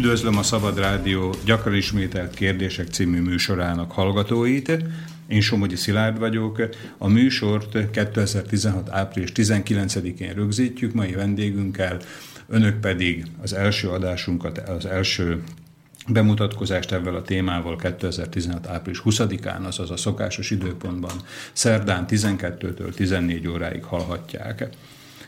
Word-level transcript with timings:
Üdvözlöm 0.00 0.38
a 0.38 0.42
Szabad 0.42 0.78
Rádió 0.78 1.34
gyakran 1.44 1.74
ismételt 1.74 2.34
kérdések 2.34 2.88
című 2.88 3.20
műsorának 3.20 3.92
hallgatóit. 3.92 4.84
Én 5.26 5.40
Somogyi 5.40 5.76
Szilárd 5.76 6.18
vagyok. 6.18 6.68
A 6.98 7.08
műsort 7.08 7.90
2016. 7.90 8.88
április 8.90 9.32
19-én 9.34 10.32
rögzítjük 10.34 10.92
mai 10.92 11.12
vendégünkkel, 11.12 11.98
önök 12.48 12.80
pedig 12.80 13.26
az 13.42 13.52
első 13.52 13.88
adásunkat, 13.88 14.58
az 14.58 14.86
első 14.86 15.42
bemutatkozást 16.08 16.92
ebben 16.92 17.14
a 17.14 17.22
témával 17.22 17.76
2016. 17.76 18.66
április 18.66 19.02
20-án, 19.04 19.66
azaz 19.66 19.90
a 19.90 19.96
szokásos 19.96 20.50
időpontban 20.50 21.12
szerdán 21.52 22.04
12-től 22.08 22.94
14 22.94 23.48
óráig 23.48 23.84
hallhatják. 23.84 24.68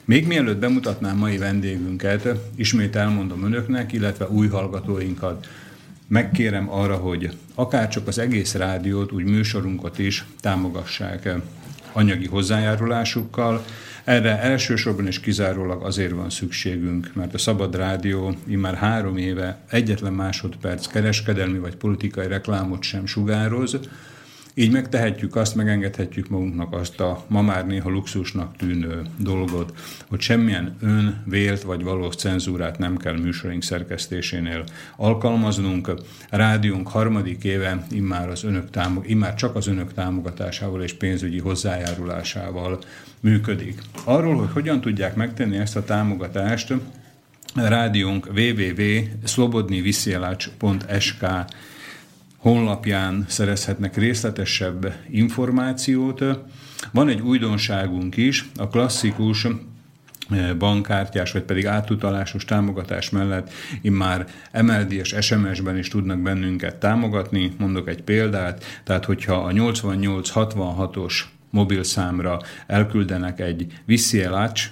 Még 0.05 0.27
mielőtt 0.27 0.59
bemutatnám 0.59 1.17
mai 1.17 1.39
vendégünket, 1.39 2.29
ismét 2.55 2.97
elmondom 2.97 3.45
önöknek, 3.45 3.93
illetve 3.93 4.29
új 4.29 4.49
hallgatóinkat, 4.49 5.47
megkérem 6.07 6.71
arra, 6.71 6.97
hogy 6.97 7.37
akárcsak 7.55 8.07
az 8.07 8.19
egész 8.19 8.55
rádiót, 8.55 9.13
úgy 9.13 9.25
műsorunkat 9.25 9.99
is 9.99 10.25
támogassák 10.41 11.29
anyagi 11.93 12.27
hozzájárulásukkal. 12.27 13.65
Erre 14.05 14.41
elsősorban 14.41 15.07
és 15.07 15.21
kizárólag 15.21 15.83
azért 15.83 16.13
van 16.13 16.31
szükségünk, 16.31 17.11
mert 17.15 17.35
a 17.35 17.39
Szabad 17.39 17.77
Rádió 17.77 18.37
immár 18.47 18.75
három 18.75 19.17
éve 19.17 19.59
egyetlen 19.71 20.13
másodperc 20.13 20.87
kereskedelmi 20.87 21.59
vagy 21.59 21.77
politikai 21.77 22.27
reklámot 22.27 22.83
sem 22.83 23.07
sugároz, 23.07 23.79
így 24.55 24.73
megtehetjük 24.73 25.37
azt, 25.37 25.55
megengedhetjük 25.55 26.29
magunknak 26.29 26.73
azt 26.73 27.01
a 27.01 27.25
ma 27.29 27.43
már 27.43 27.67
néha 27.67 27.91
luxusnak 27.91 28.57
tűnő 28.57 29.03
dolgot, 29.17 29.73
hogy 30.09 30.21
semmilyen 30.21 30.77
ön, 30.81 31.23
vélt 31.27 31.63
vagy 31.63 31.83
valós 31.83 32.15
cenzúrát 32.15 32.79
nem 32.79 32.97
kell 32.97 33.19
műsorink 33.19 33.63
szerkesztésénél 33.63 34.65
alkalmaznunk. 34.97 35.91
Rádiónk 36.31 36.89
harmadik 36.89 37.45
éve 37.45 37.87
immár, 37.91 38.29
az 38.29 38.45
önök 38.45 38.71
támog, 38.71 39.09
immár 39.09 39.35
csak 39.35 39.57
az 39.57 39.67
önök 39.67 39.93
támogatásával 39.93 40.83
és 40.83 40.93
pénzügyi 40.93 41.39
hozzájárulásával 41.39 42.79
működik. 43.21 43.81
Arról, 44.05 44.37
hogy 44.37 44.53
hogyan 44.53 44.81
tudják 44.81 45.15
megtenni 45.15 45.57
ezt 45.57 45.77
a 45.77 45.85
támogatást, 45.85 46.75
rádiónk 47.55 48.29
www.slobodniviszjelács.sk 48.35 51.27
honlapján 52.43 53.25
szerezhetnek 53.29 53.97
részletesebb 53.97 54.95
információt. 55.11 56.25
Van 56.93 57.09
egy 57.09 57.21
újdonságunk 57.21 58.17
is, 58.17 58.49
a 58.57 58.69
klasszikus 58.69 59.47
eh, 60.31 60.55
bankkártyás, 60.55 61.33
vagy 61.33 61.43
pedig 61.43 61.67
átutalásos 61.67 62.45
támogatás 62.45 63.11
mellett 63.11 63.51
immár 63.81 64.27
MLD-es 64.63 65.15
SMS-ben 65.21 65.79
is 65.79 65.89
tudnak 65.89 66.19
bennünket 66.19 66.77
támogatni. 66.77 67.53
Mondok 67.59 67.89
egy 67.89 68.03
példát, 68.03 68.65
tehát 68.85 69.05
hogyha 69.05 69.35
a 69.35 69.53
8866-os 69.53 71.15
mobilszámra 71.51 72.41
elküldenek 72.67 73.41
egy 73.41 73.67
Viszielacs 73.85 74.71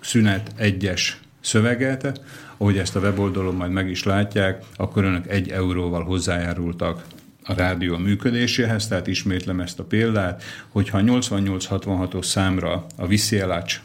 szünet 0.00 0.52
egyes 0.56 1.20
szöveget, 1.40 2.20
ahogy 2.56 2.78
ezt 2.78 2.96
a 2.96 3.00
weboldalon 3.00 3.54
majd 3.54 3.70
meg 3.70 3.90
is 3.90 4.02
látják, 4.02 4.64
akkor 4.76 5.04
önök 5.04 5.28
egy 5.28 5.50
euróval 5.50 6.04
hozzájárultak 6.04 7.04
a 7.42 7.54
rádió 7.54 7.96
működéséhez, 7.96 8.88
tehát 8.88 9.06
ismétlem 9.06 9.60
ezt 9.60 9.78
a 9.78 9.84
példát, 9.84 10.42
hogyha 10.68 10.98
a 10.98 11.00
8866-os 11.00 12.24
számra 12.24 12.86
a 12.96 13.06
Viszielacs 13.06 13.80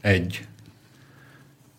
egy 0.00 0.46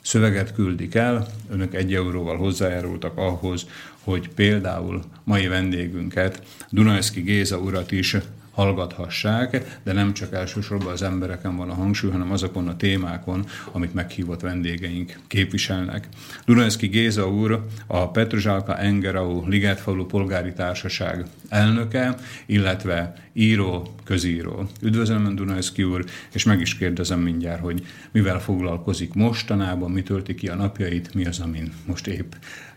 szöveget 0.02 0.54
küldik 0.54 0.96
el, 0.96 1.28
önök 1.50 1.74
egy 1.74 1.94
euróval 1.94 2.38
hozzájárultak 2.38 3.18
ahhoz, 3.18 3.68
hogy 4.04 4.30
például 4.30 5.04
mai 5.24 5.48
vendégünket, 5.48 6.44
Dunajszki 6.70 7.22
Géza 7.22 7.58
urat 7.58 7.92
is 7.92 8.16
hallgathassák, 8.60 9.80
de 9.84 9.94
nem 9.94 10.14
csak 10.14 10.34
elsősorban 10.34 10.92
az 10.92 11.02
embereken 11.02 11.56
van 11.56 11.70
a 11.70 11.74
hangsúly, 11.74 12.12
hanem 12.12 12.32
azokon 12.32 12.68
a 12.68 12.78
témákon, 12.78 13.46
amit 13.72 13.94
meghívott 13.94 14.42
vendégeink 14.42 15.20
képviselnek. 15.28 16.08
Dunajszki 16.46 16.88
Géza 16.88 17.30
úr 17.30 17.66
a 17.88 18.10
Petrozsálka 18.10 18.78
Engerau 18.78 19.48
Ligetfalu 19.48 20.06
Polgári 20.06 20.54
Társaság 20.54 21.26
elnöke, 21.50 22.16
illetve 22.46 23.14
író, 23.34 23.94
közíró. 24.04 24.70
Üdvözlöm, 24.82 25.36
Dunajszki 25.36 25.84
úr, 25.84 26.06
és 26.34 26.44
meg 26.44 26.62
is 26.62 26.78
kérdezem 26.78 27.20
mindjárt, 27.20 27.62
hogy 27.62 27.86
mivel 28.12 28.40
foglalkozik 28.40 29.14
mostanában, 29.14 29.92
mi 29.92 30.04
tölti 30.04 30.36
ki 30.36 30.48
a 30.48 30.56
napjait, 30.56 31.14
mi 31.14 31.26
az, 31.26 31.40
amin 31.40 31.74
most 31.86 32.08
épp 32.08 32.34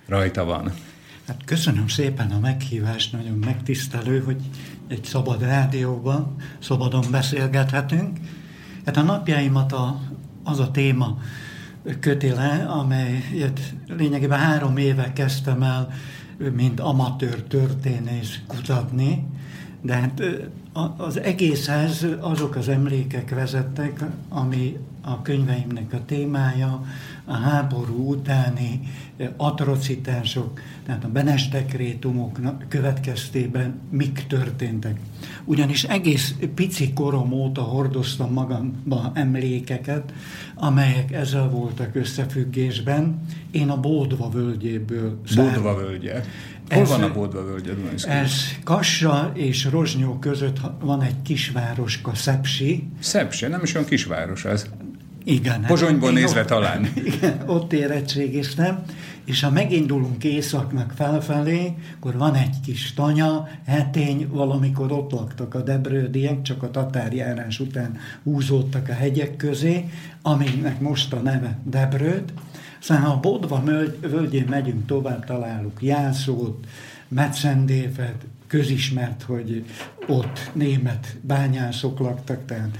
rajta 0.06 0.44
van. 0.44 0.72
Hát 1.32 1.44
köszönöm 1.44 1.88
szépen 1.88 2.30
a 2.30 2.38
meghívást, 2.38 3.12
nagyon 3.12 3.38
megtisztelő, 3.38 4.20
hogy 4.20 4.36
egy 4.88 5.04
szabad 5.04 5.42
rádióban 5.42 6.36
szabadon 6.58 7.04
beszélgethetünk. 7.10 8.18
Hát 8.84 8.96
a 8.96 9.02
napjaimat 9.02 9.72
a, 9.72 10.00
az 10.44 10.60
a 10.60 10.70
téma 10.70 11.18
köti 12.00 12.28
le, 12.28 12.66
amelyet 12.68 13.74
lényegében 13.86 14.38
három 14.38 14.76
éve 14.76 15.12
kezdtem 15.12 15.62
el, 15.62 15.88
mint 16.54 16.80
amatőr 16.80 17.42
történész 17.42 18.40
kutatni, 18.46 19.26
de 19.82 19.94
hát 19.94 20.22
az 20.96 21.20
egészhez 21.20 22.06
azok 22.20 22.56
az 22.56 22.68
emlékek 22.68 23.30
vezettek, 23.30 24.04
ami 24.28 24.76
a 25.02 25.22
könyveimnek 25.22 25.92
a 25.92 26.04
témája, 26.04 26.84
a 27.24 27.34
háború 27.34 28.10
utáni 28.10 28.80
atrocitások, 29.36 30.60
tehát 30.86 31.04
a 31.04 31.08
benestekrétumok 31.08 32.38
következtében 32.68 33.80
mik 33.90 34.26
történtek. 34.26 35.00
Ugyanis 35.44 35.84
egész 35.84 36.34
pici 36.54 36.92
korom 36.92 37.32
óta 37.32 37.62
hordoztam 37.62 38.32
magamba 38.32 39.10
emlékeket, 39.14 40.12
amelyek 40.54 41.12
ezzel 41.12 41.48
voltak 41.48 41.94
összefüggésben. 41.94 43.20
Én 43.50 43.68
a 43.68 43.80
Bódva 43.80 44.28
völgyéből 44.28 45.20
Bódva 45.34 45.74
völgye. 45.74 46.24
Hol 46.68 46.82
ez, 46.82 46.88
van 46.88 47.02
a 47.02 47.12
Bódva 47.12 47.44
völgye? 47.44 47.72
Ez 48.06 48.32
Kassa 48.64 49.30
és 49.34 49.64
Rozsnyó 49.64 50.18
között 50.18 50.60
van 50.80 51.02
egy 51.02 51.22
kisvároska, 51.22 52.14
Szepsi. 52.14 52.88
Szepsi, 53.00 53.46
nem 53.46 53.62
is 53.62 53.74
olyan 53.74 53.86
kisváros 53.86 54.44
ez. 54.44 54.66
Igen. 55.24 55.60
Hát 55.60 55.66
Pozsonyból 55.66 56.12
hát, 56.12 56.18
nézve 56.18 56.40
ott, 56.40 56.46
talán. 56.46 56.88
Igen, 57.14 57.42
ott 57.46 57.72
érettségiztem, 57.72 58.82
és 59.24 59.42
ha 59.42 59.50
megindulunk 59.50 60.24
északnak 60.24 60.92
felfelé, 60.96 61.74
akkor 61.96 62.16
van 62.16 62.34
egy 62.34 62.60
kis 62.64 62.94
tanya, 62.94 63.48
hetény, 63.66 64.28
valamikor 64.30 64.92
ott 64.92 65.12
laktak 65.12 65.54
a 65.54 65.62
debrődiek, 65.62 66.42
csak 66.42 66.62
a 66.62 66.70
tatárjárás 66.70 67.60
után 67.60 67.98
húzódtak 68.22 68.88
a 68.88 68.92
hegyek 68.92 69.36
közé, 69.36 69.88
aminek 70.22 70.80
most 70.80 71.12
a 71.12 71.20
neve 71.20 71.58
Debrőd. 71.64 72.32
Aztán 72.80 73.04
a 73.04 73.20
Bodva 73.20 73.62
völgyén 74.00 74.46
megyünk 74.48 74.86
tovább, 74.86 75.24
találunk 75.24 75.82
Jászót, 75.82 76.66
Metszendévet, 77.08 78.24
közismert, 78.52 79.22
hogy 79.22 79.64
ott 80.06 80.50
német 80.52 81.16
bányászok 81.20 81.98
laktak, 81.98 82.44
tehát 82.44 82.78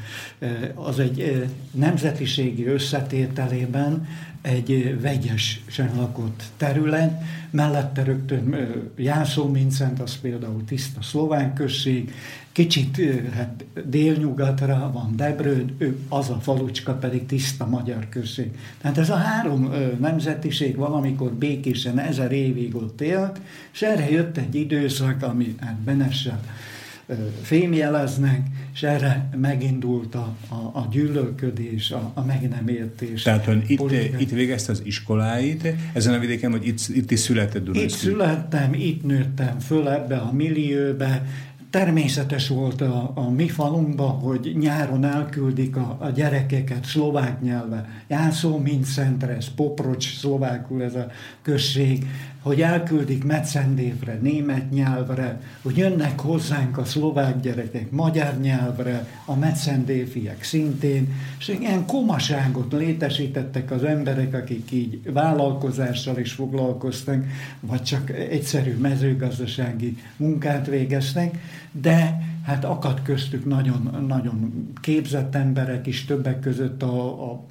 az 0.74 0.98
egy 0.98 1.46
nemzetiségi 1.70 2.66
összetételében 2.66 4.06
egy 4.42 5.00
vegyesen 5.00 5.90
lakott 5.96 6.42
terület, 6.56 7.22
mellette 7.50 8.02
rögtön 8.02 8.56
Jászó 8.96 9.48
Mincent, 9.48 10.00
az 10.00 10.16
például 10.20 10.64
tiszta 10.64 11.02
szlován 11.02 11.54
község, 11.54 12.12
kicsit 12.52 13.00
hát 13.34 13.64
délnyugatra 13.84 14.90
van 14.92 15.16
Debrőd, 15.16 15.72
az 16.08 16.30
a 16.30 16.40
falucska 16.40 16.94
pedig 16.94 17.26
tiszta 17.26 17.66
magyar 17.66 18.08
község. 18.08 18.50
Tehát 18.80 18.98
ez 18.98 19.10
a 19.10 19.16
három 19.16 19.72
nemzetiség 20.00 20.76
valamikor 20.76 21.32
békésen 21.32 21.98
ezer 21.98 22.32
évig 22.32 22.76
ott 22.76 23.00
élt, 23.00 23.40
és 23.72 23.82
erre 23.82 24.10
jött 24.10 24.36
egy 24.36 24.54
időszak, 24.54 25.22
ami 25.22 25.54
hát 25.60 25.76
Benessel 25.76 26.40
fémjeleznek, 27.42 28.46
és 28.72 28.82
erre 28.82 29.28
megindult 29.36 30.14
a, 30.14 30.36
a, 30.48 30.54
a 30.54 30.88
gyűlölködés, 30.90 31.90
a, 31.90 32.10
a 32.14 32.24
meg 32.24 32.48
nem 32.48 32.68
értés. 32.68 33.22
Tehát 33.22 33.46
ön 33.46 33.64
itt, 33.66 33.90
itt 34.18 34.30
végezte 34.30 34.72
az 34.72 34.82
iskoláit, 34.84 35.74
ezen 35.92 36.14
a 36.14 36.18
vidéken, 36.18 36.50
hogy 36.50 36.66
itt, 36.66 36.80
itt 36.88 37.10
is 37.10 37.20
született 37.20 37.64
Dunajszki? 37.64 38.06
Itt 38.06 38.12
születtem, 38.12 38.74
itt 38.74 39.04
nőttem 39.04 39.58
föl 39.58 39.88
ebbe 39.88 40.16
a 40.16 40.32
millióbe, 40.32 41.26
természetes 41.72 42.48
volt 42.48 42.80
a, 42.80 43.12
a 43.14 43.30
mi 43.30 43.48
falunkban, 43.48 44.10
hogy 44.10 44.56
nyáron 44.58 45.04
elküldik 45.04 45.76
a, 45.76 45.96
a 46.00 46.08
gyerekeket 46.08 46.84
szlovák 46.84 47.40
nyelve. 47.40 47.88
Jászó, 48.08 48.58
mint 48.58 48.84
Szentresz, 48.84 49.48
Poprocs, 49.56 50.18
szlovákul 50.18 50.82
ez 50.82 50.94
a 50.94 51.06
község, 51.42 52.06
hogy 52.42 52.60
elküldik 52.60 53.24
Metszendévre, 53.24 54.18
német 54.22 54.70
nyelvre, 54.70 55.40
hogy 55.62 55.76
jönnek 55.76 56.20
hozzánk 56.20 56.78
a 56.78 56.84
szlovák 56.84 57.40
gyerekek 57.40 57.90
magyar 57.90 58.38
nyelvre, 58.40 59.06
a 59.24 59.34
Metszendéfiek 59.34 60.42
szintén, 60.42 61.14
és 61.38 61.48
ilyen 61.48 61.86
komaságot 61.86 62.72
létesítettek 62.72 63.70
az 63.70 63.84
emberek, 63.84 64.34
akik 64.34 64.70
így 64.70 65.12
vállalkozással 65.12 66.18
is 66.18 66.32
foglalkoztak, 66.32 67.24
vagy 67.60 67.82
csak 67.82 68.10
egyszerű 68.10 68.76
mezőgazdasági 68.76 69.96
munkát 70.16 70.66
végeztek, 70.66 71.38
de 71.72 72.18
hát 72.46 72.64
akadt 72.64 73.02
köztük 73.02 73.44
nagyon, 73.44 74.04
nagyon 74.08 74.68
képzett 74.80 75.34
emberek 75.34 75.86
is, 75.86 76.04
többek 76.04 76.40
között 76.40 76.82
a, 76.82 77.30
a 77.30 77.44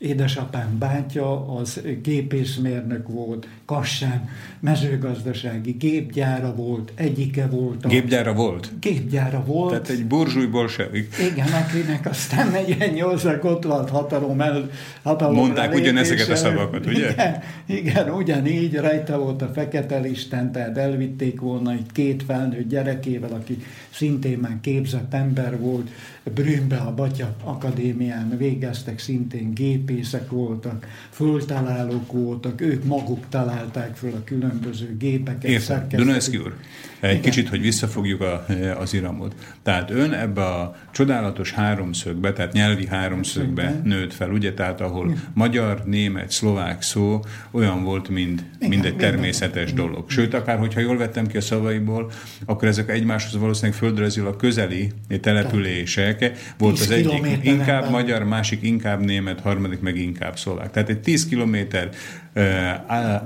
Édesapám 0.00 0.78
bátyja 0.78 1.56
az 1.56 1.80
gépészmérnök 2.02 3.08
volt, 3.08 3.48
Kassán 3.64 4.28
mezőgazdasági 4.60 5.70
gépgyára 5.70 6.54
volt, 6.54 6.92
egyike 6.94 7.46
volt. 7.46 7.84
A... 7.84 7.88
Gépgyára 7.88 8.32
volt? 8.32 8.70
Gépgyára 8.80 9.44
volt. 9.44 9.70
Tehát 9.70 9.88
egy 9.88 10.04
burzsúj 10.06 10.46
bolsevik. 10.46 11.14
Igen, 11.32 11.48
akinek 11.52 12.06
aztán 12.06 12.50
48 12.50 13.24
ott 13.24 13.64
volt 13.64 13.90
hatalom 13.90 14.40
el, 14.40 14.70
hatalom 15.02 15.34
Mondták 15.34 15.74
ugyanezeket 15.74 16.28
a 16.28 16.36
szavakat, 16.36 16.86
ugye? 16.86 17.10
Igen, 17.10 17.42
igen, 17.66 18.10
ugyanígy 18.10 18.76
rajta 18.76 19.18
volt 19.18 19.42
a 19.42 19.50
fekete 19.54 19.98
listán, 19.98 20.52
tehát 20.52 20.78
elvitték 20.78 21.40
volna 21.40 21.72
egy 21.72 21.86
két 21.92 22.22
felnőtt 22.22 22.68
gyerekével, 22.68 23.32
aki 23.32 23.62
szintén 23.90 24.38
már 24.38 24.58
képzett 24.60 25.14
ember 25.14 25.58
volt, 25.58 25.90
Brünnbe 26.24 26.76
a 26.76 26.94
Batya 26.94 27.36
Akadémián 27.44 28.36
végeztek, 28.38 28.98
szintén 28.98 29.54
gépészek 29.54 30.30
voltak, 30.30 30.86
föltalálók 31.10 32.12
voltak, 32.12 32.60
ők 32.60 32.84
maguk 32.84 33.28
találták 33.28 33.96
föl 33.96 34.12
a 34.12 34.24
különböző 34.24 34.96
gépeket. 34.96 35.44
Értem. 35.44 35.88
Dunajszki 35.88 36.36
úr, 36.36 36.56
egy 37.00 37.10
Igen. 37.10 37.22
kicsit, 37.22 37.48
hogy 37.48 37.60
visszafogjuk 37.60 38.20
a, 38.20 38.46
az 38.78 38.94
iramot. 38.94 39.34
Tehát 39.62 39.90
ön 39.90 40.12
ebbe 40.12 40.44
a 40.44 40.76
csodálatos 40.92 41.52
háromszögbe, 41.52 42.32
tehát 42.32 42.52
nyelvi 42.52 42.86
háromszögbe 42.86 43.62
Igen. 43.62 43.80
nőtt 43.84 44.12
fel, 44.14 44.30
ugye? 44.30 44.52
Tehát 44.54 44.80
ahol 44.80 45.06
Igen. 45.06 45.22
magyar, 45.34 45.82
német, 45.84 46.30
szlovák 46.30 46.82
szó 46.82 47.20
olyan 47.50 47.84
volt, 47.84 48.08
mint, 48.08 48.44
Igen, 48.56 48.68
mint 48.68 48.84
egy 48.84 48.96
természetes 48.96 49.70
Igen. 49.70 49.74
dolog. 49.74 50.10
Sőt, 50.10 50.34
akár 50.34 50.58
hogyha 50.58 50.80
jól 50.80 50.96
vettem 50.96 51.26
ki 51.26 51.36
a 51.36 51.40
szavaiból, 51.40 52.10
akkor 52.44 52.68
ezek 52.68 52.90
egymáshoz 52.90 53.40
valószínűleg 53.40 53.78
földrajzilag 53.78 54.36
közeli 54.36 54.92
települések. 55.20 56.32
Volt 56.58 56.80
az 56.80 56.90
egyik 56.90 57.26
inkább 57.42 57.90
magyar, 57.90 58.24
másik 58.24 58.62
inkább 58.62 59.00
német, 59.04 59.40
harmadik 59.40 59.80
meg 59.80 59.96
inkább 59.96 60.38
szlovák. 60.38 60.70
Tehát 60.70 60.88
egy 60.88 61.00
10 61.00 61.26
kilométer 61.26 61.88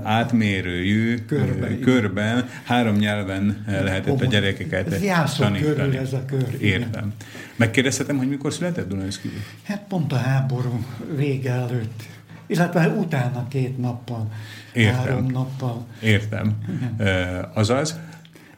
átmérőjű 0.03 1.25
körben, 1.25 1.81
körben 1.81 2.49
három 2.65 2.97
nyelven 2.97 3.65
lehetett 3.67 4.21
a 4.21 4.25
gyerekeket 4.25 4.93
ez 4.93 5.35
tanítani. 5.35 5.61
körül 5.61 5.97
ez 5.97 6.13
a 6.13 6.25
kör. 6.25 6.57
Értem. 6.61 7.13
Megkérdezhetem, 7.57 8.17
hogy 8.17 8.29
mikor 8.29 8.53
született 8.53 8.89
Dunajszki? 8.89 9.31
Hát 9.63 9.83
pont 9.89 10.13
a 10.13 10.17
háború 10.17 10.85
vége 11.17 11.51
előtt, 11.53 12.03
illetve 12.47 12.89
utána 12.89 13.49
két 13.49 13.79
nappal, 13.79 14.33
Értem. 14.73 14.95
három 14.95 15.27
nappal. 15.27 15.87
Értem. 16.01 16.53
Igen. 16.99 17.51
Azaz? 17.55 17.99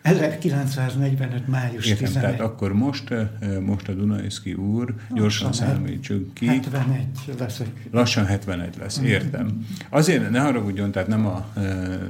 1945. 0.06 1.46
május 1.46 1.86
Értem, 1.86 2.06
11. 2.06 2.22
tehát 2.22 2.40
akkor 2.40 2.72
most, 2.72 3.10
eh, 3.10 3.28
most 3.60 3.88
a 3.88 3.92
Dunajszki 3.92 4.52
úr, 4.52 4.94
gyorsan 5.10 5.52
számítsuk 5.52 6.34
ki. 6.34 6.46
71 6.46 7.06
leszek. 7.38 7.68
Lassan 7.90 8.26
71 8.26 8.74
lesz, 8.78 9.00
értem. 9.04 9.66
Azért 9.88 10.30
ne 10.30 10.40
haragudjon, 10.40 10.90
tehát 10.90 11.08
nem 11.08 11.26
a, 11.26 11.46
eh, 11.54 11.62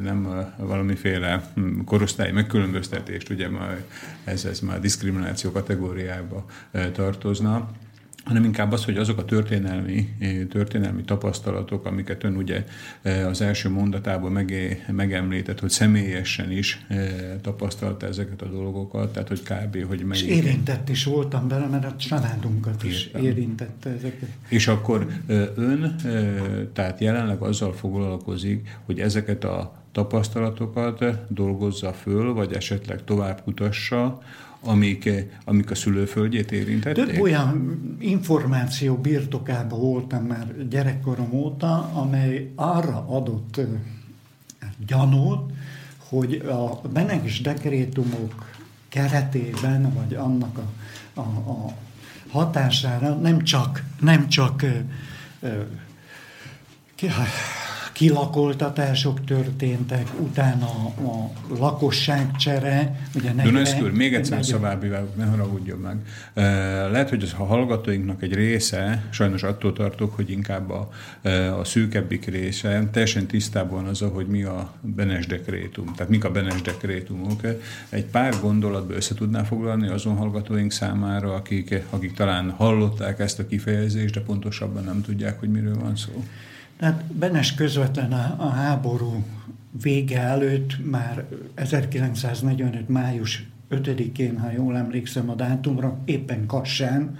nem 0.02 0.26
a 0.26 0.64
valamiféle 0.64 1.50
hm, 1.54 1.80
korosztály 1.80 2.32
megkülönböztetést, 2.32 3.30
ugye 3.30 3.48
már 3.48 3.84
ez, 4.24 4.44
ez 4.44 4.60
már 4.60 4.80
diszkrimináció 4.80 5.50
kategóriába 5.50 6.44
eh, 6.70 6.90
tartozna 6.92 7.70
hanem 8.26 8.44
inkább 8.44 8.72
az, 8.72 8.84
hogy 8.84 8.96
azok 8.96 9.18
a 9.18 9.24
történelmi, 9.24 10.08
történelmi 10.50 11.02
tapasztalatok, 11.02 11.86
amiket 11.86 12.24
ön 12.24 12.36
ugye 12.36 12.64
e, 13.02 13.26
az 13.26 13.40
első 13.40 13.68
mondatában 13.68 14.32
meg, 14.32 14.52
megemlített, 14.92 15.60
hogy 15.60 15.70
személyesen 15.70 16.50
is 16.50 16.84
e, 16.88 16.96
tapasztalta 17.40 18.06
ezeket 18.06 18.42
a 18.42 18.46
dolgokat, 18.46 19.12
tehát 19.12 19.28
hogy 19.28 19.42
kb. 19.42 19.86
hogy 19.88 20.04
melyik... 20.04 20.24
És 20.24 20.36
érintett 20.36 20.88
is 20.88 21.04
voltam 21.04 21.48
bele, 21.48 21.66
mert 21.66 21.84
a 21.84 21.96
családunkat 21.96 22.82
is 22.82 23.10
érintette 23.22 23.90
ezeket. 23.90 24.28
És 24.48 24.68
akkor 24.68 25.06
ön 25.54 25.96
tehát 26.72 27.00
jelenleg 27.00 27.42
azzal 27.42 27.72
foglalkozik, 27.72 28.78
hogy 28.84 29.00
ezeket 29.00 29.44
a 29.44 29.84
tapasztalatokat 29.92 31.04
dolgozza 31.28 31.92
föl, 31.92 32.32
vagy 32.32 32.52
esetleg 32.52 33.04
tovább 33.04 33.42
kutassa, 33.44 34.18
amik, 34.66 35.10
amik 35.44 35.70
a 35.70 35.74
szülőföldjét 35.74 36.52
érintették? 36.52 37.06
Több 37.06 37.20
olyan 37.20 37.78
információ 38.00 38.96
birtokában 38.96 39.80
voltam 39.80 40.24
már 40.24 40.68
gyerekkorom 40.68 41.32
óta, 41.32 41.90
amely 41.92 42.52
arra 42.54 43.04
adott 43.08 43.60
gyanút, 44.86 45.52
hogy 46.08 46.34
a 46.34 46.88
Beneges 46.92 47.40
dekrétumok 47.40 48.54
keretében, 48.88 49.92
vagy 49.92 50.14
annak 50.14 50.58
a, 50.58 50.70
a, 51.20 51.22
a 51.22 51.74
hatására 52.28 53.14
nem 53.14 53.42
csak, 53.42 53.82
nem 54.00 54.28
csak 54.28 54.62
ö, 54.62 54.68
ö, 55.40 55.62
kilakoltatások 57.96 59.24
történtek, 59.24 60.06
utána 60.18 60.66
a 60.86 61.30
lakosságcsere. 61.58 63.00
Ugye 63.14 63.32
Dunaszkül, 63.32 63.92
még 63.92 64.14
egyszer 64.14 64.44
szabábbi 64.44 64.88
válok, 64.88 65.16
ne 65.16 65.24
haragudjon 65.24 65.78
meg. 65.78 65.96
Lehet, 66.90 67.08
hogy 67.08 67.22
az, 67.22 67.34
a 67.38 67.44
hallgatóinknak 67.44 68.22
egy 68.22 68.34
része, 68.34 69.04
sajnos 69.10 69.42
attól 69.42 69.72
tartok, 69.72 70.14
hogy 70.14 70.30
inkább 70.30 70.70
a, 70.70 70.90
a 71.58 71.64
szűkebbik 71.64 72.24
része 72.24 72.88
teljesen 72.92 73.26
tisztában 73.26 73.84
az, 73.84 74.04
hogy 74.12 74.26
mi 74.26 74.42
a 74.42 74.72
Benes 74.80 75.26
dekrétum, 75.26 75.94
tehát 75.94 76.10
mik 76.10 76.24
a 76.24 76.30
Benes 76.30 76.62
dekrétumok. 76.62 77.40
Egy 77.88 78.04
pár 78.04 78.34
gondolatba 78.40 78.94
össze 78.94 79.14
tudná 79.14 79.42
foglalni 79.42 79.88
azon 79.88 80.16
hallgatóink 80.16 80.72
számára, 80.72 81.34
akik, 81.34 81.82
akik 81.90 82.12
talán 82.12 82.50
hallották 82.50 83.18
ezt 83.18 83.38
a 83.38 83.46
kifejezést, 83.46 84.14
de 84.14 84.20
pontosabban 84.20 84.84
nem 84.84 85.02
tudják, 85.02 85.38
hogy 85.38 85.50
miről 85.50 85.78
van 85.78 85.96
szó. 85.96 86.24
Tehát 86.78 87.04
Benes 87.04 87.54
közvetlen 87.54 88.12
a, 88.12 88.34
a 88.38 88.48
háború 88.48 89.24
vége 89.82 90.20
előtt, 90.20 90.90
már 90.90 91.24
1945. 91.54 92.88
május 92.88 93.46
5-én, 93.70 94.38
ha 94.38 94.50
jól 94.50 94.76
emlékszem 94.76 95.30
a 95.30 95.34
dátumra, 95.34 95.98
éppen 96.04 96.46
Kassán, 96.46 97.18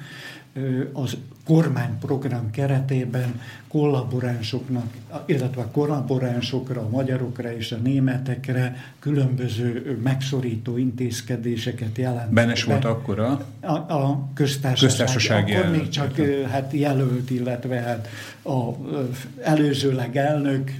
az 0.92 1.16
kormányprogram 1.44 2.50
keretében 2.50 3.40
kollaboránsoknak, 3.68 4.92
illetve 5.26 5.62
a 5.62 5.70
kollaboránsokra, 5.70 6.80
a 6.80 6.88
magyarokra 6.88 7.56
és 7.56 7.72
a 7.72 7.76
németekre 7.76 8.76
különböző 8.98 9.98
megszorító 10.02 10.76
intézkedéseket 10.76 11.98
jelent. 11.98 12.32
Benes 12.32 12.64
volt 12.64 12.84
akkor 12.84 13.18
a? 13.18 13.46
A, 13.60 13.72
a 13.72 14.28
köztársaság. 14.34 14.88
köztársasági 14.88 15.54
Akkor 15.54 15.70
még 15.70 15.88
csak 15.88 16.16
hát 16.50 16.72
jelölt, 16.72 17.30
illetve 17.30 17.76
hát 17.80 18.08
a 18.44 18.70
előzőleg 19.42 20.16
elnök 20.16 20.72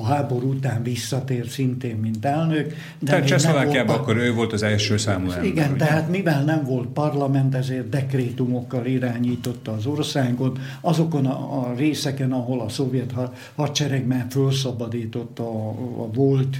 a 0.00 0.04
háború 0.04 0.48
után 0.48 0.82
visszatért 0.82 1.48
szintén, 1.48 1.96
mint 1.96 2.24
elnök. 2.24 2.68
De 2.98 3.10
tehát 3.10 3.26
Csehszlovákiában 3.26 3.96
akkor 3.96 4.16
ő 4.16 4.32
volt 4.32 4.52
az 4.52 4.62
első 4.62 4.96
számú 4.96 5.30
ember. 5.30 5.44
Igen, 5.44 5.72
ugye? 5.72 5.84
tehát 5.84 6.08
mivel 6.08 6.44
nem 6.44 6.64
volt 6.64 6.88
parlament, 6.88 7.54
ezért 7.54 7.88
dekrétumokkal 7.88 8.86
irányította 8.86 9.72
az 9.72 9.86
országot. 9.86 10.58
Azokon 10.80 11.26
a, 11.26 11.58
a 11.58 11.74
részeken, 11.76 12.32
ahol 12.32 12.60
a 12.60 12.68
szovjet 12.68 13.14
hadsereg 13.54 14.06
már 14.06 14.26
felszabadította 14.28 15.42
a, 15.42 15.68
a 16.02 16.10
volt 16.12 16.56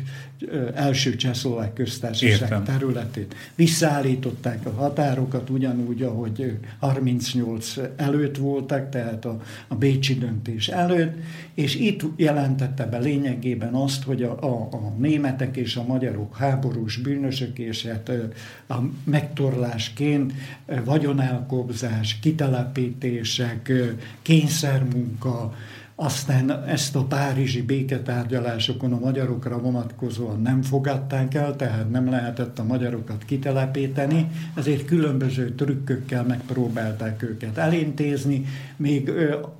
első 0.75 1.17
csehszlovák 1.17 1.73
köztársaság 1.73 2.41
Értem. 2.41 2.65
területét. 2.65 3.35
Visszaállították 3.55 4.67
a 4.67 4.71
határokat 4.71 5.51
ugyanúgy, 5.51 6.03
ahogy 6.03 6.59
38 6.79 7.75
előtt 7.97 8.37
voltak, 8.37 8.91
tehát 8.91 9.25
a, 9.25 9.43
a 9.69 9.75
Bécsi 9.75 10.19
döntés 10.19 10.69
előtt, 10.69 11.17
és 11.55 11.75
itt 11.75 12.03
jelentette 12.17 12.87
be 12.87 12.99
lényegében 12.99 13.75
azt, 13.75 14.03
hogy 14.03 14.23
a, 14.23 14.43
a, 14.43 14.69
a 14.71 14.95
németek 14.99 15.57
és 15.57 15.77
a 15.77 15.85
magyarok 15.87 16.37
háborús 16.37 16.97
bűnösök, 16.97 17.59
és 17.59 17.87
hát 17.87 18.11
a 18.69 18.75
megtorlásként 19.05 20.33
vagyonelkobzás, 20.85 22.19
kitelepítések, 22.21 23.73
kényszermunka, 24.23 25.55
aztán 25.97 26.65
ezt 26.67 26.97
a 26.97 27.05
párizsi 27.05 27.63
béketárgyalásokon 27.63 28.93
a 28.93 28.99
magyarokra 28.99 29.59
vonatkozóan 29.59 30.41
nem 30.41 30.63
fogadták 30.63 31.35
el, 31.35 31.57
tehát 31.57 31.91
nem 31.91 32.11
lehetett 32.11 32.59
a 32.59 32.65
magyarokat 32.65 33.25
kitelepíteni, 33.25 34.31
ezért 34.55 34.85
különböző 34.85 35.55
trükkökkel 35.55 36.25
megpróbálták 36.25 37.23
őket 37.23 37.59
elintézni, 37.59 38.45
még 38.77 39.11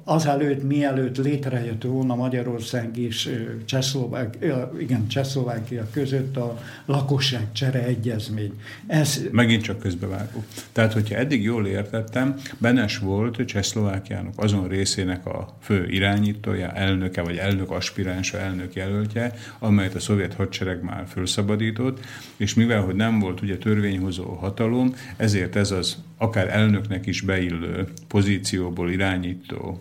azelőtt, 0.05 0.63
mielőtt 0.63 1.17
létrejött 1.17 1.83
volna 1.83 2.15
Magyarország 2.15 2.97
és 2.97 3.45
Csehszlovákia, 3.65 4.73
igen, 4.79 5.09
Csehszlovákia 5.09 5.87
között 5.91 6.37
a 6.37 6.59
lakosság 6.87 7.53
csere 7.53 7.85
egyezmény. 7.85 8.53
Ez... 8.87 9.21
Megint 9.31 9.63
csak 9.63 9.79
közbevágó. 9.79 10.45
Tehát, 10.73 10.93
hogyha 10.93 11.15
eddig 11.15 11.43
jól 11.43 11.67
értettem, 11.67 12.35
Benes 12.59 12.99
volt 12.99 13.45
Csehszlovákiának 13.45 14.33
azon 14.37 14.69
részének 14.69 15.27
a 15.27 15.57
fő 15.61 15.87
irányítója, 16.25 16.73
elnöke 16.73 17.23
vagy 17.23 17.37
elnök 17.37 17.71
aspiránsa, 17.71 18.39
elnök 18.39 18.75
jelöltje, 18.75 19.33
amelyet 19.59 19.95
a 19.95 20.01
szovjet 20.01 20.35
hadsereg 20.35 20.83
már 20.83 21.05
felszabadított, 21.07 22.05
és 22.37 22.55
mivel, 22.55 22.81
hogy 22.81 22.95
nem 22.95 23.19
volt 23.19 23.43
ugye 23.43 23.57
törvényhozó 23.57 24.25
hatalom, 24.25 24.95
ezért 25.17 25.57
ez 25.57 25.71
az 25.71 26.03
akár 26.19 26.49
elnöknek 26.49 27.07
is 27.07 27.21
beillő 27.21 27.87
pozícióból 28.09 28.91
irányító 28.91 29.81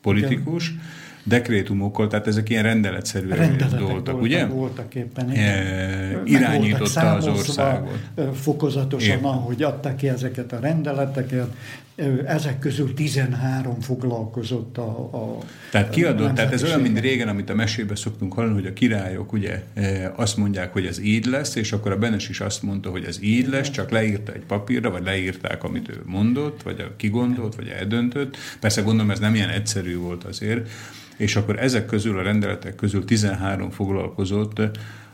politikus, 0.00 0.68
Igen 0.68 0.80
dekrétumokkal, 1.28 2.06
tehát 2.06 2.26
ezek 2.26 2.48
ilyen 2.48 2.62
rendeletszerű 2.62 3.28
Rendeletek 3.28 3.80
voltak, 3.80 4.20
ugye? 4.20 4.46
voltak 4.46 4.94
éppen. 4.94 5.30
E, 5.30 6.22
irányította 6.24 7.12
az 7.12 7.26
országot. 7.26 7.98
Fokozatosan, 8.34 9.16
Éppen. 9.16 9.24
ahogy 9.24 9.62
adták 9.62 9.96
ki 9.96 10.08
ezeket 10.08 10.52
a 10.52 10.58
rendeleteket, 10.60 11.48
ezek 12.26 12.58
közül 12.58 12.94
13 12.94 13.80
foglalkozott 13.80 14.78
a... 14.78 14.98
a 14.98 15.38
tehát 15.70 15.90
kiadott, 15.90 16.34
tehát 16.34 16.52
ez 16.52 16.62
olyan, 16.62 16.80
mint 16.80 16.98
régen, 16.98 17.28
amit 17.28 17.50
a 17.50 17.54
mesébe 17.54 17.96
szoktunk 17.96 18.32
hallani, 18.32 18.54
hogy 18.54 18.66
a 18.66 18.72
királyok 18.72 19.32
ugye 19.32 19.62
azt 20.16 20.36
mondják, 20.36 20.72
hogy 20.72 20.86
ez 20.86 20.98
így 20.98 21.26
lesz, 21.26 21.54
és 21.54 21.72
akkor 21.72 21.92
a 21.92 21.98
Benes 21.98 22.28
is 22.28 22.40
azt 22.40 22.62
mondta, 22.62 22.90
hogy 22.90 23.04
ez 23.04 23.22
így 23.22 23.48
lesz, 23.48 23.70
csak 23.70 23.90
leírta 23.90 24.32
egy 24.32 24.44
papírra, 24.46 24.90
vagy 24.90 25.04
leírták, 25.04 25.64
amit 25.64 25.88
ő 25.88 26.02
mondott, 26.04 26.62
vagy 26.62 26.86
kigondolt, 26.96 27.54
vagy 27.54 27.68
eldöntött. 27.68 28.36
Persze 28.60 28.82
gondolom, 28.82 29.10
ez 29.10 29.18
nem 29.18 29.34
ilyen 29.34 29.50
egyszerű 29.50 29.96
volt 29.96 30.24
azért, 30.24 30.68
és 31.16 31.36
akkor 31.36 31.58
ezek 31.58 31.86
közül, 31.86 32.18
a 32.18 32.22
rendeletek 32.22 32.74
közül 32.74 33.04
13 33.04 33.70
foglalkozott 33.70 34.60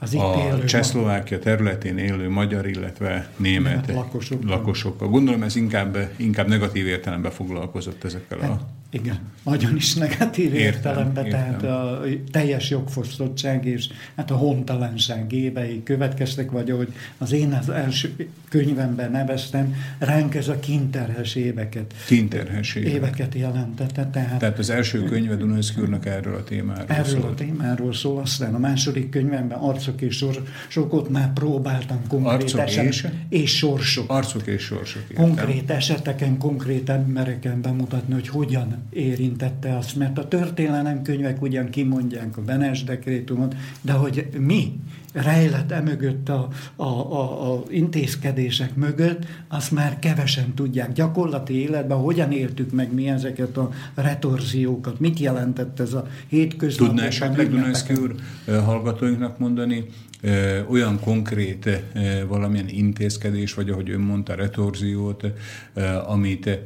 az 0.02 0.14
a 0.14 0.64
Csehszlovákia 0.64 1.38
területén 1.38 1.98
élő 1.98 2.28
magyar, 2.28 2.66
illetve 2.66 3.28
német, 3.36 3.86
német 3.86 3.94
lakosokkal. 3.94 4.48
lakosokkal. 4.48 5.08
Gondolom 5.08 5.42
ez 5.42 5.56
inkább, 5.56 6.10
inkább 6.16 6.48
negatív 6.48 6.86
értelemben 6.86 7.30
foglalkozott 7.30 8.04
ezekkel 8.04 8.38
a... 8.38 8.60
Igen, 8.94 9.18
nagyon 9.44 9.76
is 9.76 9.94
negatív 9.94 10.54
értem, 10.54 10.74
értelemben, 10.74 11.24
értem. 11.26 11.40
tehát 11.40 11.62
a 11.62 12.02
teljes 12.30 12.70
jogfosztottság 12.70 13.64
és 13.66 13.88
hát 14.16 14.30
a 14.30 14.34
hontalanság 14.34 15.32
évei 15.32 15.82
következtek, 15.82 16.50
vagy 16.50 16.70
ahogy 16.70 16.92
az 17.18 17.32
én 17.32 17.52
az 17.52 17.68
első 17.68 18.28
könyvemben 18.48 19.10
neveztem, 19.10 19.74
ránk 19.98 20.34
ez 20.34 20.48
a 20.48 20.58
kinterhes 20.58 21.34
éveket. 21.34 21.94
Kinterhes 22.06 22.74
éveket. 22.74 22.94
éveket 22.94 23.34
jelentette. 23.34 24.06
Tehát, 24.06 24.38
tehát 24.38 24.58
az 24.58 24.70
első 24.70 25.02
könyve 25.02 25.36
Dunajszki 25.36 25.80
úrnak 25.80 26.06
erről 26.06 26.34
a 26.34 26.44
témáról 26.44 26.84
Erről 26.88 27.04
szól. 27.04 27.30
a 27.30 27.34
témáról 27.34 27.92
szól, 27.92 28.20
aztán 28.20 28.54
a 28.54 28.58
második 28.58 29.08
könyvemben 29.08 29.58
arcok 29.58 30.00
és 30.00 30.16
sorsok, 30.16 30.92
ott 30.92 31.10
már 31.10 31.32
próbáltam 31.32 32.00
konkrét 32.08 32.42
arcok 32.42 32.60
eset, 32.60 32.84
és? 32.84 33.06
és 33.28 33.56
sorsok. 33.56 34.10
Arcok 34.10 34.46
és 34.46 34.62
sorsok. 34.62 35.02
Értem. 35.10 35.24
Konkrét 35.24 35.70
eseteken, 35.70 36.38
konkrét 36.38 36.88
embereken 36.88 37.60
bemutatni, 37.60 38.12
hogy 38.14 38.28
hogyan 38.28 38.81
érintette 38.90 39.76
azt, 39.76 39.96
mert 39.96 40.18
a 40.18 40.28
történelemkönyvek 40.28 41.42
ugyan 41.42 41.70
kimondják 41.70 42.36
a 42.36 42.42
Benes 42.42 42.84
dekrétumot, 42.84 43.54
de 43.80 43.92
hogy 43.92 44.28
mi 44.38 44.80
rejlett 45.12 45.70
emögött 45.70 46.28
a, 46.28 46.48
a, 46.76 46.84
a, 46.84 47.52
a 47.52 47.62
intézkedések 47.68 48.74
mögött, 48.74 49.24
azt 49.48 49.70
már 49.70 49.98
kevesen 49.98 50.54
tudják. 50.54 50.92
Gyakorlati 50.92 51.54
életben 51.54 51.98
hogyan 51.98 52.32
éltük 52.32 52.72
meg 52.72 52.94
mi 52.94 53.08
ezeket 53.08 53.56
a 53.56 53.70
retorziókat, 53.94 55.00
mit 55.00 55.18
jelentett 55.18 55.80
ez 55.80 55.92
a 55.92 56.06
hétköznapi 56.28 56.90
Tudná 56.90 57.06
esetleg 57.06 57.50
Dunajszki 57.50 57.94
úr 57.94 58.14
hallgatóinknak 58.46 59.38
mondani, 59.38 59.84
olyan 60.68 61.00
konkrét 61.00 61.68
valamilyen 62.28 62.68
intézkedés, 62.68 63.54
vagy 63.54 63.70
ahogy 63.70 63.90
ön 63.90 64.00
mondta, 64.00 64.34
retorziót, 64.34 65.26
amit 66.06 66.58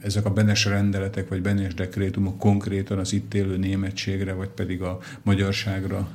ezek 0.00 0.24
a 0.24 0.30
benes 0.30 0.64
rendeletek, 0.64 1.28
vagy 1.28 1.42
benes 1.42 1.74
dekrétumok 1.74 2.38
konkrétan 2.38 2.98
az 2.98 3.12
itt 3.12 3.34
élő 3.34 3.56
németségre, 3.56 4.32
vagy 4.32 4.48
pedig 4.48 4.82
a 4.82 4.98
magyarságra 5.22 6.08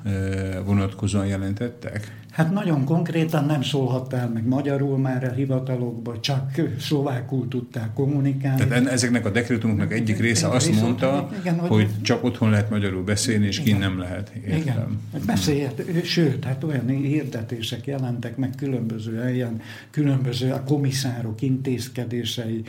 vonatkozóan 0.65 1.25
jelentettek? 1.25 2.17
Hát 2.39 2.51
nagyon 2.51 2.85
konkrétan 2.85 3.45
nem 3.45 3.61
szólhattál 3.61 4.29
meg 4.29 4.47
magyarul 4.47 4.97
már 4.97 5.23
a 5.23 5.31
hivatalokba, 5.31 6.19
csak 6.19 6.61
szlovákul 6.79 7.47
tudták 7.47 7.93
kommunikálni. 7.93 8.67
Tehát 8.67 8.87
ezeknek 8.87 9.25
a 9.25 9.29
dekrétumoknak 9.29 9.93
egyik 9.93 10.19
része 10.19 10.47
azt 10.47 10.67
rész, 10.67 10.79
mondta, 10.79 11.29
igen, 11.39 11.59
hogy, 11.59 11.69
hogy 11.69 12.01
csak 12.01 12.23
otthon 12.23 12.49
lehet 12.49 12.69
magyarul 12.69 13.03
beszélni, 13.03 13.45
és 13.45 13.59
kint 13.59 13.79
nem 13.79 13.99
lehet. 13.99 14.31
Értem. 14.47 14.59
Igen, 14.59 14.99
beszélhet, 15.25 15.83
sőt, 16.03 16.43
hát 16.43 16.63
olyan 16.63 16.87
hirdetések 16.87 17.85
jelentek 17.85 18.37
meg 18.37 18.53
különböző 18.57 19.17
helyen, 19.17 19.61
különböző 19.91 20.51
a 20.51 20.63
komisszárok 20.63 21.41
intézkedései 21.41 22.63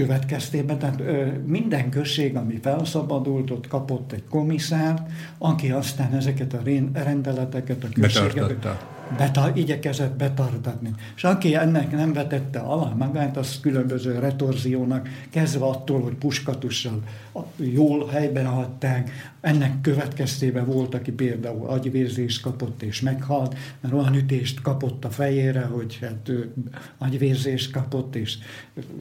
következtében. 0.00 0.78
Tehát 0.78 1.02
minden 1.46 1.90
község, 1.90 2.36
ami 2.36 2.58
felszabadult, 2.62 3.50
ott 3.50 3.66
kapott 3.66 4.12
egy 4.12 4.24
komisszárt, 4.28 5.02
aki 5.38 5.70
aztán 5.70 6.12
ezeket 6.12 6.52
a 6.52 6.60
rendeleteket 6.92 7.84
a 7.84 7.88
községek 8.00 8.34
betartotta. 8.34 8.99
Beta, 9.16 9.50
igyekezett 9.54 10.16
betartatni. 10.16 10.90
És 11.16 11.24
aki 11.24 11.54
ennek 11.54 11.90
nem 11.90 12.12
vetette 12.12 12.58
alá 12.58 12.92
magát, 12.98 13.36
az 13.36 13.58
különböző 13.60 14.18
retorziónak, 14.18 15.08
kezdve 15.30 15.64
attól, 15.64 16.00
hogy 16.00 16.14
puskatussal 16.14 17.02
jól 17.56 18.06
helyben 18.06 18.46
hagyták, 18.46 19.10
ennek 19.40 19.80
következtében 19.80 20.66
volt, 20.66 20.94
aki 20.94 21.12
például 21.12 21.68
agyvérzést 21.68 22.42
kapott 22.42 22.82
és 22.82 23.00
meghalt, 23.00 23.56
mert 23.80 23.94
olyan 23.94 24.14
ütést 24.14 24.60
kapott 24.62 25.04
a 25.04 25.10
fejére, 25.10 25.60
hogy 25.60 25.98
hát 26.00 26.28
ő 26.28 26.52
agyvérzést 26.98 27.72
kapott, 27.72 28.16
és 28.16 28.36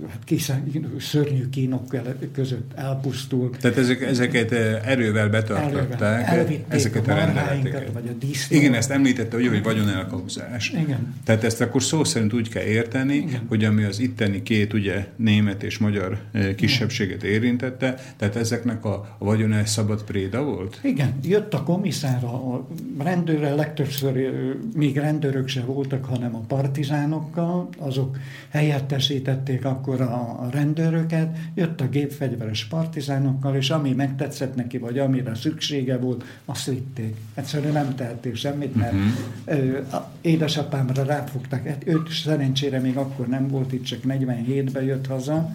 hát 0.09 0.23
kiszen, 0.23 0.71
szörnyű 0.99 1.49
kínok 1.49 1.95
között 2.33 2.71
elpusztult. 2.75 3.57
Tehát 3.57 3.77
ezek, 3.77 4.01
ezeket 4.01 4.51
erővel 4.85 5.29
betartották, 5.29 6.27
erővel. 6.27 6.65
ezeket 6.67 7.07
a, 7.07 7.11
a. 7.11 7.91
Vagy 7.93 8.17
a. 8.21 8.25
Igen, 8.49 8.73
ezt 8.73 8.91
említette, 8.91 9.35
hogy, 9.35 9.47
hogy 9.47 9.61
vagyonelkobzás. 9.99 10.69
Igen. 10.69 11.15
Tehát 11.23 11.43
ezt 11.43 11.61
akkor 11.61 11.83
szó 11.83 12.03
szerint 12.03 12.33
úgy 12.33 12.49
kell 12.49 12.63
érteni, 12.63 13.15
Igen. 13.15 13.41
hogy 13.47 13.63
ami 13.63 13.83
az 13.83 13.99
itteni 13.99 14.43
két 14.43 14.73
ugye 14.73 15.07
német 15.15 15.63
és 15.63 15.77
magyar 15.77 16.17
kisebbséget 16.55 17.23
érintette, 17.23 17.95
tehát 18.17 18.35
ezeknek 18.35 18.85
a, 18.85 19.15
a 19.17 19.25
vagyon 19.25 19.65
szabad 19.65 20.03
préda 20.03 20.43
volt? 20.43 20.79
Igen, 20.83 21.13
jött 21.23 21.53
a 21.53 21.63
komisszár, 21.63 22.23
a 22.23 22.67
rendőrrel 22.97 23.55
legtöbbször 23.55 24.31
még 24.75 24.97
rendőrök 24.97 25.47
se 25.47 25.61
voltak, 25.61 26.05
hanem 26.05 26.35
a 26.35 26.39
partizánokkal, 26.39 27.69
azok 27.77 28.17
helyettesítették 28.49 29.65
akkor 29.65 30.01
a, 30.01 30.41
a 30.41 30.49
rendőröket, 30.51 31.37
jött 31.55 31.81
a 31.81 31.87
gépfegyveres 31.87 32.65
partizánokkal, 32.65 33.55
és 33.55 33.69
ami 33.69 33.91
megtetszett 33.91 34.55
neki, 34.55 34.77
vagy 34.77 34.99
amire 34.99 35.35
szüksége 35.35 35.97
volt, 35.97 36.23
azt 36.45 36.65
vitték. 36.65 37.15
Egyszerűen 37.33 37.73
nem 37.73 37.95
tehették 37.95 38.35
semmit, 38.35 38.75
mert 38.75 38.93
uh-huh. 38.93 39.88
Édesapámra 40.21 41.03
ráfogták. 41.03 41.67
Hát 41.67 41.87
őt 41.87 42.09
szerencsére 42.11 42.79
még 42.79 42.97
akkor 42.97 43.27
nem 43.27 43.47
volt 43.47 43.73
itt, 43.73 43.83
csak 43.83 43.99
47-ben 44.07 44.83
jött 44.83 45.07
haza, 45.07 45.51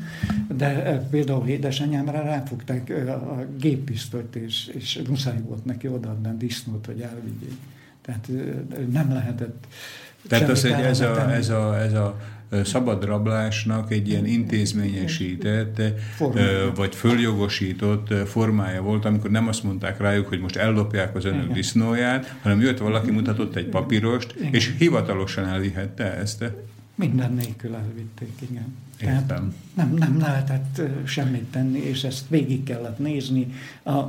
de 0.57 0.99
például 1.11 1.47
édesanyámra 1.49 2.23
ráfogták 2.23 2.91
a 3.09 3.47
géppisztolyt, 3.59 4.37
és, 4.37 4.67
és 4.67 5.03
muszáj 5.09 5.41
volt 5.47 5.65
neki 5.65 5.89
odaadni 5.89 6.29
a 6.29 6.33
disznót, 6.33 6.87
hogy 6.87 7.01
elvigyék. 7.01 7.59
Tehát 8.03 8.29
nem 8.91 9.13
lehetett 9.13 9.67
Tehát 10.29 10.49
az, 10.49 10.63
hogy 10.63 10.71
ez 10.71 11.01
a, 11.01 11.31
ez, 11.33 11.49
a, 11.49 11.81
ez 11.81 11.93
a 11.93 12.17
szabad 12.65 13.05
rablásnak 13.05 13.93
egy 13.93 14.09
ilyen 14.09 14.27
intézményesített, 14.27 15.83
formája. 16.17 16.73
vagy 16.75 16.95
följogosított 16.95 18.29
formája 18.29 18.83
volt, 18.83 19.05
amikor 19.05 19.31
nem 19.31 19.49
azt 19.49 19.63
mondták 19.63 20.01
rájuk, 20.01 20.29
hogy 20.29 20.41
most 20.41 20.57
ellopják 20.57 21.17
az 21.17 21.25
önök 21.25 21.43
Igen. 21.43 21.53
disznóját, 21.53 22.35
hanem 22.43 22.61
jött 22.61 22.79
valaki, 22.79 23.11
mutatott 23.11 23.57
egy 23.57 23.67
papírost, 23.67 24.35
Igen. 24.39 24.55
és 24.55 24.75
hivatalosan 24.79 25.47
elvihette 25.47 26.15
ezt. 26.15 26.45
Minden 26.95 27.33
nélkül 27.33 27.75
elvitték, 27.75 28.33
igen. 28.51 28.77
Értem. 29.01 29.55
Nem, 29.75 29.95
nem 29.95 30.19
lehetett 30.19 30.81
semmit 31.05 31.45
tenni, 31.45 31.79
és 31.79 32.05
ezt 32.05 32.29
végig 32.29 32.63
kellett 32.63 32.99
nézni. 32.99 33.53
A 33.85 34.01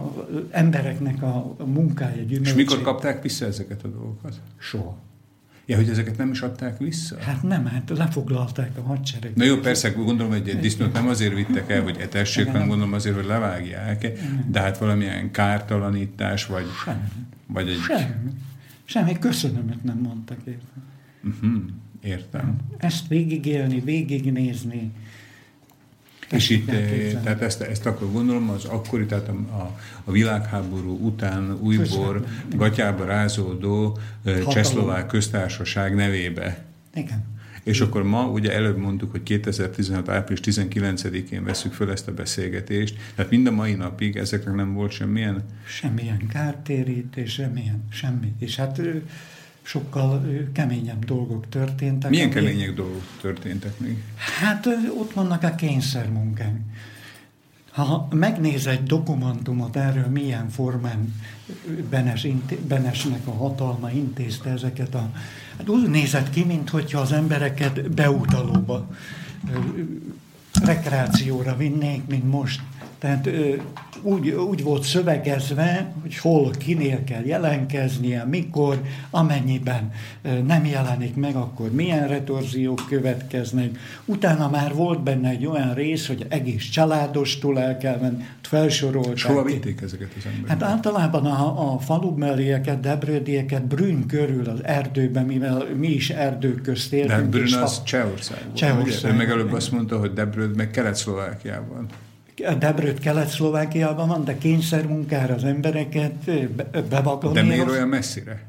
embereknek 0.50 1.22
a 1.22 1.56
munkája 1.66 2.22
gyümölcsét. 2.24 2.46
És 2.46 2.54
mikor 2.54 2.82
kapták 2.82 3.22
vissza 3.22 3.46
ezeket 3.46 3.84
a 3.84 3.88
dolgokat? 3.88 4.40
Soha. 4.58 4.98
Ja, 5.66 5.76
hogy 5.76 5.90
ezeket 5.90 6.18
nem 6.18 6.32
is 6.32 6.42
adták 6.42 6.78
vissza? 6.78 7.16
Hát 7.20 7.44
nem, 7.44 7.66
hát 7.66 7.90
lefoglalták 7.90 8.72
a 8.78 8.82
hadsereg. 8.82 9.32
Na 9.36 9.44
jó, 9.44 9.58
persze, 9.58 9.90
gondolom, 9.90 10.32
hogy 10.32 10.50
egy 10.50 10.60
disznót 10.60 10.94
nem 10.94 11.08
azért 11.08 11.34
vittek 11.34 11.70
el, 11.70 11.82
hogy 11.82 11.98
etessék, 12.00 12.48
hanem 12.48 12.68
gondolom 12.68 12.94
azért, 12.94 13.16
hogy 13.16 13.26
levágják, 13.26 14.12
de 14.48 14.60
hát 14.60 14.78
valamilyen 14.78 15.32
kártalanítás, 15.32 16.46
vagy, 16.46 16.66
Semmi. 16.84 16.98
vagy 17.48 17.70
egy... 17.70 17.80
Semmi. 17.80 18.32
Semmi 18.86 19.20
köszönömet 19.20 19.84
nem 19.84 19.98
mondtak 19.98 20.38
érte. 20.46 20.82
Uh-huh, 21.24 21.64
értem. 22.02 22.56
Ezt 22.78 23.08
végigélni, 23.08 23.80
végignézni. 23.80 24.92
És 26.32 26.50
itt, 26.50 26.70
eh, 26.70 26.76
elképzelni. 26.76 27.24
tehát 27.24 27.42
ezt, 27.42 27.62
ezt 27.62 27.86
akkor 27.86 28.12
gondolom, 28.12 28.50
az 28.50 28.66
akkori, 28.66 29.06
tehát 29.06 29.28
a, 29.28 29.32
a, 29.32 29.80
a 30.04 30.12
világháború 30.12 31.06
után 31.06 31.58
újból 31.60 32.14
Közvetlen. 32.14 32.58
gatyába 32.58 33.06
rázódó 33.06 33.98
eh, 34.24 34.34
Hatalom. 34.34 34.54
Csehszlovák 34.54 35.08
köztársaság 35.08 35.96
nevébe. 35.96 36.64
Igen. 36.94 37.34
És 37.64 37.82
akkor 37.82 38.04
ma 38.04 38.28
ugye 38.28 38.54
előbb 38.54 38.78
mondtuk, 38.78 39.12
hogy 39.12 39.24
2016. 39.24 40.10
április 40.10 40.56
19-én 40.56 41.44
veszük 41.44 41.74
föl 41.74 41.92
ezt 41.92 42.08
a 42.08 42.14
beszélgetést, 42.14 42.98
tehát 43.16 43.32
mind 43.32 43.48
a 43.48 43.52
mai 43.52 43.74
napig 43.74 44.16
ezeknek 44.16 44.56
nem 44.56 44.74
volt 44.74 44.92
semmilyen 44.92 45.44
Semmilyen 45.68 46.28
kártérítés, 46.28 47.32
semmilyen, 47.32 47.84
semmi. 47.92 48.34
És 48.40 48.56
hát 48.56 48.82
sokkal 49.66 50.26
keményebb 50.54 51.06
dolgok 51.06 51.50
történtek. 51.50 52.10
Milyen 52.10 52.32
ami- 52.32 52.36
kemények 52.36 52.74
dolgok 52.74 53.04
történtek 53.22 53.80
még? 53.80 54.04
Hát 54.42 54.66
ott 54.98 55.14
vannak 55.14 55.44
a 55.44 55.56
kényszermunkánk. 55.56 56.60
Ha 57.72 58.08
megnéz 58.12 58.68
egy 58.68 58.84
dokumentumot 58.84 59.76
erről, 59.76 60.08
milyen 60.08 60.50
formán 60.50 61.14
Benes, 61.90 62.28
Benesnek 62.68 63.28
a 63.28 63.32
hatalma 63.32 63.92
intézte 63.92 64.50
ezeket 64.50 64.96
a... 64.96 65.12
Hát 65.58 65.70
úgy 65.70 65.90
nézett 65.90 66.30
ki, 66.30 66.44
mintha 66.44 67.00
az 67.00 67.12
embereket 67.12 67.92
beutalóba, 67.92 68.90
rekreációra 70.64 71.56
vinnék, 71.56 72.08
mint 72.08 72.32
most. 72.32 72.62
Tehát 73.06 73.30
úgy, 74.02 74.30
úgy 74.30 74.64
volt 74.64 74.84
szövegezve, 74.84 75.92
hogy 76.02 76.18
hol, 76.18 76.52
kinél 76.52 77.04
kell 77.04 77.24
jelenkeznie, 77.26 78.24
mikor, 78.24 78.82
amennyiben 79.10 79.92
nem 80.48 80.66
jelenik 80.66 81.16
meg, 81.16 81.36
akkor 81.36 81.72
milyen 81.72 82.08
retorziók 82.08 82.86
következnek. 82.90 83.78
Utána 84.06 84.50
már 84.50 84.74
volt 84.74 85.04
benne 85.04 85.30
egy 85.30 85.46
olyan 85.46 85.74
rész, 85.74 86.08
hogy 86.08 86.26
egész 86.30 86.70
családostól 86.70 87.60
el 87.60 87.78
kell 87.78 87.98
menni, 88.02 88.24
ott 88.38 88.48
felsorolták. 88.48 89.16
És 89.16 89.24
hova 89.24 89.44
vitték 89.44 89.82
ezeket 89.82 90.10
az 90.18 90.26
embereket? 90.26 90.62
Hát 90.62 90.72
általában 90.72 91.26
a, 91.26 91.74
a 91.74 91.80
falubelieket, 91.80 92.80
debrődieket 92.80 93.66
Brünn 93.66 94.06
körül 94.06 94.50
az 94.50 94.64
erdőben, 94.64 95.26
mivel 95.26 95.66
mi 95.76 95.88
is 95.88 96.10
erdők 96.10 96.62
közt 96.62 96.90
De 96.90 96.98
éltünk. 96.98 97.30
Brünn 97.30 97.46
és 97.46 97.56
az 97.56 97.84
Csehország. 97.84 98.54
Csehország? 98.54 99.12
Ő 99.12 99.16
meg 99.16 99.30
előbb 99.30 99.54
azt 99.54 99.72
mondta, 99.72 100.00
hogy 100.00 100.14
Debrőd 100.14 100.56
meg 100.56 100.72
Kelet-Szlovákiában. 100.72 101.86
Debrőt 102.60 103.00
Kelet-Szlovákiában 103.00 104.08
van, 104.08 104.24
de 104.24 104.38
kényszermunkára 104.38 105.34
az 105.34 105.44
embereket 105.44 106.14
be- 106.52 106.70
De 107.34 107.44
miért 107.44 107.70
olyan 107.70 107.88
messzire? 107.88 108.44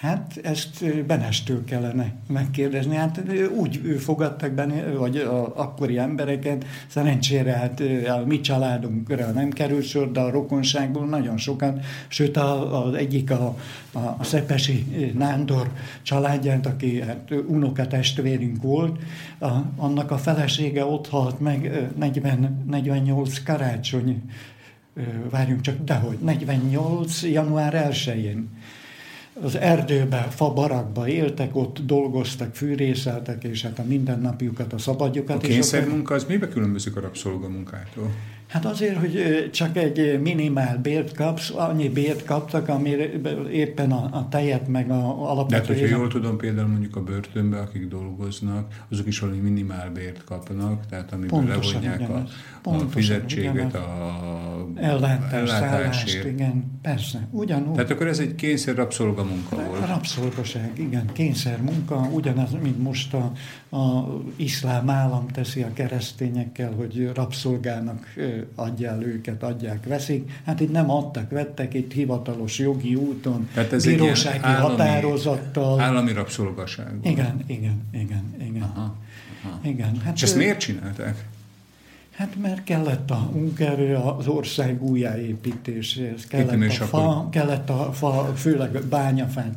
Hát 0.00 0.40
ezt 0.42 1.04
Benestől 1.06 1.64
kellene 1.64 2.12
megkérdezni. 2.26 2.96
Hát 2.96 3.22
úgy 3.56 3.80
fogadtak 3.98 4.52
benne, 4.52 4.90
vagy 4.90 5.16
a 5.16 5.56
akkori 5.56 5.98
embereket, 5.98 6.64
szerencsére 6.86 7.52
hát 7.52 7.82
a 8.08 8.24
mi 8.26 8.40
családunkra 8.40 9.30
nem 9.30 9.50
került 9.50 9.84
sor, 9.84 10.12
de 10.12 10.20
a 10.20 10.30
rokonságból 10.30 11.06
nagyon 11.06 11.36
sokan, 11.36 11.80
sőt 12.08 12.36
a, 12.36 12.90
egyik 12.96 13.30
a, 13.30 13.56
a, 13.92 13.98
a 13.98 14.24
Szepesi 14.24 15.12
Nándor 15.18 15.70
családját, 16.02 16.66
aki 16.66 17.00
hát 17.00 17.32
unokatestvérünk 17.46 18.62
volt, 18.62 18.98
a, 19.38 19.50
annak 19.76 20.10
a 20.10 20.18
felesége 20.18 20.84
ott 20.84 21.08
halt 21.08 21.40
meg 21.40 21.64
ö, 21.64 21.98
40, 21.98 22.64
48 22.66 23.42
karácsony, 23.42 24.22
várjunk 25.30 25.60
csak, 25.60 25.84
dehogy, 25.84 26.18
48. 26.18 27.22
január 27.22 27.90
1-én 27.90 28.48
az 29.42 29.56
erdőbe, 29.56 30.26
fa 30.30 30.52
barakba 30.52 31.08
éltek, 31.08 31.56
ott 31.56 31.78
dolgoztak, 31.86 32.54
fűrészeltek, 32.54 33.44
és 33.44 33.62
hát 33.62 33.78
a 33.78 33.82
mindennapjukat, 33.84 34.72
a 34.72 34.76
A 34.76 34.78
szabadjukat. 34.78 35.42
és 35.42 35.48
kényszermunka 35.48 36.14
az 36.14 36.24
mibe 36.24 36.48
különbözik 36.48 36.96
a 36.96 37.00
rabszolgamunkától? 37.00 38.10
Hát 38.46 38.64
azért, 38.64 38.96
hogy 38.96 39.48
csak 39.52 39.76
egy 39.76 40.20
minimál 40.20 40.78
bért 40.78 41.12
kapsz, 41.14 41.50
annyi 41.54 41.88
bért 41.88 42.24
kaptak, 42.24 42.68
amire 42.68 43.10
éppen 43.50 43.92
a, 43.92 44.08
a 44.12 44.28
tejet 44.28 44.68
meg 44.68 44.90
a 44.90 44.94
De 44.94 45.00
hát, 45.00 45.16
alapvető... 45.16 45.72
hogyha 45.72 45.96
jól 45.96 46.08
tudom, 46.08 46.36
például 46.36 46.68
mondjuk 46.68 46.96
a 46.96 47.02
börtönbe, 47.02 47.58
akik 47.58 47.88
dolgoznak, 47.88 48.84
azok 48.90 49.06
is 49.06 49.18
valami 49.18 49.38
minimálbért 49.38 50.24
kapnak, 50.24 50.86
tehát 50.86 51.12
amiből 51.12 51.38
Pontosan 51.38 51.82
levonják 51.82 52.00
a, 52.00 52.12
ugyanez. 52.12 52.30
a 52.30 52.58
Pontosan 52.62 52.88
fizetséget, 52.90 53.74
a 53.74 54.66
Ellátás, 54.76 55.48
szállást, 55.48 56.24
igen, 56.24 56.64
persze, 56.82 57.28
ugyanúgy. 57.30 57.74
Tehát 57.74 57.90
akkor 57.90 58.06
ez 58.06 58.18
egy 58.18 58.34
kényszer 58.34 58.74
rabszolgamunka 58.74 59.56
A 59.56 59.62
volt. 59.62 59.86
rabszolgaság, 59.86 60.70
igen, 60.74 61.04
kényszer 61.12 61.62
munka, 61.62 62.08
ugyanaz, 62.12 62.50
mint 62.62 62.82
most 62.82 63.14
a, 63.14 63.32
a 63.76 64.06
iszlám 64.36 64.90
állam 64.90 65.26
teszi 65.28 65.62
a 65.62 65.72
keresztényekkel, 65.72 66.72
hogy 66.72 67.10
rabszolgának 67.14 68.06
adja 68.54 68.90
el 68.90 69.02
őket, 69.02 69.42
adják, 69.42 69.86
veszik. 69.86 70.30
Hát 70.44 70.60
itt 70.60 70.72
nem 70.72 70.90
adtak, 70.90 71.30
vettek, 71.30 71.74
itt 71.74 71.92
hivatalos 71.92 72.58
jogi 72.58 72.94
úton, 72.94 73.48
Tehát 73.54 73.72
ez 73.72 73.86
egy 73.86 73.98
bírósági 73.98 74.38
állami- 74.42 74.68
határozattal. 74.78 75.80
Állami 75.80 76.12
rabszolgaság. 76.12 76.92
Igen, 77.02 77.42
igen, 77.46 77.82
igen, 77.92 78.34
igen. 78.40 78.62
Aha, 78.62 78.94
aha. 79.44 79.58
igen. 79.62 80.00
Hát, 80.04 80.14
És 80.14 80.22
ezt 80.22 80.36
miért 80.36 80.58
csinálták? 80.58 81.24
Hát 82.16 82.36
mert 82.42 82.64
kellett 82.64 83.10
a 83.10 83.30
munkaerő 83.32 83.94
az 83.94 84.26
ország 84.26 84.82
újjáépítéséhez, 84.82 86.26
kellett 86.26 86.50
a 86.50 86.84
akkor- 86.84 86.86
fa, 86.88 87.28
kellett 87.30 87.70
a 87.70 87.92
fa, 87.92 88.32
főleg 88.36 88.76
a 88.76 88.80
bányafát, 88.88 89.54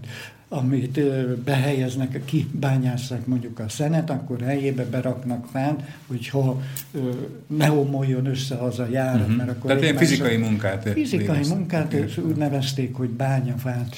amit 0.49 0.99
behelyeznek, 1.43 2.21
kibányásszák 2.25 3.25
mondjuk 3.25 3.59
a 3.59 3.69
szenet, 3.69 4.09
akkor 4.09 4.41
helyébe 4.41 4.85
beraknak 4.85 5.45
fát, 5.51 5.83
hogy 6.07 6.27
ha 6.29 6.61
ö, 6.91 7.09
ne 7.47 7.71
omoljon 7.71 8.25
össze 8.25 8.55
az 8.55 8.79
a 8.79 8.87
járat, 8.91 9.27
Mhm. 9.27 9.37
mert 9.37 9.49
akkor 9.49 9.65
Tehát 9.65 9.81
ilyen 9.83 9.97
fizikai 9.97 10.37
munkát 10.37 10.89
Fizikai 10.89 11.27
végeztek. 11.27 11.57
munkát 11.57 11.93
és 11.93 12.17
úgy 12.17 12.35
nevezték, 12.35 12.95
hogy 12.95 13.09
bányafát 13.09 13.95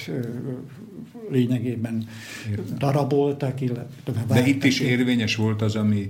lényegében 1.31 2.07
Értem. 2.49 2.77
daraboltak, 2.77 3.61
illetve 3.61 4.23
De 4.27 4.47
itt 4.47 4.63
is 4.63 4.79
érvényes 4.79 5.35
volt 5.35 5.61
az, 5.61 5.75
ami, 5.75 6.09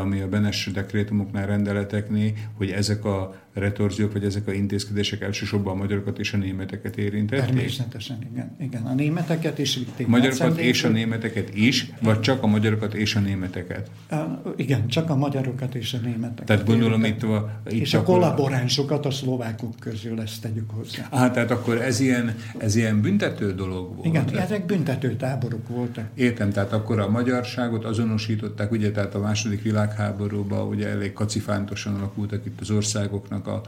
ami 0.00 0.20
a 0.20 0.28
Benes 0.28 0.70
dekrétumoknál, 0.74 1.46
rendeleteknél, 1.46 2.32
hogy 2.54 2.70
ezek 2.70 3.04
a 3.04 3.34
retorziók, 3.52 4.12
vagy 4.12 4.24
ezek 4.24 4.46
a 4.46 4.52
intézkedések 4.52 5.20
elsősorban 5.20 5.72
a 5.72 5.76
magyarokat 5.76 6.18
és 6.18 6.32
a 6.32 6.36
németeket 6.36 6.96
érintették? 6.96 7.44
Természetesen, 7.44 8.18
igen. 8.32 8.56
igen. 8.60 8.82
A 8.82 8.94
németeket 8.94 9.58
is 9.58 9.76
vitték. 9.76 10.06
A 10.06 10.10
magyarokat 10.10 10.58
és 10.58 10.84
a 10.84 10.88
németeket 10.88 11.54
is, 11.54 11.90
vagy 12.02 12.20
csak 12.20 12.42
a 12.42 12.46
magyarokat 12.46 12.94
és 12.94 13.14
a 13.14 13.20
németeket? 13.20 13.90
Á, 14.08 14.42
Igen, 14.56 14.88
csak 14.88 15.10
a 15.10 15.16
magyarokat 15.16 15.74
és 15.74 15.92
a 15.92 15.98
németeket. 16.02 16.44
Tehát 16.44 16.66
gondolom 16.66 17.04
itt, 17.04 17.22
a, 17.22 17.60
itt 17.68 17.80
És 17.80 17.94
a 17.94 18.02
kollaboránsokat 18.02 19.06
a 19.06 19.10
szlovákok 19.10 19.74
közül 19.78 20.20
ezt 20.20 20.40
tegyük 20.40 20.70
hozzá. 20.70 21.06
Ah, 21.10 21.32
tehát 21.32 21.50
akkor 21.50 21.80
ez 21.80 22.00
ilyen, 22.00 22.34
ez 22.58 22.76
ilyen 22.76 23.00
büntető 23.00 23.54
dolog 23.54 23.94
volt? 23.94 24.06
Igen, 24.06 24.38
ezek 24.38 24.66
büntető 24.66 25.16
táborok 25.16 25.68
voltak. 25.68 26.04
Értem, 26.14 26.50
tehát 26.50 26.72
akkor 26.72 27.00
a 27.00 27.08
magyarságot 27.08 27.84
azonosították, 27.84 28.70
ugye, 28.70 28.90
tehát 28.90 29.14
a 29.14 29.18
második 29.18 29.62
világháborúban 29.62 30.68
ugye 30.68 30.88
elég 30.88 31.12
kacifántosan 31.12 31.94
alakultak 31.94 32.46
itt 32.46 32.60
az 32.60 32.70
országoknak 32.70 33.39
a, 33.46 33.60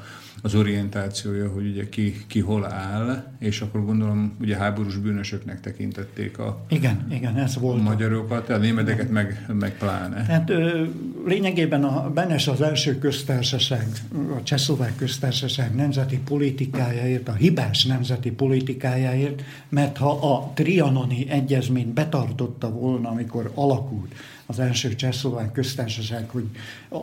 az 0.42 0.54
orientációja, 0.54 1.48
hogy 1.48 1.66
ugye 1.66 1.88
ki, 1.88 2.24
ki 2.26 2.40
hol 2.40 2.72
áll, 2.72 3.24
és 3.38 3.60
akkor 3.60 3.84
gondolom 3.84 4.36
ugye 4.40 4.56
háborús 4.56 4.96
bűnösöknek 4.96 5.60
tekintették 5.60 6.38
a, 6.38 6.64
Igen, 6.68 7.06
igen, 7.10 7.36
ez 7.36 7.56
a 7.56 7.60
volt. 7.60 7.82
magyarokat, 7.82 8.48
a 8.48 8.56
németeket 8.56 9.10
meg, 9.10 9.46
meg 9.52 9.76
pláne. 9.78 10.26
Tehát 10.26 10.50
ö, 10.50 10.84
lényegében 11.26 11.84
a 11.84 12.10
Benes 12.10 12.48
az 12.48 12.60
első 12.60 12.98
köztársaság, 12.98 13.86
a 14.38 14.42
Csehszlovák 14.42 14.96
köztársaság 14.96 15.74
nemzeti 15.74 16.18
politikájáért, 16.18 17.28
a 17.28 17.32
hibás 17.32 17.84
nemzeti 17.84 18.30
politikájáért, 18.30 19.42
mert 19.68 19.96
ha 19.96 20.34
a 20.34 20.52
trianoni 20.54 21.30
egyezményt 21.30 21.92
betartotta 21.92 22.70
volna, 22.70 23.08
amikor 23.08 23.50
alakult, 23.54 24.14
az 24.46 24.58
első 24.58 24.94
csehszlovák 24.94 25.52
köztársaság, 25.52 26.28
hogy 26.28 26.44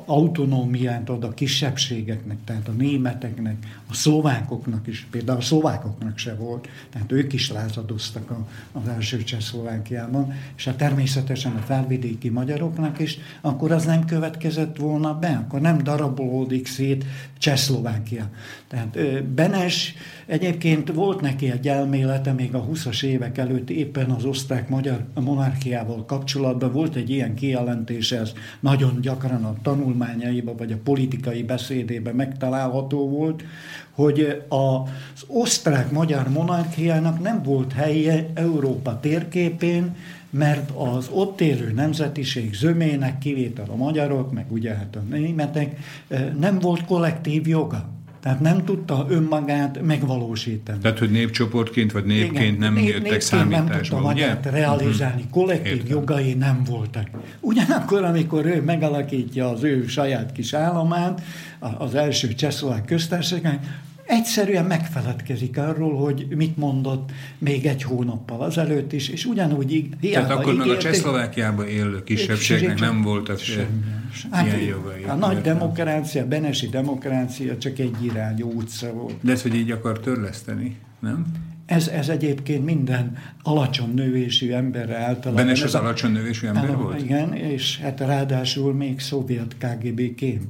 autonómiát 0.05 1.09
ad 1.09 1.23
a 1.23 1.33
kisebbségeknek, 1.33 2.37
tehát 2.45 2.67
a 2.67 2.71
németeknek, 2.71 3.55
a 3.89 3.93
szlovákoknak 3.93 4.87
is, 4.87 5.07
például 5.11 5.37
a 5.37 5.41
szlovákoknak 5.41 6.17
se 6.17 6.35
volt, 6.35 6.67
tehát 6.89 7.11
ők 7.11 7.33
is 7.33 7.51
lázadoztak 7.51 8.31
a, 8.31 8.47
az 8.71 8.87
első 8.87 9.23
Csehszlovákiában, 9.23 10.33
és 10.55 10.65
hát 10.65 10.77
természetesen 10.77 11.55
a 11.55 11.59
felvidéki 11.59 12.29
magyaroknak 12.29 12.99
is, 12.99 13.17
akkor 13.41 13.71
az 13.71 13.85
nem 13.85 14.05
következett 14.05 14.77
volna 14.77 15.19
be, 15.19 15.43
akkor 15.45 15.61
nem 15.61 15.77
darabolódik 15.77 16.67
szét 16.67 17.05
Csehszlovákia. 17.37 18.29
Tehát 18.67 19.23
Benes 19.23 19.93
egyébként 20.25 20.93
volt 20.93 21.21
neki 21.21 21.51
egy 21.51 21.67
elmélete 21.67 22.31
még 22.31 22.55
a 22.55 22.65
20-as 22.65 23.03
évek 23.03 23.37
előtt 23.37 23.69
éppen 23.69 24.09
az 24.09 24.25
osztrák-magyar 24.25 25.05
monarchiával 25.13 26.05
kapcsolatban. 26.05 26.71
Volt 26.71 26.95
egy 26.95 27.09
ilyen 27.09 27.35
kijelentése, 27.35 28.19
ez 28.19 28.33
nagyon 28.59 29.01
gyakran 29.01 29.43
a 29.43 29.55
tanulmányaiba 29.79 30.55
vagy 30.55 30.71
a 30.71 30.77
politikai 30.83 31.43
beszédében 31.43 32.15
megtalálható 32.15 33.09
volt, 33.09 33.43
hogy 33.91 34.43
az 34.49 35.23
osztrák-magyar 35.27 36.29
monarchiának 36.29 37.21
nem 37.21 37.43
volt 37.43 37.73
helye 37.73 38.29
Európa 38.33 38.99
térképén, 38.99 39.95
mert 40.29 40.71
az 40.75 41.09
ott 41.11 41.41
élő 41.41 41.71
nemzetiség 41.71 42.53
zömének, 42.53 43.17
kivétel 43.17 43.65
a 43.69 43.75
magyarok, 43.75 44.31
meg 44.31 44.45
ugye 44.49 44.73
hát 44.73 44.95
a 44.95 44.99
németek, 45.09 45.79
nem 46.39 46.59
volt 46.59 46.85
kollektív 46.85 47.47
joga. 47.47 47.89
Tehát 48.19 48.39
nem 48.39 48.65
tudta 48.65 49.05
önmagát 49.09 49.81
megvalósítani. 49.81 50.77
Tehát, 50.79 50.99
hogy 50.99 51.11
népcsoportként 51.11 51.91
vagy 51.91 52.05
népként 52.05 52.41
Igen, 52.41 52.53
nem 52.53 52.73
nép, 52.73 52.87
jöttek 52.87 53.21
számításba, 53.21 53.67
nem 53.67 53.81
tudta 53.81 53.99
magát 53.99 54.39
ugye? 54.39 54.49
realizálni, 54.49 55.25
kollektív 55.31 55.71
Értem. 55.71 55.87
jogai 55.89 56.33
nem 56.33 56.63
voltak. 56.63 57.07
Ugyanakkor, 57.39 58.03
amikor 58.03 58.45
ő 58.45 58.61
megalakítja 58.61 59.49
az 59.49 59.63
ő 59.63 59.87
saját 59.87 60.31
kis 60.31 60.53
államát, 60.53 61.21
az 61.77 61.95
első 61.95 62.33
csehszlovák 62.33 62.85
köztársaság, 62.85 63.59
egyszerűen 64.09 64.65
megfeledkezik 64.65 65.57
arról, 65.57 65.95
hogy 65.95 66.27
mit 66.35 66.57
mondott 66.57 67.11
még 67.37 67.65
egy 67.65 67.83
hónappal 67.83 68.41
azelőtt 68.41 68.93
is, 68.93 69.09
és 69.09 69.25
ugyanúgy 69.25 69.71
hiába 69.71 70.27
Tehát 70.27 70.31
akkor 70.31 70.53
ígérték, 70.53 70.67
meg 70.67 70.77
a 70.77 70.79
Csehszlovákiában 70.79 71.67
élő 71.67 72.03
kisebbségnek 72.03 72.79
nem 72.79 73.01
voltak 73.01 73.39
hát, 74.31 74.45
ilyen 74.45 74.59
jogai. 74.59 75.03
A 75.03 75.13
nagy 75.13 75.41
demokrácia, 75.41 76.27
Benesi 76.27 76.67
demokrácia 76.67 77.57
csak 77.57 77.79
egy 77.79 78.05
irányú 78.05 78.51
utca 78.55 78.93
volt. 78.93 79.15
De 79.21 79.31
ez, 79.31 79.41
hogy 79.41 79.55
így 79.55 79.71
akar 79.71 79.99
törleszteni, 79.99 80.77
nem? 80.99 81.25
Ez, 81.65 81.87
ez 81.87 82.09
egyébként 82.09 82.65
minden 82.65 83.17
alacsony 83.43 83.93
növésű 83.93 84.51
emberre 84.51 84.97
általában. 84.97 85.45
Benes 85.45 85.63
az 85.63 85.75
alacsony 85.75 86.11
növésű 86.11 86.47
ember 86.47 86.75
volt? 86.75 87.01
Igen, 87.01 87.33
és 87.33 87.79
hát 87.79 87.99
ráadásul 87.99 88.73
még 88.73 88.99
szovjet 88.99 89.55
KGB 89.57 90.15
kém. 90.15 90.41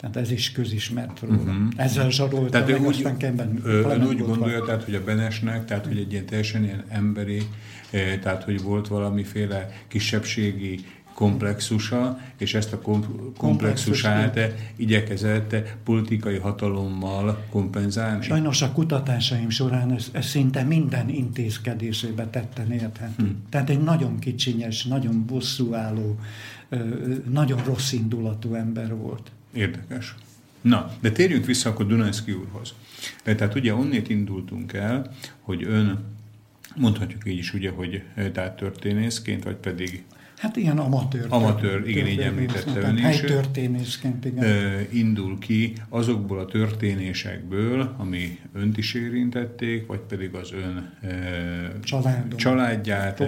Tehát 0.00 0.16
ez 0.16 0.30
is 0.30 0.52
közismert 0.52 1.20
róla. 1.20 1.34
Uh-huh. 1.34 1.68
Ezzel 1.76 2.10
zsarolta 2.10 2.50
tehát 2.50 2.68
meg, 2.68 2.80
úgy, 2.80 2.94
aztán 2.94 3.16
Kemben. 3.16 3.60
Ön 3.64 4.06
úgy 4.06 4.18
gondolja, 4.18 4.64
tehát, 4.64 4.84
hogy 4.84 4.94
a 4.94 5.04
Benesnek, 5.04 5.64
tehát 5.64 5.86
hogy 5.86 5.98
egy 5.98 6.12
ilyen 6.12 6.26
teljesen 6.26 6.64
ilyen 6.64 6.84
emberi, 6.88 7.42
eh, 7.90 8.18
tehát 8.22 8.42
hogy 8.42 8.62
volt 8.62 8.88
valamiféle 8.88 9.70
kisebbségi 9.88 10.84
komplexusa, 11.18 12.18
és 12.36 12.54
ezt 12.54 12.72
a 12.72 12.80
komplexusát 13.36 14.54
igyekezett 14.76 15.56
politikai 15.84 16.36
hatalommal 16.36 17.44
kompenzálni? 17.50 18.24
Sajnos 18.24 18.62
a 18.62 18.72
kutatásaim 18.72 19.50
során 19.50 19.92
ez, 19.92 20.08
ez 20.12 20.26
szinte 20.26 20.62
minden 20.62 21.08
intézkedésébe 21.08 22.26
tetten 22.26 22.72
érthető. 22.72 23.12
Hmm. 23.22 23.42
Tehát 23.50 23.70
egy 23.70 23.80
nagyon 23.82 24.18
kicsinyes, 24.18 24.84
nagyon 24.84 25.24
bosszúálló, 25.26 26.18
nagyon 27.30 27.64
rossz 27.64 27.92
indulatú 27.92 28.54
ember 28.54 28.96
volt. 28.96 29.30
Érdekes. 29.52 30.14
Na, 30.60 30.92
de 31.00 31.12
térjünk 31.12 31.46
vissza 31.46 31.70
akkor 31.70 31.86
Dunajszki 31.86 32.32
úrhoz. 32.32 32.74
Tehát 33.22 33.54
ugye 33.54 33.74
onnét 33.74 34.08
indultunk 34.08 34.72
el, 34.72 35.14
hogy 35.40 35.62
ön, 35.64 36.04
mondhatjuk 36.76 37.22
így 37.26 37.38
is 37.38 37.54
ugye, 37.54 37.70
hogy 37.70 38.02
tehát 38.32 38.56
történészként, 38.56 39.44
vagy 39.44 39.56
pedig 39.56 40.04
Hát 40.38 40.56
ilyen 40.56 40.78
amatőr. 40.78 41.26
Amatőr, 41.28 41.88
igen, 41.88 42.06
így 42.06 42.20
említette 42.20 42.80
ön 42.80 42.96
is. 42.96 43.02
Helytörténészként, 43.02 44.24
igen. 44.24 44.86
Indul 44.90 45.38
ki 45.38 45.72
azokból 45.88 46.38
a 46.38 46.44
történésekből, 46.44 47.94
ami 47.96 48.38
önt 48.52 48.78
is 48.78 48.94
érintették, 48.94 49.86
vagy 49.86 50.00
pedig 50.00 50.34
az 50.34 50.52
ön 50.52 50.92
Családom, 51.82 52.38
családját, 52.38 53.18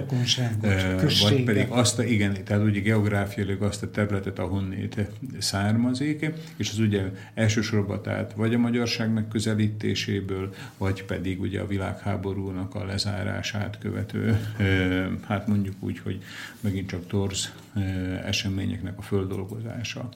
vagy 1.21 1.43
pedig 1.43 1.65
azt 1.69 1.99
a, 1.99 2.03
igen, 2.03 2.33
tehát 2.43 2.63
ugye 2.63 2.79
geográfiailag 2.79 3.61
azt 3.61 3.83
a 3.83 3.91
területet, 3.91 4.39
ahonnét 4.39 4.95
származik, 5.39 6.31
és 6.55 6.69
az 6.69 6.79
ugye 6.79 7.01
elsősorban 7.33 8.01
tehát 8.01 8.33
vagy 8.35 8.53
a 8.53 8.57
magyarságnak 8.57 9.29
közelítéséből, 9.29 10.53
vagy 10.77 11.03
pedig 11.03 11.41
ugye 11.41 11.59
a 11.59 11.67
világháborúnak 11.67 12.75
a 12.75 12.85
lezárását 12.85 13.77
követő, 13.79 14.39
hát 15.27 15.47
mondjuk 15.47 15.75
úgy, 15.79 15.99
hogy 15.99 16.21
megint 16.59 16.89
csak 16.89 17.00
torz 17.07 17.51
eseményeknek 18.25 18.97
a 18.97 19.01
földolgozása. 19.01 20.09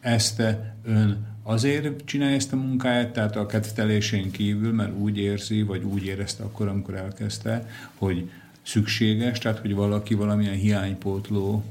Ezt 0.00 0.42
ön 0.84 1.26
azért 1.42 2.04
csinálja 2.04 2.36
ezt 2.36 2.52
a 2.52 2.56
munkáját, 2.56 3.12
tehát 3.12 3.36
a 3.36 3.46
kettelésén 3.46 4.30
kívül, 4.30 4.72
mert 4.72 4.98
úgy 4.98 5.18
érzi, 5.18 5.62
vagy 5.62 5.82
úgy 5.82 6.04
érezte 6.04 6.42
akkor, 6.42 6.68
amikor 6.68 6.94
elkezdte, 6.94 7.68
hogy 7.94 8.30
szükséges, 8.62 9.38
tehát 9.38 9.58
hogy 9.58 9.74
valaki 9.74 10.14
valamilyen 10.14 10.54
hiánypótló 10.54 11.64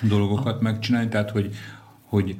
dolgokat 0.00 0.60
megcsinálni, 0.60 1.08
tehát 1.08 1.30
hogy, 1.30 1.54
hogy 2.02 2.36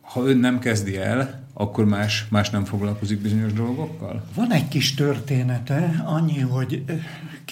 ha 0.00 0.26
ön 0.26 0.36
nem 0.36 0.58
kezdi 0.58 0.96
el, 0.96 1.42
akkor 1.52 1.84
más, 1.84 2.26
más 2.28 2.50
nem 2.50 2.64
foglalkozik 2.64 3.18
bizonyos 3.18 3.52
dolgokkal? 3.52 4.24
Van 4.34 4.52
egy 4.52 4.68
kis 4.68 4.94
története, 4.94 6.02
annyi, 6.06 6.38
hogy 6.38 6.84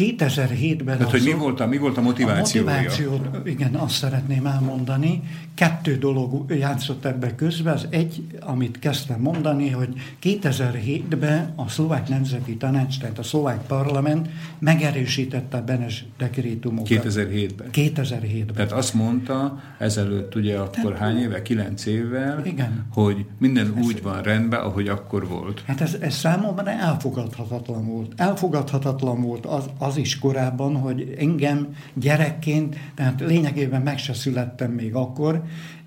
2007-ben... 0.01 0.97
Tehát, 0.97 1.11
hogy 1.11 1.23
mi 1.23 1.33
volt, 1.33 1.61
a, 1.61 1.67
mi 1.67 1.79
volt 1.79 1.97
a 1.97 2.01
motivációja? 2.01 2.71
A 2.71 2.75
motiváció, 2.75 3.21
igen, 3.45 3.75
azt 3.75 3.95
szeretném 3.95 4.47
elmondani. 4.47 5.23
Kettő 5.55 5.97
dolog 5.97 6.53
játszott 6.53 7.05
ebbe 7.05 7.35
közben. 7.35 7.75
Az 7.75 7.87
egy, 7.91 8.23
amit 8.41 8.79
kezdtem 8.79 9.21
mondani, 9.21 9.71
hogy 9.71 9.89
2007-ben 10.23 11.53
a 11.57 11.69
szlovák 11.69 12.09
nemzeti 12.09 12.57
tanács, 12.57 12.99
tehát 12.99 13.19
a 13.19 13.23
szlovák 13.23 13.67
parlament 13.67 14.29
megerősítette 14.59 15.57
a 15.57 15.63
Benes 15.63 16.05
dekrétumokat. 16.19 16.89
2007-ben? 16.89 17.69
2007-ben. 17.73 18.55
Tehát 18.55 18.73
azt 18.73 18.95
mondta 18.95 19.63
ezelőtt 19.79 20.35
ugye 20.35 20.59
akkor 20.59 20.93
Tehát, 20.93 20.99
hány 20.99 21.19
éve? 21.19 21.43
Kilenc 21.43 21.87
évvel, 21.87 22.47
igen. 22.47 22.87
hogy 22.93 23.25
minden 23.39 23.75
ez, 23.77 23.85
úgy 23.85 24.03
van 24.03 24.23
rendben, 24.23 24.61
ahogy 24.61 24.89
akkor 24.89 25.29
volt. 25.29 25.63
Hát 25.67 25.81
ez, 25.81 25.97
ez 26.01 26.15
számomra 26.15 26.71
elfogadhatatlan 26.71 27.87
volt. 27.87 28.13
Elfogadhatatlan 28.17 29.23
volt 29.23 29.47
az, 29.47 29.65
az 29.79 29.90
is 29.97 30.19
korábban, 30.19 30.77
hogy 30.77 31.15
engem 31.19 31.77
gyerekként, 31.95 32.77
tehát 32.95 33.21
lényegében 33.21 33.83
meg 33.83 33.99
se 33.99 34.15
születtem 34.15 34.71
még 34.71 34.95
akkor, 34.95 35.43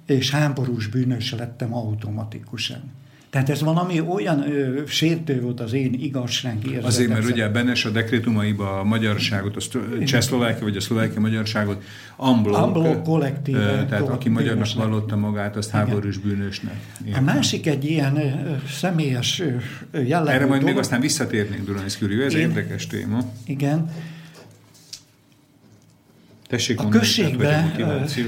és 0.06 0.32
háborús 0.32 0.88
bűnös 0.88 1.32
lettem 1.32 1.74
automatikusan. 1.74 2.92
Tehát 3.34 3.50
ez 3.50 3.62
valami 3.62 4.00
olyan 4.00 4.52
ö, 4.52 4.82
sértő 4.86 5.42
volt 5.42 5.60
az 5.60 5.74
én 5.74 5.94
igazság 5.94 6.58
érzetem. 6.64 6.86
Azért, 6.86 7.10
mert 7.10 7.26
ugye 7.26 7.50
Benes 7.50 7.86
a 7.86 7.90
dekrétumaiba 7.90 8.80
a 8.80 8.84
magyarságot, 8.84 9.56
a 9.56 9.62
csehszlovákia 10.06 10.64
vagy 10.64 10.76
a 10.76 10.80
szlovákia 10.80 11.20
magyarságot 11.20 11.84
amblok, 12.16 12.56
amblok 12.56 13.04
kollektív. 13.04 13.56
Tehát 13.56 14.10
aki 14.10 14.30
magyarnak 14.30 14.74
vallotta 14.76 15.16
magát, 15.16 15.56
azt 15.56 15.70
Igen. 15.70 15.86
háborús 15.86 16.18
bűnösnek. 16.18 16.76
Értem. 17.06 17.28
A 17.28 17.34
másik 17.34 17.68
egy 17.68 17.86
ilyen 17.86 18.20
személyes 18.70 19.42
jellegű 19.92 20.36
Erre 20.36 20.46
majd 20.46 20.60
dolog. 20.60 20.64
még 20.64 20.78
aztán 20.78 21.02
visszatérnénk, 21.02 21.66
Dunajszki 21.66 22.06
ez 22.26 22.34
én, 22.34 22.40
érdekes 22.40 22.88
téma. 22.88 23.18
Igen. 23.46 23.90
Tessék 26.48 26.80
a 26.80 26.90
községbe 26.90 27.76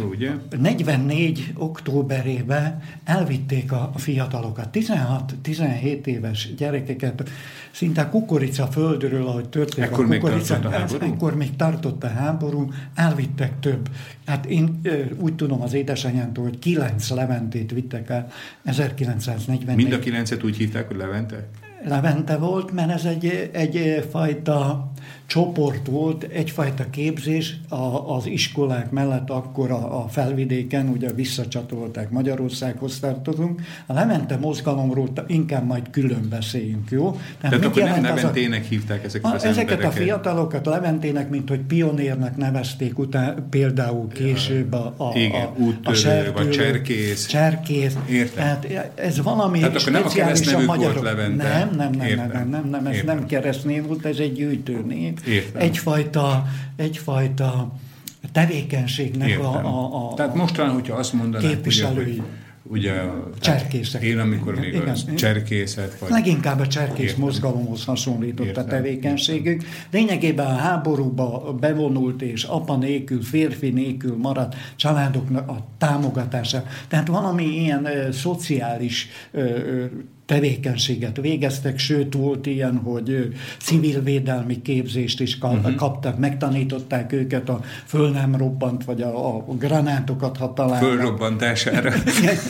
ugye? 0.10 0.32
44 0.60 1.54
októberében 1.56 2.82
elvitték 3.04 3.72
a 3.72 3.92
fiatalokat, 3.96 4.68
16-17 4.74 6.06
éves 6.06 6.56
gyerekeket, 6.56 7.30
szinte 7.72 8.10
kukorica 8.10 8.68
földről, 8.68 9.28
ahogy 9.28 9.50
történt 9.50 9.88
ekkor 9.88 10.06
a 10.06 10.08
kukorica, 10.08 10.58
még 10.58 10.66
a 10.66 10.70
háború? 10.70 11.06
Ekkor 11.06 11.36
még 11.36 11.56
tartott 11.56 12.04
a 12.04 12.08
háború, 12.08 12.72
elvittek 12.96 13.60
több. 13.60 13.90
Hát 14.26 14.46
én 14.46 14.82
úgy 15.20 15.36
tudom 15.36 15.62
az 15.62 15.74
édesanyámtól, 15.74 16.44
hogy 16.44 16.60
kilenc 16.60 17.10
Leventét 17.10 17.72
vittek 17.72 18.10
el 18.10 18.28
1944. 18.64 19.76
Mind 19.76 19.94
a 19.94 20.00
kilencet 20.00 20.44
úgy 20.44 20.58
hívták, 20.58 20.88
hogy 20.88 20.98
Levente? 20.98 21.48
Levente 21.88 22.38
volt, 22.38 22.72
mert 22.72 22.92
ez 22.92 23.06
egy, 23.06 23.50
egy 23.54 24.08
fajta 24.12 24.92
csoport 25.26 25.88
volt, 25.88 26.24
egyfajta 26.24 26.90
képzés 26.90 27.56
a, 27.70 28.16
az 28.16 28.26
iskolák 28.26 28.92
mellett 28.92 29.30
akkor 29.30 29.72
a, 29.72 30.04
a 30.04 30.08
felvidéken, 30.08 30.88
ugye 30.88 31.14
visszacsatolták 31.14 32.10
Magyarországhoz 32.10 33.00
tartozunk. 33.00 33.62
A 33.86 33.94
Lemente 33.94 34.38
mozgalomról 34.38 35.10
inkább 35.28 35.66
majd 35.66 35.90
külön 35.90 36.28
beszéljünk, 36.30 36.90
jó? 36.92 37.12
Tehát, 37.12 37.60
Tehát 37.60 37.66
akkor 37.66 37.84
nem 37.84 38.04
Leventének 38.04 38.64
a, 38.64 38.68
hívták 38.68 39.04
ezeket 39.04 39.34
az 39.34 39.44
Ezeket 39.44 39.72
embereket. 39.72 40.00
a 40.00 40.04
fiatalokat 40.04 40.66
Leventének, 40.66 41.30
mint 41.30 41.50
hogy 41.50 41.60
pionérnek 41.60 42.38
nevezték 42.38 43.00
után, 43.00 43.48
például 43.50 44.08
később 44.08 44.74
a, 44.74 44.94
a, 44.98 45.12
Igen, 45.18 45.46
a, 45.46 45.54
úttörő, 45.58 46.30
a 46.30 46.32
vagy 46.34 46.50
cserkész. 46.50 47.26
Cserkész. 47.26 47.96
Értem. 48.10 48.44
Tehát 48.44 48.92
ez 48.96 49.22
valami 49.22 49.60
Tehát 49.60 49.76
akkor 49.76 49.92
nem 49.92 50.04
a 50.06 50.10
keresztnevük 50.10 50.68
magyar... 50.68 50.94
volt 50.94 51.04
Levente. 51.06 51.44
Nem, 51.44 51.70
nem, 51.76 51.92
nem, 51.92 52.16
nem, 52.16 52.30
nem, 52.32 52.50
nem, 52.50 52.70
nem, 52.70 52.88
ez 52.88 53.02
nem 53.06 53.26
keresztnév 53.26 53.86
volt, 53.86 54.06
ez 54.06 54.18
egy 54.18 54.34
gyűjtőnév. 54.34 55.15
Értem. 55.28 55.62
Egyfajta, 55.62 56.46
egyfajta 56.76 57.74
tevékenységnek 58.32 59.40
a, 59.40 59.66
a, 59.66 60.10
a... 60.10 60.14
Tehát 60.14 60.36
mostan, 60.36 60.70
hogyha 60.70 60.96
azt 60.96 61.14
mondanák, 61.14 61.50
képviselői. 61.50 62.22
Ugye, 62.68 63.00
hogy 63.00 63.10
ugye 63.30 63.40
cserkészek. 63.40 64.02
Én, 64.02 64.20
amikor 64.20 64.56
még 64.56 64.74
igen, 64.74 64.88
a 64.88 65.14
cserkészet... 65.16 66.00
Vagy... 66.00 66.10
Leginkább 66.10 66.60
a 66.60 66.68
cserkész 66.68 67.10
értem. 67.10 67.24
mozgalomhoz 67.24 67.86
hasonlított 67.86 68.46
értem, 68.46 68.64
a 68.64 68.68
tevékenységük. 68.68 69.62
Értem. 69.62 69.70
Lényegében 69.92 70.46
a 70.46 70.56
háborúba 70.56 71.56
bevonult 71.60 72.22
és 72.22 72.44
apa 72.44 72.76
nélkül, 72.76 73.22
férfi 73.22 73.70
nélkül 73.70 74.18
maradt 74.18 74.56
családoknak 74.76 75.50
a 75.50 75.66
támogatása. 75.78 76.64
Tehát 76.88 77.08
valami 77.08 77.44
ilyen 77.44 77.86
ö, 77.86 78.12
szociális 78.12 79.10
ö, 79.32 79.86
tevékenységet 80.26 81.22
végeztek, 81.22 81.78
sőt 81.78 82.14
volt 82.14 82.46
ilyen, 82.46 82.78
hogy 82.78 83.34
civil 83.60 84.02
védelmi 84.02 84.62
képzést 84.62 85.20
is 85.20 85.38
uh-huh. 85.42 85.76
kaptak, 85.76 86.20
megtanították 86.20 87.12
őket 87.12 87.50
a 87.50 87.60
föl 87.86 88.12
nem 88.12 88.36
robbant, 88.36 88.84
vagy 88.84 89.02
a, 89.02 89.36
a 89.36 89.56
granátokat, 89.60 90.38
ha 90.38 90.54
találnak. 90.54 90.90
Fölrobbantására. 90.90 91.94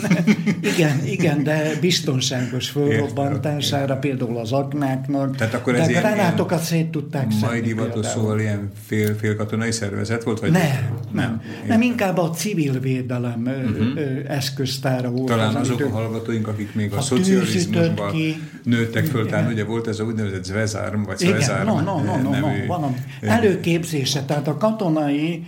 igen, 0.75 1.05
igen, 1.05 1.43
de 1.43 1.71
biztonságos 1.81 2.69
fölrobbantására, 2.69 3.81
Értem. 3.81 3.99
például 3.99 4.38
az 4.38 4.51
aknáknak. 4.51 5.35
Tehát 5.35 5.53
akkor 5.53 5.75
ez 5.75 5.88
de 5.88 5.99
granátokat 5.99 6.61
szét 6.61 6.88
tudták 6.88 7.31
szedni. 7.31 7.47
Majd 7.47 7.63
divatos 7.63 8.05
szóval 8.05 8.39
ilyen 8.39 8.71
fél, 8.85 9.15
fél 9.15 9.35
katonai 9.35 9.71
szervezet 9.71 10.23
volt? 10.23 10.39
Vagy 10.39 10.51
nem, 10.51 10.61
nem, 10.61 11.01
nem. 11.11 11.41
nem 11.67 11.81
inkább 11.81 12.17
a 12.17 12.29
civil 12.29 12.79
védelem 12.79 13.41
uh-huh. 13.45 13.99
eszköztára 14.27 15.09
volt. 15.09 15.25
Talán 15.25 15.55
az 15.55 15.69
azok 15.69 15.81
a 15.81 15.89
hallgatóink, 15.89 16.47
akik 16.47 16.75
még 16.75 16.93
a, 16.93 16.97
a 16.97 17.01
szocializmus 17.01 17.64
turizmusban 17.71 18.12
ki. 18.12 18.36
nőttek 18.63 19.06
föl, 19.06 19.25
tehát 19.25 19.51
ugye 19.51 19.63
volt 19.63 19.88
ez 19.88 19.99
a 19.99 20.04
úgynevezett 20.04 20.43
Zvezárm, 20.43 21.04
vagy 21.04 21.17
Zvezárm 21.17 21.67
no, 21.67 21.80
no, 21.80 22.04
no, 22.04 22.17
no, 22.17 22.39
no, 22.39 22.47
van 22.67 22.95
előképzése, 23.21 24.23
tehát 24.23 24.47
a 24.47 24.58
katonai 24.58 25.43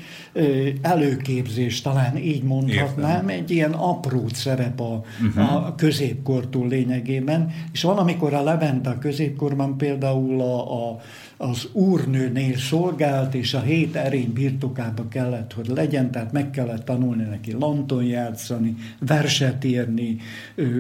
előképzés, 0.81 1.81
talán 1.81 2.17
így 2.17 2.43
mondhatnám, 2.43 3.11
Értem. 3.11 3.27
egy 3.27 3.51
ilyen 3.51 3.71
apró 3.71 4.27
szerep 4.33 4.79
a, 4.79 5.03
uh-huh. 5.27 5.55
a 5.55 5.75
középkortól 5.75 6.67
lényegében, 6.67 7.53
és 7.71 7.81
valamikor 7.81 8.33
a 8.33 8.43
Levente 8.43 8.89
a 8.89 8.97
középkorban 8.97 9.77
például 9.77 10.41
a, 10.41 10.89
a 10.89 10.99
az 11.37 11.67
úrnőnél 11.71 12.57
szolgált, 12.57 13.33
és 13.33 13.53
a 13.53 13.59
hét 13.59 13.95
erény 13.95 14.33
birtokába 14.33 15.07
kellett, 15.07 15.53
hogy 15.53 15.67
legyen, 15.67 16.11
tehát 16.11 16.31
meg 16.31 16.49
kellett 16.49 16.85
tanulni 16.85 17.23
neki 17.23 17.51
lanton 17.51 18.03
játszani, 18.03 18.75
verset 18.99 19.63
írni, 19.63 20.17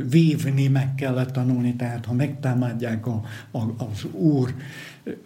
vívni 0.09 0.67
meg 0.67 0.95
kellett 0.95 1.31
tanulni, 1.31 1.75
tehát 1.75 2.05
ha 2.05 2.13
megtámadják 2.13 3.07
a, 3.07 3.21
a, 3.51 3.59
az 3.77 4.05
úr, 4.11 4.55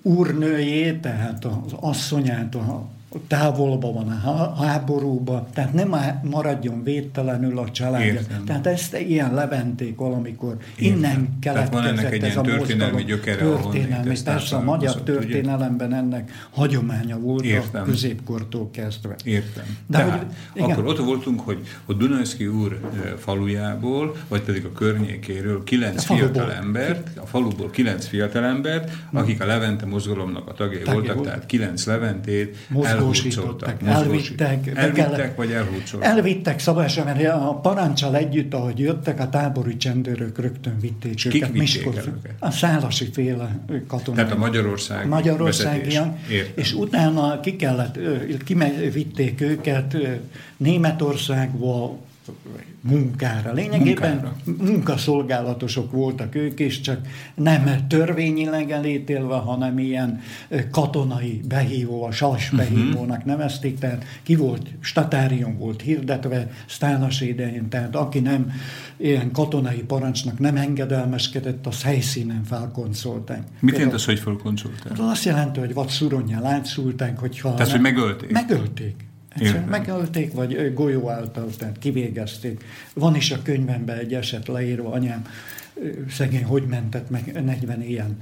úrnőjét, 0.02 1.02
tehát 1.02 1.46
az 1.46 1.74
asszonyát, 1.80 2.56
a 2.56 2.90
távolba 3.28 3.92
van 3.92 4.08
a 4.08 4.64
háborúba, 4.64 5.48
tehát 5.54 5.74
nem 5.74 5.96
maradjon 6.24 6.84
védtelenül 6.84 7.58
a 7.60 7.72
családja. 7.72 8.14
Értem. 8.14 8.46
Tehát 8.46 8.68
ezt 8.68 8.98
ilyen 8.98 9.34
leventék 9.34 9.96
valamikor. 9.96 10.58
Értem. 10.78 10.98
Innen 10.98 11.38
keletkezett 11.40 12.24
ez 12.24 12.38
a 12.38 12.42
történelmi 12.42 13.04
gyökere, 13.04 13.38
történelmi. 13.38 14.16
Persze 14.24 14.56
a 14.56 14.62
magyar 14.62 15.02
történelemben 15.02 15.88
ugye? 15.88 15.98
ennek 15.98 16.32
hagyománya 16.50 17.20
volt 17.20 17.46
Értem. 17.46 17.82
a 17.82 17.86
középkortól 17.86 18.70
kezdve. 18.72 19.16
Értem. 19.24 19.78
De 19.88 19.98
Tehát, 19.98 20.20
hogy, 20.20 20.28
igen. 20.54 20.70
akkor 20.70 20.86
ott 20.86 20.98
voltunk, 20.98 21.40
hogy, 21.40 21.68
hogy 21.86 21.98
Dunajszki 21.98 22.48
úr 22.48 22.80
falujából, 23.18 24.16
vagy 24.28 24.42
pedig 24.42 24.66
a 24.66 24.72
környékéről 24.72 25.64
kilenc 25.64 26.04
fiatal 26.04 26.52
embert, 26.52 27.18
a 27.18 27.26
faluból 27.26 27.70
kilenc 27.70 28.06
fiatal 28.06 28.44
embert, 28.44 28.92
akik 29.12 29.42
a 29.42 29.46
Levente 29.46 29.86
mozgalomnak 29.86 30.48
a 30.48 30.54
tagjai 30.54 30.84
voltak, 30.84 31.16
volt. 31.16 31.28
tehát 31.28 31.46
kilenc 31.46 31.86
Leventét 31.86 32.58
el 32.84 33.01
mozgósítottak, 33.06 33.76
elvittek. 33.86 34.72
Elvittek, 34.74 35.36
vagy 35.36 35.52
elhúzoltak? 35.52 36.10
Elvittek 36.10 36.60
szabályosan, 36.60 37.06
mert 37.06 37.28
a 37.28 37.60
parancsal 37.62 38.16
együtt, 38.16 38.54
ahogy 38.54 38.80
jöttek, 38.80 39.20
a 39.20 39.30
tábori 39.30 39.78
csendőrök 39.78 40.40
rögtön 40.40 40.80
vitték 40.80 41.16
Kik 41.16 41.56
őket. 41.56 42.10
A 42.40 42.52
szálasi 42.52 43.10
féle 43.12 43.60
katonák. 43.88 44.26
Tehát 44.26 44.32
a 44.32 44.40
Magyarország 44.40 45.08
Magyarországian. 45.08 46.18
És 46.56 46.74
utána 46.74 47.40
ki 47.40 47.56
kellett, 47.56 48.00
kivitték 48.46 49.42
őket 49.42 49.98
Németországba, 50.58 51.98
munkára. 52.82 53.54
Lényegében 53.54 54.12
munkára. 54.12 54.36
munkaszolgálatosok 54.72 55.92
voltak 55.92 56.36
ők, 56.36 56.60
és 56.60 56.82
csak 56.82 57.00
nem 57.36 57.88
törvényileg 57.88 58.72
elítélve, 58.72 59.36
hanem 59.36 59.80
ilyen 59.80 60.22
katonai 60.72 61.42
behívó, 61.48 62.04
a 62.04 62.12
sas 62.12 62.50
mhm. 62.50 62.58
behívónak 62.58 63.26
nevezték, 63.26 63.80
tehát 63.80 64.06
ki 64.24 64.36
volt, 64.36 64.68
statárium 64.80 65.58
volt 65.58 65.82
hirdetve 65.82 66.52
Sztánas 66.68 67.22
idején, 67.22 67.70
tehát 67.70 67.96
aki 67.96 68.20
nem 68.20 68.52
ilyen 68.98 69.32
katonai 69.32 69.84
parancsnak 69.84 70.40
nem 70.40 70.56
engedelmeskedett, 70.56 71.68
az 71.68 71.84
helyszínen 71.84 72.44
felkoncolták. 72.44 73.44
Mit 73.60 73.76
jelent 73.76 73.94
az, 73.94 74.06
hogy 74.06 74.20
felkoncolták? 74.20 74.92
Az 74.92 75.00
azt 75.00 75.24
jelenti, 75.24 75.60
hogy 75.60 75.74
vagy 75.74 75.88
szuronnyal 75.88 76.46
átszúlták, 76.46 77.20
hogyha... 77.20 77.54
Tehát, 77.54 77.72
hogy 77.72 77.82
megölték? 77.82 78.32
Megölték. 78.32 78.96
Egyszerűen 79.36 79.64
megölték, 79.64 80.34
vagy 80.34 80.74
golyó 80.74 81.10
által, 81.10 81.48
tehát 81.58 81.78
kivégezték. 81.78 82.64
Van 82.94 83.16
is 83.16 83.32
a 83.32 83.42
könyvemben 83.42 83.98
egy 83.98 84.14
eset 84.14 84.48
leírva, 84.48 84.92
anyám 84.92 85.26
szegény 86.10 86.44
hogy 86.44 86.64
mentett 86.68 87.10
meg 87.10 87.44
40 87.44 87.82
ilyen 87.82 88.22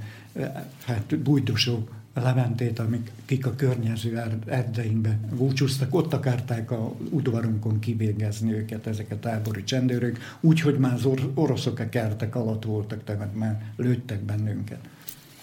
hát 0.84 1.18
bújdosó 1.18 1.88
Leventét, 2.14 2.78
amik 2.78 3.10
kik 3.24 3.46
a 3.46 3.54
környező 3.54 4.22
erdeinkbe 4.46 5.18
búcsúztak, 5.36 5.94
ott 5.94 6.12
akarták 6.12 6.70
a 6.70 6.94
udvarunkon 7.10 7.78
kivégezni 7.78 8.52
őket, 8.52 8.86
ezek 8.86 9.10
a 9.10 9.18
tábori 9.18 9.64
csendőrök, 9.64 10.18
úgyhogy 10.40 10.78
már 10.78 10.94
az 10.94 11.08
oroszok 11.34 11.78
a 11.78 11.88
kertek 11.88 12.34
alatt 12.34 12.64
voltak, 12.64 13.04
tehát 13.04 13.34
már 13.34 13.62
lőttek 13.76 14.20
bennünket. 14.20 14.78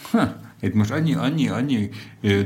Ha. 0.02 0.47
Itt 0.62 0.74
most 0.74 0.92
annyi, 0.92 1.14
annyi, 1.14 1.48
annyi 1.48 1.90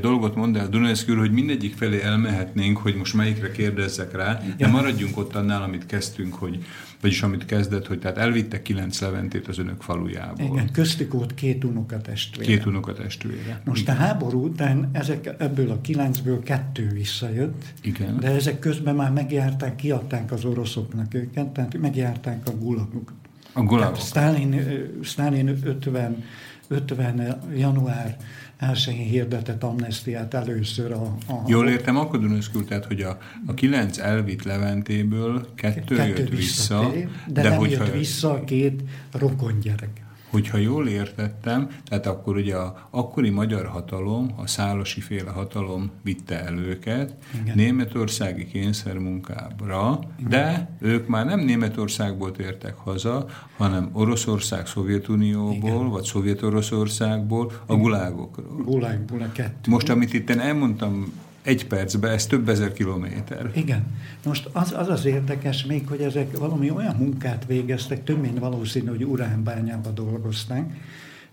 dolgot 0.02 0.36
mond 0.36 0.56
el 0.56 0.68
Dunajszkül, 0.68 1.18
hogy 1.18 1.32
mindegyik 1.32 1.76
felé 1.76 2.02
elmehetnénk, 2.02 2.78
hogy 2.78 2.96
most 2.96 3.14
melyikre 3.14 3.52
kérdezzek 3.52 4.16
rá, 4.16 4.42
de 4.58 4.68
maradjunk 4.68 5.18
ott 5.18 5.36
annál, 5.36 5.62
amit 5.62 5.86
kezdtünk, 5.86 6.34
hogy, 6.34 6.66
vagyis 7.02 7.22
amit 7.22 7.46
kezdett, 7.46 7.88
hogy 7.88 8.00
tehát 8.00 8.18
elvittek 8.18 8.62
kilenc 8.62 9.00
leventét 9.02 9.48
az 9.48 9.60
önök 9.60 9.82
falujából. 9.82 10.56
Igen, 10.56 10.72
köztük 10.72 11.14
volt 11.14 11.34
két 11.34 11.64
unokatestvére. 11.64 12.52
Két 12.52 12.66
unokatestvére. 12.66 13.62
Most 13.66 13.82
Igen. 13.82 13.96
a 13.96 14.00
háború 14.00 14.44
után 14.44 14.90
ezek, 14.92 15.30
ebből 15.38 15.72
a 15.72 15.82
kilencből 15.82 16.44
kettő 16.44 16.90
visszajött, 16.94 17.64
Igen. 17.82 18.20
de 18.20 18.28
ezek 18.28 18.60
közben 18.60 18.96
már 18.96 19.12
megjárták, 19.12 19.76
kiadták 19.76 20.32
az 20.32 20.46
oroszoknak 20.46 21.14
őket, 21.14 21.48
tehát 21.48 21.78
megjárták 21.78 22.48
a 22.48 22.52
gulagokat. 22.52 23.16
A 23.54 23.62
gulagokat. 23.62 24.06
Stalin, 24.06 24.62
Stalin 25.02 25.48
50 25.48 26.24
50. 26.72 27.38
január 27.56 28.18
1-én 28.60 28.96
hirdetett 28.96 29.64
amnestiát 29.64 30.34
először 30.34 30.92
a... 30.92 31.04
a 31.28 31.44
Jól 31.48 31.70
értem, 31.70 31.98
akkor 31.98 32.20
Dunaszkül, 32.20 32.66
tehát, 32.66 32.86
hogy 32.86 33.02
a, 33.02 33.18
a 33.46 33.54
kilenc 33.54 33.98
elvitt 33.98 34.44
Leventéből 34.44 35.48
kettő, 35.56 35.96
kettő 35.96 36.22
jött 36.22 36.30
vissza, 36.30 36.92
de, 37.28 37.42
de 37.42 37.50
nem 37.50 37.58
hogyha... 37.58 37.84
jött 37.84 37.94
vissza 37.94 38.32
a 38.32 38.44
két 38.44 38.84
rokon 39.12 39.60
gyerek 39.60 40.01
hogyha 40.32 40.58
jól 40.58 40.88
értettem, 40.88 41.70
tehát 41.86 42.06
akkor 42.06 42.36
ugye 42.36 42.56
a 42.56 42.88
akkori 42.90 43.30
magyar 43.30 43.66
hatalom, 43.66 44.32
a 44.36 44.48
szálasi 44.48 45.02
féle 45.02 45.30
hatalom 45.30 45.92
vitte 46.04 46.44
el 46.44 46.58
őket 46.58 47.16
Igen. 47.42 47.56
németországi 47.56 48.48
kényszermunkábra, 48.48 50.00
Igen. 50.18 50.30
de 50.30 50.70
ők 50.80 51.08
már 51.08 51.26
nem 51.26 51.40
Németországból 51.40 52.32
tértek 52.32 52.76
haza, 52.76 53.26
hanem 53.58 53.90
Oroszország, 53.94 54.68
Szovjetunióból, 54.68 55.56
Igen. 55.70 55.90
vagy 55.90 56.04
Szovjet-Oroszországból, 56.04 57.52
a 57.66 57.76
gulágokról. 57.76 58.64
Gulágból 58.64 59.22
a 59.22 59.32
kettő. 59.32 59.72
Most, 59.72 59.90
amit 59.90 60.14
itt 60.14 60.30
én 60.30 60.40
elmondtam 60.40 61.14
egy 61.42 61.68
percben, 61.68 62.12
ez 62.12 62.26
több 62.26 62.50
ezer 62.50 62.74
kilométer. 62.74 63.52
Igen. 63.56 63.86
Most 64.26 64.50
az, 64.52 64.74
az 64.78 64.88
az 64.90 65.06
érdekes 65.06 65.66
még, 65.66 65.88
hogy 65.88 66.02
ezek 66.02 66.38
valami 66.38 66.70
olyan 66.70 66.96
munkát 66.96 67.46
végeztek, 67.48 68.04
több 68.04 68.22
mint 68.22 68.40
valószínű, 68.40 68.88
hogy 68.88 69.04
uránbányában 69.04 69.96
dolgozták, 69.96 70.74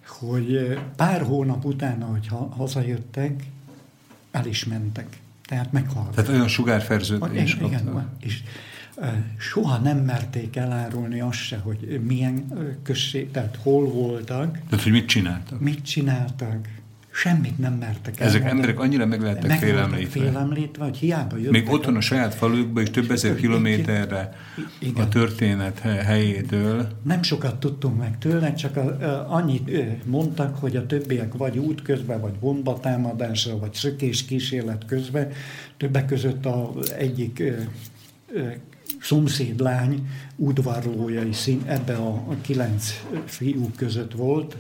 hogy 0.07 0.79
pár 0.97 1.23
hónap 1.23 1.65
utána, 1.65 2.05
hogy 2.05 2.29
hazajöttek, 2.57 3.45
el 4.31 4.47
is 4.47 4.65
mentek. 4.65 5.07
Tehát 5.47 5.73
meghaltak. 5.73 6.15
Tehát 6.15 6.31
olyan 6.31 6.49
sugárferződés 6.49 7.55
igen, 7.55 7.67
igen, 7.67 8.09
és 8.21 8.43
soha 9.39 9.79
nem 9.79 9.99
merték 9.99 10.57
elárulni 10.57 11.21
azt 11.21 11.39
se, 11.39 11.59
hogy 11.59 12.01
milyen 12.07 12.53
község, 12.83 13.31
tehát 13.31 13.59
hol 13.63 13.85
voltak. 13.85 14.59
Tehát, 14.69 14.83
hogy 14.83 14.93
mit 14.93 15.07
csináltak? 15.07 15.61
Mit 15.61 15.85
csináltak. 15.85 16.69
Semmit 17.19 17.59
nem 17.59 17.73
mertek 17.73 18.21
Ezek 18.21 18.25
elmondani. 18.25 18.51
emberek 18.51 18.81
annyira 18.81 19.07
meg 19.07 19.23
lehettek 19.23 19.49
meg 19.49 19.59
félemlítve. 19.59 20.21
félemlítve, 20.21 20.85
hogy 20.85 20.97
hiába 20.97 21.37
jöttek. 21.37 21.51
Még 21.51 21.73
otthon 21.73 21.97
a 21.97 22.01
saját 22.01 22.35
falukba 22.35 22.81
és 22.81 22.91
több 22.91 23.11
ezer 23.11 23.35
kilométerre 23.35 24.37
igen. 24.79 25.05
a 25.05 25.09
történet 25.09 25.79
helyétől. 25.79 26.89
Nem 27.03 27.23
sokat 27.23 27.61
tudtunk 27.61 27.99
meg 27.99 28.19
tőle, 28.19 28.55
csak 28.55 28.77
a, 28.77 28.81
a, 28.81 29.35
annyit 29.35 29.71
mondtak, 30.07 30.57
hogy 30.57 30.77
a 30.77 30.87
többiek 30.87 31.35
vagy 31.35 31.59
útközben, 31.59 32.21
vagy 32.21 32.33
bombatámadásra, 32.33 33.59
vagy 33.59 33.75
szökés 33.75 34.25
kísérlet 34.25 34.85
közben, 34.87 35.33
többek 35.77 36.07
között 36.07 36.47
a 36.47 36.73
egyik 36.99 37.43
szomszédlány 39.01 40.09
udvarlója 40.37 41.23
is 41.23 41.37
szín, 41.37 41.63
ebbe 41.67 41.97
a 41.97 42.37
kilenc 42.41 43.03
fiú 43.25 43.71
között 43.77 44.13
volt, 44.13 44.57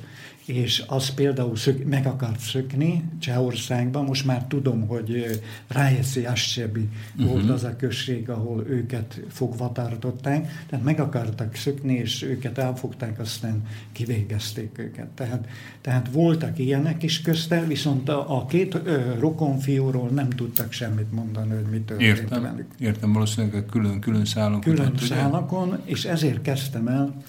és 0.48 0.82
az 0.86 1.08
például 1.08 1.56
szök, 1.56 1.84
meg 1.84 2.06
akart 2.06 2.40
szökni 2.40 3.04
Csehországban, 3.18 4.04
most 4.04 4.26
már 4.26 4.44
tudom, 4.44 4.86
hogy 4.86 5.40
Rájeci 5.66 6.24
Assebi 6.24 6.88
uh-huh. 7.16 7.30
volt 7.30 7.50
az 7.50 7.64
a 7.64 7.76
község, 7.76 8.28
ahol 8.28 8.64
őket 8.68 9.20
fogva 9.28 9.72
tartották, 9.72 10.64
tehát 10.68 10.84
meg 10.84 11.00
akartak 11.00 11.54
szökni, 11.54 11.94
és 11.94 12.22
őket 12.22 12.58
elfogták, 12.58 13.18
aztán 13.20 13.62
kivégezték 13.92 14.78
őket. 14.78 15.06
Tehát, 15.06 15.48
tehát 15.80 16.08
voltak 16.12 16.58
ilyenek 16.58 17.02
is 17.02 17.20
közte, 17.20 17.64
viszont 17.66 18.08
a, 18.08 18.36
a 18.36 18.46
két 18.46 18.74
ö, 18.84 19.18
rokonfiúról 19.18 20.08
nem 20.08 20.28
tudtak 20.28 20.72
semmit 20.72 21.12
mondani, 21.12 21.54
hogy 21.54 21.70
mit 21.70 21.82
történt 21.82 22.18
Értem, 22.18 22.42
velük. 22.42 22.66
értem 22.78 23.12
valószínűleg 23.12 23.66
külön-külön 23.70 24.24
szálon. 24.24 24.60
Külön 24.60 24.92
szálakon, 24.96 25.80
és 25.84 26.04
ezért 26.04 26.42
kezdtem 26.42 26.88
el 26.88 27.22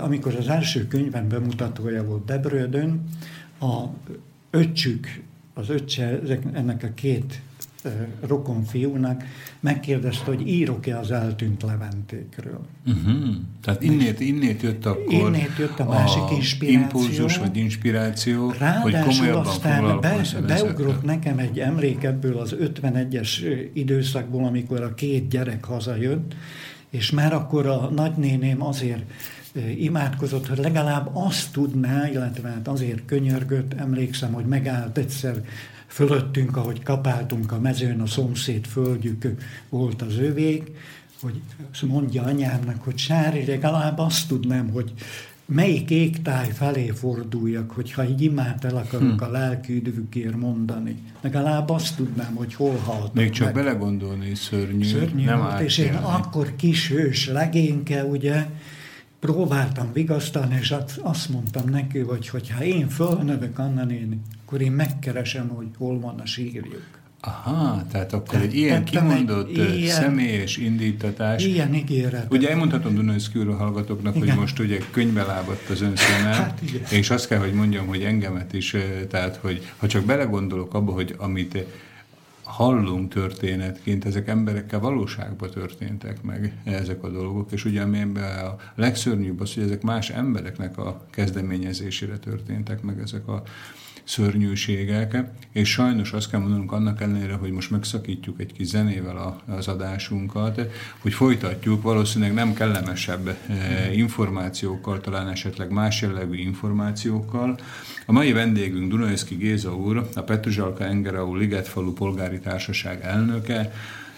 amikor 0.00 0.34
az 0.34 0.48
első 0.48 0.86
könyvem 0.86 1.28
bemutatója 1.28 2.04
volt 2.04 2.24
Debrődön, 2.24 3.04
a 3.60 3.84
öcsük, 4.50 5.22
az 5.54 5.68
öccse 5.68 6.20
ennek 6.52 6.82
a 6.82 6.88
két 6.94 7.40
rokon 8.20 8.64
fiúnak 8.64 9.24
megkérdezte, 9.60 10.24
hogy 10.24 10.48
írok-e 10.48 10.98
az 10.98 11.10
eltűnt 11.10 11.62
Leventékről. 11.62 12.60
Uh-huh. 12.86 13.34
Tehát 13.62 13.82
innét, 13.82 14.20
innét 14.20 14.62
jött 14.62 14.86
akkor 14.86 15.12
innét 15.12 15.50
jött 15.58 15.78
a 15.78 15.84
másik 15.84 16.22
a 16.22 16.32
inspiráció. 16.34 16.80
impulzus 16.80 17.36
vagy 17.38 17.56
inspiráció, 17.56 18.50
Ráadásul 18.58 18.90
hogy 18.90 19.00
komolyabban 19.00 19.46
aztán 19.46 20.00
be, 20.00 20.22
beugrott 20.46 21.02
nekem 21.02 21.38
egy 21.38 21.58
emlék 21.58 22.02
ebből 22.02 22.38
az 22.38 22.56
51-es 22.60 23.28
időszakból, 23.72 24.44
amikor 24.44 24.82
a 24.82 24.94
két 24.94 25.28
gyerek 25.28 25.64
hazajött, 25.64 26.34
és 26.90 27.10
már 27.10 27.32
akkor 27.32 27.66
a 27.66 27.90
nagynéném 27.94 28.62
azért 28.62 29.04
imádkozott, 29.78 30.46
hogy 30.46 30.58
legalább 30.58 31.10
azt 31.12 31.52
tudná, 31.52 32.08
illetve 32.08 32.48
hát 32.48 32.68
azért 32.68 33.04
könyörgött, 33.04 33.74
emlékszem, 33.74 34.32
hogy 34.32 34.46
megállt 34.46 34.98
egyszer 34.98 35.44
fölöttünk, 35.86 36.56
ahogy 36.56 36.82
kapáltunk 36.82 37.52
a 37.52 37.60
mezőn, 37.60 38.00
a 38.00 38.06
szomszéd 38.06 38.66
földjük 38.66 39.34
volt 39.68 40.02
az 40.02 40.18
övék, 40.18 40.70
hogy 41.20 41.40
mondja 41.88 42.22
anyámnak, 42.22 42.82
hogy 42.82 42.98
Sári, 42.98 43.44
legalább 43.44 43.98
azt 43.98 44.28
tudnám, 44.28 44.70
hogy 44.70 44.92
melyik 45.46 45.90
égtáj 45.90 46.50
felé 46.50 46.88
forduljak, 46.88 47.70
hogyha 47.70 48.08
így 48.08 48.22
imád 48.22 48.64
el 48.64 48.76
akarok 48.76 49.18
hm. 49.18 49.24
a 49.24 49.30
lelki 49.30 49.74
üdvükért 49.74 50.36
mondani. 50.36 50.96
Legalább 51.20 51.70
azt 51.70 51.96
tudnám, 51.96 52.34
hogy 52.34 52.54
hol 52.54 52.76
halt. 52.76 53.14
Még 53.14 53.30
csak 53.30 53.44
meg. 53.44 53.54
belegondolni 53.54 54.34
szörnyű. 54.34 54.84
Szörnyű 54.84 55.24
nem 55.24 55.38
volt, 55.38 55.60
és 55.60 55.78
én 55.78 55.94
akkor 55.94 56.56
kis 56.56 56.88
hős 56.88 57.28
legényke, 57.28 58.04
ugye, 58.04 58.46
próbáltam 59.24 59.92
vigasztalni, 59.92 60.56
és 60.60 60.74
azt 61.02 61.28
mondtam 61.28 61.68
neki, 61.68 61.98
hogy 61.98 62.28
hogyha 62.28 62.64
én 62.64 62.88
fölnövök 62.88 63.58
Anna 63.58 63.84
néni, 63.84 64.20
akkor 64.44 64.60
én 64.60 64.72
megkeresem, 64.72 65.48
hogy 65.48 65.66
hol 65.78 66.00
van 66.00 66.18
a 66.18 66.26
sírjuk. 66.26 67.02
Aha, 67.20 67.82
tehát 67.90 68.12
akkor 68.12 68.40
egy 68.40 68.54
ilyen 68.54 68.84
kimondott 68.84 69.48
egy 69.48 69.78
ilyen, 69.78 70.00
személyes 70.00 70.56
indítatás. 70.56 71.44
Ilyen 71.44 71.74
ígéret. 71.74 72.32
Ugye 72.32 72.50
elmondhatom 72.50 72.94
Dunajszkűről 72.94 73.54
hallgatóknak, 73.54 74.16
igen. 74.16 74.28
hogy 74.28 74.38
most 74.38 74.58
ugye 74.58 74.78
könyvbe 74.90 75.22
lábadt 75.22 75.68
az 75.68 75.80
ön 75.80 75.96
szeme, 75.96 76.34
hát, 76.34 76.60
és 76.90 77.10
azt 77.10 77.28
kell, 77.28 77.38
hogy 77.38 77.52
mondjam, 77.52 77.86
hogy 77.86 78.02
engemet 78.02 78.52
is, 78.52 78.76
tehát, 79.10 79.36
hogy 79.36 79.72
ha 79.76 79.86
csak 79.86 80.04
belegondolok 80.04 80.74
abba, 80.74 80.92
hogy 80.92 81.14
amit 81.18 81.64
hallunk 82.54 83.12
történetként, 83.12 84.04
ezek 84.04 84.28
emberekkel 84.28 84.80
valóságban 84.80 85.50
történtek 85.50 86.22
meg 86.22 86.60
ezek 86.64 87.02
a 87.02 87.08
dolgok, 87.08 87.52
és 87.52 87.64
ugye 87.64 87.82
ami 87.82 88.18
a 88.18 88.56
legszörnyűbb 88.74 89.40
az, 89.40 89.54
hogy 89.54 89.62
ezek 89.62 89.82
más 89.82 90.10
embereknek 90.10 90.78
a 90.78 91.06
kezdeményezésére 91.10 92.18
történtek 92.18 92.82
meg 92.82 93.00
ezek 93.00 93.28
a 93.28 93.42
szörnyűségek, 94.04 95.16
és 95.52 95.70
sajnos 95.70 96.12
azt 96.12 96.30
kell 96.30 96.40
mondanunk 96.40 96.72
annak 96.72 97.00
ellenére, 97.00 97.34
hogy 97.34 97.50
most 97.50 97.70
megszakítjuk 97.70 98.40
egy 98.40 98.52
kis 98.52 98.66
zenével 98.66 99.42
az 99.46 99.68
adásunkat, 99.68 100.60
hogy 100.98 101.12
folytatjuk 101.12 101.82
valószínűleg 101.82 102.34
nem 102.34 102.54
kellemesebb 102.54 103.28
eh, 103.28 103.96
információkkal, 103.96 105.00
talán 105.00 105.28
esetleg 105.28 105.70
más 105.70 106.02
jellegű 106.02 106.36
információkkal. 106.36 107.58
A 108.06 108.12
mai 108.12 108.32
vendégünk 108.32 108.90
Dunajszki 108.90 109.34
Géza 109.34 109.76
úr, 109.76 110.08
a 110.14 110.20
Petruzsalka 110.20 110.84
Engerau 110.84 111.34
Ligetfalu 111.34 111.92
Polgári 111.92 112.38
Társaság 112.38 113.02
elnöke, 113.02 113.72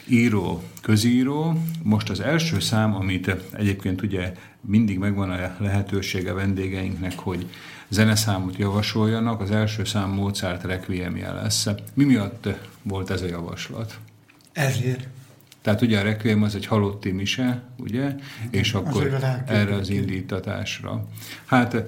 író, 0.09 0.63
közíró. 0.83 1.63
Most 1.83 2.11
az 2.11 2.21
első 2.21 2.61
szám, 2.61 2.95
amit 2.95 3.37
egyébként 3.53 4.03
ugye 4.03 4.33
mindig 4.61 4.99
megvan 4.99 5.31
a 5.31 5.57
lehetősége 5.59 6.33
vendégeinknek, 6.33 7.19
hogy 7.19 7.47
zeneszámot 7.89 8.57
javasoljanak, 8.57 9.41
az 9.41 9.51
első 9.51 9.85
szám 9.85 10.11
Mozart 10.11 10.65
Requiemje 10.65 11.33
lesz. 11.33 11.67
Mi 11.95 12.05
miatt 12.05 12.49
volt 12.83 13.11
ez 13.11 13.23
a 13.23 13.27
javaslat? 13.27 13.99
Ezért. 14.53 15.07
Tehát 15.63 15.83
ugye 15.83 15.99
a 15.99 16.03
Requiem 16.03 16.43
az 16.43 16.55
egy 16.55 16.67
halotti 16.67 17.11
mise, 17.11 17.63
ugye? 17.79 18.15
És 18.51 18.75
akkor 18.75 19.19
erre 19.47 19.75
az 19.75 19.89
indítatásra. 19.89 21.07
Hát 21.45 21.85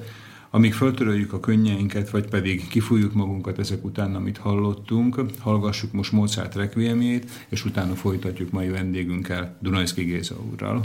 amíg 0.51 0.75
föltöröljük 0.75 1.33
a 1.33 1.41
könnyeinket, 1.41 2.11
vagy 2.11 2.29
pedig 2.29 2.69
kifújjuk 2.69 3.13
magunkat 3.15 3.59
ezek 3.59 3.85
után, 3.85 4.15
amit 4.15 4.39
hallottunk, 4.39 5.21
hallgassuk 5.39 5.93
most 5.93 6.13
Mozart 6.13 6.55
Requiemjét, 6.55 7.31
és 7.49 7.65
utána 7.65 7.95
folytatjuk 7.95 8.51
mai 8.51 8.69
vendégünkkel, 8.69 9.57
Dunajszki 9.61 10.03
Géza 10.03 10.37
úrral. 10.51 10.85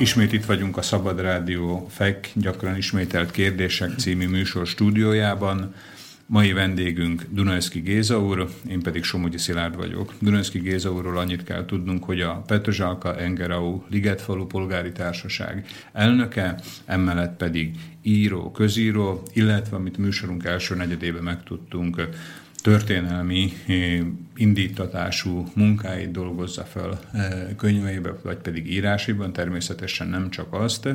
Ismét 0.00 0.32
itt 0.32 0.44
vagyunk 0.44 0.76
a 0.76 0.82
Szabad 0.82 1.20
Rádió 1.20 1.86
FEK, 1.90 2.30
gyakran 2.34 2.76
ismételt 2.76 3.30
kérdések 3.30 3.90
című 3.98 4.28
műsor 4.28 4.66
stúdiójában. 4.66 5.74
Mai 6.26 6.52
vendégünk 6.52 7.26
Dunajszki 7.30 7.80
Géza 7.80 8.20
úr, 8.20 8.48
én 8.68 8.82
pedig 8.82 9.02
Somogyi 9.02 9.38
Szilárd 9.38 9.76
vagyok. 9.76 10.14
Dunajszki 10.20 10.58
Géza 10.58 10.92
úrról 10.92 11.18
annyit 11.18 11.44
kell 11.44 11.64
tudnunk, 11.64 12.04
hogy 12.04 12.20
a 12.20 12.42
Petrzsalka 12.46 13.16
Engerau 13.16 13.82
Ligetfalu 13.90 14.46
Polgári 14.46 14.92
Társaság 14.92 15.66
elnöke, 15.92 16.60
emellett 16.84 17.36
pedig 17.36 17.70
író, 18.02 18.50
közíró, 18.50 19.22
illetve 19.32 19.76
amit 19.76 19.98
műsorunk 19.98 20.44
első 20.44 20.74
negyedében 20.74 21.22
megtudtunk, 21.22 22.08
történelmi 22.62 23.52
eh, 23.66 24.00
indítatású 24.40 25.46
munkáit 25.54 26.10
dolgozza 26.10 26.64
fel 26.64 27.00
eh, 27.12 27.48
könyveibe, 27.56 28.14
vagy 28.22 28.36
pedig 28.36 28.72
írásiban, 28.72 29.32
természetesen 29.32 30.08
nem 30.08 30.30
csak 30.30 30.52
azt. 30.52 30.88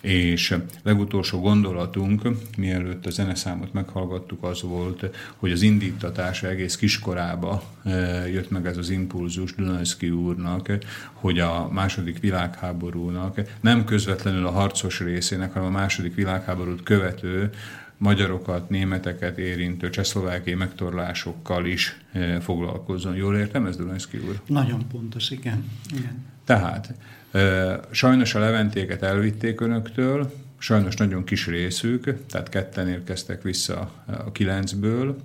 És 0.00 0.56
legutolsó 0.82 1.40
gondolatunk, 1.40 2.22
mielőtt 2.56 3.06
a 3.06 3.10
zeneszámot 3.10 3.72
meghallgattuk, 3.72 4.44
az 4.44 4.62
volt, 4.62 5.10
hogy 5.36 5.52
az 5.52 5.62
indítatás 5.62 6.42
egész 6.42 6.76
kiskorába 6.76 7.62
eh, 7.84 8.32
jött 8.32 8.50
meg 8.50 8.66
ez 8.66 8.76
az 8.76 8.90
impulzus 8.90 9.54
Dunajszki 9.54 10.10
úrnak, 10.10 10.78
hogy 11.12 11.38
a 11.38 11.68
második 11.72 12.20
világháborúnak 12.20 13.40
nem 13.60 13.84
közvetlenül 13.84 14.46
a 14.46 14.50
harcos 14.50 15.00
részének, 15.00 15.52
hanem 15.52 15.68
a 15.68 15.78
második 15.78 16.14
világháborút 16.14 16.82
követő 16.82 17.50
magyarokat, 17.98 18.70
németeket 18.70 19.38
érintő 19.38 19.90
csehszlovákiai 19.90 20.56
megtorlásokkal 20.56 21.66
is 21.66 22.00
eh, 22.12 22.40
foglalkozzon. 22.40 23.16
Jól 23.16 23.36
értem 23.36 23.66
ez, 23.66 23.76
Dunajszki 23.76 24.18
úr? 24.18 24.40
Nagyon 24.46 24.86
pontos, 24.88 25.30
igen. 25.30 25.70
igen. 25.96 26.24
Tehát 26.44 26.94
eh, 27.30 27.78
sajnos 27.90 28.34
a 28.34 28.38
leventéket 28.38 29.02
elvitték 29.02 29.60
önöktől, 29.60 30.32
sajnos 30.58 30.96
nagyon 30.96 31.24
kis 31.24 31.46
részük, 31.46 32.26
tehát 32.30 32.48
ketten 32.48 32.88
érkeztek 32.88 33.42
vissza 33.42 33.90
a 34.06 34.32
kilencből, 34.32 35.16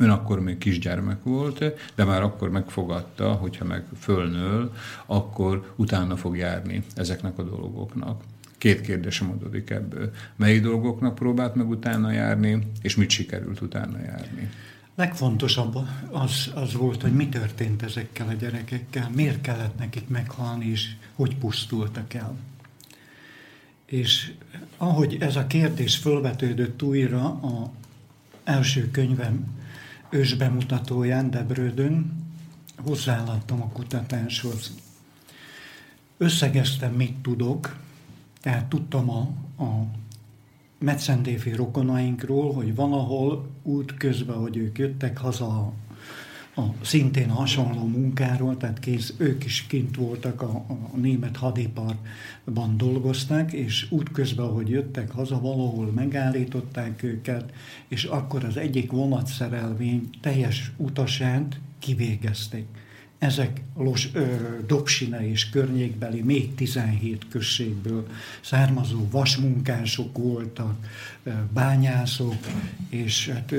Ön 0.00 0.10
akkor 0.10 0.40
még 0.40 0.58
kisgyermek 0.58 1.22
volt, 1.22 1.64
de 1.94 2.04
már 2.04 2.22
akkor 2.22 2.50
megfogadta, 2.50 3.32
hogyha 3.32 3.64
meg 3.64 3.84
fölnől, 3.98 4.72
akkor 5.06 5.72
utána 5.76 6.16
fog 6.16 6.36
járni 6.36 6.84
ezeknek 6.94 7.38
a 7.38 7.42
dolgoknak. 7.42 8.22
Két 8.60 8.80
kérdésem 8.80 9.30
adódik 9.30 9.70
ebből. 9.70 10.10
Melyik 10.36 10.62
dolgoknak 10.62 11.14
próbált 11.14 11.54
meg 11.54 11.68
utána 11.68 12.10
járni, 12.10 12.58
és 12.82 12.96
mit 12.96 13.10
sikerült 13.10 13.60
utána 13.60 13.98
járni? 14.00 14.50
Legfontosabb 14.94 15.76
az, 16.10 16.50
az 16.54 16.72
volt, 16.72 17.02
hogy 17.02 17.12
mi 17.12 17.28
történt 17.28 17.82
ezekkel 17.82 18.28
a 18.28 18.32
gyerekekkel, 18.32 19.10
miért 19.14 19.40
kellett 19.40 19.78
nekik 19.78 20.08
meghalni, 20.08 20.66
és 20.66 20.88
hogy 21.14 21.36
pusztultak 21.36 22.14
el. 22.14 22.36
És 23.86 24.32
ahogy 24.76 25.16
ez 25.20 25.36
a 25.36 25.46
kérdés 25.46 25.96
fölvetődött 25.96 26.82
újra 26.82 27.24
a 27.24 27.72
első 28.44 28.90
könyvem 28.90 29.46
ősbemutatóján 30.10 31.30
Debrődön, 31.30 32.24
hozzáadtam 32.76 33.62
a 33.62 33.68
kutatáshoz. 33.68 34.74
Összegeztem, 36.16 36.92
mit 36.92 37.14
tudok, 37.22 37.76
tehát 38.40 38.68
tudtam 38.68 39.10
a, 39.10 39.20
a 39.62 39.86
metszendéfi 40.78 41.50
rokonainkról, 41.52 42.52
hogy 42.52 42.74
valahol 42.74 43.46
út 43.62 43.94
közben, 43.94 44.36
hogy 44.36 44.56
ők 44.56 44.78
jöttek 44.78 45.18
haza 45.18 45.46
a, 45.46 45.72
a 46.60 46.74
szintén 46.82 47.28
hasonló 47.28 47.86
munkáról, 47.86 48.56
tehát 48.56 48.78
kész, 48.78 49.14
ők 49.16 49.44
is 49.44 49.66
kint 49.66 49.96
voltak, 49.96 50.42
a, 50.42 50.64
a 50.68 50.96
német 50.96 51.36
hadiparban 51.36 52.76
dolgoztak, 52.76 53.52
és 53.52 53.90
útközben, 53.90 54.48
hogy 54.48 54.68
jöttek 54.68 55.10
haza, 55.10 55.40
valahol 55.40 55.90
megállították 55.94 57.02
őket, 57.02 57.52
és 57.88 58.04
akkor 58.04 58.44
az 58.44 58.56
egyik 58.56 58.90
vonatszerelvény 58.90 60.10
teljes 60.20 60.72
utasát 60.76 61.60
kivégezték 61.78 62.66
ezek 63.20 63.60
Los, 63.76 64.08
ö, 64.12 64.24
Dobsina 64.66 65.24
és 65.24 65.50
környékbeli 65.50 66.22
még 66.22 66.54
17 66.54 67.26
községből 67.30 68.06
származó 68.40 69.08
vasmunkások 69.10 70.18
voltak, 70.18 70.74
bányászok, 71.52 72.36
és 72.88 73.28
hát 73.28 73.54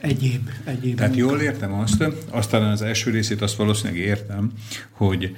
egyéb, 0.00 0.48
egyéb 0.64 0.96
Tehát 0.96 1.14
munka. 1.14 1.30
jól 1.30 1.40
értem 1.40 1.72
azt, 1.72 2.04
aztán 2.30 2.62
az 2.62 2.82
első 2.82 3.10
részét 3.10 3.42
azt 3.42 3.56
valószínűleg 3.56 4.02
értem, 4.02 4.52
hogy 4.90 5.36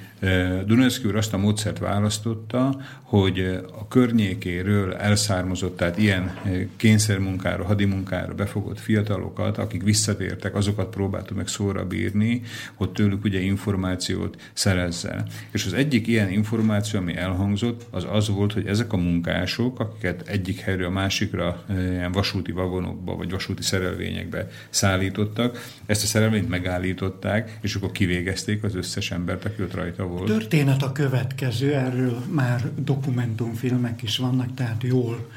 Dunajszki 0.65 1.07
úr 1.07 1.15
azt 1.15 1.33
a 1.33 1.37
módszert 1.37 1.79
választotta, 1.79 2.81
hogy 3.01 3.39
a 3.79 3.87
környékéről 3.87 4.93
elszármazott, 4.93 5.77
tehát 5.77 5.97
ilyen 5.97 6.37
kényszermunkára, 6.75 7.65
hadimunkára 7.65 8.33
befogott 8.33 8.79
fiatalokat, 8.79 9.57
akik 9.57 9.83
visszatértek, 9.83 10.55
azokat 10.55 10.89
próbáltuk 10.89 11.37
meg 11.37 11.47
szóra 11.47 11.85
bírni, 11.85 12.41
hogy 12.73 12.89
tőlük 12.89 13.23
ugye 13.23 13.39
információt 13.39 14.41
szerezzen. 14.53 15.27
És 15.51 15.65
az 15.65 15.73
egyik 15.73 16.07
ilyen 16.07 16.31
információ, 16.31 16.99
ami 16.99 17.15
elhangzott, 17.15 17.85
az 17.91 18.05
az 18.09 18.29
volt, 18.29 18.53
hogy 18.53 18.67
ezek 18.67 18.93
a 18.93 18.97
munkások, 18.97 19.79
akiket 19.79 20.27
egyik 20.27 20.59
helyről 20.59 20.87
a 20.87 20.89
másikra 20.89 21.63
ilyen 21.69 22.11
vasúti 22.11 22.51
vagonokba, 22.51 23.15
vagy 23.15 23.31
vasúti 23.31 23.63
szerelvényekbe 23.63 24.49
szállítottak, 24.69 25.73
ezt 25.85 26.03
a 26.03 26.07
szerelvényt 26.07 26.49
megállították, 26.49 27.57
és 27.61 27.75
akkor 27.75 27.91
kivégezték 27.91 28.63
az 28.63 28.75
összes 28.75 29.11
embert, 29.11 29.45
aki 29.45 29.61
ott 29.61 29.73
rajta 29.73 30.03
volt. 30.03 30.25
Történet 30.25 30.83
a 30.83 30.91
következő, 30.91 31.73
erről 31.73 32.23
már 32.31 32.71
dokumentumfilmek 32.75 34.01
is 34.01 34.17
vannak, 34.17 34.53
tehát 34.53 34.83
jól 34.83 35.29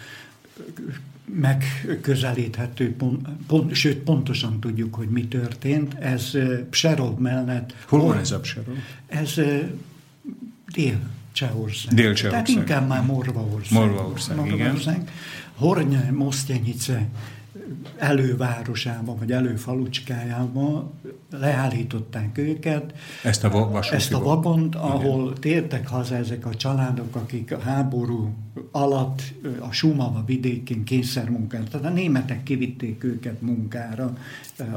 megközelíthető, 1.35 2.95
pont, 2.95 3.29
pont, 3.47 3.75
sőt 3.75 3.97
pontosan 3.99 4.61
tudjuk, 4.61 4.95
hogy 4.95 5.09
mi 5.09 5.29
történt. 5.29 5.95
Ez 5.95 6.31
Pserov 6.71 7.19
mellett... 7.19 7.75
Hol 7.87 8.01
van 8.01 8.19
ez 8.19 8.31
a 8.31 8.41
Pserov? 8.41 8.77
Ez 9.07 9.35
dél 10.73 11.01
Csehország. 11.33 11.95
Dél 11.95 12.15
Csehország. 12.15 12.31
Tehát 12.31 12.49
inkább 12.49 12.89
már 12.89 13.05
Morvaország. 13.05 13.79
Morvaország, 13.79 14.37
Morvaország 14.37 14.95
igen. 14.95 15.09
Hornya 15.59 16.11
Mosztyenyice 16.13 17.09
elővárosában, 17.97 19.19
vagy 19.19 19.33
előfalucskájában 19.33 20.91
leállították 21.31 22.39
őket. 22.39 22.95
Ezt 23.23 23.45
a, 23.45 23.49
vasúti 23.49 23.97
ezt 23.97 24.13
a 24.13 24.23
vagont, 24.23 24.75
ahol 24.75 25.23
igen. 25.23 25.35
tértek 25.41 25.89
haza 25.89 26.15
ezek 26.15 26.47
a 26.47 26.55
családok, 26.55 27.17
akik 27.17 27.53
a 27.53 27.59
háború 27.59 28.35
alatt 28.71 29.23
a 29.59 29.73
Sumava 29.73 30.23
vidékén 30.27 30.85
kényszermunkát, 30.85 31.69
tehát 31.71 31.87
a 31.87 31.91
németek 31.91 32.43
kivitték 32.43 33.05
őket 33.05 33.43
munkára 33.43 34.17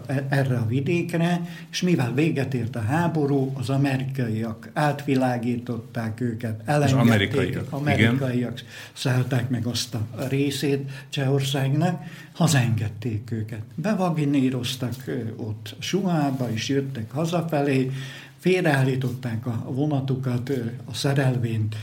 e, 0.06 0.26
erre 0.30 0.58
a 0.58 0.66
vidékre, 0.66 1.41
és 1.72 1.82
mivel 1.82 2.14
véget 2.14 2.54
ért 2.54 2.76
a 2.76 2.82
háború, 2.82 3.52
az 3.54 3.70
amerikaiak 3.70 4.70
átvilágították 4.74 6.22
őket, 6.22 6.62
elengedték, 6.66 6.99
az 6.99 7.08
amerikaiak, 7.08 7.68
amerikaiak 7.70 8.34
igen. 8.34 8.54
szállták 8.93 9.49
meg 9.49 9.66
azt 9.66 9.93
a 9.93 10.28
részét 10.30 10.91
Csehországnak, 11.10 12.04
hazaengedték 12.34 13.32
őket. 13.32 13.62
Bevaginíroztak 13.76 14.93
ott 15.36 15.76
Suhába, 15.80 16.41
és 16.50 16.70
jöttek 16.70 17.12
hazafelé, 17.12 17.92
félreállították 18.39 19.46
a 19.46 19.66
vonatukat, 19.68 20.52
a 20.86 20.94
szerelvényt 20.94 21.76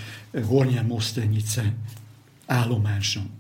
Hornyen 0.47 0.85
Mosztenyice 0.85 1.75
állomáson. 2.47 3.31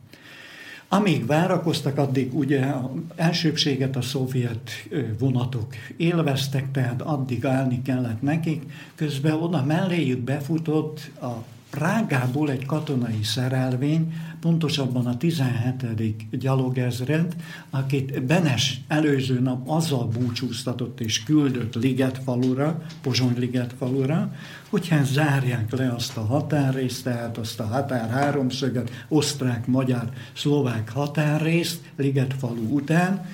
Amíg 0.88 1.26
várakoztak, 1.26 1.98
addig 1.98 2.34
ugye 2.34 2.60
a 2.60 2.92
elsőbséget 3.16 3.96
a 3.96 4.02
szovjet 4.02 4.70
vonatok 5.18 5.74
élveztek, 5.96 6.70
tehát 6.70 7.02
addig 7.02 7.46
állni 7.46 7.82
kellett 7.82 8.22
nekik, 8.22 8.62
közben 8.94 9.32
oda 9.32 9.64
melléjük 9.64 10.18
befutott 10.18 11.10
a 11.20 11.44
Prágából 11.70 12.50
egy 12.50 12.66
katonai 12.66 13.22
szerelvény, 13.22 14.12
pontosabban 14.40 15.06
a 15.06 15.16
17. 15.16 16.38
gyalogezred, 16.38 17.36
akit 17.70 18.22
Benes 18.22 18.80
előző 18.86 19.40
nap 19.40 19.68
azzal 19.68 20.06
búcsúztatott 20.06 21.00
és 21.00 21.22
küldött 21.22 21.74
Ligetfalura, 21.74 22.82
Pozsony 23.02 23.38
Ligetfalura, 23.38 24.32
hogy 24.68 24.88
hát 24.88 25.06
zárják 25.06 25.76
le 25.76 25.92
azt 25.92 26.16
a 26.16 26.24
határrészt, 26.24 27.04
tehát 27.04 27.38
azt 27.38 27.60
a 27.60 27.66
határ 27.66 28.10
háromszöget, 28.10 28.90
osztrák, 29.08 29.66
magyar, 29.66 30.10
szlovák 30.32 30.90
határrészt 30.90 31.80
Ligetfalu 31.96 32.74
után, 32.74 33.26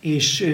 és 0.00 0.46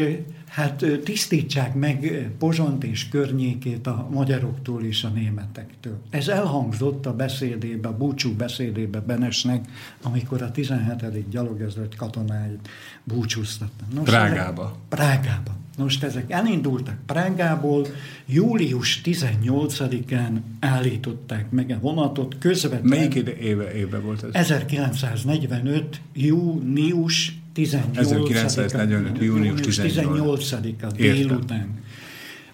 hát 0.52 0.84
tisztítsák 1.04 1.74
meg 1.74 2.28
Pozsont 2.38 2.84
és 2.84 3.08
környékét 3.08 3.86
a 3.86 4.08
magyaroktól 4.10 4.84
és 4.84 5.04
a 5.04 5.08
németektől. 5.08 5.98
Ez 6.10 6.28
elhangzott 6.28 7.06
a 7.06 7.14
beszédébe, 7.14 7.88
a 7.88 7.96
búcsú 7.96 8.34
beszédébe 8.34 9.00
Benesnek, 9.00 9.64
amikor 10.02 10.42
a 10.42 10.50
17. 10.50 11.28
gyalogezred 11.28 11.94
katonáit 11.96 12.68
búcsúztatta. 13.04 13.84
Nos, 13.94 14.04
Prágába. 14.04 14.76
Prágába. 14.88 15.56
Most 15.78 16.02
ezek 16.02 16.30
elindultak 16.30 16.96
Prágából, 17.06 17.86
július 18.26 19.00
18-án 19.04 20.40
állították 20.60 21.50
meg 21.50 21.70
a 21.70 21.78
vonatot, 21.80 22.38
közvetlenül... 22.38 22.88
Melyik 22.88 23.14
éve, 23.14 23.74
éve 23.74 23.98
volt 23.98 24.22
ez? 24.22 24.30
1945. 24.32 26.00
június 26.12 27.41
18-a. 27.54 27.98
1945. 27.98 29.22
június 29.22 29.60
18-a 29.60 30.86
délután. 30.86 31.80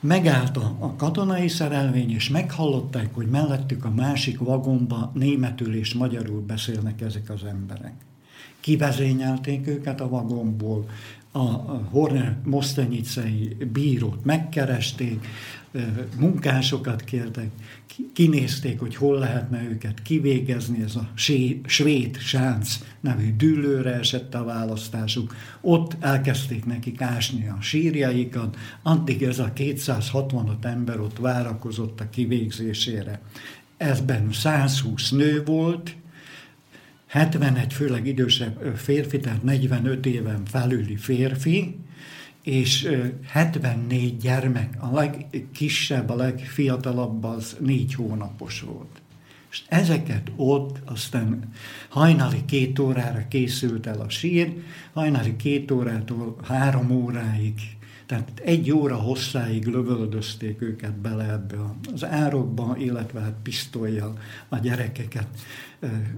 Megállt 0.00 0.56
a, 0.56 0.76
a 0.78 0.96
katonai 0.96 1.48
szerelvény, 1.48 2.10
és 2.10 2.28
meghallották, 2.28 3.14
hogy 3.14 3.26
mellettük 3.26 3.84
a 3.84 3.90
másik 3.90 4.38
vagomba 4.38 5.12
németül 5.14 5.74
és 5.74 5.94
magyarul 5.94 6.40
beszélnek 6.40 7.00
ezek 7.00 7.30
az 7.30 7.44
emberek. 7.44 7.94
Kivezényelték 8.60 9.66
őket 9.66 10.00
a 10.00 10.08
vagomból, 10.08 10.88
a 11.32 11.40
Horner 11.90 12.36
Mosztenyicei 12.44 13.56
bírót 13.72 14.24
megkeresték, 14.24 15.26
munkásokat 16.18 17.04
kértek, 17.04 17.50
kinézték, 18.12 18.78
hogy 18.80 18.96
hol 18.96 19.18
lehetne 19.18 19.62
őket 19.62 20.02
kivégezni, 20.02 20.82
ez 20.82 20.96
a 20.96 21.10
svéd 21.66 22.18
sánc 22.18 22.78
nevű 23.00 23.36
dűlőre 23.36 23.92
esett 23.94 24.34
a 24.34 24.44
választásuk. 24.44 25.34
Ott 25.60 25.96
elkezdték 26.00 26.64
nekik 26.64 27.00
ásni 27.00 27.48
a 27.48 27.60
sírjaikat, 27.60 28.56
addig 28.82 29.22
ez 29.22 29.38
a 29.38 29.52
265 29.52 30.64
ember 30.64 31.00
ott 31.00 31.18
várakozott 31.18 32.00
a 32.00 32.10
kivégzésére. 32.10 33.20
Ezben 33.76 34.32
120 34.32 35.10
nő 35.10 35.42
volt, 35.44 35.96
71 37.06 37.72
főleg 37.72 38.06
idősebb 38.06 38.76
férfi, 38.76 39.18
tehát 39.18 39.42
45 39.42 40.06
éven 40.06 40.44
felüli 40.44 40.96
férfi, 40.96 41.76
és 42.48 42.88
74 43.26 44.16
gyermek, 44.16 44.76
a 44.78 44.94
legkisebb, 44.94 46.10
a 46.10 46.14
legfiatalabb 46.14 47.24
az 47.24 47.56
négy 47.60 47.94
hónapos 47.94 48.60
volt. 48.60 49.00
És 49.50 49.62
ezeket 49.68 50.32
ott 50.36 50.78
aztán 50.84 51.52
hajnali 51.88 52.44
két 52.44 52.78
órára 52.78 53.28
készült 53.28 53.86
el 53.86 54.00
a 54.00 54.08
sír, 54.08 54.62
hajnali 54.92 55.36
két 55.36 55.70
órától 55.70 56.36
három 56.42 56.90
óráig 56.90 57.54
tehát 58.08 58.40
egy 58.44 58.70
óra 58.70 58.96
hosszáig 58.96 59.66
lövöldözték 59.66 60.62
őket 60.62 60.94
bele 60.94 61.30
ebbe 61.32 61.56
az 61.92 62.04
árokba, 62.04 62.76
illetve 62.78 63.20
hát 63.20 63.34
pisztolyjal 63.42 64.18
a 64.48 64.58
gyerekeket 64.58 65.26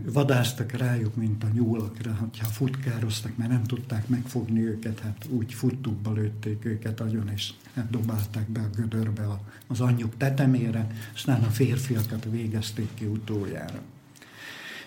vadáztak 0.05 0.73
rájuk, 0.73 1.17
mint 1.17 1.45
a 1.45 1.49
nyúlakra, 1.53 2.17
hogyha 2.21 2.47
futkároztak, 2.47 3.37
mert 3.37 3.51
nem 3.51 3.63
tudták 3.63 4.09
megfogni 4.09 4.61
őket, 4.61 5.01
hát 5.01 5.27
úgy 5.29 5.55
futtukba 5.55 6.13
lőtték 6.13 6.65
őket 6.65 7.01
agyon, 7.01 7.31
és 7.35 7.53
hát 7.75 7.91
dobálták 7.91 8.49
be 8.49 8.61
a 8.61 8.71
gödörbe 8.77 9.27
az 9.67 9.81
anyjuk 9.81 10.17
tetemére, 10.17 10.87
aztán 11.15 11.43
a 11.43 11.51
férfiakat 11.51 12.27
végezték 12.31 12.89
ki 12.95 13.05
utoljára. 13.05 13.81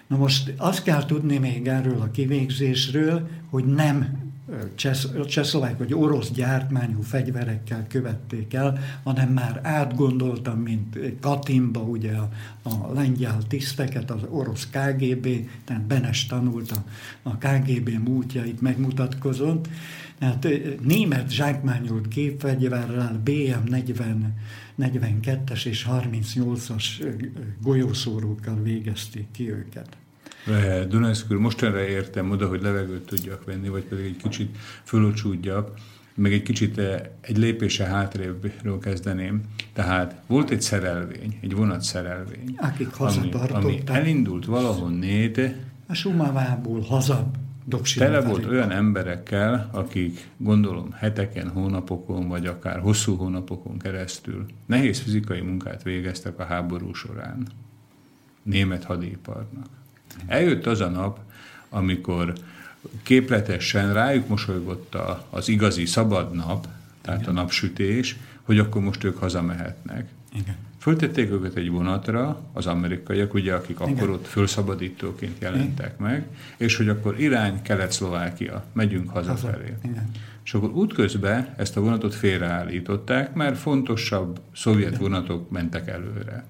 Na 0.08 0.18
most 0.18 0.54
azt 0.58 0.84
kell 0.84 1.06
tudni 1.06 1.38
még 1.38 1.68
erről 1.68 2.02
a 2.02 2.12
kivégzésről, 2.12 3.30
hogy 3.50 3.66
nem 3.66 4.18
csehszlovák 5.28 5.78
vagy 5.78 5.94
orosz 5.94 6.32
gyártmányú 6.32 7.02
fegyverekkel 7.02 7.88
követték 7.88 8.54
el, 8.54 8.80
hanem 9.04 9.30
már 9.30 9.60
átgondoltam, 9.64 10.60
mint 10.60 11.00
Katimba, 11.20 11.80
ugye 11.80 12.12
a, 12.12 12.30
a 12.62 12.94
lengyel 12.94 13.38
tiszteket, 13.48 14.12
az 14.12 14.22
orosz 14.30 14.68
KGB, 14.70 15.28
tehát 15.66 15.84
Benes 15.84 16.26
tanult 16.26 16.72
a, 17.24 17.38
KGB 17.38 17.90
múltjait 17.90 18.62
megmutatkozott. 18.62 19.68
Tehát 20.20 20.48
német 20.82 21.32
zsákmányolt 21.32 22.08
gépfegyverrel 22.08 23.22
BM-40 23.26 24.16
42-es 24.80 25.66
és 25.66 25.88
38-as 25.90 26.84
golyószórókkal 27.62 28.62
végezték 28.62 29.32
ki 29.32 29.52
őket. 29.52 29.98
Dunajszkül 30.90 31.40
most 31.40 31.62
erre 31.62 31.88
értem 31.88 32.32
oda, 32.32 32.48
hogy 32.48 32.62
levegőt 32.62 33.06
tudjak 33.06 33.46
venni, 33.46 33.70
vagy 33.70 33.84
pedig 33.84 34.06
egy 34.06 34.18
kicsit 34.18 34.58
fölocsúdjak, 34.84 35.72
meg 36.16 36.34
egy 36.34 36.44
kicsit 36.44 36.78
eh, 36.78 37.02
egy 37.22 37.38
lépése 37.38 37.86
hátrébbről 37.86 38.80
kezdeném. 38.80 39.42
Tehát 39.74 40.22
volt 40.28 40.50
egy 40.50 40.62
szerelvény, 40.62 41.38
egy 41.42 41.56
vonatszerelvény. 41.56 42.56
Akik 42.58 43.00
ami, 43.00 43.32
ami 43.52 43.82
elindult 43.86 44.46
valahonnét. 44.46 45.42
A 45.88 45.94
Sumavából 45.94 46.82
haza 46.82 47.32
Tele 47.96 48.22
volt 48.22 48.46
olyan 48.46 48.72
emberekkel, 48.72 49.70
akik 49.72 50.28
gondolom 50.38 50.92
heteken, 50.92 51.50
hónapokon, 51.50 52.28
vagy 52.28 52.46
akár 52.46 52.80
hosszú 52.80 53.16
hónapokon 53.16 53.78
keresztül 53.78 54.46
nehéz 54.66 55.00
fizikai 55.00 55.42
munkát 55.42 55.84
végeztek 55.84 56.40
a 56.40 56.44
háború 56.44 56.94
során 56.94 57.48
német 58.44 58.84
hadiparnak. 58.84 59.68
Eljött 60.26 60.66
az 60.66 60.82
a 60.82 60.90
nap, 60.90 61.20
amikor 61.70 62.34
képletesen 63.04 63.94
rájuk 63.94 64.28
mosolygott 64.28 64.98
az 65.30 65.50
igazi 65.50 65.86
szabad 65.86 66.36
nap, 66.36 66.68
tehát 67.02 67.22
Igen. 67.22 67.36
a 67.36 67.40
napsütés, 67.42 68.18
hogy 68.42 68.60
akkor 68.60 68.82
most 68.82 69.04
ők 69.04 69.18
hazamehetnek. 69.18 70.08
Igen. 70.34 70.56
Föltették 70.80 71.32
őket 71.32 71.56
egy 71.56 71.70
vonatra, 71.70 72.42
az 72.54 72.66
amerikaiak, 72.66 73.34
ugye, 73.34 73.54
akik 73.54 73.80
Igen. 73.82 73.94
akkor 73.94 74.10
ott 74.10 74.28
fölszabadítóként 74.28 75.42
jelentek 75.42 75.94
Igen. 76.00 76.12
meg, 76.12 76.28
és 76.58 76.76
hogy 76.76 76.90
akkor 76.90 77.20
irány 77.20 77.62
Kelet-Szlovákia, 77.62 78.64
megyünk 78.74 79.10
hazafelé. 79.10 79.74
Igen. 79.84 80.12
És 80.44 80.54
akkor 80.54 80.70
útközben 80.70 81.54
ezt 81.58 81.78
a 81.78 81.82
vonatot 81.82 82.16
félreállították, 82.16 83.34
mert 83.34 83.58
fontosabb 83.58 84.40
szovjet 84.56 84.88
Igen. 84.88 85.02
vonatok 85.02 85.50
mentek 85.50 85.88
előre 85.88 86.46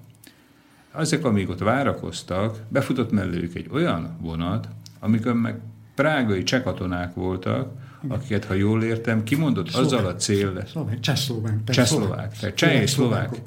ezek, 0.96 1.24
amíg 1.24 1.48
ott 1.48 1.58
várakoztak, 1.58 2.58
befutott 2.68 3.12
melléjük 3.12 3.54
egy 3.54 3.68
olyan 3.72 4.16
vonat, 4.20 4.68
amikor 5.00 5.34
meg 5.34 5.60
prágai 5.94 6.42
csekatonák 6.42 7.14
voltak, 7.14 7.72
akiket, 8.08 8.44
ha 8.44 8.54
jól 8.54 8.82
értem, 8.82 9.22
kimondott 9.22 9.68
szlovák, 9.68 9.86
azzal 9.86 10.06
a 10.06 10.14
cél... 10.14 10.64
Csehszlovák. 11.00 11.64
Csehszlovák. 11.64 12.38
Tehát 12.38 12.56
cseh 12.56 12.82
és 12.82 12.90
szlovák 12.90 13.40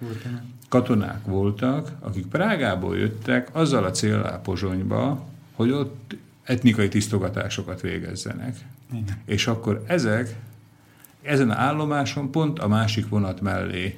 katonák 0.70 1.26
voltak, 1.26 1.92
akik 2.00 2.26
Prágából 2.26 2.98
jöttek 2.98 3.50
azzal 3.52 3.84
a 3.84 3.92
céllá 3.92 4.42
Pozsonyba, 4.42 5.26
hogy 5.56 5.72
ott 5.72 6.16
etnikai 6.44 6.88
tisztogatásokat 6.88 7.82
végezzenek. 7.82 8.56
Igen. 8.92 9.18
És 9.26 9.48
akkor 9.48 9.84
ezek 9.88 10.36
ezen 11.22 11.50
a 11.50 11.56
állomáson 11.56 12.32
pont 12.32 12.60
a 12.60 12.68
másik 12.68 13.10
vonat 13.10 13.42
mellé 13.42 13.98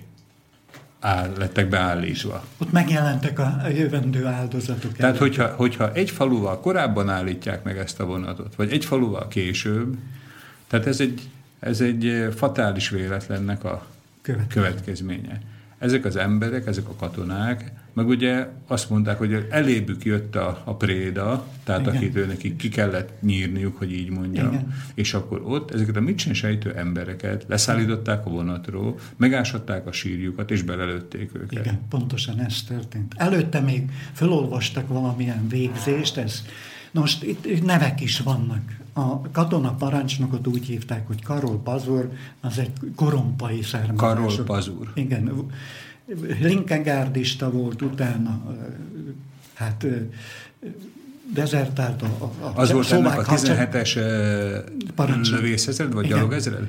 áll, 1.00 1.34
lettek 1.38 1.70
beállítva. 1.70 2.43
Ott 2.58 2.72
megjelentek 2.72 3.39
a 3.39 3.68
jövendő 3.68 4.26
áldozatok. 4.26 4.93
Tehát, 4.93 5.18
hogyha, 5.18 5.47
hogyha 5.47 5.93
egy 5.93 6.10
faluval 6.10 6.60
korábban 6.60 7.10
állítják 7.10 7.64
meg 7.64 7.78
ezt 7.78 8.00
a 8.00 8.06
vonatot, 8.06 8.56
vagy 8.56 8.72
egy 8.72 8.86
faluval 8.86 9.28
később, 9.28 9.97
tehát 10.68 10.88
ez 10.88 11.00
egy, 11.00 11.30
ez 11.60 11.82
egy 11.82 12.28
fatális 12.36 12.89
véletlennek 12.89 13.64
a 13.64 13.86
következménye. 14.47 15.41
Ezek 15.78 16.06
az 16.06 16.16
emberek, 16.16 16.68
ezek 16.68 16.88
a 16.88 16.95
katonák 16.95 17.72
meg 18.00 18.08
ugye 18.08 18.47
azt 18.68 18.89
mondták, 18.89 19.18
hogy 19.18 19.47
elébük 19.50 20.06
jött 20.06 20.36
a, 20.36 20.62
a 20.66 20.76
préda, 20.76 21.45
tehát 21.64 21.82
Igen. 21.82 21.95
akit 21.95 22.16
ő 22.16 22.26
nekik 22.26 22.56
ki 22.56 22.70
kellett 22.70 23.22
nyírniuk, 23.22 23.78
hogy 23.78 23.91
így 23.93 24.10
mondjam. 24.10 24.47
Igen. 24.47 24.74
És 24.93 25.14
akkor 25.14 25.41
ott 25.45 25.72
ezeket 25.72 25.95
a 25.95 26.00
mit 26.00 26.34
sejtő 26.34 26.74
embereket 26.74 27.45
leszállították 27.47 28.26
a 28.26 28.30
vonatról, 28.30 28.95
megásatták 29.18 29.88
a 29.88 29.91
sírjukat, 29.91 30.52
és 30.52 30.62
belelőtték 30.62 31.36
őket. 31.36 31.66
Igen, 31.66 31.80
pontosan 31.89 32.39
ez 32.39 32.64
történt. 32.68 33.14
Előtte 33.18 33.60
még 33.60 33.91
felolvastak 34.14 34.88
valamilyen 34.88 35.47
végzést, 35.47 36.18
ez 36.18 36.43
Na 36.91 37.00
most 37.00 37.24
itt 37.24 37.66
nevek 37.66 38.02
is 38.02 38.20
vannak. 38.20 38.62
A 38.93 39.32
katona 39.32 39.74
parancsnokot 39.74 40.47
úgy 40.47 40.66
hívták, 40.66 41.08
hogy 41.08 41.24
Karol 41.24 41.62
Pazur, 41.64 42.10
az 42.41 42.58
egy 42.58 42.72
korompai 42.95 43.62
származású. 43.62 44.16
Karol 44.16 44.45
Pazur. 44.45 44.91
Igen, 44.93 45.50
Linkengárdista 46.41 47.51
volt, 47.51 47.82
utána 47.82 48.55
hát 49.53 49.86
dezertált 51.34 52.01
a, 52.01 52.05
a 52.24 52.51
Az 52.55 52.72
volt 52.72 52.91
ennek 52.91 53.18
a 53.18 53.24
17-es 53.24 53.95
lövészezred, 55.32 55.93
vagy 55.93 56.07
gyalogezred? 56.07 56.68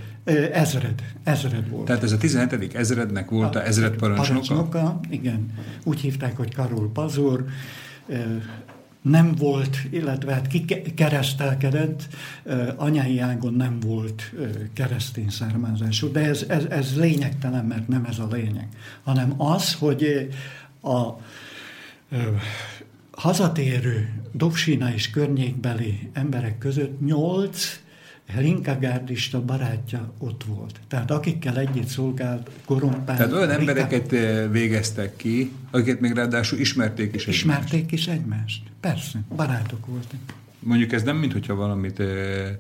Ezred, 0.53 1.03
ezred 1.23 1.69
volt. 1.69 1.85
Tehát 1.85 2.03
ez 2.03 2.13
a 2.13 2.19
17. 2.19 2.75
ezrednek 2.75 3.31
volt 3.31 3.57
a, 3.57 3.59
a 3.59 3.67
ezred 3.67 3.97
parancsnoka? 3.97 4.41
parancsnoka? 4.41 5.01
Igen. 5.11 5.53
Úgy 5.85 6.01
hívták, 6.01 6.37
hogy 6.37 6.55
Karol 6.55 6.91
Pazur, 6.93 7.45
nem 9.03 9.35
volt, 9.35 9.77
illetve 9.91 10.33
hát 10.33 10.47
kikeresztelkedett, 10.47 12.09
anyai 12.77 13.19
ágon 13.19 13.55
nem 13.55 13.81
volt 13.81 14.33
keresztény 14.73 15.29
származású, 15.29 16.13
de 16.13 16.21
ez, 16.21 16.45
ez, 16.49 16.65
ez 16.65 16.97
lényegtelen, 16.97 17.65
mert 17.65 17.89
nem 17.89 18.05
ez 18.05 18.19
a 18.19 18.29
lényeg, 18.31 18.69
hanem 19.03 19.35
az, 19.43 19.75
hogy 19.75 20.29
a 20.83 21.09
hazatérő 23.11 24.13
Dobsina 24.33 24.93
és 24.93 25.11
környékbeli 25.11 26.11
emberek 26.13 26.59
között 26.59 27.01
nyolc 27.01 27.81
linkagárdista 28.39 29.45
barátja 29.45 30.13
ott 30.19 30.45
volt. 30.45 30.81
Tehát 30.89 31.11
akikkel 31.11 31.59
együtt 31.59 31.87
szolgált 31.87 32.51
korompán. 32.65 33.17
Tehát 33.17 33.33
olyan 33.33 33.51
embereket 33.51 34.13
eh, 34.13 34.51
végeztek 34.51 35.17
ki, 35.17 35.53
akiket 35.71 36.01
még 36.01 36.13
ráadásul 36.13 36.59
ismerték 36.59 37.15
is 37.15 37.27
Ismerték 37.27 37.73
egymást. 37.73 37.93
is 37.93 38.07
egymást. 38.07 38.63
Persze, 38.81 39.19
barátok 39.37 39.87
voltak. 39.87 40.21
Mondjuk 40.59 40.93
ez 40.93 41.03
nem, 41.03 41.17
mintha 41.17 41.55
valamit 41.55 42.01
eh, 42.01 42.57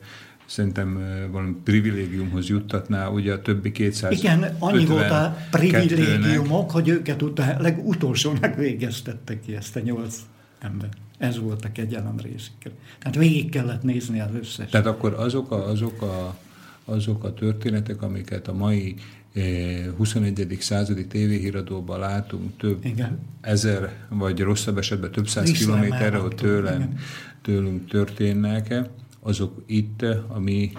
szerintem 0.47 0.97
eh, 0.97 1.31
valami 1.31 1.55
privilégiumhoz 1.64 2.49
juttatná, 2.49 3.09
ugye 3.09 3.33
a 3.33 3.43
többi 3.43 3.73
200 3.73 4.12
Igen, 4.12 4.57
annyi 4.59 4.87
volt 4.87 5.11
a 5.11 5.37
privilégiumok, 5.51 6.71
hogy 6.71 6.89
őket 6.89 7.23
utána, 7.23 7.61
legutolsónak 7.61 8.57
végeztettek 8.57 9.41
ki 9.41 9.55
ezt 9.55 9.77
a 9.77 9.81
nyolc 9.81 10.16
ember. 10.59 10.89
Ez 11.21 11.39
volt 11.39 11.64
a 11.64 11.73
kegyelem 11.73 12.18
részükre. 12.23 12.71
Tehát 12.99 13.16
végig 13.16 13.51
kellett 13.51 13.83
nézni 13.83 14.21
az 14.21 14.31
összes. 14.41 14.71
Tehát 14.71 14.87
akkor 14.87 15.14
azok 15.14 15.51
a, 15.51 15.68
azok 15.68 16.03
a, 16.03 16.37
azok 16.85 17.25
a 17.25 17.35
történetek, 17.35 18.03
amiket 18.03 18.49
a 18.49 18.53
mai 18.53 18.95
21. 19.97 20.41
Eh, 20.41 20.59
századi 20.59 21.07
tévéhíradóban 21.07 21.99
látunk, 21.99 22.57
több 22.57 22.85
Igen. 22.85 23.18
ezer, 23.41 23.93
vagy 24.09 24.41
rosszabb 24.41 24.79
esetben 24.79 25.11
több 25.11 25.29
száz 25.29 25.51
kilométerre 25.51 26.18
ott 26.18 26.35
tőlem, 26.35 26.99
tőlünk 27.43 27.89
történnek, 27.89 28.75
azok 29.21 29.62
itt 29.66 30.03
a 30.29 30.39
mi 30.39 30.73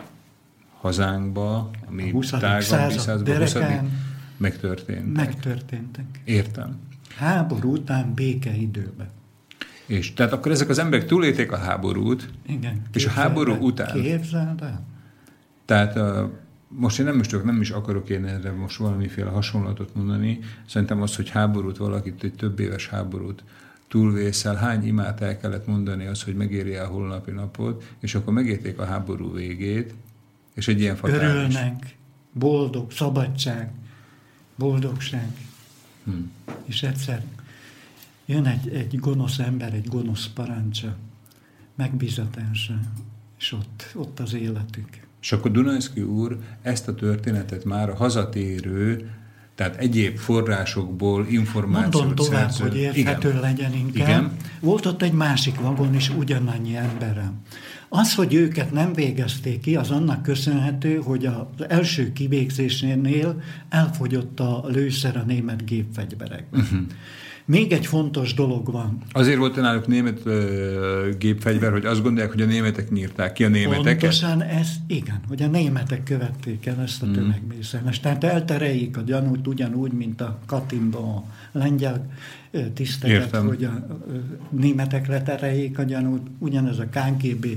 hazánkba, 0.79 1.69
a 1.87 1.91
mi 1.91 2.13
tágabb 2.29 2.61
században, 2.61 3.91
megtörténtek. 4.37 5.25
Megtörténtek. 5.25 6.05
Értem. 6.23 6.79
Háború 7.15 7.71
után 7.71 8.13
békeidőben. 8.13 9.09
És 9.91 10.13
tehát 10.13 10.31
akkor 10.31 10.51
ezek 10.51 10.69
az 10.69 10.79
emberek 10.79 11.07
túlélték 11.07 11.51
a 11.51 11.57
háborút, 11.57 12.29
Igen, 12.47 12.81
és 12.93 13.05
a 13.05 13.09
háború 13.09 13.53
után... 13.53 14.01
Képzeld 14.01 14.61
el. 14.61 14.85
Tehát 15.65 15.95
a, 15.95 16.31
most 16.67 16.99
én 16.99 17.05
nem 17.05 17.19
is 17.19 17.27
tudok, 17.27 17.45
nem 17.45 17.61
is 17.61 17.69
akarok 17.69 18.09
én 18.09 18.25
erre 18.25 18.51
most 18.51 18.77
valamiféle 18.77 19.29
hasonlatot 19.29 19.95
mondani. 19.95 20.39
Szerintem 20.67 21.01
az, 21.01 21.15
hogy 21.15 21.29
háborút 21.29 21.77
valakit, 21.77 22.23
egy 22.23 22.33
több 22.33 22.59
éves 22.59 22.87
háborút 22.87 23.43
túlvészel, 23.87 24.55
hány 24.55 24.87
imát 24.87 25.21
el 25.21 25.37
kellett 25.37 25.67
mondani 25.67 26.05
az, 26.05 26.23
hogy 26.23 26.35
megéri 26.35 26.75
a 26.75 26.87
holnapi 26.87 27.31
napot, 27.31 27.83
és 27.99 28.15
akkor 28.15 28.33
megérték 28.33 28.79
a 28.79 28.85
háború 28.85 29.33
végét, 29.33 29.93
és 30.53 30.67
egy 30.67 30.79
ilyen 30.79 30.95
fatális... 30.95 31.29
Örülnek, 31.29 31.95
boldog, 32.31 32.91
szabadság, 32.91 33.71
boldogság. 34.55 35.31
Hmm. 36.03 36.31
És 36.65 36.83
egyszer 36.83 37.23
jön 38.31 38.45
egy, 38.45 38.73
egy 38.73 38.99
gonosz 38.99 39.39
ember, 39.39 39.73
egy 39.73 39.87
gonosz 39.87 40.27
parancsa, 40.27 40.95
megbizatása, 41.75 42.79
és 43.39 43.51
ott, 43.51 43.91
ott 43.95 44.19
az 44.19 44.33
életük. 44.33 44.89
És 45.21 45.31
akkor 45.31 45.51
Dunajszki 45.51 46.01
úr 46.01 46.37
ezt 46.61 46.87
a 46.87 46.95
történetet 46.95 47.65
már 47.65 47.89
a 47.89 47.95
hazatérő, 47.95 49.09
tehát 49.55 49.75
egyéb 49.75 50.17
forrásokból 50.17 51.27
információt 51.27 51.93
Mondom 51.93 52.15
tovább, 52.15 52.49
szerző. 52.49 52.67
hogy 52.67 52.77
érthető 52.77 53.29
Igen. 53.29 53.41
legyen 53.41 53.73
inkább. 53.73 54.07
Igen. 54.07 54.31
Volt 54.59 54.85
ott 54.85 55.01
egy 55.01 55.13
másik 55.13 55.59
vagon 55.59 55.95
is 55.95 56.09
ugyanannyi 56.09 56.75
emberem. 56.75 57.41
Az, 57.89 58.15
hogy 58.15 58.33
őket 58.33 58.71
nem 58.71 58.93
végezték 58.93 59.59
ki, 59.59 59.75
az 59.75 59.91
annak 59.91 60.23
köszönhető, 60.23 60.95
hogy 60.95 61.25
az 61.25 61.65
első 61.67 62.11
kivégzésnél 62.11 63.41
elfogyott 63.69 64.39
a 64.39 64.63
lőszer 64.67 65.17
a 65.17 65.23
német 65.23 65.65
gépfegyverekben. 65.65 66.61
Uh-huh. 66.61 66.79
Még 67.45 67.71
egy 67.71 67.85
fontos 67.85 68.33
dolog 68.33 68.71
van. 68.71 68.97
Azért 69.11 69.37
volt 69.37 69.55
náluk 69.55 69.87
német 69.87 70.19
ö, 70.23 71.09
gépfegyver, 71.19 71.71
hogy 71.71 71.85
azt 71.85 72.01
gondolják, 72.01 72.31
hogy 72.31 72.41
a 72.41 72.45
németek 72.45 72.89
nyírták 72.89 73.33
ki 73.33 73.43
a 73.43 73.47
németeket? 73.47 73.99
Pontosan 73.99 74.41
ez, 74.41 74.69
igen, 74.87 75.19
hogy 75.27 75.41
a 75.41 75.47
németek 75.47 76.03
követték 76.03 76.65
el 76.65 76.81
ezt 76.81 77.01
a 77.01 77.05
hmm. 77.05 77.13
tömegmészárlást. 77.13 78.01
Tehát 78.01 78.23
eltereljék 78.23 78.97
a 78.97 79.01
gyanút 79.01 79.47
ugyanúgy, 79.47 79.91
mint 79.91 80.21
a 80.21 80.39
Katimba 80.45 80.99
a 80.99 81.23
lengyel 81.51 82.09
tisztelet, 82.73 83.35
hogy 83.35 83.63
a 83.63 83.99
németek 84.49 85.07
letereljék 85.07 85.79
a 85.79 85.83
gyanút, 85.83 86.21
ugyanez 86.39 86.79
a 86.79 86.85
KGB 86.85 87.47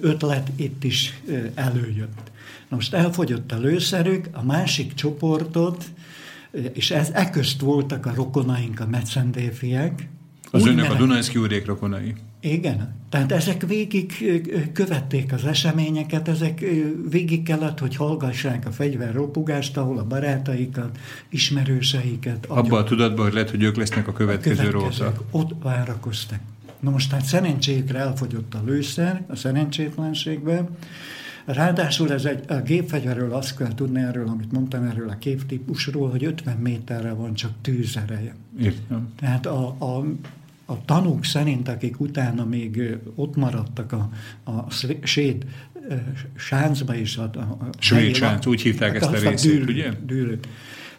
ötlet 0.00 0.50
itt 0.56 0.84
is 0.84 1.20
előjött. 1.54 2.30
Most 2.68 2.94
elfogyott 2.94 3.52
a 3.52 3.58
lőszerük, 3.58 4.28
a 4.32 4.44
másik 4.44 4.94
csoportot 4.94 5.84
és 6.72 6.90
ez 6.90 7.10
eközt 7.12 7.60
voltak 7.60 8.06
a 8.06 8.12
rokonaink, 8.14 8.80
a 8.80 8.86
meccendéfiek. 8.86 10.08
Az 10.50 10.66
önök 10.66 10.76
menet... 10.76 10.92
a 10.92 10.96
Dunajszki 10.96 11.38
úrék 11.38 11.66
rokonai. 11.66 12.14
Igen, 12.40 12.94
tehát 13.08 13.32
ezek 13.32 13.66
végig 13.66 14.12
követték 14.72 15.32
az 15.32 15.44
eseményeket, 15.44 16.28
ezek 16.28 16.64
végig 17.10 17.42
kellett, 17.42 17.78
hogy 17.78 17.96
hallgassák 17.96 18.66
a 18.66 18.70
fegyverropugást, 18.70 19.76
ahol 19.76 19.98
a 19.98 20.04
barátaikat, 20.04 20.98
ismerőseiket. 21.28 22.46
Abba 22.46 22.78
a 22.78 22.84
tudatban, 22.84 23.24
hogy 23.24 23.34
lehet, 23.34 23.50
hogy 23.50 23.62
ők 23.62 23.76
lesznek 23.76 24.08
a 24.08 24.12
következő, 24.12 24.70
a 24.70 25.12
Ott 25.30 25.50
várakoztak. 25.62 26.38
Na 26.80 26.90
most 26.90 27.10
tehát 27.10 27.24
szerencséjükre 27.24 27.98
elfogyott 27.98 28.54
a 28.54 28.62
lőszer, 28.64 29.24
a 29.28 29.36
szerencsétlenségben, 29.36 30.68
Ráadásul 31.48 32.12
ez 32.12 32.24
egy, 32.24 32.44
a 32.48 32.54
gépfegyverről 32.54 33.32
azt 33.32 33.56
kell 33.56 33.74
tudni 33.74 34.00
erről, 34.00 34.28
amit 34.28 34.52
mondtam 34.52 34.84
erről 34.84 35.08
a 35.08 35.18
képtípusról, 35.18 36.10
hogy 36.10 36.24
50 36.24 36.56
méterre 36.56 37.12
van 37.12 37.34
csak 37.34 37.50
tűzereje. 37.60 38.34
Értem. 38.60 39.12
Tehát 39.16 39.46
a, 39.46 39.76
a, 39.78 40.04
a 40.64 40.84
tanúk 40.84 41.24
szerint, 41.24 41.68
akik 41.68 42.00
utána 42.00 42.44
még 42.44 42.98
ott 43.14 43.36
maradtak 43.36 43.92
a, 43.92 44.10
a 44.44 44.70
sét 45.02 45.46
sáncba 46.36 46.94
is. 46.94 47.16
A, 47.16 47.30
a, 47.34 47.38
a 47.38 47.68
Svéd 47.78 48.14
sánc, 48.14 48.46
úgy 48.46 48.60
hívták 48.60 48.94
ezt 48.94 49.12
a 49.12 49.18
részét, 49.18 49.52
dűl, 49.52 49.68
ugye? 49.68 49.92
Dűlőt. 50.06 50.48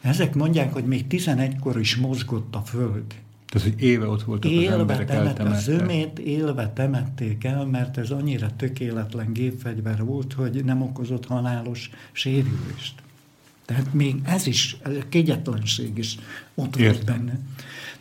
Ezek 0.01 0.35
mondják, 0.35 0.73
hogy 0.73 0.85
még 0.85 1.05
11-kor 1.09 1.79
is 1.79 1.95
mozgott 1.95 2.55
a 2.55 2.61
föld. 2.61 3.05
Tehát, 3.49 3.67
hogy 3.67 3.81
éve 3.81 4.07
ott 4.07 4.23
voltak 4.23 4.51
élve 4.51 4.73
az 4.73 4.79
emberek 4.79 5.07
temet, 5.07 5.39
A 5.39 5.53
zömét 5.53 6.19
élve 6.19 6.69
temették 6.73 7.43
el, 7.43 7.65
mert 7.65 7.97
ez 7.97 8.09
annyira 8.09 8.55
tökéletlen 8.55 9.33
gépfegyver 9.33 10.03
volt, 10.03 10.33
hogy 10.33 10.63
nem 10.63 10.81
okozott 10.81 11.25
halálos 11.25 11.89
sérülést. 12.11 12.93
Tehát 13.65 13.93
még 13.93 14.15
ez 14.23 14.47
is, 14.47 14.77
ez 14.83 14.95
a 14.95 15.09
kegyetlenség 15.09 15.97
is 15.97 16.17
ott 16.55 16.75
Értem. 16.75 16.93
volt 16.93 17.05
benne. 17.05 17.39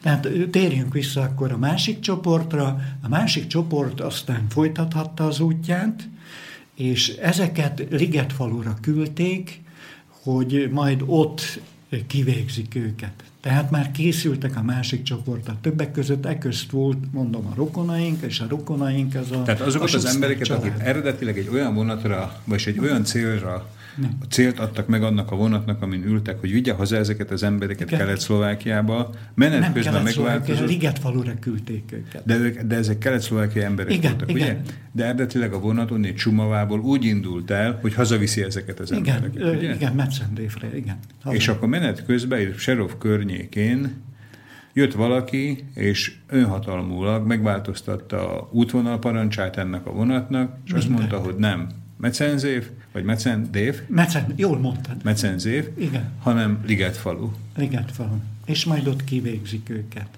Tehát 0.01 0.29
térjünk 0.51 0.93
vissza 0.93 1.21
akkor 1.21 1.53
a 1.53 1.57
másik 1.57 2.01
csoportra. 2.01 2.81
A 3.03 3.09
másik 3.09 3.47
csoport 3.47 4.01
aztán 4.01 4.47
folytathatta 4.49 5.27
az 5.27 5.41
útját, 5.41 6.09
és 6.75 7.09
ezeket 7.09 7.87
Ligetfalura 7.91 8.77
küldték, 8.81 9.61
hogy 10.09 10.69
majd 10.73 11.03
ott 11.07 11.61
kivégzik 12.07 12.75
őket. 12.75 13.28
Tehát 13.41 13.71
már 13.71 13.91
készültek 13.91 14.57
a 14.57 14.63
másik 14.63 15.03
csoportra. 15.03 15.57
Többek 15.61 15.93
között 15.93 16.27
eközt 16.27 16.71
volt, 16.71 17.13
mondom, 17.13 17.47
a 17.47 17.55
rokonaink, 17.55 18.23
és 18.23 18.41
a 18.41 18.47
rokonaink 18.49 19.15
az 19.15 19.31
a... 19.31 19.43
Tehát 19.43 19.61
azokat 19.61 19.93
az 19.93 20.05
embereket, 20.05 20.47
család. 20.47 20.65
akik 20.65 20.73
eredetileg 20.79 21.39
egy 21.39 21.49
olyan 21.53 21.75
vonatra, 21.75 22.41
vagy 22.45 22.63
egy 22.67 22.79
olyan 22.79 23.05
célra. 23.05 23.71
A 24.21 24.25
célt 24.29 24.59
adtak 24.59 24.87
meg 24.87 25.03
annak 25.03 25.31
a 25.31 25.37
vonatnak, 25.37 25.83
amin 25.83 26.05
ültek, 26.05 26.41
hogy 26.41 26.53
vigye 26.53 26.73
haza 26.73 26.97
ezeket 26.97 27.31
az 27.31 27.43
embereket 27.43 27.89
Kelet-Szlovákiába. 27.89 29.15
Menet 29.35 29.61
nem 29.61 29.73
közben 29.73 30.03
megváltozott. 30.03 30.69
Ligetfalura 30.69 31.39
küldték 31.41 31.93
őket. 31.93 32.23
De, 32.25 32.37
ők, 32.37 32.61
de 32.61 32.77
ezek 32.77 32.99
kelet-szlovákiai 32.99 33.65
emberek 33.65 33.93
igen, 33.93 34.11
voltak, 34.11 34.31
igen. 34.31 34.43
ugye? 34.43 34.73
De 34.93 35.05
eredetileg 35.05 35.53
a 35.53 35.59
vonat 35.59 35.91
onnét 35.91 36.17
Csumavából 36.17 36.81
úgy 36.81 37.05
indult 37.05 37.51
el, 37.51 37.79
hogy 37.81 37.95
hazaviszi 37.95 38.43
ezeket 38.43 38.81
az 38.81 38.91
igen, 38.93 39.15
embereket, 39.15 39.57
ugye? 39.57 39.75
Igen, 39.75 39.93
Metzendéfre, 39.95 40.77
igen. 40.77 40.99
Haza. 41.23 41.37
És 41.37 41.49
akkor 41.49 41.69
menet 41.69 42.05
közben, 42.05 42.53
Serov 42.57 42.91
környékén 42.99 44.07
jött 44.73 44.93
valaki, 44.93 45.65
és 45.75 46.17
önhatalmulag 46.27 47.27
megváltoztatta 47.27 48.39
a 48.39 48.49
útvonalparancsát 48.53 49.57
ennek 49.57 49.87
a 49.87 49.93
vonatnak, 49.93 50.57
és 50.65 50.73
Minden. 50.73 50.77
azt 50.77 50.89
mondta, 50.89 51.19
hogy 51.19 51.35
nem, 51.37 51.69
Mecenzév, 52.01 52.71
vagy 52.93 53.05
Mecendév. 53.05 53.83
Mecen, 53.89 54.33
jól 54.37 54.59
mondtad. 54.59 54.97
Mecenzév, 55.05 55.69
Igen. 55.79 56.11
hanem 56.19 56.61
Ligetfalu. 56.67 57.31
Ligetfalu. 57.57 58.17
És 58.47 58.65
majd 58.65 58.87
ott 58.87 59.05
kivégzik 59.05 59.69
őket. 59.71 60.09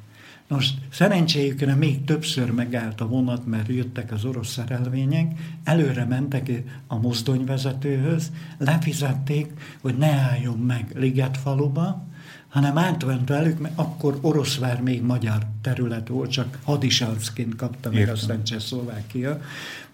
Most 0.49 0.75
szerencséjükre 0.93 1.75
még 1.75 2.05
többször 2.05 2.51
megállt 2.51 3.01
a 3.01 3.07
vonat, 3.07 3.47
mert 3.47 3.69
jöttek 3.69 4.13
az 4.13 4.25
orosz 4.25 4.53
szerelvények, 4.53 5.33
előre 5.65 6.05
mentek 6.05 6.51
a 6.87 6.97
mozdonyvezetőhöz, 6.97 8.31
lefizették, 8.59 9.53
hogy 9.81 9.97
ne 9.97 10.11
álljon 10.11 10.59
meg 10.59 10.93
Ligetfaluba, 10.95 12.09
hanem 12.49 12.79
átment 12.79 13.29
velük, 13.29 13.59
mert 13.61 13.79
akkor 13.79 14.19
Oroszvár 14.21 14.81
még 14.83 15.03
magyar 15.03 15.47
terület 15.61 16.09
volt, 16.09 16.31
csak 16.31 16.59
hadisalcként 16.65 17.57
kapta 17.57 17.89
meg 17.89 17.99
Értem. 17.99 18.15
aztán 18.15 18.45
Csehszlovákia. 18.45 19.41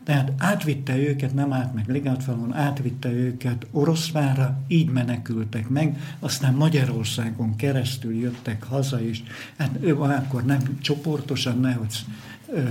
Tehát 0.06 0.32
átvitte 0.38 0.96
őket, 0.96 1.34
nem 1.34 1.52
állt 1.52 1.74
meg 1.74 1.88
Ligátfalon, 1.88 2.54
átvitte 2.54 3.12
őket 3.12 3.66
Oroszvára, 3.70 4.58
így 4.68 4.88
menekültek 4.88 5.68
meg, 5.68 6.00
aztán 6.18 6.54
Magyarországon 6.54 7.56
keresztül 7.56 8.14
jöttek 8.14 8.62
haza 8.62 9.00
is. 9.00 9.22
Hát 9.56 9.78
ő 9.80 9.96
akkor 9.96 10.44
nem 10.44 10.78
csoportosan, 10.80 11.60
nehogy 11.60 11.94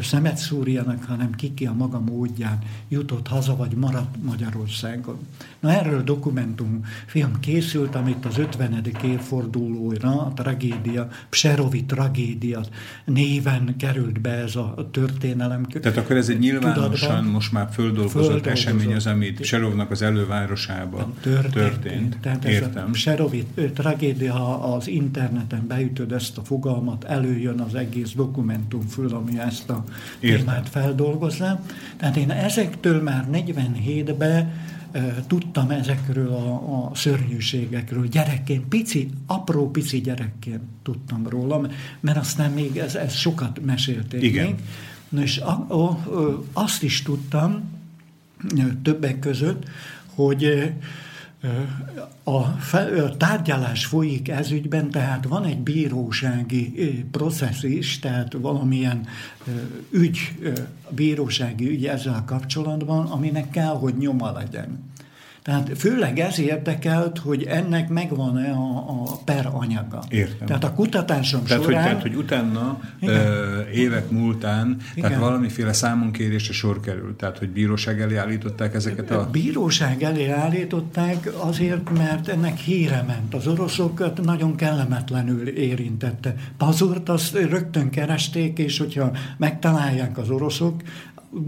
szemet 0.02 0.38
szúrjanak, 0.38 1.04
hanem 1.04 1.32
kiki 1.32 1.66
a 1.66 1.74
maga 1.74 2.00
módján 2.00 2.60
jutott 2.88 3.28
haza, 3.28 3.56
vagy 3.56 3.72
maradt 3.72 4.24
Magyarországon. 4.24 5.18
Na 5.66 5.72
erről 5.72 6.04
dokumentumfilm 6.04 7.40
készült, 7.40 7.96
amit 7.96 8.26
az 8.26 8.38
50. 8.38 8.82
évfordulóra, 9.04 10.22
a 10.22 10.32
tragédia, 10.36 11.08
Pserovi 11.30 11.84
tragédia 11.84 12.62
néven 13.06 13.76
került 13.78 14.22
be 14.22 14.30
ez 14.30 14.56
a 14.56 14.90
történelem. 14.92 15.64
Tehát 15.64 15.98
akkor 15.98 16.16
ez 16.16 16.30
egy 16.30 16.40
nyilvánosan 16.40 16.92
tudatban, 16.92 17.24
most 17.24 17.52
már 17.52 17.70
földolgozott, 17.72 18.12
földolgozott 18.12 18.46
esemény 18.46 18.94
az, 18.94 19.06
amit 19.08 19.40
Pserovnak 19.40 19.92
az 19.92 20.02
elővárosában 20.02 21.14
történt. 21.22 21.54
történt. 21.54 22.18
Tehát 22.22 22.46
Értem. 22.46 22.84
ez 22.84 22.84
a 22.88 22.90
Pserovi 22.92 23.46
tragédia, 23.74 24.74
az 24.74 24.88
interneten 24.88 25.68
beütöd 25.68 26.12
ezt 26.12 26.38
a 26.38 26.42
fogalmat, 26.44 27.04
előjön 27.04 27.60
az 27.60 27.76
egész 27.76 28.12
dokumentumfilm, 28.16 29.16
ami 29.16 29.40
ezt 29.40 29.70
a 29.70 29.84
Értem. 30.20 30.46
témát 30.46 30.70
feldolgozza. 30.70 31.62
Tehát 31.98 32.18
én 32.18 32.32
ezektől 32.32 33.02
már 33.02 33.28
47-ben 33.32 34.74
tudtam 35.28 35.70
ezekről 35.70 36.28
a, 36.28 36.86
a 36.86 36.96
szörnyűségekről. 36.96 38.08
Gyerekként, 38.08 38.66
pici, 38.66 39.10
apró 39.26 39.72
pici 39.72 40.02
gyerekként 40.02 40.62
tudtam 40.84 41.28
róla, 41.28 41.68
mert 42.00 42.18
aztán 42.18 42.52
még 42.52 42.78
ez, 42.78 42.96
ez 42.96 43.14
sokat 43.14 43.66
mesélték 43.66 44.24
Igen. 44.24 44.46
még. 44.46 44.56
Na 45.10 45.22
és 45.22 45.38
a, 45.38 45.52
a, 45.74 46.00
azt 46.54 46.84
is 46.84 47.02
tudtam 47.02 47.74
többek 48.82 49.20
között, 49.20 49.64
hogy 50.16 50.74
a, 52.24 52.32
a 52.32 53.18
tárgyalás 53.18 53.86
folyik 53.86 54.30
ezügyben, 54.30 54.90
tehát 54.90 55.26
van 55.26 55.46
egy 55.46 55.60
bírósági 55.60 57.06
processz 57.12 57.64
is, 57.64 58.00
tehát 58.00 58.34
valamilyen 58.34 59.08
ügy, 59.92 60.34
bírósági 60.90 61.70
ügy 61.70 61.86
ezzel 61.86 62.24
kapcsolatban, 62.26 63.06
aminek 63.06 63.50
kell, 63.50 63.76
hogy 63.78 63.98
nyoma 63.98 64.32
legyen. 64.32 64.94
Tehát 65.46 65.72
főleg 65.78 66.20
ez 66.20 66.40
érdekelt, 66.40 67.18
hogy 67.18 67.44
ennek 67.44 67.90
megvan-e 67.90 68.52
a, 68.52 68.78
a 68.78 69.18
per 69.26 69.50
anyaga. 69.54 70.04
Értem. 70.10 70.48
Tehát 70.48 70.64
a 70.64 70.74
kutatásom 70.74 71.44
tehát, 71.44 71.64
során... 71.64 71.82
Hogy, 71.82 71.90
tehát, 71.90 72.02
hogy 72.02 72.16
utána 72.16 72.80
ö, 73.02 73.62
évek 73.74 74.10
múltán, 74.10 74.78
Igen. 74.96 75.10
tehát 75.10 75.24
valamiféle 75.24 75.74
számonkérésre 75.74 76.54
sor 76.54 76.80
került, 76.80 77.18
tehát 77.18 77.38
hogy 77.38 77.50
bíróság 77.50 78.02
elé 78.02 78.16
állították 78.16 78.74
ezeket 78.74 79.12
a... 79.12 79.30
Bíróság 79.32 80.04
elé 80.04 80.30
állították 80.30 81.30
azért, 81.38 81.98
mert 81.98 82.28
ennek 82.28 82.58
híre 82.58 83.04
ment. 83.08 83.34
Az 83.34 83.48
oroszokat 83.48 84.22
nagyon 84.22 84.56
kellemetlenül 84.56 85.48
érintette. 85.48 86.36
Pazurt 86.58 87.10
azt 87.10 87.34
rögtön 87.34 87.90
keresték, 87.90 88.58
és 88.58 88.78
hogyha 88.78 89.12
megtalálják 89.38 90.18
az 90.18 90.30
oroszok, 90.30 90.82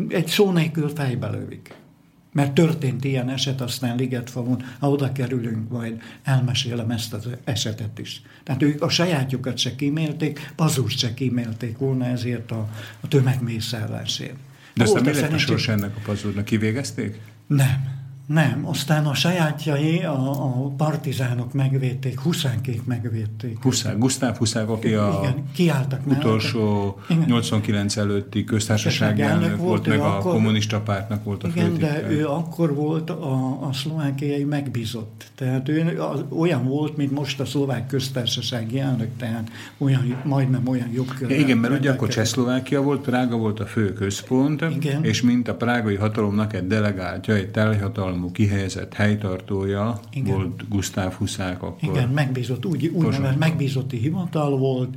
egy 0.10 0.28
szó 0.28 0.52
nélkül 0.52 0.90
fejbe 0.96 1.30
lövik. 1.30 1.76
Mert 2.38 2.54
történt 2.54 3.04
ilyen 3.04 3.30
eset, 3.30 3.62
aztán 3.62 3.96
Ligetfalun, 3.96 4.64
ha 4.80 4.90
oda 4.90 5.12
kerülünk, 5.12 5.70
majd 5.70 6.02
elmesélem 6.24 6.90
ezt 6.90 7.14
az 7.14 7.28
esetet 7.44 8.00
is. 8.00 8.22
Tehát 8.44 8.64
ők 8.64 8.82
a 8.82 8.90
sajátjukat 8.90 9.58
se 9.58 9.76
kímélték, 9.76 10.52
pazust 10.56 11.00
se 11.00 11.14
kímélték 11.14 11.78
volna 11.78 12.06
ezért 12.06 12.52
a, 12.52 12.70
a 13.00 13.08
tömegmészállásért. 13.08 14.36
De 14.74 14.84
aztán 14.84 15.04
mi 15.04 15.14
lett 15.14 15.32
a 15.32 15.38
sors 15.38 15.68
ennek 15.68 15.96
a 15.96 16.00
pazurnak? 16.06 16.46
Kivégezték? 16.46 17.20
Nem. 17.48 17.97
Nem, 18.28 18.68
aztán 18.68 19.06
a 19.06 19.14
sajátjai, 19.14 20.04
a, 20.04 20.30
a 20.30 20.74
partizánok 20.78 21.54
megvédték, 21.54 22.20
huszánkék 22.20 22.86
megvédték. 22.86 23.58
Huszák, 23.62 23.98
Gusztáv 23.98 24.38
Huszák, 24.38 24.70
aki 24.70 24.94
a 24.94 25.20
igen, 25.22 25.44
kiálltak 25.54 26.08
utolsó 26.08 26.98
igen. 27.10 27.24
89 27.28 27.98
előtti 27.98 28.44
köztársasági 28.44 29.22
elnök 29.22 29.50
volt, 29.50 29.60
volt 29.60 29.88
meg 29.88 30.00
akkor, 30.00 30.32
a 30.32 30.34
kommunista 30.34 30.80
pártnak 30.80 31.24
volt 31.24 31.44
a 31.44 31.48
Igen, 31.48 31.78
de 31.78 32.10
ő 32.10 32.26
akkor 32.26 32.76
volt 32.76 33.10
a, 33.10 33.68
a 33.68 33.74
szlovákiai 33.74 34.44
megbízott. 34.44 35.32
Tehát 35.36 35.70
ő 35.70 36.02
az, 36.02 36.24
olyan 36.30 36.66
volt, 36.66 36.98
mint 36.98 37.12
most 37.12 37.40
a 37.40 37.46
szlovák 37.46 37.88
köztársasági 37.88 38.80
elnök, 38.80 39.10
tehát 39.18 39.50
olyan, 39.78 40.22
majdnem 40.24 40.68
olyan 40.68 40.90
jogkörrel. 40.94 41.36
Ja, 41.38 41.44
igen, 41.44 41.58
mert 41.58 41.80
ugye 41.80 41.92
akkor 41.92 42.08
Csehszlovákia 42.08 42.82
volt, 42.82 43.02
Prága 43.02 43.38
volt 43.38 43.60
a 43.60 43.66
fő 43.66 43.94
központ, 43.94 44.62
igen. 44.62 45.04
és 45.04 45.22
mint 45.22 45.48
a 45.48 45.56
prágai 45.56 45.96
hatalomnak 45.96 46.54
egy 46.54 46.68
delegáltja, 46.68 47.34
egy 47.34 47.52
telhatalom 47.52 48.17
államú 48.18 48.32
kihelyezett 48.32 48.94
helytartója 48.94 50.00
Igen. 50.12 50.36
volt 50.36 50.70
Gusztáv 50.70 51.14
Huszák 51.14 51.64
akkor. 51.64 51.90
Igen, 51.90 52.10
megbízott, 52.10 52.66
úgy, 52.66 52.88
úgynevezett 52.88 53.38
megbízotti 53.38 53.98
hivatal 53.98 54.58
volt, 54.58 54.96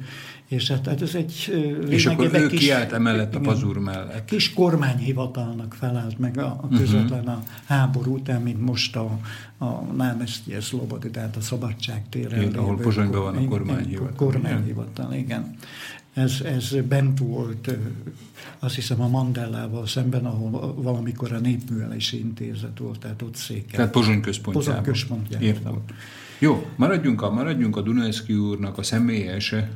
és 0.49 0.71
hát, 0.71 0.87
hát 0.87 1.03
ez 1.03 1.15
egy 1.15 1.53
És 1.89 2.07
akkor 2.07 2.31
ő 2.35 2.47
kis, 2.47 2.61
kiállt 2.61 2.93
emellett 2.93 3.35
a 3.35 3.41
pazúr 3.41 3.79
mellett. 3.79 4.25
Kis 4.25 4.53
kormányhivatalnak 4.53 5.75
felállt 5.75 6.19
meg 6.19 6.39
a, 6.39 6.59
a 6.63 6.69
közvetlen 6.69 7.21
uh-huh. 7.21 7.35
a 7.35 7.43
háború 7.67 8.15
után, 8.15 8.43
mint 8.43 8.61
most 8.61 8.97
a, 8.97 9.19
a 9.59 9.67
Námesztje 9.97 10.61
Szlobodi, 10.61 11.11
tehát 11.11 11.37
a 11.37 11.41
szabadságtéren. 11.41 12.43
Igen, 12.43 12.55
ahol 12.55 12.77
Pozsonyban 12.77 13.23
van 13.23 13.37
a 13.37 13.49
kormányhivatal. 13.49 14.15
Kormányhivatal, 14.17 15.13
igen 15.13 15.57
ez, 16.15 16.41
ez 16.45 16.75
bent 16.89 17.19
volt, 17.19 17.71
azt 18.59 18.75
hiszem 18.75 19.01
a 19.01 19.09
Mandellával 19.09 19.87
szemben, 19.87 20.27
ahol 20.27 20.75
valamikor 20.75 21.33
a 21.33 21.39
Népművelési 21.39 22.19
Intézet 22.19 22.79
volt, 22.79 22.99
tehát 22.99 23.23
ott 23.23 23.35
székel. 23.35 23.77
Tehát 23.77 23.91
Pozsony 23.91 24.21
központjában. 24.21 24.83
Pozsony 24.83 24.93
központjában 24.93 25.47
Értem. 25.47 25.83
Jó, 26.43 26.67
maradjunk 26.77 27.23
a, 27.23 27.31
maradjunk 27.31 27.77
a 27.77 27.81
Dunajszki 27.81 28.35
úrnak 28.35 28.79
a 28.79 28.83
személyes 28.83 29.53
e, 29.53 29.67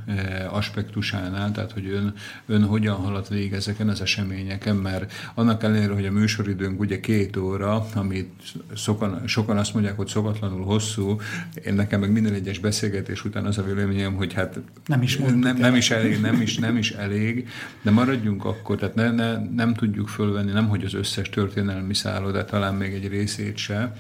aspektusánál, 0.51 1.53
tehát 1.53 1.73
hogy 1.73 1.89
ön, 1.89 2.15
ön 2.47 2.65
hogyan 2.65 2.95
haladt 2.95 3.29
végig 3.29 3.53
ezeken 3.53 3.89
az 3.89 4.01
eseményeken, 4.01 4.77
mert 4.77 5.13
annak 5.35 5.63
ellenére, 5.63 5.93
hogy 5.93 6.07
a 6.07 6.11
műsoridőnk 6.11 6.81
ugye 6.81 7.01
két 7.01 7.37
óra, 7.37 7.87
amit 7.95 8.43
sokan, 8.75 9.23
sokan 9.27 9.57
azt 9.57 9.75
mondják, 9.75 9.97
hogy 9.97 10.07
szokatlanul 10.07 10.65
hosszú, 10.65 11.21
én 11.67 11.75
nekem 11.75 12.01
meg 12.01 12.13
minden 12.13 12.35
egyes 12.35 12.59
beszélgetés 12.59 13.25
után 13.25 13.45
az 13.45 13.59
a 13.59 13.63
véleményem, 13.63 14.15
hogy 14.15 14.33
hát 14.33 14.61
nem 14.87 15.03
is, 15.03 15.17
nem, 15.17 15.57
nem 15.59 15.75
is 15.75 15.91
elég, 15.91 16.21
nem 16.21 16.41
is, 16.41 16.59
nem 16.59 16.77
is 16.77 16.91
elég, 16.91 17.49
de 17.83 17.91
maradjunk 17.91 18.45
akkor, 18.45 18.77
tehát 18.77 18.95
ne, 18.95 19.11
ne, 19.11 19.39
nem 19.55 19.75
tudjuk 19.75 20.09
fölvenni, 20.09 20.53
nem 20.53 20.69
hogy 20.69 20.85
az 20.85 20.95
összes 20.95 21.29
történelmi 21.29 21.95
szállodát, 21.95 22.51
talán 22.51 22.75
még 22.75 22.93
egy 22.93 23.09
részét 23.09 23.57
se, 23.57 23.93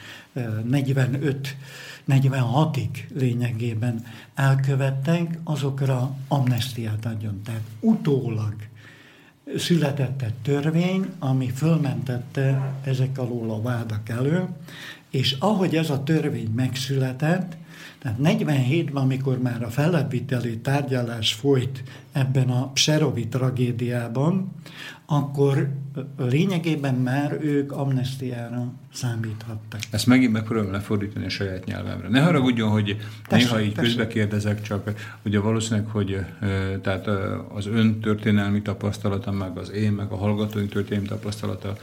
45 0.64 1.56
46-ig 2.08 3.08
lényegében 3.14 4.04
elkövettek, 4.34 5.38
azokra 5.44 6.16
amnestiát 6.28 7.06
adjon. 7.06 7.42
Tehát 7.42 7.62
utólag 7.80 8.54
született 9.56 10.22
egy 10.22 10.34
törvény, 10.34 11.06
ami 11.18 11.50
fölmentette 11.50 12.74
ezek 12.84 13.18
alól 13.18 13.50
a 13.50 13.62
vádak 13.62 14.08
elő, 14.08 14.48
és 15.10 15.36
ahogy 15.38 15.76
ez 15.76 15.90
a 15.90 16.02
törvény 16.02 16.50
megszületett, 16.54 17.56
tehát 18.06 18.38
47-ben, 18.38 19.02
amikor 19.02 19.38
már 19.38 19.62
a 19.62 19.68
fellebbviteli 19.68 20.58
tárgyalás 20.58 21.32
folyt 21.32 21.82
ebben 22.12 22.50
a 22.50 22.70
Pserovi 22.72 23.28
tragédiában, 23.28 24.52
akkor 25.06 25.70
lényegében 26.16 26.94
már 26.94 27.38
ők 27.40 27.72
amnestiára 27.72 28.72
számíthattak. 28.92 29.80
Ezt 29.90 30.06
megint 30.06 30.32
megpróbálom 30.32 30.72
lefordítani 30.72 31.24
a 31.24 31.28
saját 31.28 31.64
nyelvemre. 31.64 32.08
Ne 32.08 32.20
haragudjon, 32.20 32.70
hogy 32.70 32.96
tessék, 33.26 33.48
néha 33.48 33.60
így 33.60 33.74
közbe 33.74 34.06
kérdezek, 34.06 34.62
csak 34.62 34.92
ugye 35.24 35.38
valószínűleg, 35.38 35.86
hogy 35.86 36.20
tehát 36.82 37.06
az 37.54 37.66
ön 37.66 38.00
történelmi 38.00 38.62
tapasztalata, 38.62 39.32
meg 39.32 39.56
az 39.58 39.70
én, 39.70 39.92
meg 39.92 40.10
a 40.10 40.16
hallgatóink 40.16 40.70
történelmi 40.70 41.08
tapasztalata 41.08 41.76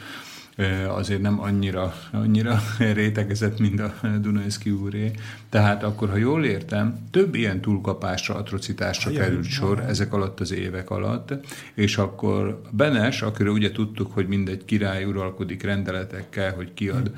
azért 0.88 1.22
nem 1.22 1.42
annyira, 1.42 1.94
annyira 2.12 2.60
rétegezett, 2.94 3.60
mint 3.60 3.80
a 3.80 3.94
Dunajszki 4.22 4.72
úré. 4.72 5.12
Tehát 5.50 5.84
akkor, 5.84 6.10
ha 6.10 6.16
jól 6.16 6.46
értem, 6.46 7.08
több 7.12 7.36
ilyen 7.36 7.62
túlkapásra, 7.62 8.36
atrocitásra 8.36 9.12
ha, 9.12 9.18
került 9.18 9.46
sor 9.46 9.80
ezek 9.80 10.14
alatt 10.14 10.40
az 10.40 10.52
évek 10.52 10.90
alatt, 10.90 11.34
és 11.74 11.98
akkor 11.98 12.62
Benes, 12.72 13.22
akiről 13.22 13.54
ugye 13.54 13.72
tudtuk, 13.72 14.14
hogy 14.14 14.28
mindegy 14.28 14.66
király 14.66 15.06
uralkodik 15.06 15.64
rendeletekkel, 15.64 16.54
hogy 16.54 16.74
kiad 16.74 17.12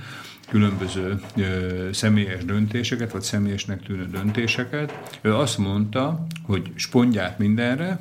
különböző 0.49 1.19
ö, 1.37 1.89
személyes 1.91 2.45
döntéseket, 2.45 3.11
vagy 3.11 3.21
személyesnek 3.21 3.83
tűnő 3.83 4.07
döntéseket. 4.07 5.17
Ő 5.21 5.35
azt 5.35 5.57
mondta, 5.57 6.27
hogy 6.43 6.71
spondját 6.75 7.39
mindenre, 7.39 7.99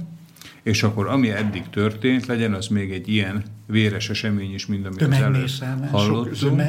és 0.63 0.83
akkor 0.83 1.09
ami 1.09 1.31
eddig 1.31 1.69
történt, 1.71 2.27
legyen 2.27 2.53
az 2.53 2.67
még 2.67 2.93
egy 2.93 3.09
ilyen 3.09 3.45
véres 3.67 4.11
esemény 4.11 4.55
is, 4.55 4.67
mint 4.67 4.87
amit 4.87 5.03
az 5.03 5.13
előtt 5.13 5.65
hallottunk. 5.91 6.63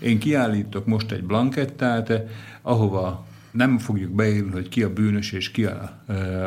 Én 0.00 0.18
kiállítok 0.18 0.86
most 0.86 1.12
egy 1.12 1.24
blankettát, 1.24 2.12
ahova 2.62 3.26
nem 3.58 3.78
fogjuk 3.78 4.10
beírni, 4.10 4.50
hogy 4.50 4.68
ki 4.68 4.82
a 4.82 4.92
bűnös 4.92 5.32
és 5.32 5.50
ki 5.50 5.64
a, 5.64 6.02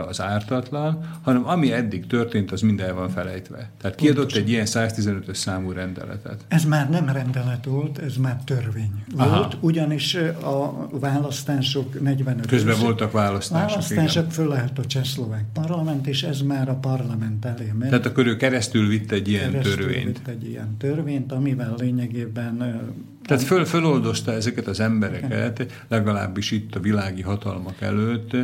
az 0.07 0.21
ártatlan, 0.21 1.09
hanem 1.21 1.47
ami 1.47 1.71
eddig 1.71 2.07
történt, 2.07 2.51
az 2.51 2.61
minden 2.61 2.95
van 2.95 3.09
felejtve. 3.09 3.71
Tehát 3.81 3.97
kiadott 3.97 4.31
egy 4.31 4.49
ilyen 4.49 4.65
115-ös 4.69 5.33
számú 5.33 5.71
rendeletet. 5.71 6.45
Ez 6.47 6.65
már 6.65 6.89
nem 6.89 7.09
rendelet 7.09 7.65
volt, 7.65 7.97
ez 7.97 8.15
már 8.15 8.41
törvény 8.45 9.03
Aha. 9.17 9.37
volt, 9.37 9.57
ugyanis 9.59 10.15
a 10.43 10.87
választások 10.91 12.01
45 12.01 12.45
Közben 12.45 12.79
voltak 12.79 13.11
választások. 13.11 13.69
Választások 13.69 14.23
igen. 14.23 14.29
fölállt 14.29 14.79
a 14.79 14.85
csehszlovák 14.85 15.45
parlament, 15.53 16.07
és 16.07 16.23
ez 16.23 16.41
már 16.41 16.69
a 16.69 16.75
parlament 16.75 17.45
elé 17.45 17.71
ment. 17.77 17.89
Tehát 17.89 18.05
akkor 18.05 18.27
ő 18.27 18.35
keresztül 18.35 18.87
vitt 18.87 19.11
egy 19.11 19.27
ilyen 19.27 19.51
keresztül 19.51 19.75
törvényt. 19.75 20.05
vitt 20.05 20.27
egy 20.27 20.49
ilyen 20.49 20.77
törvényt, 20.77 21.31
amivel 21.31 21.75
lényegében 21.77 22.81
tehát 23.23 23.43
föl, 23.43 23.65
föloldozta 23.65 24.33
ezeket 24.33 24.67
az 24.67 24.79
embereket, 24.79 25.85
legalábbis 25.87 26.51
itt 26.51 26.75
a 26.75 26.79
világi 26.79 27.21
hatalmak 27.21 27.81
előtt 27.81 28.35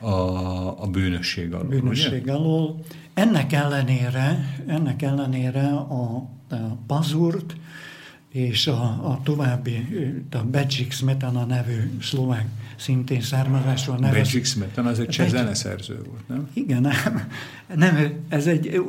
a, 0.00 0.82
a 0.82 0.86
bűnösség 0.86 1.52
alól. 1.52 1.68
Bűnösség 1.68 2.28
alól. 2.28 2.84
Ennek 3.14 3.52
ellenére, 3.52 4.54
ennek 4.66 5.02
ellenére 5.02 5.68
a, 5.68 6.28
a 6.50 6.56
pazurt 6.86 7.56
és 8.28 8.66
a, 8.66 8.82
a 8.82 9.20
további, 9.22 9.86
a 10.30 10.38
Becsik 10.38 10.92
Smetana 10.92 11.44
nevű 11.44 11.96
szlovák 12.02 12.46
szintén 12.76 13.20
származásról 13.20 13.96
nevez. 13.96 14.16
Becsik 14.16 14.44
Smetana, 14.44 14.88
az 14.88 14.98
egy 14.98 15.08
cseh 15.08 15.28
zeneszerző 15.28 16.02
volt, 16.08 16.28
nem? 16.28 16.48
Igen, 16.52 16.80
nem, 16.80 17.28
nem, 17.74 18.12
ez 18.28 18.46
egy 18.46 18.80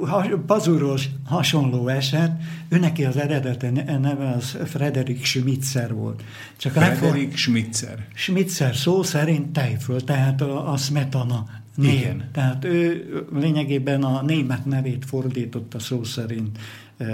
pazuros 0.46 1.10
hasonló 1.26 1.88
eset, 1.88 2.32
ő 2.70 2.80
neki 2.80 3.06
az 3.06 3.18
eredete 3.18 3.70
neve 4.00 4.30
az 4.30 4.58
Frederik 4.66 5.26
Schmitzer 5.26 5.94
volt. 5.94 6.24
Csak 6.58 6.72
Frederik 6.72 7.36
Schmitzer. 7.36 8.08
Schmitzer 8.14 8.76
szó 8.76 9.04
szerint 9.04 9.48
tejföl, 9.48 10.04
tehát 10.04 10.42
a, 10.42 10.72
a 10.72 10.78
Smetana 10.78 11.46
név. 11.76 11.94
Igen. 11.94 12.30
Tehát 12.32 12.66
ő 12.66 13.06
lényegében 13.34 14.04
a 14.04 14.22
német 14.22 14.66
nevét 14.66 15.06
fordította 15.06 15.80
szó 15.80 16.04
szerint 16.04 16.58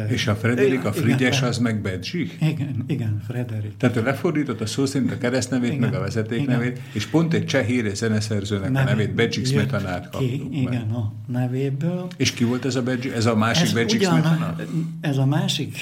és 0.10 0.28
a 0.28 0.36
Frederik, 0.36 0.86
a 0.86 0.94
Frigyes, 0.94 1.42
az 1.42 1.58
meg 1.58 1.82
Bedzsik? 1.82 2.38
Igen, 2.42 2.84
igen, 2.88 3.22
Frederik. 3.28 3.78
Tehát 3.78 3.96
ő 3.96 4.04
lefordított 4.04 4.62
a 4.62 4.66
szó 4.66 4.86
szerint 4.86 5.12
a 5.12 5.18
keresztnevét, 5.18 5.70
igen, 5.70 5.80
meg 5.80 5.94
a 5.94 6.00
vezetéknevét, 6.00 6.80
és 6.92 7.06
pont 7.06 7.34
egy 7.34 7.46
cseh 7.46 7.66
híres 7.66 7.98
zeneszerzőnek 7.98 8.72
Nevé, 8.72 8.92
a 8.92 8.96
nevét, 8.96 9.14
Bedzsik 9.14 9.46
Smetanát 9.46 10.10
kaptuk 10.10 10.52
ki, 10.52 10.62
Igen, 10.62 10.90
a 10.90 11.14
nevéből. 11.28 12.08
És 12.18 12.32
ki 12.32 12.44
volt 12.44 12.66
ez 12.66 12.76
a 12.76 12.82
Bedzsik? 12.82 13.12
Ez 13.12 13.26
a 13.26 13.36
másik 13.36 13.74
Bedzsik 13.74 14.04
Smetana? 14.04 14.56
Ez 15.02 15.18
a 15.18 15.26
másik, 15.26 15.78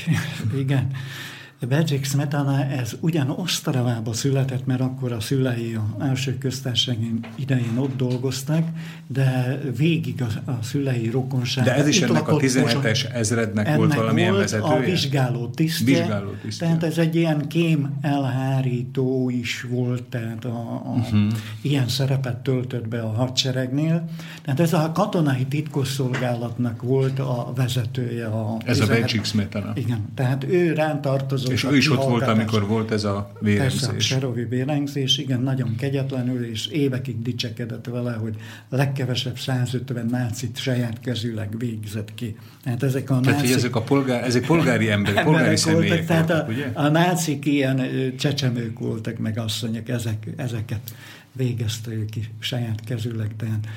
igen. 0.58 0.88
Bedřich 1.68 2.06
Smetana 2.06 2.66
ez 2.66 2.96
ugyan 3.00 3.30
Osztravába 3.30 4.14
született, 4.14 4.66
mert 4.66 4.82
akkor 4.82 5.12
a 5.12 5.20
szülei 5.20 5.76
a 5.76 6.04
első 6.04 6.38
köztársaság 6.38 6.98
idején 7.36 7.78
ott 7.78 7.96
dolgoztak, 7.96 8.64
de 9.08 9.60
végig 9.78 10.22
a, 10.22 10.52
a 10.52 10.64
szülei 10.64 11.10
rokonság. 11.10 11.64
De 11.64 11.76
ez 11.76 11.88
is 11.88 12.02
ennek 12.02 12.28
a 12.28 12.38
17-es 12.38 13.14
ezrednek 13.14 13.66
ennek 13.66 13.78
volt 13.78 13.94
valamilyen 13.94 14.32
volt 14.32 14.50
vezetője? 14.50 14.74
a 14.74 14.80
vizsgáló 14.80 15.48
tisztje. 15.48 16.00
Vizsgáló 16.00 16.30
tisztje. 16.42 16.68
Tehát 16.68 16.84
ez 16.84 16.98
egy 16.98 17.16
ilyen 17.16 17.48
kém 17.48 17.98
elhárító 18.02 19.30
is 19.30 19.66
volt, 19.70 20.04
tehát 20.04 20.46
a, 20.46 20.82
a, 20.86 20.90
uh-huh. 20.90 21.22
ilyen 21.62 21.88
szerepet 21.88 22.38
töltött 22.38 22.88
be 22.88 23.02
a 23.02 23.10
hadseregnél. 23.12 24.10
Tehát 24.42 24.60
ez 24.60 24.74
a 24.74 24.92
katonai 24.92 25.46
titkosszolgálatnak 25.46 26.82
volt 26.82 27.20
a 27.20 27.52
vezetője. 27.56 28.26
A 28.26 28.58
ez 28.66 28.78
17, 28.78 28.98
a 28.98 29.02
Bedřich 29.02 29.26
Smetana. 29.26 29.72
Igen, 29.76 30.06
tehát 30.16 30.44
ő 30.44 30.74
rán 30.74 31.02
tartozott 31.02 31.51
és 31.52 31.64
ő 31.64 31.76
is 31.76 31.92
ott 31.92 32.04
volt, 32.04 32.28
amikor 32.28 32.68
volt 32.68 32.92
ez 32.92 33.04
a 33.04 33.32
vérengzés. 33.40 33.80
Persze, 33.80 33.96
a 33.96 34.00
Serovi 34.00 34.44
vérengzés, 34.44 35.18
igen, 35.18 35.42
nagyon 35.42 35.76
kegyetlenül, 35.76 36.46
és 36.46 36.68
évekig 36.68 37.22
dicsekedett 37.22 37.86
vele, 37.86 38.14
hogy 38.14 38.36
legkevesebb 38.70 39.38
150 39.38 40.06
nácit 40.06 40.58
saját 40.58 41.00
kezűleg 41.00 41.58
végzett 41.58 42.14
ki. 42.16 42.36
Tehát 42.64 42.84
ezek 42.84 43.10
a 43.10 43.20
tehát, 43.20 43.40
nácik... 43.40 43.56
ezek 43.56 43.76
a 43.76 43.82
polgár, 43.82 44.24
ezek 44.24 44.46
polgári 44.46 44.90
emberek, 44.90 45.24
polgári 45.24 45.56
személyek 45.56 45.88
voltak, 45.88 46.06
tehát 46.06 46.28
voltak, 46.28 46.48
a, 46.48 46.52
ugye? 46.52 46.72
a 46.74 46.90
nácik 46.90 47.46
ilyen 47.46 47.82
csecsemők 48.18 48.80
voltak, 48.80 49.18
meg 49.18 49.38
asszonyok, 49.38 49.90
ezek, 49.90 50.28
ezeket 50.36 50.94
végezte 51.32 51.92
ő 51.92 52.06
ki 52.06 52.30
saját 52.40 52.80
kezűleg. 52.86 53.36
Tehát. 53.38 53.68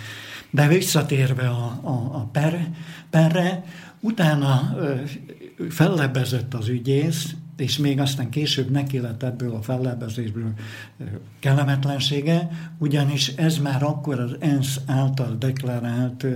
De 0.50 0.68
visszatérve 0.68 1.48
a, 1.48 1.80
a, 1.82 1.90
a 1.90 2.28
per, 2.32 2.68
perre, 3.10 3.64
utána 4.00 4.76
fellebezett 5.68 6.54
az 6.54 6.68
ügyész, 6.68 7.34
és 7.56 7.78
még 7.78 8.00
aztán 8.00 8.30
később 8.30 8.70
neki 8.70 8.98
lett 8.98 9.22
ebből 9.22 9.54
a 9.54 9.62
fellebezésből 9.62 10.52
kellemetlensége, 11.38 12.48
ugyanis 12.78 13.28
ez 13.28 13.58
már 13.58 13.82
akkor 13.82 14.20
az 14.20 14.36
ENSZ 14.38 14.80
által 14.86 15.36
deklarált 15.38 16.26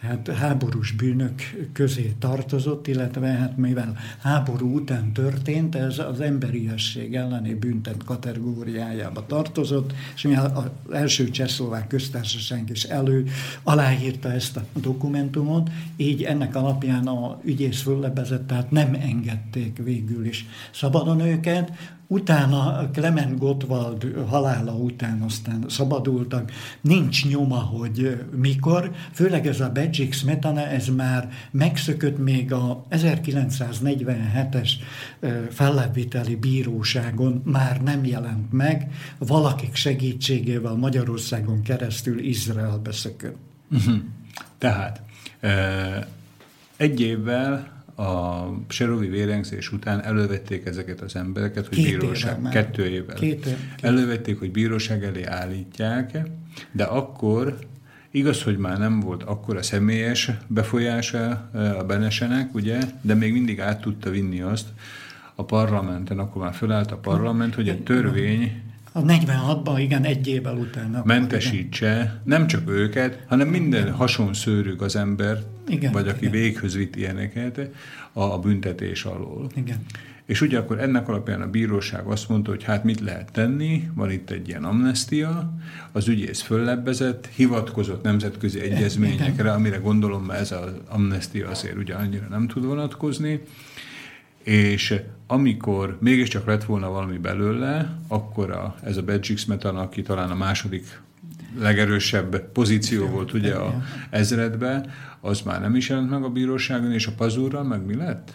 hát, 0.00 0.28
háborús 0.28 0.92
bűnök 0.92 1.68
közé 1.72 2.14
tartozott, 2.18 2.86
illetve 2.86 3.26
hát 3.26 3.56
mivel 3.56 3.96
háború 4.22 4.74
után 4.74 5.12
történt, 5.12 5.74
ez 5.74 5.98
az 5.98 6.20
emberiesség 6.20 7.14
elleni 7.14 7.54
büntet 7.54 8.04
kategóriájába 8.04 9.26
tartozott, 9.26 9.92
és 10.14 10.22
mivel 10.22 10.52
az 10.54 10.92
első 10.92 11.30
csehszlovák 11.30 11.86
köztársaság 11.86 12.70
is 12.70 12.84
elő 12.84 13.26
aláírta 13.62 14.32
ezt 14.32 14.56
a 14.56 14.64
dokumentumot, 14.80 15.70
így 15.96 16.22
ennek 16.22 16.56
alapján 16.56 17.06
a 17.06 17.40
ügyész 17.44 17.82
föllebezett, 17.82 18.46
tehát 18.46 18.70
nem 18.70 18.94
engedték 18.94 19.80
végül 19.84 20.24
is 20.26 20.46
szabadon 20.70 21.20
őket, 21.20 21.72
Utána 22.12 22.90
Clement 22.92 23.38
Gottwald 23.38 24.14
halála 24.28 24.72
után 24.72 25.22
aztán 25.22 25.64
szabadultak. 25.68 26.52
Nincs 26.80 27.28
nyoma, 27.28 27.56
hogy 27.56 28.24
mikor. 28.36 28.90
Főleg 29.12 29.46
ez 29.46 29.60
a 29.60 29.68
Bedzsik 29.90 30.12
Smetana, 30.12 30.66
ez 30.66 30.88
már 30.88 31.28
megszökött 31.50 32.18
még 32.18 32.52
a 32.52 32.86
1947-es 32.90 34.70
fellebbviteli 35.50 36.36
bíróságon 36.36 37.42
már 37.44 37.82
nem 37.82 38.04
jelent 38.04 38.52
meg. 38.52 38.92
Valakik 39.18 39.74
segítségével 39.74 40.74
Magyarországon 40.74 41.62
keresztül 41.62 42.18
Izraelbe 42.18 42.92
szökött. 42.92 43.36
Uh-huh. 43.70 43.94
Tehát 44.58 45.02
egy 46.76 47.00
évvel 47.00 47.82
a 47.96 48.44
Serovi 48.68 49.08
vérengzés 49.08 49.72
után 49.72 50.04
elővették 50.04 50.66
ezeket 50.66 51.00
az 51.00 51.16
embereket, 51.16 51.66
hogy 51.66 51.76
Két 51.76 51.98
bíróság, 51.98 52.38
évvel 52.38 52.52
kettő 52.52 52.86
évvel. 52.86 53.16
Két, 53.16 53.44
két. 53.44 53.56
Elővették, 53.80 54.38
hogy 54.38 54.50
bíróság 54.50 55.04
elé 55.04 55.22
állítják, 55.22 56.18
de 56.72 56.84
akkor 56.84 57.58
Igaz, 58.10 58.42
hogy 58.42 58.58
már 58.58 58.78
nem 58.78 59.00
volt 59.00 59.22
akkor 59.22 59.56
a 59.56 59.62
személyes 59.62 60.30
befolyása 60.46 61.50
e, 61.54 61.76
a 61.78 61.84
Benesenek, 61.84 62.54
ugye, 62.54 62.78
de 63.00 63.14
még 63.14 63.32
mindig 63.32 63.60
át 63.60 63.80
tudta 63.80 64.10
vinni 64.10 64.40
azt 64.40 64.68
a 65.34 65.44
parlamenten, 65.44 66.18
akkor 66.18 66.42
már 66.42 66.54
fölállt 66.54 66.90
a 66.90 66.96
parlament, 66.96 67.54
hogy 67.54 67.68
a 67.68 67.82
törvény 67.82 68.62
a 68.92 69.02
46-ban, 69.02 69.76
igen, 69.78 70.04
egy 70.04 70.26
évvel 70.26 70.56
utána. 70.56 71.02
Mentesítse 71.04 71.92
igen. 71.92 72.20
nem 72.24 72.46
csak 72.46 72.70
őket, 72.70 73.24
hanem 73.28 73.48
minden 73.48 73.80
igen. 73.80 73.94
hasonszőrű 73.94 74.74
az 74.78 74.96
ember, 74.96 75.42
igen, 75.68 75.92
vagy 75.92 76.08
aki 76.08 76.18
igen. 76.18 76.30
véghöz 76.30 76.74
vitt 76.74 76.96
ilyeneket 76.96 77.70
a, 78.12 78.22
a 78.22 78.38
büntetés 78.38 79.04
alól. 79.04 79.46
Igen. 79.54 79.76
És 80.30 80.40
ugye 80.40 80.58
akkor 80.58 80.80
ennek 80.80 81.08
alapján 81.08 81.42
a 81.42 81.50
bíróság 81.50 82.06
azt 82.06 82.28
mondta, 82.28 82.50
hogy 82.50 82.64
hát 82.64 82.84
mit 82.84 83.00
lehet 83.00 83.32
tenni, 83.32 83.90
van 83.94 84.10
itt 84.10 84.30
egy 84.30 84.48
ilyen 84.48 84.64
amnestia, 84.64 85.52
az 85.92 86.08
ügyész 86.08 86.40
föllebbezett, 86.40 87.26
hivatkozott 87.26 88.02
nemzetközi 88.02 88.60
egyezményekre, 88.60 89.52
amire 89.52 89.76
gondolom, 89.76 90.30
ez 90.30 90.52
az 90.52 90.70
amnestia 90.88 91.48
azért 91.48 91.76
ugye 91.76 91.94
annyira 91.94 92.26
nem 92.28 92.46
tud 92.46 92.64
vonatkozni, 92.64 93.40
és 94.42 95.00
amikor 95.26 95.96
mégiscsak 96.00 96.46
lett 96.46 96.64
volna 96.64 96.90
valami 96.90 97.18
belőle, 97.18 97.98
akkor 98.08 98.50
a, 98.50 98.74
ez 98.82 98.96
a 98.96 99.02
Bedjik 99.02 99.38
Smetan, 99.38 99.76
aki 99.76 100.02
talán 100.02 100.30
a 100.30 100.34
második 100.34 101.00
legerősebb 101.58 102.50
pozíció 102.52 103.06
volt 103.06 103.32
ugye 103.32 103.54
a 103.54 103.82
ezredbe, 104.10 104.84
az 105.20 105.40
már 105.40 105.60
nem 105.60 105.76
is 105.76 105.88
jelent 105.88 106.10
meg 106.10 106.22
a 106.22 106.28
bíróságon, 106.28 106.92
és 106.92 107.06
a 107.06 107.12
pazúrral 107.16 107.62
meg 107.62 107.86
mi 107.86 107.94
lett? 107.94 108.32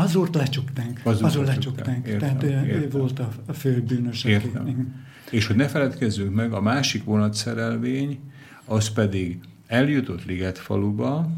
Pazúrt 0.00 0.34
lecsukták. 0.34 1.46
Lecsukták. 1.46 2.06
Értem, 2.06 2.18
Tehát 2.18 2.42
értem. 2.66 3.00
volt 3.00 3.18
a, 3.18 3.28
a 3.46 3.52
fő 3.52 3.82
bűnös. 3.82 4.24
Értem. 4.24 4.94
És 5.30 5.46
hogy 5.46 5.56
ne 5.56 5.68
feledkezzünk 5.68 6.34
meg, 6.34 6.52
a 6.52 6.60
másik 6.60 7.04
vonatszerelvény, 7.04 8.18
az 8.64 8.88
pedig 8.88 9.38
eljutott 9.66 10.24
Liget 10.24 10.58
faluba, 10.58 11.30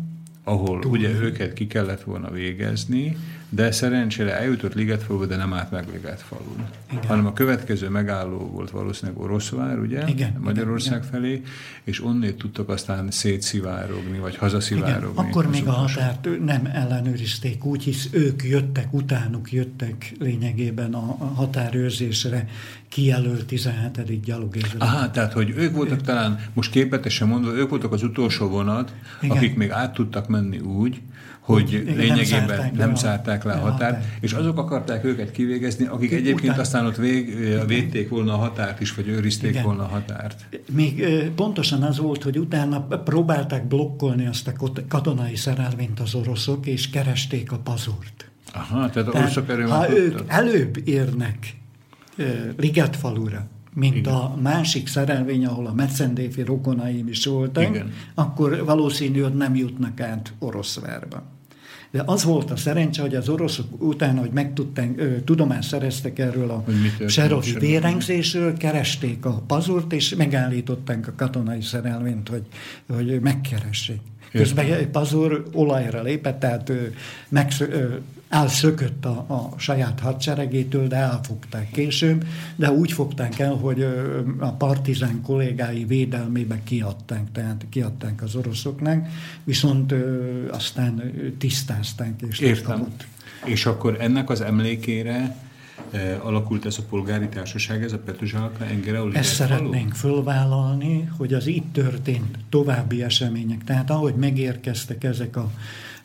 ahol 0.45 0.79
Túl. 0.81 0.91
ugye 0.91 1.09
őket 1.09 1.53
ki 1.53 1.67
kellett 1.67 2.03
volna 2.03 2.31
végezni, 2.31 3.17
de 3.55 3.71
szerencsére 3.71 4.39
eljutott 4.39 4.75
Ligetfalú, 4.75 5.25
de 5.27 5.37
nem 5.37 5.53
állt 5.53 5.71
meg 5.71 5.85
Ligetfalun. 5.93 6.67
Hanem 7.07 7.27
a 7.27 7.33
következő 7.33 7.89
megálló 7.89 8.39
volt 8.39 8.71
valószínűleg 8.71 9.21
Oroszvár, 9.21 9.79
ugye? 9.79 10.09
Igen, 10.09 10.37
Magyarország 10.41 10.99
igen, 10.99 11.11
felé, 11.11 11.43
és 11.85 12.05
onnét 12.05 12.37
tudtak 12.37 12.69
aztán 12.69 13.11
szétszivárogni, 13.11 14.19
vagy 14.19 14.37
hazaszivárogni. 14.37 15.11
Igen, 15.13 15.25
akkor 15.27 15.47
még 15.47 15.67
a 15.67 15.71
határt 15.71 16.29
nem 16.45 16.69
ellenőrizték, 16.73 17.65
úgy 17.65 17.83
hisz 17.83 18.09
ők 18.11 18.43
jöttek, 18.45 18.93
utánuk 18.93 19.53
jöttek 19.53 20.13
lényegében 20.19 20.95
a 20.95 21.17
határőrzésre 21.35 22.49
kijelölt 22.89 23.47
17. 23.47 24.21
gyalogézre. 24.21 24.79
Aha, 24.79 25.11
tehát, 25.11 25.33
hogy 25.33 25.51
ők 25.57 25.75
voltak 25.75 26.01
talán, 26.01 26.41
most 26.53 26.71
képletesen 26.71 27.29
mondva, 27.29 27.53
ők 27.53 27.71
voltak 27.71 27.93
az 27.93 28.03
utolsó 28.03 28.49
vonat, 28.49 28.93
Igen. 29.21 29.37
akik 29.37 29.57
még 29.57 29.71
át 29.71 29.95
tudtak 29.95 30.29
menni 30.29 30.59
úgy, 30.59 31.01
hogy 31.43 31.73
Igen, 31.73 31.97
lényegében 31.97 32.17
nem 32.17 32.25
zárták, 32.25 32.73
nem 32.73 32.95
zárták 32.95 33.45
le 33.45 33.53
a 33.53 33.59
határt, 33.59 33.95
határ. 33.95 34.17
és 34.21 34.33
azok 34.33 34.59
akarták 34.59 35.05
őket 35.05 35.31
kivégezni, 35.31 35.87
akik 35.87 36.09
Ki 36.09 36.15
egyébként 36.15 36.49
után... 36.49 36.59
aztán 36.59 36.87
ott 36.87 36.97
vég, 36.97 37.37
védték 37.67 38.09
volna 38.09 38.33
a 38.33 38.37
határt 38.37 38.81
is, 38.81 38.95
vagy 38.95 39.09
őrizték 39.09 39.51
Igen. 39.51 39.63
volna 39.63 39.83
a 39.83 39.87
határt. 39.87 40.47
Még 40.73 41.07
pontosan 41.35 41.83
az 41.83 41.99
volt, 41.99 42.23
hogy 42.23 42.39
utána 42.39 42.81
próbálták 42.81 43.67
blokkolni 43.67 44.27
azt 44.27 44.49
a 44.49 44.53
katonai 44.89 45.37
szerelvényt 45.37 46.01
az 46.01 46.15
oroszok, 46.15 46.67
és 46.67 46.91
keresték 46.91 47.53
a 47.53 47.59
pazurt. 47.59 48.31
Aha, 48.53 48.91
tehát, 48.91 48.93
tehát 48.93 49.15
oroszok 49.15 49.69
Ha 49.69 49.99
ők 49.99 50.21
előbb 50.27 50.89
érnek 50.89 51.57
Ligetfalura, 52.57 53.47
mint 53.75 53.97
Igen. 53.97 54.15
a 54.15 54.37
másik 54.43 54.89
szerelvény, 54.89 55.47
ahol 55.47 55.67
a 55.67 55.75
Metszendéfi 55.75 56.43
rokonaim 56.43 57.09
is 57.09 57.27
voltak, 57.27 57.69
Igen. 57.69 57.93
akkor 58.15 58.65
valószínű, 58.65 59.21
hogy 59.21 59.35
nem 59.35 59.55
jutnak 59.55 60.01
át 60.01 60.33
Oroszvárba. 60.39 61.23
De 61.93 62.03
az 62.07 62.25
volt 62.25 62.51
a 62.51 62.57
szerencse, 62.57 63.03
hogy 63.03 63.15
az 63.15 63.29
oroszok 63.29 63.83
utána, 63.83 64.21
hogy 64.21 64.31
megtudták, 64.31 65.23
tudomást 65.25 65.69
szereztek 65.69 66.19
erről 66.19 66.51
a 66.51 66.65
serovi 67.07 67.59
vérengzésről, 67.59 68.57
keresték 68.57 69.25
a 69.25 69.43
pazurt, 69.47 69.93
és 69.93 70.15
megállították 70.15 71.09
a 71.09 71.13
katonai 71.17 71.61
szerelvényt, 71.61 72.29
hogy, 72.29 72.47
hogy 72.89 73.21
megkeressék. 73.21 74.01
Közben 74.33 74.91
Pazur 74.91 75.45
olajra 75.53 76.03
lépett, 76.03 76.41
tehát 76.41 76.73
meg, 77.29 77.53
elszökött 78.33 79.05
a, 79.05 79.25
a 79.29 79.59
saját 79.59 80.01
hadseregétől, 80.01 80.89
de 80.89 80.97
elfogták 80.97 81.71
később, 81.71 82.25
de 82.57 82.71
úgy 82.71 82.93
fogták 82.93 83.39
el, 83.39 83.55
hogy 83.55 83.87
a 84.39 84.53
partizán 84.53 85.23
kollégái 85.23 85.85
védelmébe 85.85 86.61
kiadták, 86.65 87.33
tehát 87.33 87.67
kiadták 87.71 88.23
az 88.23 88.35
oroszoknak, 88.35 89.07
viszont 89.45 89.95
aztán 90.51 91.13
tisztázták 91.39 92.23
és 92.29 92.39
Értem. 92.39 92.87
És 93.45 93.67
akkor 93.67 93.97
ennek 94.01 94.31
az 94.31 94.41
emlékére 94.41 95.37
alakult 96.23 96.67
ez 96.67 96.79
a 96.79 96.83
polgári 96.89 97.29
társaság, 97.29 97.83
ez 97.83 97.93
a 97.93 97.99
Petruzsálka 97.99 98.65
Engereoli? 98.65 99.17
Ezt 99.17 99.35
szeretnénk 99.35 99.95
fölvállalni, 99.95 101.11
hogy 101.17 101.35
az 101.35 101.47
itt 101.47 101.73
történt 101.73 102.39
további 102.49 103.03
események, 103.03 103.65
tehát 103.65 103.91
ahogy 103.91 104.15
megérkeztek 104.15 105.05
ezek 105.05 105.37
a 105.37 105.51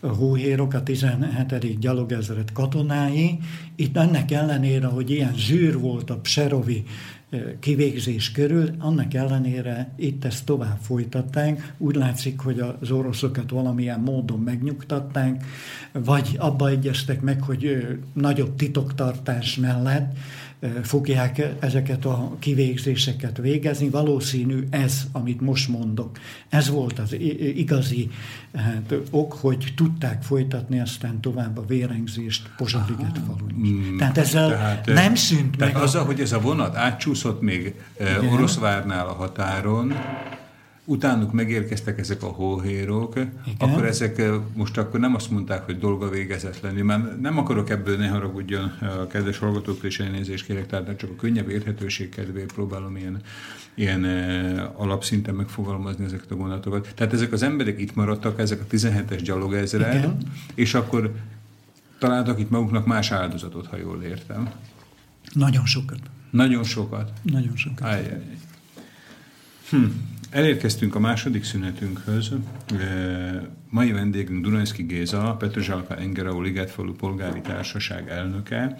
hóhérok, 0.02 0.74
a 0.74 0.84
17. 0.84 1.80
gyalogezred 1.80 2.52
katonái. 2.52 3.38
Itt 3.76 3.98
ennek 3.98 4.32
ellenére, 4.32 4.86
hogy 4.86 5.10
ilyen 5.10 5.34
zsűr 5.36 5.80
volt 5.80 6.10
a 6.10 6.18
Pserovi 6.18 6.84
kivégzés 7.60 8.32
körül, 8.32 8.70
annak 8.80 9.14
ellenére 9.14 9.94
itt 9.96 10.26
ezt 10.26 10.46
tovább 10.46 10.78
folytatták. 10.82 11.74
Úgy 11.78 11.96
látszik, 11.96 12.40
hogy 12.40 12.60
az 12.82 12.92
oroszokat 12.92 13.50
valamilyen 13.50 14.00
módon 14.00 14.40
megnyugtatták, 14.40 15.46
vagy 15.92 16.36
abba 16.38 16.70
egyeztek 16.70 17.22
meg, 17.22 17.42
hogy 17.42 17.88
nagyobb 18.14 18.56
titoktartás 18.56 19.56
mellett 19.56 20.18
fogják 20.84 21.42
ezeket 21.60 22.06
a 22.06 22.36
kivégzéseket 22.40 23.38
végezni. 23.38 23.90
Valószínű 23.90 24.68
ez, 24.70 25.04
amit 25.12 25.42
most 25.42 25.68
mondok. 25.68 26.20
Ez 26.50 26.70
volt 26.70 27.00
az 27.00 27.14
igazi 27.56 28.10
hát, 28.56 28.94
ok, 29.12 29.34
hogy 29.34 29.74
tudták 29.76 30.24
folytatni 30.24 30.80
aztán 30.80 31.22
tovább 31.22 31.58
a 31.58 31.66
vérengzést 31.66 32.50
Pozsadiget 32.58 33.20
falun 33.26 33.56
Mm, 33.58 33.98
tehát 33.98 34.18
ezzel 34.18 34.50
tehát, 34.50 34.86
nem 34.86 35.16
szűnt 35.16 35.58
tehát 35.58 35.74
meg. 35.74 35.84
azzal, 35.84 36.02
a... 36.02 36.06
hogy 36.06 36.20
ez 36.20 36.32
a 36.32 36.40
vonat 36.40 36.76
átcsúszott 36.76 37.42
még 37.42 37.74
Igen. 38.00 38.28
Oroszvárnál 38.28 39.08
a 39.08 39.14
határon, 39.14 39.94
utánuk 40.90 41.34
megérkeztek 41.34 42.00
ezek 42.00 42.24
a 42.24 42.28
hóhérok, 42.28 43.16
Igen. 43.16 43.32
akkor 43.58 43.86
ezek 43.86 44.22
most 44.54 44.78
akkor 44.78 45.00
nem 45.00 45.16
azt 45.16 45.32
mondták, 45.32 45.66
hogy 45.66 45.80
dolga 45.80 46.10
végezetlenül, 46.10 46.84
mert 46.84 47.22
nem 47.22 47.38
akarok 47.38 47.70
ebből, 47.70 47.98
ne 47.98 48.08
haragudjon 48.08 48.64
a 49.00 49.08
kedves 49.08 49.38
hallgatók, 49.38 49.84
és 49.84 50.00
elnézést 50.00 50.46
kérek, 50.46 50.68
tehát 50.68 50.98
csak 50.98 51.10
a 51.10 51.16
könnyebb 51.16 51.50
érthetőség 51.50 52.10
kedvéért 52.10 52.54
próbálom 52.54 52.98
ilyen, 52.98 53.22
ilyen 53.74 54.04
alapszinten 54.76 55.36
megfogalmazni 55.36 56.06
ezeket 56.06 56.32
a 56.32 56.36
gondolatokat. 56.36 56.92
Tehát 56.96 57.14
ezek 57.14 57.32
az 57.32 57.44
emberek 57.44 57.80
itt 57.80 57.96
maradtak, 57.96 58.40
ezek 58.40 58.62
a 58.62 58.66
17-es 58.76 59.20
gyalogezred, 59.24 60.12
és 60.56 60.74
akkor 60.74 61.16
találtak 62.00 62.40
itt 62.40 62.50
maguknak 62.50 62.86
más 62.86 63.12
áldozatot, 63.12 63.68
ha 63.68 63.78
jól 63.78 64.04
értem. 64.04 64.50
Nagyon 65.34 65.66
sokat. 65.66 66.00
Nagyon 66.30 66.64
sokat? 66.64 67.12
Nagyon 67.22 67.56
sokat. 67.56 67.88
Ajjaj. 67.88 68.22
Hm. 69.70 69.86
Elérkeztünk 70.38 70.96
a 70.96 71.00
második 71.00 71.44
szünetünkhöz. 71.44 72.32
Mai 73.70 73.92
vendégünk 73.92 74.44
Dunajszki 74.44 74.84
Géza, 74.84 75.36
Petrozsálka 75.40 75.96
Engerau 75.96 76.42
Ligetfalu 76.42 76.94
Polgári 76.94 77.42
Társaság 77.42 78.10
elnöke, 78.10 78.78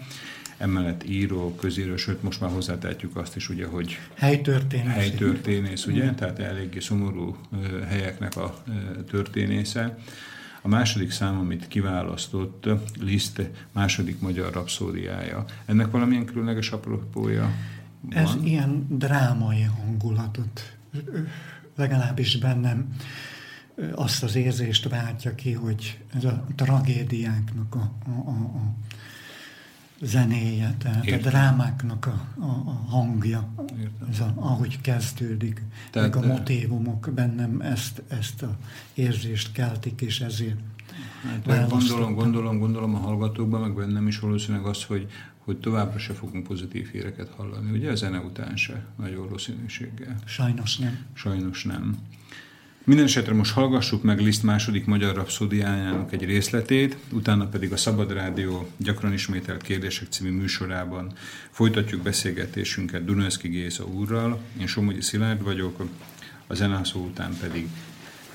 emellett 0.58 1.08
író, 1.08 1.54
közíró, 1.54 1.96
sőt 1.96 2.22
most 2.22 2.40
már 2.40 2.50
hozzátehetjük 2.50 3.16
azt 3.16 3.36
is, 3.36 3.48
ugye, 3.48 3.66
hogy 3.66 3.98
helytörténész, 4.14 4.94
helytörténész 4.94 5.86
ugye, 5.86 6.10
mm. 6.10 6.14
tehát 6.14 6.38
eléggé 6.38 6.78
szomorú 6.78 7.36
helyeknek 7.88 8.36
a 8.36 8.62
történésze. 9.10 9.98
A 10.62 10.68
második 10.68 11.10
szám, 11.10 11.38
amit 11.38 11.68
kiválasztott, 11.68 12.68
Liszt 13.00 13.50
második 13.72 14.20
magyar 14.20 14.52
rapszódiája. 14.52 15.44
Ennek 15.66 15.90
valamilyen 15.90 16.24
különleges 16.24 16.70
apropója 16.70 17.50
van? 18.00 18.24
Ez 18.24 18.36
ilyen 18.44 18.86
drámai 18.88 19.62
hangulatot 19.62 20.77
legalábbis 21.76 22.38
bennem 22.38 22.96
azt 23.94 24.22
az 24.22 24.34
érzést 24.34 24.88
váltja 24.88 25.34
ki, 25.34 25.52
hogy 25.52 25.98
ez 26.14 26.24
a 26.24 26.44
tragédiáknak 26.54 27.74
a, 27.74 27.92
a, 28.06 28.10
a, 28.10 28.30
a 28.30 28.74
zenéje, 30.00 30.74
tehát 30.78 31.04
Értem. 31.04 31.26
a 31.26 31.30
drámáknak 31.30 32.06
a, 32.06 32.40
a, 32.40 32.46
a 32.46 32.84
hangja, 32.88 33.48
ez 34.10 34.20
a, 34.20 34.32
ahogy 34.36 34.80
kezdődik, 34.80 35.62
tehát, 35.90 36.14
meg 36.14 36.24
a 36.24 36.26
motivumok 36.26 37.10
bennem 37.14 37.60
ezt, 37.60 38.02
ezt 38.08 38.42
a 38.42 38.56
érzést 38.94 39.52
keltik, 39.52 40.00
és 40.00 40.20
ezért 40.20 40.58
Hát, 41.46 41.68
gondolom, 41.68 42.14
gondolom, 42.14 42.58
gondolom 42.58 42.94
a 42.94 42.98
hallgatókban, 42.98 43.60
meg 43.60 43.74
bennem 43.74 44.06
is 44.06 44.18
valószínűleg 44.18 44.66
az, 44.66 44.84
hogy 44.84 45.06
hogy 45.48 45.56
továbbra 45.56 45.98
se 45.98 46.12
fogunk 46.12 46.46
pozitív 46.46 46.90
híreket 46.90 47.28
hallani. 47.36 47.70
Ugye 47.70 47.90
a 47.90 47.94
zene 47.94 48.18
után 48.18 48.56
se, 48.56 48.86
nagy 48.96 49.16
valószínűséggel. 49.16 50.16
Sajnos 50.24 50.76
nem. 50.76 50.98
Sajnos 51.14 51.64
nem. 51.64 51.96
Minden 52.84 53.04
esetre 53.04 53.34
most 53.34 53.52
hallgassuk 53.52 54.02
meg 54.02 54.20
Liszt 54.20 54.42
második 54.42 54.84
magyar 54.84 55.14
rapszódiájának 55.14 56.12
egy 56.12 56.24
részletét, 56.24 56.96
utána 57.12 57.46
pedig 57.46 57.72
a 57.72 57.76
Szabad 57.76 58.12
Rádió 58.12 58.68
gyakran 58.76 59.12
ismételt 59.12 59.62
kérdések 59.62 60.08
című 60.08 60.30
műsorában 60.30 61.12
folytatjuk 61.50 62.02
beszélgetésünket 62.02 63.04
Dunajszki 63.04 63.48
Géza 63.48 63.84
úrral. 63.84 64.40
Én 64.60 64.66
Somogyi 64.66 65.00
Szilárd 65.00 65.42
vagyok, 65.42 65.84
a 66.46 66.54
zenászó 66.54 67.04
után 67.04 67.36
pedig 67.40 67.68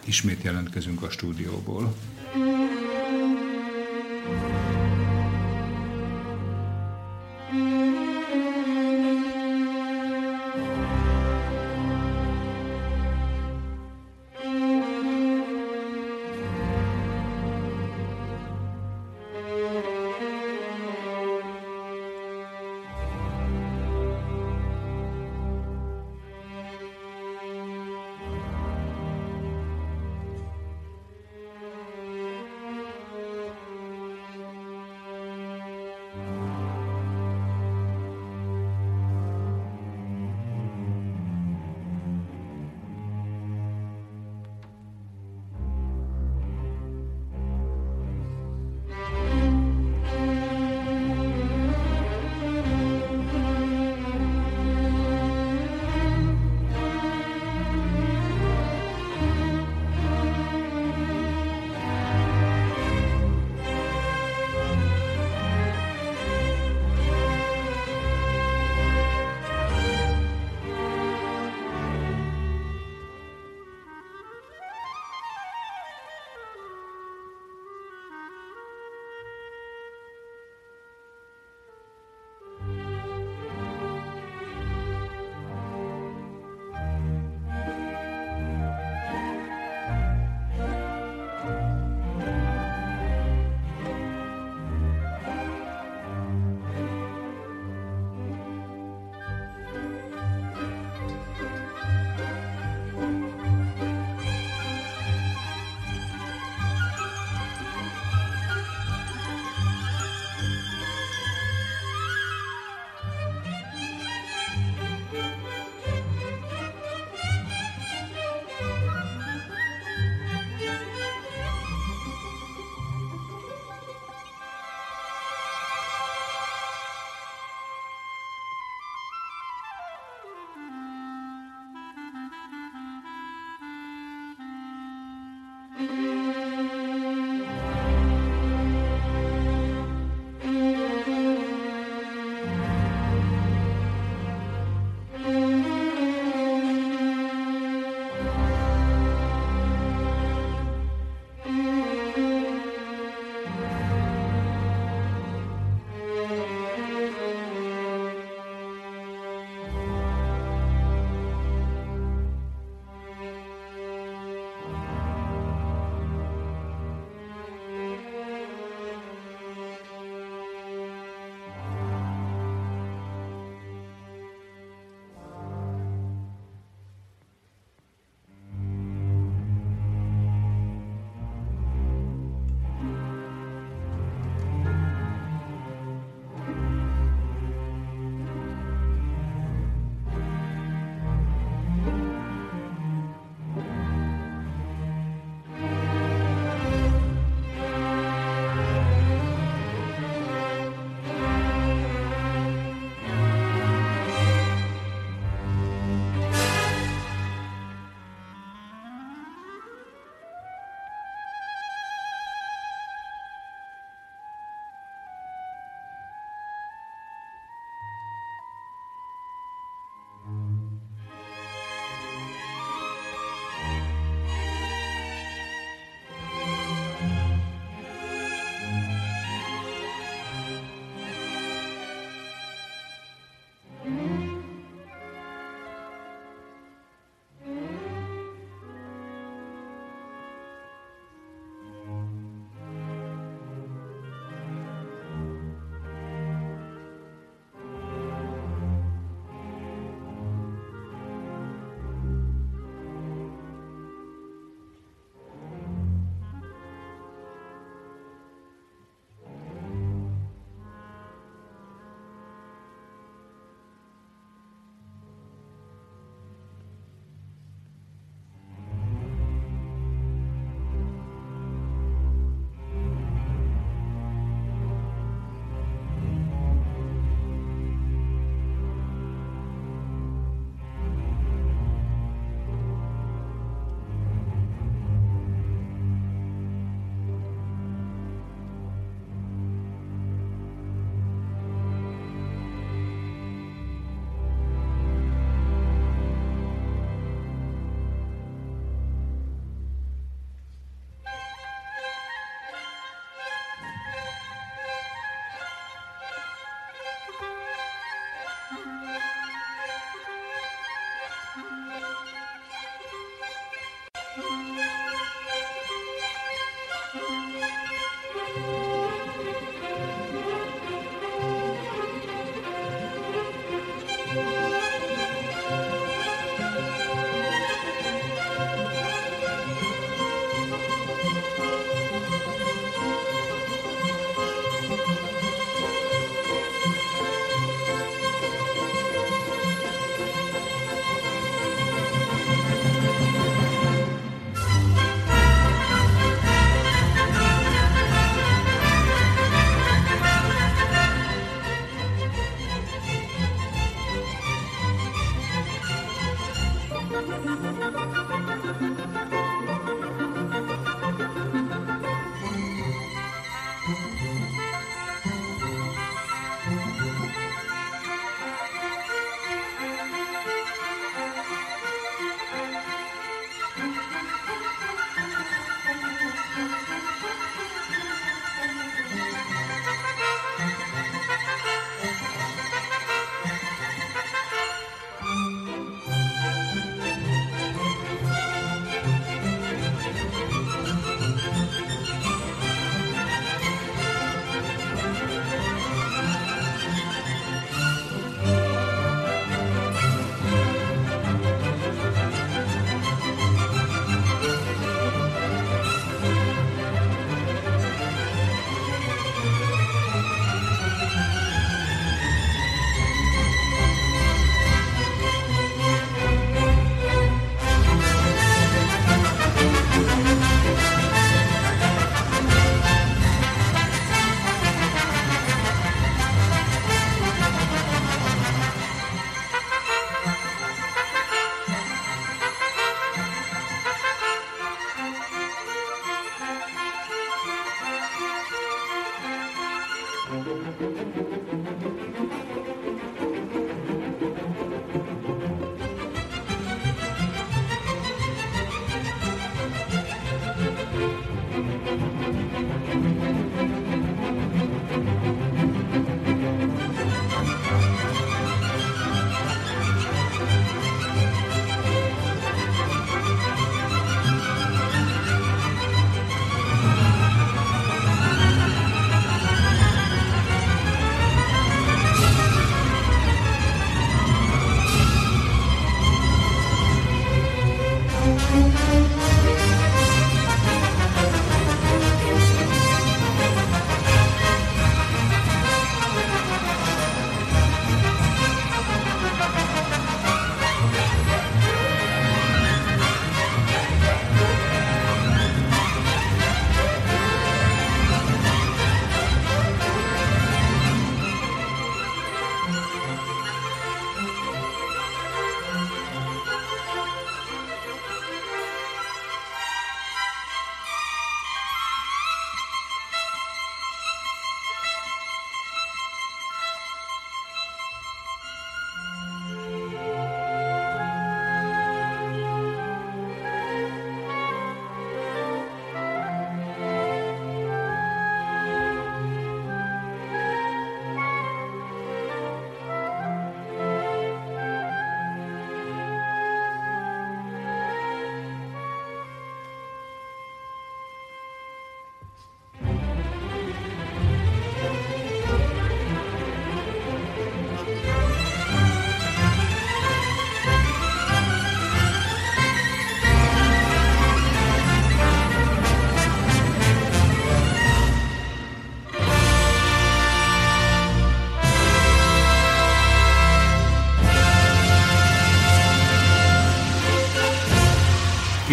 ismét 0.06 0.44
jelentkezünk 0.44 1.04
a 1.04 1.10
stúdióból. 1.10 1.96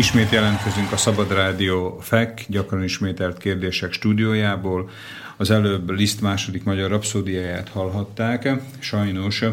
Ismét 0.01 0.31
jelentkezünk 0.31 0.93
a 0.93 0.97
Szabad 0.97 1.32
Rádió 1.32 1.98
FEK, 2.01 2.44
gyakran 2.48 2.82
ismételt 2.82 3.39
kérdések 3.39 3.93
stúdiójából. 3.93 4.90
Az 5.36 5.51
előbb 5.51 5.90
Liszt 5.90 6.20
második 6.20 6.64
magyar 6.64 6.90
rapszódiáját 6.90 7.68
hallhatták. 7.68 8.48
Sajnos 8.78 9.44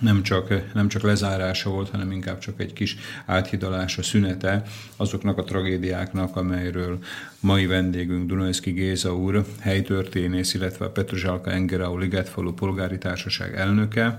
nem 0.00 0.22
csak, 0.22 0.72
nem 0.74 0.88
csak 0.88 1.02
lezárása 1.02 1.70
volt, 1.70 1.90
hanem 1.90 2.10
inkább 2.10 2.38
csak 2.38 2.60
egy 2.60 2.72
kis 2.72 2.96
áthidalása, 3.26 4.02
szünete 4.02 4.62
azoknak 4.96 5.38
a 5.38 5.44
tragédiáknak, 5.44 6.36
amelyről 6.36 6.98
mai 7.40 7.66
vendégünk 7.66 8.28
Dunajszki 8.28 8.70
Géza 8.70 9.16
úr, 9.16 9.44
helytörténész, 9.60 10.54
illetve 10.54 10.84
a 10.84 10.90
Petrozsálka 10.90 11.50
Engerau 11.50 11.98
Ligetfalu 11.98 12.52
Polgári 12.52 12.98
Társaság 12.98 13.54
elnöke, 13.54 14.18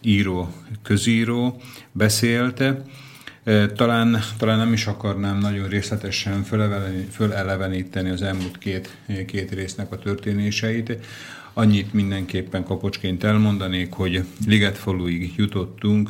író, 0.00 0.52
közíró 0.82 1.60
beszélte, 1.92 2.84
talán, 3.74 4.20
talán 4.38 4.58
nem 4.58 4.72
is 4.72 4.86
akarnám 4.86 5.38
nagyon 5.38 5.68
részletesen 5.68 6.42
föleleveníteni 7.10 8.10
az 8.10 8.22
elmúlt 8.22 8.58
két, 8.58 8.96
két 9.26 9.50
résznek 9.50 9.92
a 9.92 9.98
történéseit. 9.98 10.98
Annyit 11.52 11.92
mindenképpen 11.92 12.64
kapocsként 12.64 13.24
elmondanék, 13.24 13.92
hogy 13.92 14.24
Ligetfaluig 14.46 15.32
jutottunk. 15.36 16.08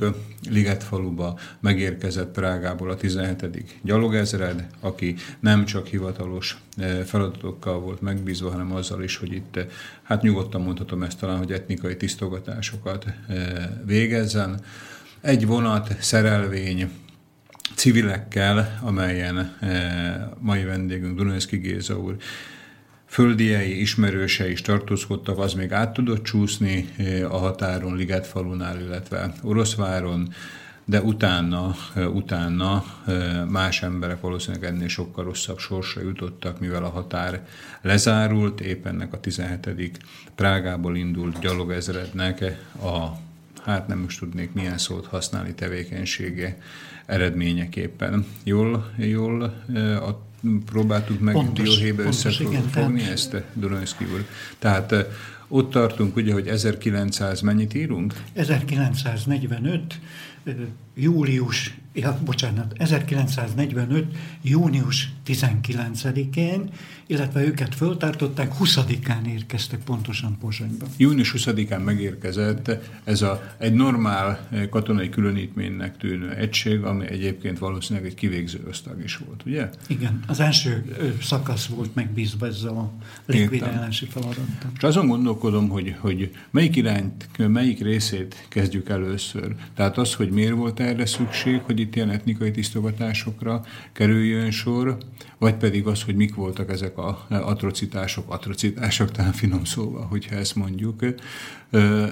Ligetfaluba 0.51 1.39
megérkezett 1.61 2.32
Prágából 2.32 2.90
a 2.90 2.97
17. 2.97 3.65
gyalogezred, 3.82 4.66
aki 4.81 5.15
nem 5.40 5.65
csak 5.65 5.86
hivatalos 5.86 6.59
feladatokkal 7.05 7.81
volt 7.81 8.01
megbízva, 8.01 8.51
hanem 8.51 8.73
azzal 8.73 9.02
is, 9.02 9.16
hogy 9.16 9.32
itt, 9.32 9.66
hát 10.02 10.23
nyugodtan 10.23 10.61
mondhatom 10.61 11.02
ezt 11.02 11.19
talán, 11.19 11.39
hogy 11.39 11.52
etnikai 11.52 11.97
tisztogatásokat 11.97 13.05
végezzen. 13.85 14.61
Egy 15.20 15.47
vonat, 15.47 15.97
szerelvény, 16.01 16.90
civilekkel, 17.74 18.78
amelyen 18.82 19.56
eh, 19.60 20.14
mai 20.38 20.64
vendégünk 20.64 21.16
Dunajszki 21.16 21.56
Géza 21.56 21.98
úr 21.98 22.16
földiei 23.06 23.80
ismerőse 23.80 24.51
is 24.51 24.62
tartózkodtak, 24.62 25.38
az 25.38 25.52
még 25.52 25.72
át 25.72 25.92
tudott 25.92 26.24
csúszni 26.24 26.88
eh, 26.97 27.34
a 27.34 27.38
határon, 27.38 27.97
Ligetfalunál, 27.97 28.80
illetve 28.80 29.32
Oroszváron, 29.42 30.32
de 30.84 31.02
utána, 31.02 31.74
eh, 31.94 32.14
utána 32.14 32.84
más 33.48 33.82
emberek 33.82 34.20
valószínűleg 34.20 34.64
ennél 34.64 34.88
sokkal 34.88 35.24
rosszabb 35.24 35.59
sorsra 35.59 36.02
jutottak, 36.02 36.60
mivel 36.60 36.84
a 36.84 36.88
határ 36.88 37.47
lezárult, 37.82 38.60
épp 38.60 38.86
ennek 38.86 39.12
a 39.12 39.20
17. 39.20 39.98
Prágából 40.34 40.97
indult 40.97 41.38
gyalogezrednek 41.38 42.44
a 42.82 43.28
hát 43.64 43.86
nem 43.88 44.05
is 44.09 44.18
tudnék 44.18 44.52
milyen 44.52 44.78
szót 44.78 45.06
használni 45.06 45.55
tevékenysége 45.55 46.59
eredményeképpen. 47.11 48.27
Jól, 48.45 48.93
jól 48.97 49.65
próbáltuk 50.66 51.20
meg 51.20 51.35
pontos, 51.35 51.69
dióhéjbe 51.69 52.03
összefogni 52.03 53.03
ezt, 53.03 53.43
Donojszki 53.53 54.05
úr. 54.05 54.24
Tehát 54.59 54.95
ott 55.49 55.70
tartunk 55.70 56.16
ugye, 56.16 56.32
hogy 56.32 56.47
1900 56.47 57.41
mennyit 57.41 57.74
írunk? 57.74 58.15
1945 58.32 60.01
július, 60.95 61.75
ja, 61.93 62.19
bocsánat, 62.25 62.73
1945. 62.77 64.07
június 64.43 65.12
19-én, 65.27 66.71
illetve 67.07 67.45
őket 67.45 67.75
föltartották, 67.75 68.53
20-án 68.61 69.27
érkeztek 69.27 69.81
pontosan 69.85 70.39
Pozsonyba. 70.39 70.87
Június 70.97 71.35
20-án 71.37 71.85
megérkezett 71.85 72.71
ez 73.05 73.23
a, 73.23 73.55
egy 73.59 73.73
normál 73.73 74.49
katonai 74.71 75.09
különítménynek 75.09 75.97
tűnő 75.97 76.31
egység, 76.31 76.83
ami 76.83 77.07
egyébként 77.07 77.59
valószínűleg 77.59 78.09
egy 78.09 78.15
kivégző 78.15 78.61
osztag 78.69 79.03
is 79.05 79.17
volt, 79.17 79.43
ugye? 79.47 79.69
Igen, 79.87 80.21
az 80.27 80.41
első 80.41 80.97
szakasz 81.23 81.67
volt 81.67 81.95
megbízva 81.95 82.47
ezzel 82.47 82.77
a 82.77 82.93
likvidálási 83.27 84.07
feladattal. 84.07 84.71
És 84.77 84.83
azon 84.83 85.07
gondolkodom, 85.07 85.69
hogy, 85.69 85.95
hogy 85.99 86.31
melyik 86.51 86.77
irányt, 86.77 87.29
melyik 87.37 87.81
részét 87.81 88.47
kezdjük 88.49 88.89
először. 88.89 89.55
Tehát 89.75 89.99
az, 89.99 90.15
hogy 90.15 90.31
miért 90.31 90.55
volt 90.55 90.80
erre 90.81 91.07
szükség, 91.07 91.61
hogy 91.61 91.81
itt 91.81 91.97
ilyen 91.97 92.11
etnikai 92.11 92.51
tisztogatásokra 92.51 93.65
kerüljön 93.93 94.51
sor, 94.51 94.97
vagy 95.39 95.55
pedig 95.55 95.86
az, 95.86 96.02
hogy 96.02 96.15
mik 96.15 96.35
voltak 96.35 96.70
ezek 96.70 96.98
a 96.98 97.27
atrocitások, 97.28 98.32
atrocitások, 98.32 99.11
talán 99.11 99.32
finom 99.32 99.65
szóval, 99.65 100.07
hogyha 100.07 100.35
ezt 100.35 100.55
mondjuk. 100.55 101.05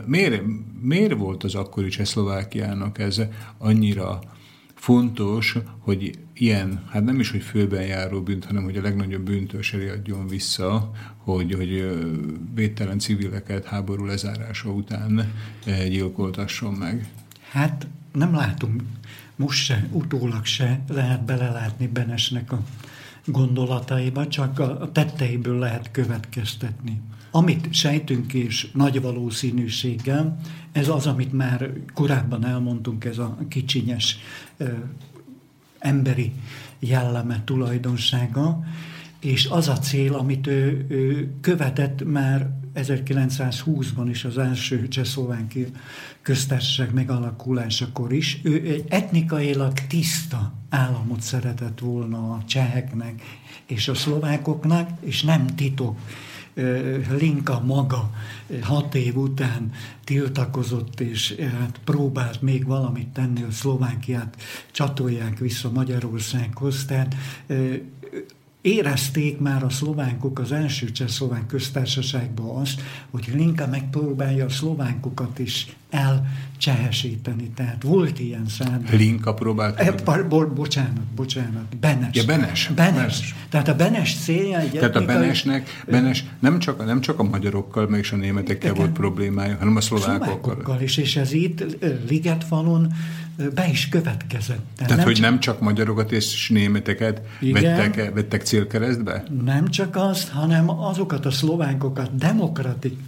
Miért, 0.07 0.43
miért 0.81 1.15
volt 1.15 1.45
az 1.45 1.55
akkori 1.55 1.89
Csehszlovákiának 1.89 2.99
ez 2.99 3.21
annyira 3.59 4.21
fontos, 4.75 5.57
hogy 5.79 6.19
ilyen, 6.35 6.85
hát 6.91 7.05
nem 7.05 7.21
is, 7.21 7.31
hogy 7.31 7.43
főben 7.43 7.87
járó 7.87 8.23
bűnt, 8.23 8.45
hanem 8.45 8.63
hogy 8.65 8.77
a 8.77 8.83
legnagyobb 8.83 9.23
bűntől 9.23 9.63
se 9.63 9.93
adjon 9.93 10.27
vissza, 10.27 10.91
hogy, 11.17 11.55
hogy 11.55 11.99
védtelen 12.55 12.99
civileket 12.99 13.65
háború 13.65 14.05
lezárása 14.05 14.71
után 14.71 15.33
gyilkoltasson 15.89 16.75
meg. 16.75 17.07
Hát 17.51 17.87
nem 18.13 18.35
látunk 18.35 18.83
most 19.37 19.65
se, 19.65 19.89
utólag 19.93 20.45
se 20.45 20.81
lehet 20.89 21.25
belelátni 21.25 21.87
Benesnek 21.87 22.53
a 22.53 22.61
gondolataiba, 23.25 24.29
csak 24.29 24.59
a 24.59 24.93
tetteiből 24.93 25.59
lehet 25.59 25.91
következtetni. 25.91 27.01
Amit 27.31 27.73
sejtünk 27.73 28.35
és 28.35 28.69
nagy 28.73 29.01
valószínűséggel, 29.01 30.41
ez 30.73 30.89
az, 30.89 31.07
amit 31.07 31.33
már 31.33 31.71
korábban 31.95 32.45
elmondtunk, 32.45 33.05
ez 33.05 33.19
a 33.19 33.39
kicsinyes 33.49 34.17
ö, 34.57 34.69
emberi 35.79 36.33
jelleme, 36.79 37.43
tulajdonsága, 37.45 38.65
és 39.21 39.47
az 39.47 39.69
a 39.69 39.79
cél, 39.79 40.15
amit 40.15 40.47
ő, 40.47 40.87
ő 40.89 41.31
követett 41.41 42.05
már 42.05 42.51
1920-ban 42.75 44.07
is 44.09 44.25
az 44.25 44.39
első 44.39 44.89
Csehszlovákia 44.89 45.67
köztársaság 46.23 46.95
megalakulásakor 46.95 48.13
is, 48.13 48.41
ő 48.43 48.55
egy 48.55 48.85
etnikailag 48.89 49.73
tiszta 49.89 50.53
államot 50.69 51.21
szeretett 51.21 51.79
volna 51.79 52.33
a 52.33 52.43
cseheknek 52.47 53.23
és 53.67 53.89
a 53.89 53.95
szlovákoknak, 53.95 54.91
és 55.01 55.23
nem 55.23 55.47
titok. 55.47 55.99
Linka 57.19 57.61
maga 57.61 58.11
hat 58.63 58.95
év 58.95 59.17
után 59.17 59.71
tiltakozott, 60.05 61.01
és 61.01 61.35
hát 61.59 61.81
próbált 61.85 62.43
még 62.43 62.67
valamit 62.67 63.09
tenni, 63.09 63.43
a 63.43 63.51
Szlovákiát 63.51 64.37
csatolják 64.71 65.39
vissza 65.39 65.71
Magyarországhoz, 65.71 66.85
tehát 66.85 67.15
érezték 68.61 69.39
már 69.39 69.65
a 69.65 69.71
szlovánkok 69.71 70.39
az 70.39 70.53
első 70.53 70.91
csehszlovák 70.91 71.47
köztársaságban 71.47 72.57
azt, 72.57 72.81
hogy 73.11 73.31
Linka 73.35 73.67
megpróbálja 73.67 74.45
a 74.45 74.49
szlovánkokat 74.49 75.39
is 75.39 75.77
elcsehesíteni. 75.91 77.51
Tehát 77.55 77.83
volt 77.83 78.19
ilyen 78.19 78.47
szándék. 78.49 78.99
Linka 78.99 79.35
próbált? 79.35 79.79
E, 79.79 80.23
bo, 80.29 80.47
bocsánat, 80.47 81.05
bocsánat, 81.17 81.77
Benes. 81.77 82.17
Ja, 82.17 82.25
Benes. 82.25 82.71
Benes. 82.75 82.95
Benes. 82.95 83.35
Tehát 83.49 83.69
a 83.69 83.75
Benes 83.75 84.15
célja 84.15 84.59
egy 84.59 84.71
Tehát 84.71 84.97
etnikai... 84.97 85.17
a 85.17 85.19
Benesnek, 85.19 85.85
Benes 85.87 86.25
nem 86.39 86.59
csak, 86.59 86.85
nem 86.85 87.01
csak 87.01 87.19
a 87.19 87.23
magyarokkal, 87.23 87.89
meg 87.89 88.01
is 88.01 88.13
a 88.13 88.17
németekkel 88.17 88.75
volt 88.75 88.91
problémája, 88.91 89.57
hanem 89.59 89.77
a 89.77 89.81
szlovákokkal. 89.81 90.27
szlovákokkal 90.27 90.81
is, 90.81 90.97
és 90.97 91.17
ez 91.17 91.33
itt 91.33 91.65
Ligetfalon 92.09 92.93
be 93.55 93.69
is 93.71 93.89
következett. 93.89 94.47
Tehát, 94.57 94.77
Tehát 94.77 94.97
nem 94.97 95.05
hogy 95.05 95.15
csak, 95.15 95.25
nem 95.25 95.41
csak 95.41 95.61
magyarokat 95.61 96.13
és 96.13 96.49
németeket 96.49 97.23
igen, 97.41 97.63
vettek, 97.63 98.15
vettek 98.15 98.43
célkeresztbe? 98.43 99.25
Nem 99.45 99.69
csak 99.69 99.97
azt, 99.97 100.29
hanem 100.29 100.71
azokat 100.71 101.27
a 101.27 101.31
szlovánkokat, 101.31 102.17
demokratik 102.17 102.99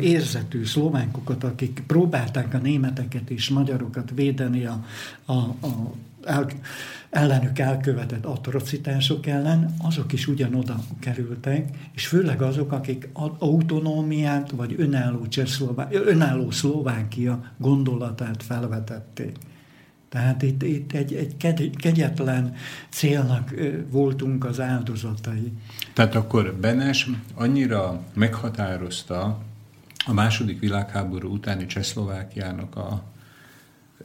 érzetű 0.00 0.64
szlovánkokat, 0.64 1.44
akik 1.44 1.82
próbálták 1.86 2.54
a 2.54 2.58
németeket 2.58 3.30
és 3.30 3.48
magyarokat 3.48 4.10
védeni 4.14 4.64
a, 4.64 4.84
a, 5.24 5.32
a 5.32 5.92
el, 6.24 6.46
ellenük 7.10 7.58
elkövetett 7.58 8.24
atrocitások 8.24 9.26
ellen, 9.26 9.74
azok 9.82 10.12
is 10.12 10.26
ugyanoda 10.26 10.76
kerültek, 11.00 11.68
és 11.94 12.06
főleg 12.06 12.42
azok, 12.42 12.72
akik 12.72 13.08
autonómiát 13.38 14.50
vagy 14.50 14.74
önálló, 14.78 15.26
önálló 15.90 16.50
Szlovákia 16.50 17.52
gondolatát 17.56 18.42
felvetették. 18.42 19.36
Tehát 20.08 20.42
itt, 20.42 20.62
itt 20.62 20.92
egy, 20.92 21.14
egy 21.14 21.36
kegyetlen 21.76 22.54
célnak 22.88 23.54
voltunk 23.90 24.44
az 24.44 24.60
áldozatai. 24.60 25.52
Tehát 25.92 26.14
akkor 26.14 26.54
Benes 26.60 27.08
annyira 27.34 28.00
meghatározta 28.14 29.38
a 30.06 30.12
második 30.12 30.60
világháború 30.60 31.32
utáni 31.32 31.66
Csehszlovákiának 31.66 32.76
a 32.76 33.02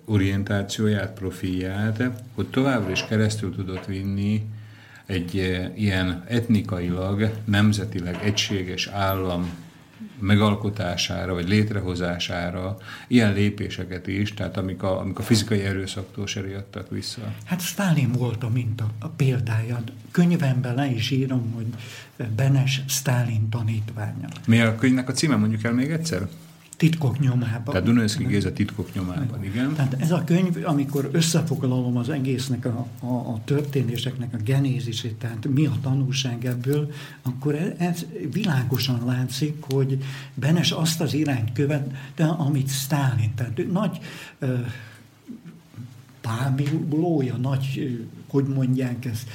orientációját, 0.05 1.13
profilját, 1.13 2.03
hogy 2.35 2.47
továbbra 2.47 2.91
is 2.91 3.05
keresztül 3.05 3.55
tudott 3.55 3.85
vinni 3.85 4.45
egy 5.05 5.35
ilyen 5.75 6.23
etnikailag, 6.27 7.31
nemzetileg 7.45 8.19
egységes 8.23 8.87
állam 8.87 9.66
megalkotására, 10.19 11.33
vagy 11.33 11.47
létrehozására 11.47 12.77
ilyen 13.07 13.33
lépéseket 13.33 14.07
is, 14.07 14.33
tehát 14.33 14.57
amik 14.57 14.83
a, 14.83 14.99
amik 14.99 15.19
a 15.19 15.23
fizikai 15.23 15.61
erőszaktól 15.61 16.27
se 16.27 16.41
riadtak 16.41 16.89
vissza. 16.89 17.21
Hát 17.45 17.61
Stalin 17.61 18.11
volt 18.11 18.43
a 18.43 18.49
minta, 18.49 18.89
a 18.99 19.07
példája. 19.07 19.83
Könyvemben 20.11 20.75
le 20.75 20.87
is 20.87 21.11
írom, 21.11 21.51
hogy 21.55 21.65
Benes 22.35 22.81
Stalin 22.87 23.49
tanítványa. 23.49 24.27
Mi 24.47 24.59
a 24.59 24.75
könyvnek 24.75 25.09
a 25.09 25.11
címe, 25.11 25.35
mondjuk 25.35 25.63
el 25.63 25.73
még 25.73 25.91
egyszer? 25.91 26.27
Titkok 26.77 27.19
nyomában. 27.19 27.63
Tehát 27.63 27.83
Dunajszki 27.83 28.23
Géza 28.23 28.53
titkok 28.53 28.93
nyomában, 28.93 29.43
igen. 29.43 29.73
Tehát 29.73 29.95
ez 29.99 30.11
a 30.11 30.23
könyv, 30.23 30.57
amikor 30.63 31.09
összefoglalom 31.11 31.97
az 31.97 32.09
egésznek 32.09 32.65
a, 32.65 32.87
a, 32.99 33.05
a 33.05 33.41
történéseknek 33.45 34.33
a 34.33 34.37
genézisét, 34.43 35.15
tehát 35.15 35.47
mi 35.47 35.65
a 35.65 35.77
tanulság 35.81 36.45
ebből, 36.45 36.91
akkor 37.21 37.55
ez, 37.55 37.71
ez 37.77 38.05
világosan 38.31 39.05
látszik, 39.05 39.55
hogy 39.61 40.03
Benes 40.33 40.71
azt 40.71 41.01
az 41.01 41.13
irányt 41.13 41.53
követte, 41.53 42.25
amit 42.25 42.69
Stalin, 42.69 43.33
tehát 43.35 43.71
nagy 43.71 43.99
uh, 44.41 44.49
pámilója, 46.21 47.35
nagy, 47.35 47.97
hogy 48.27 48.45
mondják 48.45 49.05
ezt, 49.05 49.29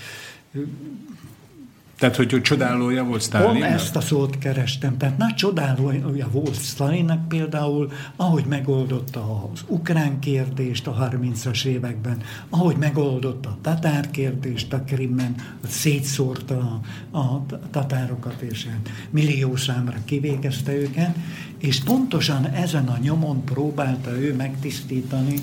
tehát, 2.03 2.17
hogy, 2.17 2.31
hogy 2.31 2.43
csodálója 2.43 3.05
volt 3.05 3.23
Stalinnak? 3.23 3.53
Pont 3.53 3.65
ezt 3.65 3.97
a 3.97 4.01
szót 4.01 4.39
kerestem. 4.39 4.97
Tehát 4.97 5.19
nagy 5.19 5.35
csodálója 5.35 6.29
volt 6.33 6.63
Stalinnak 6.63 7.29
például, 7.29 7.93
ahogy 8.17 8.45
megoldotta 8.45 9.49
az 9.53 9.65
ukrán 9.67 10.19
kérdést 10.19 10.87
a 10.87 11.11
30-as 11.11 11.65
években, 11.65 12.23
ahogy 12.51 12.77
megoldotta 12.77 13.49
a 13.49 13.59
tatár 13.61 14.11
kérdést 14.11 14.73
a 14.73 14.83
Krimmen, 14.87 15.35
szétszórta 15.67 16.81
a, 17.11 17.19
a 17.19 17.47
tatárokat, 17.71 18.41
és 18.41 18.67
hát 18.67 18.91
millió 19.11 19.57
számra 19.57 19.97
kivégezte 20.05 20.73
őket, 20.75 21.17
és 21.59 21.81
pontosan 21.81 22.47
ezen 22.47 22.89
a 22.89 22.99
nyomon 23.03 23.45
próbálta 23.45 24.11
ő 24.11 24.35
megtisztítani 24.35 25.35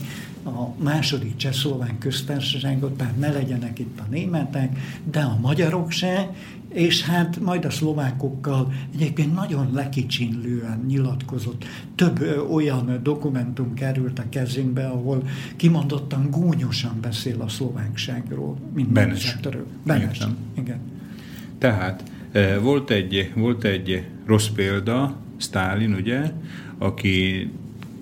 a 0.56 0.74
második 0.84 1.36
csehszlovák 1.36 1.98
köztársaságot, 1.98 2.98
tehát 2.98 3.20
ne 3.20 3.32
legyenek 3.32 3.80
itt 3.80 4.00
a 4.00 4.06
németek, 4.10 4.80
de 5.12 5.20
a 5.20 5.38
magyarok 5.42 5.92
se, 5.92 6.30
és 6.70 7.04
hát 7.04 7.40
majd 7.40 7.66
a 7.66 7.70
szlovákokkal 7.70 8.74
egyébként 8.94 9.34
nagyon 9.34 9.70
lekicsinlően 9.74 10.84
nyilatkozott. 10.88 11.66
Több 11.96 12.22
ö, 12.22 12.40
olyan 12.40 13.00
dokumentum 13.04 13.74
került 13.74 14.20
a 14.20 14.24
kezünkbe, 14.30 14.88
ahol 14.88 15.24
kimondottan 15.56 16.30
gúnyosan 16.32 16.98
beszél 17.02 17.42
a 17.42 17.48
szlovákságról, 17.48 18.58
mint 18.74 18.90
Benes. 18.90 19.38
Benes. 19.84 20.28
Igen. 20.58 20.80
Tehát 21.58 22.12
volt 22.62 22.90
egy, 22.90 23.32
volt 23.36 23.64
egy 23.64 24.06
rossz 24.26 24.48
példa, 24.48 25.16
Stálin, 25.38 25.94
ugye, 25.94 26.32
aki 26.78 27.50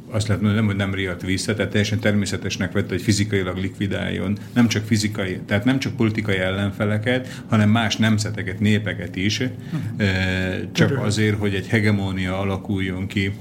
azt 0.09 0.27
lehet 0.27 0.41
mondani, 0.43 0.65
hogy 0.65 0.75
nem 0.75 0.93
riadt 0.93 1.21
vissza, 1.21 1.53
tehát 1.53 1.71
teljesen 1.71 1.99
természetesnek 1.99 2.71
vette, 2.71 2.89
hogy 2.89 3.01
fizikailag 3.01 3.57
likvidáljon, 3.57 4.37
nem 4.53 4.67
csak 4.67 4.85
fizikai, 4.85 5.39
tehát 5.45 5.65
nem 5.65 5.79
csak 5.79 5.95
politikai 5.95 6.37
ellenfeleket, 6.37 7.43
hanem 7.47 7.69
más 7.69 7.95
nemzeteket, 7.95 8.59
népeket 8.59 9.15
is, 9.15 9.39
uh-huh. 9.39 10.71
csak 10.71 10.97
azért, 10.97 11.37
hogy 11.37 11.53
egy 11.53 11.67
hegemónia 11.67 12.39
alakuljon 12.39 13.07
ki 13.07 13.31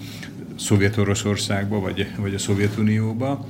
Szovjet-Oroszországba, 0.57 1.81
vagy, 1.81 2.07
vagy 2.17 2.35
a 2.35 2.39
Szovjetunióba. 2.39 3.47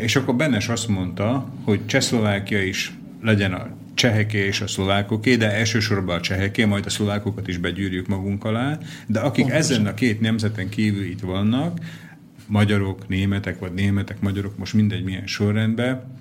És 0.00 0.16
akkor 0.16 0.36
Bennes 0.36 0.68
azt 0.68 0.88
mondta, 0.88 1.52
hogy 1.64 1.86
Csehszlovákia 1.86 2.62
is 2.62 2.92
legyen 3.22 3.52
a 3.52 3.66
cseheké 4.00 4.38
és 4.38 4.60
a 4.60 4.66
szlovákoké, 4.66 5.36
de 5.36 5.52
elsősorban 5.52 6.16
a 6.16 6.20
cseheké, 6.20 6.64
majd 6.64 6.86
a 6.86 6.90
szlovákokat 6.90 7.48
is 7.48 7.56
begyűrjük 7.56 8.06
magunk 8.06 8.44
alá, 8.44 8.78
de 9.06 9.20
akik 9.20 9.44
Pontosan. 9.44 9.72
ezen 9.72 9.86
a 9.86 9.94
két 9.94 10.20
nemzeten 10.20 10.68
kívül 10.68 11.04
itt 11.04 11.20
vannak, 11.20 11.78
magyarok, 12.46 13.08
németek, 13.08 13.58
vagy 13.58 13.72
németek, 13.72 14.20
magyarok, 14.20 14.58
most 14.58 14.74
mindegy 14.74 15.04
milyen 15.04 15.26
sorrendben, 15.26 16.18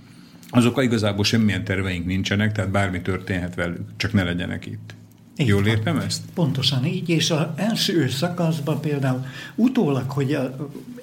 azok 0.49 0.83
igazából 0.83 1.23
semmilyen 1.23 1.63
terveink 1.63 2.05
nincsenek, 2.05 2.51
tehát 2.51 2.71
bármi 2.71 3.01
történhet 3.01 3.55
velük, 3.55 3.87
csak 3.97 4.13
ne 4.13 4.23
legyenek 4.23 4.65
itt. 4.65 4.95
Így 5.39 5.47
Jól 5.47 5.65
értem 5.65 5.97
ezt? 5.97 6.21
Pontosan 6.33 6.85
így, 6.85 7.09
és 7.09 7.31
az 7.31 7.45
első 7.55 8.07
szakaszban 8.07 8.81
például 8.81 9.25
utólag, 9.55 10.09
hogy 10.11 10.37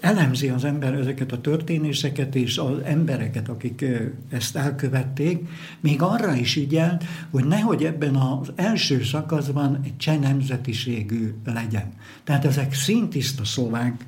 elemzi 0.00 0.48
az 0.48 0.64
ember 0.64 0.94
ezeket 0.94 1.32
a 1.32 1.40
történéseket 1.40 2.34
és 2.34 2.58
az 2.58 2.78
embereket, 2.84 3.48
akik 3.48 3.84
ezt 4.30 4.56
elkövették, 4.56 5.48
még 5.80 6.02
arra 6.02 6.34
is 6.34 6.56
ügyelt, 6.56 7.04
hogy 7.30 7.44
nehogy 7.44 7.84
ebben 7.84 8.14
az 8.14 8.52
első 8.54 9.02
szakaszban 9.02 9.80
egy 9.84 9.96
cseh 9.96 10.18
nemzetiségű 10.18 11.34
legyen. 11.44 11.92
Tehát 12.24 12.44
ezek 12.44 12.74
szintiszta 12.74 13.44
szlovák 13.44 14.06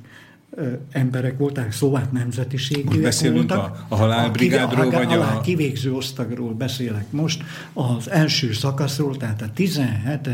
emberek 0.91 1.37
voltak, 1.37 1.71
szlovák 1.71 2.11
nemzetiségűek 2.11 3.01
beszélünk 3.01 3.49
voltak. 3.49 3.85
A, 3.89 3.93
a 3.93 3.95
halálbrigádról, 3.95 4.87
a, 4.87 4.91
vagy 4.91 5.13
a... 5.13 5.41
kivégző 5.41 5.93
osztagról 5.93 6.53
beszélek 6.53 7.11
most, 7.11 7.43
az 7.73 8.09
első 8.09 8.53
szakaszról, 8.53 9.17
tehát 9.17 9.41
a 9.41 9.49
17. 9.53 10.29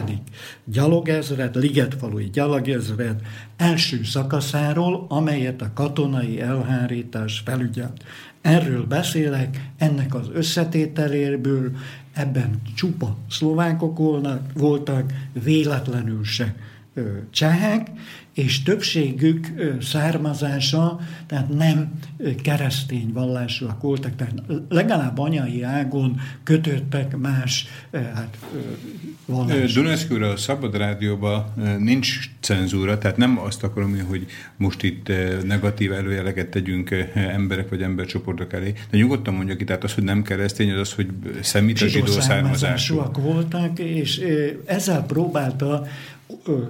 gyalogezred, 0.63 1.55
Ligetfalui 1.55 2.29
gyalogezred 2.29 3.21
első 3.57 4.03
szakaszáról, 4.03 5.05
amelyet 5.09 5.61
a 5.61 5.71
katonai 5.73 6.41
elhárítás 6.41 7.41
felügyelt. 7.45 8.03
Erről 8.41 8.85
beszélek, 8.85 9.69
ennek 9.77 10.15
az 10.15 10.29
összetételéből, 10.33 11.71
ebben 12.13 12.61
csupa 12.75 13.17
szlovákok 13.29 13.97
voltak, 14.53 15.13
véletlenül 15.43 16.23
se 16.23 16.55
csehek, 17.29 17.91
és 18.35 18.63
többségük 18.63 19.47
származása, 19.81 20.99
tehát 21.25 21.49
nem 21.49 21.91
keresztény 22.41 23.11
vallásúak 23.13 23.81
voltak, 23.81 24.15
tehát 24.15 24.33
legalább 24.69 25.17
anyai 25.17 25.61
ágon 25.63 26.19
kötöttek 26.43 27.17
más 27.17 27.67
hát. 27.91 28.37
Dunaszkőre 29.73 30.29
a 30.29 30.37
Szabad 30.37 30.77
Rádióban 30.77 31.53
nincs 31.79 32.19
cenzúra, 32.39 32.97
tehát 32.97 33.17
nem 33.17 33.39
azt 33.39 33.63
akarom, 33.63 33.99
hogy 34.07 34.25
most 34.57 34.83
itt 34.83 35.11
negatív 35.43 35.91
előjeleket 35.91 36.47
tegyünk 36.47 37.11
emberek 37.13 37.69
vagy 37.69 37.81
embercsoportok 37.81 38.53
elé, 38.53 38.73
de 38.89 38.97
nyugodtan 38.97 39.33
mondja 39.33 39.55
ki, 39.55 39.63
tehát 39.63 39.83
az, 39.83 39.93
hogy 39.93 40.03
nem 40.03 40.21
keresztény, 40.21 40.71
az 40.71 40.79
az, 40.79 40.93
hogy 40.93 41.07
szemít 41.41 41.81
a 41.81 41.87
zsidó 41.87 42.05
származású. 42.05 43.01
voltak, 43.13 43.79
és 43.79 44.21
ezzel 44.65 45.03
próbálta 45.05 45.87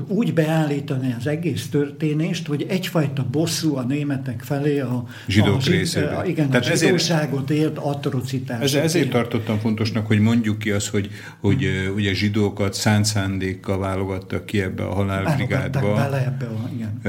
úgy 0.08 0.34
beállítani 0.34 1.16
az 1.20 1.28
egész 1.28 1.70
történést, 1.70 2.48
hogy 2.48 2.66
egyfajta 2.70 3.26
bosszú 3.32 3.76
a 3.76 3.84
németek 3.84 4.42
felé 4.42 4.80
a 4.80 5.06
zsidók 5.28 5.62
a, 5.66 5.70
részéről. 5.70 6.26
Igen, 6.26 6.50
Tehát 6.50 6.68
a 6.68 6.76
zsidóságot 6.76 7.50
ért 7.50 7.78
atrocitás. 7.78 8.62
Ez, 8.62 8.74
ezért 8.74 9.10
tartottam 9.10 9.60
fontosnak, 9.60 10.08
hogy 10.08 10.20
mondjuk 10.20 10.60
ki 10.60 10.72
azt, 10.72 10.88
hogy, 10.88 11.10
hogy 11.40 11.92
ugye 11.96 12.14
zsidókat 12.14 12.74
szánt 12.74 13.06
szándékkal 13.06 13.80
válogattak 13.80 14.46
ki 14.46 14.62
ebbe 14.62 14.84
a 14.84 14.94
halálbrigádba. 14.94 15.94
bele 15.94 16.26
ebbe 16.26 16.46
a, 16.46 16.70
igen. 16.74 17.00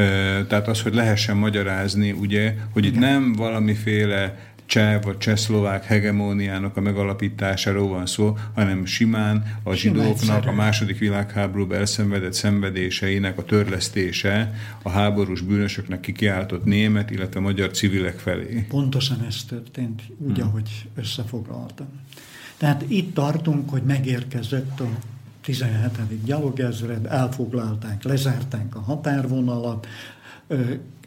Tehát 0.48 0.68
az, 0.68 0.82
hogy 0.82 0.94
lehessen 0.94 1.36
magyarázni, 1.36 2.12
ugye, 2.12 2.54
hogy 2.72 2.84
igen. 2.84 2.94
itt 2.94 3.00
nem 3.00 3.32
valamiféle 3.32 4.54
cseh 4.66 5.02
vagy 5.02 5.18
csehszlovák 5.18 5.84
hegemóniának 5.84 6.76
a 6.76 6.80
megalapításáról 6.80 7.88
van 7.88 8.06
szó, 8.06 8.36
hanem 8.54 8.84
simán 8.84 9.58
a 9.62 9.74
zsidóknak 9.74 10.46
a 10.46 10.52
második 10.52 10.98
világháborúban 10.98 11.78
elszenvedett 11.78 12.32
szenvedéseinek 12.32 13.38
a 13.38 13.44
törlesztése 13.44 14.54
a 14.82 14.90
háborús 14.90 15.40
bűnösöknek 15.40 16.00
kikiáltott 16.00 16.64
német, 16.64 17.10
illetve 17.10 17.40
magyar 17.40 17.70
civilek 17.70 18.18
felé. 18.18 18.66
Pontosan 18.68 19.24
ez 19.28 19.44
történt, 19.48 20.02
úgy, 20.18 20.36
hmm. 20.36 20.48
ahogy 20.48 20.88
összefoglaltam. 20.94 21.86
Tehát 22.56 22.84
itt 22.88 23.14
tartunk, 23.14 23.70
hogy 23.70 23.82
megérkezett 23.82 24.80
a 24.80 24.88
17. 25.42 26.24
gyalogezred, 26.24 27.06
elfoglalták, 27.06 28.02
lezárták 28.02 28.76
a 28.76 28.80
határvonalat, 28.80 29.86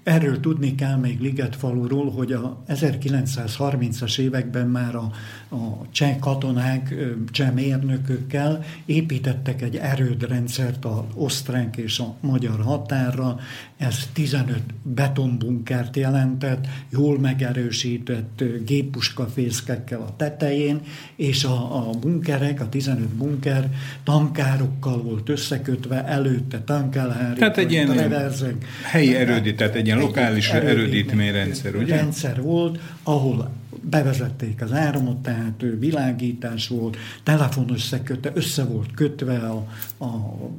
Erről 0.04 0.40
tudni 0.40 0.76
kell 0.76 0.98
még 0.98 1.20
Ligetfaluról, 1.20 2.12
hogy 2.12 2.32
a 2.32 2.64
1930-as 2.68 4.20
években 4.20 4.68
már 4.68 4.96
a, 4.96 5.12
a 5.52 5.90
cseh 5.92 6.16
katonák, 6.20 6.96
cseh 7.32 7.52
mérnökökkel 7.52 8.64
építettek 8.86 9.62
egy 9.62 9.76
erődrendszert 9.76 10.86
az 10.86 11.00
osztránk 11.14 11.78
és 11.78 12.00
a 12.00 12.16
magyar 12.20 12.62
határra. 12.62 13.40
Ez 13.78 14.08
15 14.14 14.62
betonbunkert 14.84 15.96
jelentett, 15.96 16.68
jól 16.90 17.20
megerősített 17.20 18.44
gépuskafészkekkel 18.66 20.02
a 20.02 20.16
tetején, 20.16 20.82
és 21.16 21.44
a, 21.44 21.88
a 21.90 21.90
bunkerek, 22.00 22.62
a 22.62 22.70
15 22.70 23.08
bunker 23.08 23.70
tankárokkal 24.04 25.02
volt 25.02 25.30
összekötve, 25.30 26.06
előtte 26.06 26.62
tankelhári, 26.62 27.40
Tehát 27.40 27.58
egy 27.58 27.72
ilyen 27.72 28.14
helyi 28.84 29.16
erődít, 29.16 29.56
tehát 29.56 29.76
egy 29.76 29.86
ilyen 29.86 30.00
lokális 30.00 30.50
erődítményrendszer, 30.50 31.76
ugye? 31.76 31.96
Rendszer 31.96 32.42
volt, 32.42 32.80
ahol 33.04 33.52
bevezették 33.84 34.62
az 34.62 34.74
áramot, 34.74 35.18
tehát 35.18 35.64
világítás 35.80 36.68
volt, 36.68 36.98
telefon 37.24 37.72
összekötte, 37.72 38.32
össze 38.34 38.64
volt 38.64 38.94
kötve 38.96 39.38
a, 39.38 39.68
a 39.98 40.08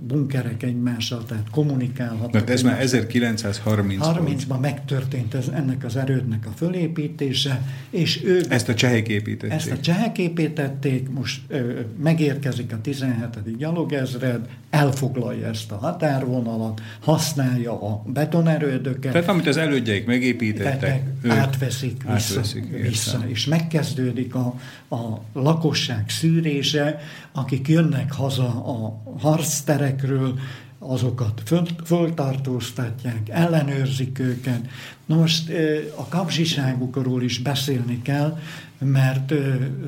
bunkerek 0.07 0.63
egymással, 0.63 1.25
tehát 1.25 1.51
kommunikálhattak. 1.51 2.33
Mert 2.33 2.51
ez 2.51 2.63
már 2.63 2.81
1930 2.81 3.99
30-ban 4.03 4.61
megtörtént 4.61 5.35
ez, 5.35 5.49
ennek 5.55 5.85
az 5.85 5.97
erődnek 5.97 6.47
a 6.47 6.51
fölépítése, 6.57 7.63
és 7.91 8.25
ő... 8.25 8.45
Ezt 8.49 8.69
a 8.69 8.75
csehek 8.75 9.09
építették. 9.09 9.57
Ezt 9.57 9.71
a 9.71 9.81
csehek 9.81 10.19
építették, 10.19 11.11
most 11.11 11.41
ö, 11.49 11.81
megérkezik 12.03 12.73
a 12.73 12.81
17. 12.81 13.57
gyalogezred, 13.57 14.49
elfoglalja 14.71 15.47
ezt 15.47 15.71
a 15.71 15.77
határvonalat, 15.77 16.81
használja 17.01 17.83
a 17.83 18.03
betonerődöket. 18.07 19.13
Tehát 19.13 19.29
amit 19.29 19.47
az 19.47 19.57
elődjeik 19.57 20.07
megépítettek, 20.07 21.03
ők 21.23 21.33
átveszik, 21.33 22.03
átveszik 22.07 22.65
vissza, 22.83 23.10
vissza, 23.11 23.29
és 23.29 23.47
megkezdődik 23.47 24.35
a, 24.35 24.55
a 24.89 25.21
lakosság 25.33 26.09
szűrése, 26.09 27.01
akik 27.33 27.69
jönnek 27.69 28.13
haza 28.13 28.49
a 28.49 29.03
harcterekről, 29.19 30.39
azokat 30.79 31.43
föl, 31.45 31.67
föltartóztatják, 31.85 33.29
ellenőrzik 33.29 34.19
őket. 34.19 34.61
Na 35.07 35.17
most 35.17 35.51
a 35.97 36.09
kapzsiságukról 36.09 37.23
is 37.23 37.39
beszélni 37.39 38.03
kell, 38.03 38.39
mert 38.79 39.33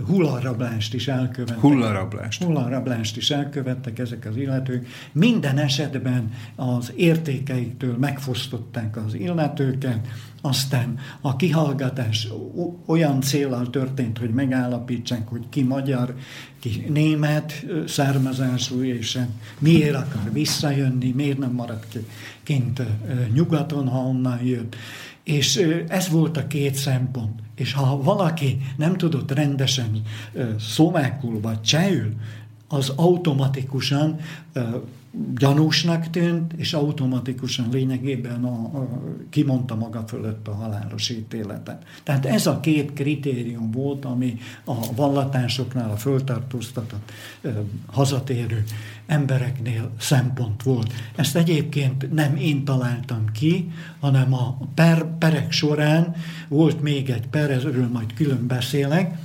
hullarablást 0.06 0.94
is 0.94 1.08
elkövettek. 1.08 1.60
Hullarablást. 1.60 2.42
Hullarablást 2.42 3.16
is 3.16 3.30
elkövettek 3.30 3.98
ezek 3.98 4.26
az 4.26 4.36
illetők. 4.36 4.86
Minden 5.12 5.58
esetben 5.58 6.32
az 6.56 6.92
értékeiktől 6.96 7.96
megfosztották 7.96 8.96
az 8.96 9.14
illetőket, 9.14 10.06
aztán 10.44 10.98
a 11.20 11.36
kihallgatás 11.36 12.28
olyan 12.86 13.20
célral 13.20 13.70
történt, 13.70 14.18
hogy 14.18 14.30
megállapítsák, 14.30 15.28
hogy 15.28 15.48
ki 15.48 15.62
magyar, 15.62 16.14
ki 16.60 16.84
német 16.88 17.66
származású, 17.86 18.82
és 18.82 19.18
miért 19.58 19.94
akar 19.94 20.32
visszajönni, 20.32 21.10
miért 21.10 21.38
nem 21.38 21.52
marad 21.52 21.86
ki 21.88 22.06
kint 22.42 22.82
nyugaton, 23.32 23.88
ha 23.88 23.98
onnan 23.98 24.44
jött. 24.44 24.76
És 25.24 25.56
ez 25.88 26.08
volt 26.08 26.36
a 26.36 26.46
két 26.46 26.74
szempont. 26.74 27.40
És 27.54 27.72
ha 27.72 28.02
valaki 28.02 28.60
nem 28.76 28.96
tudott 28.96 29.32
rendesen 29.32 30.02
szlovákul 30.58 31.40
vagy 31.40 31.60
csehül, 31.60 32.14
az 32.72 32.92
automatikusan 32.96 34.18
gyanúsnak 35.36 36.10
tűnt, 36.10 36.52
és 36.52 36.72
automatikusan 36.72 37.68
lényegében 37.70 38.44
a, 38.44 38.78
a, 38.78 38.88
kimondta 39.30 39.74
maga 39.74 40.04
fölött 40.06 40.48
a 40.48 40.54
halálos 40.54 41.08
ítéletet. 41.10 41.84
Tehát 42.02 42.26
ez 42.26 42.46
a 42.46 42.60
két 42.60 42.92
kritérium 42.92 43.70
volt, 43.70 44.04
ami 44.04 44.38
a 44.64 44.74
vallatásoknál 44.94 45.90
a 45.90 45.96
föltartóztatott 45.96 47.12
ö, 47.40 47.50
hazatérő 47.86 48.64
embereknél 49.06 49.90
szempont 49.98 50.62
volt. 50.62 50.92
Ezt 51.16 51.36
egyébként 51.36 52.12
nem 52.12 52.36
én 52.36 52.64
találtam 52.64 53.24
ki, 53.32 53.70
hanem 54.00 54.34
a 54.34 54.58
per, 54.74 55.18
perek 55.18 55.52
során 55.52 56.14
volt 56.48 56.82
még 56.82 57.10
egy 57.10 57.26
per, 57.26 57.50
erről 57.50 57.88
majd 57.88 58.14
külön 58.14 58.46
beszélek, 58.46 59.18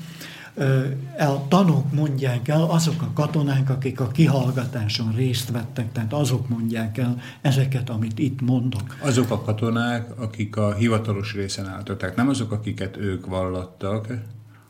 a 1.20 1.48
tanúk 1.48 1.94
mondják 1.94 2.48
el, 2.48 2.64
azok 2.64 3.02
a 3.02 3.10
katonák, 3.14 3.70
akik 3.70 4.00
a 4.00 4.08
kihallgatáson 4.08 5.14
részt 5.16 5.52
vettek, 5.52 5.92
tehát 5.92 6.14
azok 6.14 6.50
mondják 6.50 6.98
el 6.98 7.22
ezeket, 7.42 7.90
amit 7.90 8.20
itt 8.20 8.42
mondok. 8.42 8.98
Azok 9.00 9.32
a 9.32 9.42
katonák, 9.42 10.20
akik 10.20 10.56
a 10.56 10.74
hivatalos 10.74 11.34
részen 11.34 11.68
álltak, 11.68 11.98
tehát 11.98 12.16
nem 12.16 12.30
azok, 12.30 12.52
akiket 12.52 12.98
ők 12.98 13.26
vallattak, 13.26 14.08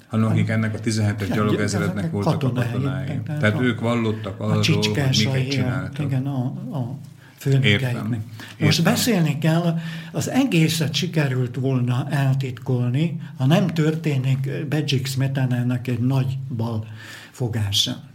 hanem 0.08 0.26
akik 0.26 0.50
ennek 0.50 0.74
a 0.74 0.80
17. 0.80 1.34
gyalogezrednek 1.34 2.12
voltak 2.12 2.34
katonái, 2.34 2.68
a 2.68 2.72
katonái. 2.72 3.06
Tehát, 3.06 3.40
tehát 3.40 3.58
a, 3.58 3.62
ők 3.62 3.80
vallottak 3.80 4.40
arról, 4.40 4.56
hogy 4.56 4.78
miket 4.82 5.12
csináltak. 5.12 6.06
Igen, 6.06 6.28
a, 6.28 6.46
a 6.78 6.98
főnökeiknek. 7.38 8.20
Most 8.60 8.84
beszélni 8.84 9.38
kell, 9.38 9.80
az 10.12 10.30
egészet 10.30 10.94
sikerült 10.94 11.56
volna 11.56 12.08
eltitkolni, 12.10 13.22
ha 13.38 13.46
nem 13.46 13.68
történik 13.68 14.68
Bedzsik 14.70 15.08
Smetanának 15.08 15.88
egy 15.88 16.00
nagy 16.00 16.38
bal 16.56 16.88
fogása. 17.32 18.06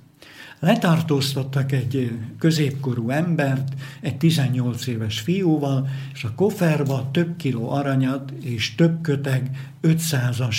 Letartóztattak 0.58 1.72
egy 1.72 2.18
középkorú 2.38 3.10
embert, 3.10 3.72
egy 4.00 4.16
18 4.16 4.86
éves 4.86 5.20
fiúval, 5.20 5.88
és 6.12 6.24
a 6.24 6.34
koferba 6.34 7.08
több 7.10 7.36
kiló 7.36 7.70
aranyat 7.70 8.30
és 8.30 8.74
több 8.74 9.00
köteg 9.00 9.70
500-as 9.82 10.56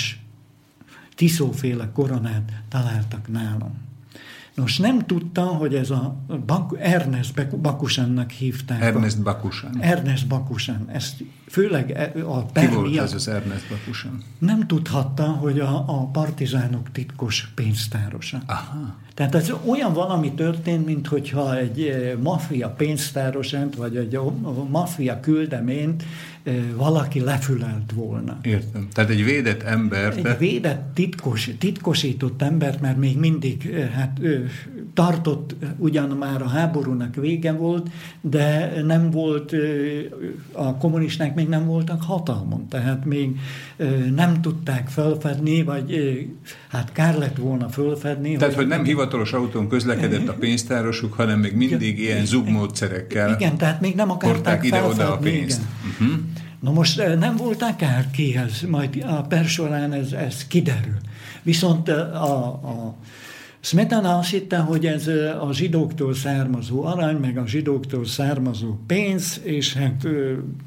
tiszóféle 1.15 1.89
koronát 1.93 2.51
találtak 2.69 3.31
nálam. 3.31 3.92
Nos, 4.55 4.77
nem 4.77 5.05
tudta, 5.05 5.41
hogy 5.41 5.75
ez 5.75 5.89
a 5.89 6.15
Bak- 6.45 6.77
Ernest 6.79 7.57
Bakusannak 7.57 8.31
hívták. 8.31 8.81
Ernest 8.81 9.21
Bakusan. 9.21 9.77
Ernest 9.79 10.27
Bakusan. 10.27 10.85
Ezt 10.91 11.23
főleg 11.47 11.91
e- 11.91 12.11
a 12.25 12.43
per 12.45 12.69
Ki 12.69 12.75
volt 12.75 12.97
ez 12.97 13.13
az 13.13 13.27
Ernest 13.27 13.69
Bakusan? 13.69 14.23
Nem 14.39 14.67
tudhatta, 14.67 15.23
hogy 15.23 15.59
a, 15.59 15.83
a 15.87 16.05
partizánok 16.11 16.91
titkos 16.91 17.51
pénztárosa. 17.55 18.41
Aha. 18.45 18.95
Tehát 19.13 19.35
ez 19.35 19.51
olyan 19.65 19.93
valami 19.93 20.31
történt, 20.33 20.85
mint 20.85 21.07
hogyha 21.07 21.57
egy 21.57 21.81
eh, 21.81 22.11
maffia 22.23 22.69
pénztárosát, 22.69 23.75
vagy 23.75 23.95
egy 23.95 24.19
maffia 24.69 25.19
küldeményt 25.19 26.03
valaki 26.75 27.19
lefülelt 27.19 27.91
volna. 27.93 28.37
Értem. 28.41 28.87
Tehát 28.93 29.09
egy 29.09 29.23
védett 29.23 29.61
ember. 29.61 30.13
Egy 30.17 30.37
védett, 30.37 30.91
titkos, 30.93 31.49
titkosított 31.59 32.41
embert, 32.41 32.81
mert 32.81 32.97
még 32.97 33.17
mindig 33.17 33.75
hát, 33.93 34.19
tartott, 34.93 35.55
ugyan 35.77 36.09
már 36.09 36.41
a 36.41 36.47
háborúnak 36.47 37.15
vége 37.15 37.51
volt, 37.51 37.89
de 38.21 38.73
nem 38.85 39.09
volt, 39.09 39.55
a 40.51 40.77
kommunisták 40.77 41.35
még 41.35 41.47
nem 41.47 41.65
voltak 41.65 42.03
hatalmon, 42.03 42.67
tehát 42.67 43.05
még 43.05 43.39
nem 44.15 44.41
tudták 44.41 44.87
felfedni, 44.87 45.63
vagy 45.63 45.99
hát 46.67 46.91
kár 46.91 47.17
lett 47.17 47.37
volna 47.37 47.69
felfedni. 47.69 48.35
Tehát, 48.35 48.53
hogy, 48.53 48.63
hogy 48.63 48.67
nem 48.67 48.83
hivatalos 48.83 49.33
autón 49.33 49.67
közlekedett 49.67 50.27
a 50.27 50.33
pénztárosuk, 50.33 51.13
hanem 51.13 51.39
még 51.39 51.55
mindig 51.55 51.99
igen, 51.99 52.11
ilyen 52.11 52.25
zugmódszerekkel 52.25 53.33
Igen, 53.33 53.57
tehát 53.57 53.81
még 53.81 53.95
nem 53.95 54.11
akarták 54.11 54.65
ide-oda 54.65 55.13
a 55.13 55.17
pénzt. 55.17 55.61
Uh-huh. 55.99 56.19
Na 56.63 56.71
most 56.71 57.17
nem 57.19 57.35
voltak 57.35 57.77
kár 57.77 58.11
kihez, 58.11 58.61
majd 58.61 59.03
a 59.07 59.21
per 59.21 59.45
során 59.45 59.93
ez, 59.93 60.11
ez 60.11 60.47
kiderül. 60.47 60.97
Viszont 61.41 61.89
a, 61.89 62.45
a 62.47 62.95
Smetana 63.59 64.17
azt 64.17 64.29
hitte, 64.29 64.57
hogy 64.57 64.85
ez 64.85 65.07
a 65.41 65.49
zsidóktól 65.53 66.13
származó 66.13 66.83
arany, 66.83 67.15
meg 67.15 67.37
a 67.37 67.47
zsidóktól 67.47 68.05
származó 68.05 68.77
pénz, 68.87 69.41
és 69.43 69.73
hát 69.73 70.07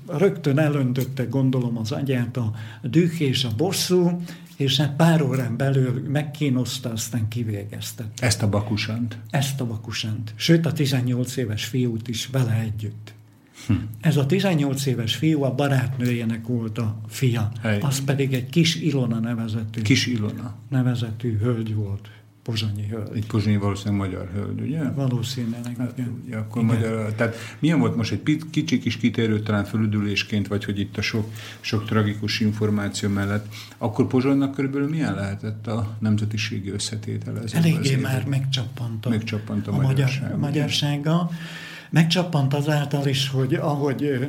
rögtön 0.07 0.59
elöntötte, 0.59 1.25
gondolom, 1.25 1.79
az 1.79 1.93
agyát 1.93 2.37
a 2.37 2.53
düh 2.83 3.21
és 3.21 3.45
a 3.45 3.51
bosszú, 3.57 4.21
és 4.57 4.77
hát 4.77 4.97
pár 4.97 5.23
órán 5.23 5.57
belül 5.57 6.05
megkínoszta, 6.09 6.91
aztán 6.91 7.29
kivégezte. 7.29 8.05
Ezt 8.19 8.43
a 8.43 8.49
bakusant? 8.49 9.19
Ezt 9.31 9.61
a 9.61 9.67
bakusant. 9.67 10.33
Sőt, 10.35 10.67
a 10.67 10.73
18 10.73 11.37
éves 11.37 11.65
fiút 11.65 12.09
is 12.09 12.27
vele 12.27 12.61
együtt. 12.61 13.15
Hm. 13.67 13.75
Ez 14.01 14.17
a 14.17 14.27
18 14.27 14.87
éves 14.87 15.15
fiú 15.15 15.43
a 15.43 15.55
barátnőjének 15.55 16.47
volt 16.47 16.79
a 16.79 17.01
fia. 17.09 17.53
Hely. 17.63 17.79
Az 17.81 18.05
pedig 18.05 18.33
egy 18.33 18.51
kis 18.51 18.75
Ilona 18.75 19.19
nevezetű. 19.19 19.83
Kis 19.83 20.07
Ilona. 20.07 20.55
Nevezetű 20.69 21.39
hölgy 21.39 21.75
volt 21.75 22.09
pozsonyi 22.47 22.87
hölgy. 22.91 23.17
Egy 23.17 23.27
pozsonyi 23.27 23.57
valószínűleg 23.57 23.99
magyar 24.07 24.31
hölgy, 24.35 24.61
ugye? 24.61 24.91
Valószínűleg, 24.91 25.77
hát, 25.79 25.93
igen. 25.99 26.23
Ugye, 26.27 26.37
akkor 26.37 26.63
igen. 26.63 26.75
magyar, 26.75 27.13
tehát 27.13 27.37
milyen 27.59 27.79
volt 27.79 27.97
most 27.97 28.13
egy 28.13 28.43
kicsi 28.51 28.79
kis 28.79 28.97
kitérő, 28.97 29.41
talán 29.41 29.65
fölüdülésként, 29.65 30.49
vagy 30.49 30.65
hogy 30.65 30.81
itt 30.81 30.97
a 30.97 31.03
sok, 31.03 31.31
sok 31.61 31.85
tragikus 31.85 32.41
információ 32.41 33.09
mellett, 33.09 33.47
akkor 33.79 34.07
Pozsonynak 34.07 34.55
körülbelül 34.55 34.89
milyen 34.89 35.15
lehetett 35.15 35.67
a 35.67 35.97
nemzetiségi 35.99 36.71
összetétele? 36.71 37.41
Eléggé 37.53 37.97
már 37.97 38.25
megcsappant 38.25 39.07
a, 39.07 39.09
megcsappant 39.09 39.67
a, 39.67 39.73
a 39.73 39.81
magyar, 39.81 40.37
magyarsága. 40.39 41.31
Megcsappant 41.97 42.55
azáltal 42.55 43.07
is, 43.07 43.29
hogy 43.29 43.55
ahogy 43.55 44.29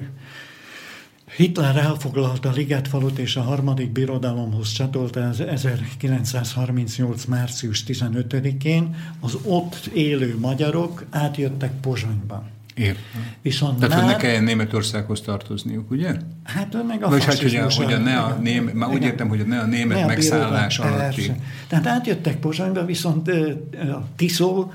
Hitler 1.35 1.77
elfoglalta 1.77 2.52
Ligetfalut 2.52 3.18
és 3.18 3.35
a 3.35 3.41
harmadik 3.41 3.91
birodalomhoz 3.91 4.72
csatolta 4.72 5.27
az 5.27 5.39
1938. 5.39 7.26
március 7.26 7.84
15-én, 7.88 8.95
az 9.19 9.38
ott 9.44 9.85
élő 9.94 10.38
magyarok 10.39 11.06
átjöttek 11.10 11.72
Pozsonyba. 11.81 12.44
Értem. 12.77 13.31
Viszont 13.41 13.80
Tehát, 13.80 13.95
már... 13.95 14.03
hogy 14.03 14.14
ne 14.14 14.19
kelljen 14.19 14.44
Németországhoz 14.44 15.22
tartozniuk, 15.22 15.91
ugye? 15.91 16.15
Hát 16.44 16.84
meg 16.88 17.03
a 17.03 17.10
Vagy 17.10 17.23
hát, 17.23 17.41
hogy 17.41 17.56
a, 17.56 17.72
hogy 17.72 17.94
a 17.94 17.98
ne 17.98 18.19
a 18.19 18.38
ném, 18.41 18.64
már 18.64 18.89
úgy 18.89 19.03
értem, 19.03 19.27
hogy 19.27 19.39
a 19.39 19.45
ne 19.45 19.60
a 19.60 19.65
német 19.65 19.98
ne 19.98 20.03
a 20.03 20.07
megszállás 20.07 20.80
alatti. 20.80 21.31
Tehát 21.68 21.88
átjöttek 21.88 22.39
Pozsonyba, 22.39 22.85
viszont 22.85 23.27
a 23.73 24.07
Tiszó 24.15 24.72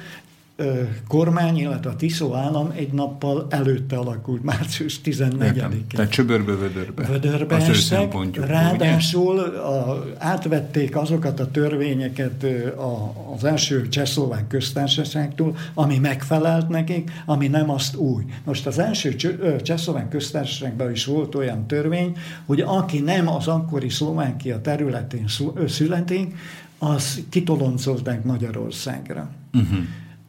kormány, 1.08 1.58
illetve 1.58 1.90
a 1.90 1.96
Tiszó 1.96 2.34
állam 2.34 2.72
egy 2.74 2.92
nappal 2.92 3.46
előtte 3.50 3.96
alakult, 3.96 4.42
március 4.42 5.00
14-én. 5.04 5.86
Tehát 5.88 6.10
csöbörbe, 6.10 6.54
vödörbe. 6.54 7.06
Vödörbe 7.06 7.54
az 7.54 7.68
estek, 7.68 8.14
ráadásul 8.46 9.38
a, 9.38 10.04
átvették 10.18 10.96
azokat 10.96 11.40
a 11.40 11.50
törvényeket 11.50 12.44
a, 12.76 13.14
az 13.34 13.44
első 13.44 13.88
Csehszlovák 13.88 14.46
köztársaságtól, 14.46 15.56
ami 15.74 15.98
megfelelt 15.98 16.68
nekik, 16.68 17.10
ami 17.26 17.48
nem 17.48 17.70
azt 17.70 17.96
új. 17.96 18.24
Most 18.44 18.66
az 18.66 18.78
első 18.78 19.14
Csehszlovák 19.62 20.08
köztársaságban 20.08 20.90
is 20.90 21.04
volt 21.04 21.34
olyan 21.34 21.66
törvény, 21.66 22.16
hogy 22.46 22.60
aki 22.60 23.00
nem 23.00 23.28
az 23.28 23.48
akkori 23.48 23.88
Szlovákia 23.88 24.60
területén 24.60 25.24
születik, 25.66 26.34
az 26.78 27.20
kitoloncolták 27.28 28.24
Magyarországra. 28.24 29.30
Uh-huh. 29.52 29.78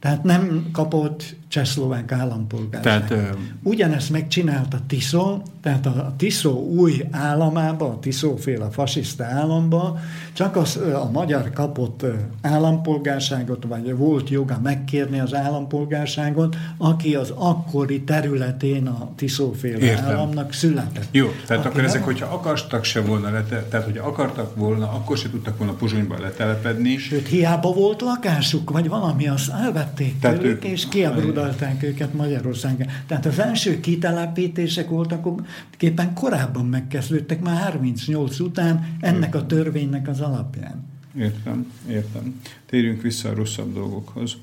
Tehát 0.03 0.23
nem 0.23 0.69
kapott 0.71 1.35
csehszlovák 1.53 2.11
állampolgárság. 2.11 3.07
Tehát, 3.07 3.35
Ugyanezt 3.63 4.09
megcsinálta 4.09 4.77
Tiszó, 4.88 5.41
tehát 5.61 5.85
a 5.85 6.13
Tiszó 6.17 6.51
új 6.51 7.05
államába, 7.11 7.85
a 7.85 7.99
Tiszóféle 7.99 8.69
fasiszta 8.71 9.23
államba, 9.23 9.99
csak 10.34 10.55
az, 10.55 10.75
a 10.75 11.09
magyar 11.11 11.49
kapott 11.53 12.05
állampolgárságot, 12.41 13.65
vagy 13.67 13.95
volt 13.95 14.30
joga 14.30 14.59
megkérni 14.63 15.19
az 15.19 15.34
állampolgárságot, 15.34 16.55
aki 16.77 17.15
az 17.15 17.34
akkori 17.35 18.01
területén 18.01 18.88
a 18.88 19.09
Tiszóféle 19.15 19.77
Értem. 19.77 20.05
államnak 20.05 20.53
született. 20.53 21.07
Jó, 21.11 21.27
tehát 21.47 21.65
aki 21.65 21.73
akkor 21.73 21.88
ezek, 21.88 22.03
hogyha 22.03 22.34
akartak 22.34 22.84
se 22.84 23.01
volna, 23.01 23.30
lete, 23.31 23.63
tehát 23.69 23.85
hogyha 23.85 24.07
akartak 24.07 24.55
volna, 24.55 24.91
akkor 24.91 25.17
se 25.17 25.30
tudtak 25.30 25.57
volna 25.57 25.73
Pozsonyba 25.73 26.19
letelepedni. 26.19 26.97
Sőt, 26.97 27.27
hiába 27.27 27.73
volt 27.73 28.01
lakásuk, 28.01 28.69
vagy 28.69 28.88
valami, 28.88 29.27
azt 29.27 29.49
elvették 29.49 30.19
tehát 30.19 30.38
tőlük, 30.39 30.63
ők, 30.63 30.71
és 30.71 30.88
kiabruda 30.89 31.42
foglalták 31.43 31.83
őket 31.83 32.13
Magyarországon. 32.13 32.87
Tehát 33.07 33.25
az 33.25 33.39
első 33.39 33.79
kitelepítések 33.79 34.89
voltak, 34.89 35.41
képen 35.77 36.13
korábban 36.13 36.65
megkezdődtek, 36.65 37.41
már 37.41 37.61
38 37.61 38.39
után 38.39 38.97
ennek 38.99 39.35
a 39.35 39.45
törvénynek 39.45 40.07
az 40.07 40.19
alapján. 40.19 40.91
Értem, 41.17 41.71
értem. 41.89 42.41
Térjünk 42.65 43.01
vissza 43.01 43.29
a 43.29 43.33
rosszabb 43.33 43.73
dolgokhoz. 43.73 44.33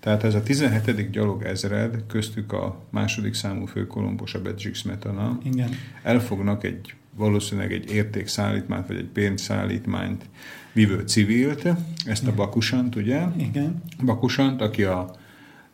Tehát 0.00 0.24
ez 0.24 0.34
a 0.34 0.42
17. 0.42 1.10
gyalog 1.10 1.42
ezred, 1.42 2.06
köztük 2.06 2.52
a 2.52 2.80
második 2.90 3.34
számú 3.34 3.66
főkolombos, 3.66 4.34
a 4.34 4.42
Bedzsik 4.42 4.74
Smetana, 4.74 5.38
Igen. 5.44 5.70
elfognak 6.02 6.64
egy 6.64 6.94
valószínűleg 7.16 7.72
egy 7.72 7.90
értékszállítmányt, 7.90 8.86
vagy 8.86 8.96
egy 8.96 9.08
pénzszállítmányt 9.12 10.24
vívő 10.72 11.00
civilt, 11.06 11.68
ezt 12.04 12.26
a 12.26 12.34
Bakusant, 12.34 12.96
ugye? 12.96 13.22
Igen. 13.36 13.82
Bakusant, 14.04 14.60
aki 14.60 14.84
a 14.84 15.16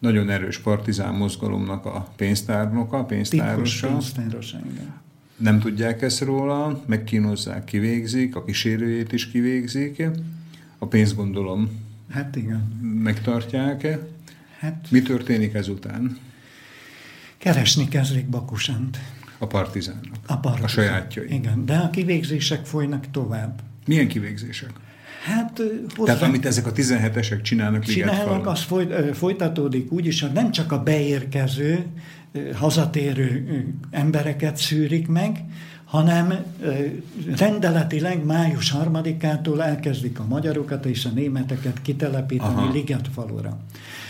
nagyon 0.05 0.31
erős 0.31 0.59
partizán 0.59 1.15
mozgalomnak 1.15 1.85
a 1.87 2.09
pénztárnoka, 2.17 3.05
pénztárosa. 3.05 3.89
pénztárosa, 3.89 4.59
igen. 4.73 4.93
Nem 5.37 5.61
tudják 5.61 6.03
ezt 6.03 6.21
róla, 6.21 6.83
megkínozzák, 6.87 7.65
kivégzik, 7.65 8.37
a 8.37 8.45
kísérőjét 8.45 9.13
is 9.13 9.31
kivégzik. 9.31 10.03
A 10.79 10.87
pénzt 10.87 11.17
gondolom 11.17 11.83
Hát 12.11 12.37
igen. 12.37 12.79
megtartják. 13.03 13.99
Hát, 14.59 14.87
Mi 14.91 15.03
történik 15.03 15.55
ezután? 15.55 16.19
Keresni 17.39 17.89
kezdik 17.89 18.27
Bakusant. 18.27 18.99
A 19.39 19.47
partizánok. 19.47 20.15
A, 20.27 20.37
partizán. 20.37 20.65
a 20.65 20.69
sajátjai. 20.69 21.35
Igen, 21.35 21.65
de 21.67 21.77
a 21.77 21.91
kivégzések 21.91 22.67
folynak 22.67 23.11
tovább. 23.11 23.61
Milyen 23.87 24.09
kivégzések? 24.09 24.71
Hát, 25.25 25.63
hozzá... 25.97 26.13
Tehát 26.13 26.29
amit 26.29 26.47
ezek 26.47 26.67
a 26.67 26.73
17-esek 26.73 27.43
csinálnak 27.43 27.83
Csinálnak, 27.83 28.47
az 28.47 28.61
foly, 28.63 28.87
folytatódik 29.13 29.93
úgy 29.93 30.07
is, 30.07 30.21
hogy 30.21 30.33
nem 30.33 30.51
csak 30.51 30.73
a 30.73 30.83
beérkező, 30.83 31.87
hazatérő 32.55 33.65
embereket 33.91 34.57
szűrik 34.57 35.09
meg, 35.09 35.45
hanem 35.85 36.35
rendeletileg 37.37 38.25
május 38.25 38.75
3-ától 38.79 39.63
elkezdik 39.63 40.19
a 40.19 40.25
magyarokat 40.25 40.87
és 40.87 41.05
a 41.05 41.09
németeket 41.09 41.83
kitelepíteni 41.83 42.55
Aha. 42.55 42.73
Ligetfalura. 42.73 43.59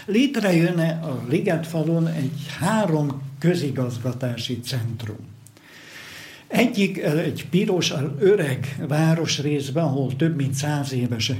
Létrejönne 0.06 0.88
a 0.88 1.24
Ligetfalon 1.28 2.06
egy 2.06 2.46
három 2.58 3.22
közigazgatási 3.38 4.60
centrum. 4.60 5.33
Egyik 6.54 6.98
egy 6.98 7.46
piros, 7.50 7.92
öreg 8.18 8.84
városrészben, 8.88 9.84
ahol 9.84 10.16
több 10.16 10.36
mint 10.36 10.54
száz 10.54 10.92
éves 10.92 11.32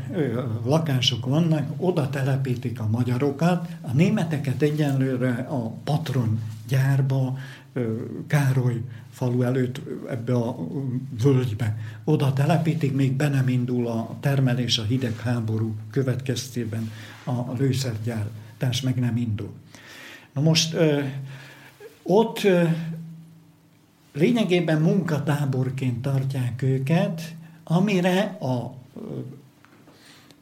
lakások 0.65 1.27
vannak, 1.27 1.70
oda 1.77 2.11
telepítik 2.11 2.81
a 2.81 2.89
magyarokat, 2.89 3.69
a 3.81 3.93
németeket 3.93 4.62
egyenlőre 4.62 5.31
a 5.31 5.69
patron 5.85 6.41
gyárba, 6.69 7.39
Károly 8.27 8.81
falu 9.11 9.43
előtt 9.43 9.81
ebbe 10.11 10.35
a 10.35 10.57
völgybe. 11.23 11.77
Oda 12.05 12.32
telepítik, 12.32 12.95
még 12.95 13.12
be 13.12 13.28
nem 13.28 13.49
indul 13.49 13.86
a 13.86 14.16
termelés 14.20 14.78
a 14.78 14.82
hidegháború 14.82 15.74
következtében 15.91 16.91
a 17.24 17.53
lőszergyártás 17.59 18.81
meg 18.81 18.99
nem 18.99 19.16
indul. 19.16 19.53
Na 20.32 20.41
most 20.41 20.77
ott 22.03 22.47
lényegében 24.15 24.81
munkatáborként 24.81 26.03
tartják 26.03 26.62
őket, 26.62 27.35
amire 27.65 28.20
a 28.41 28.74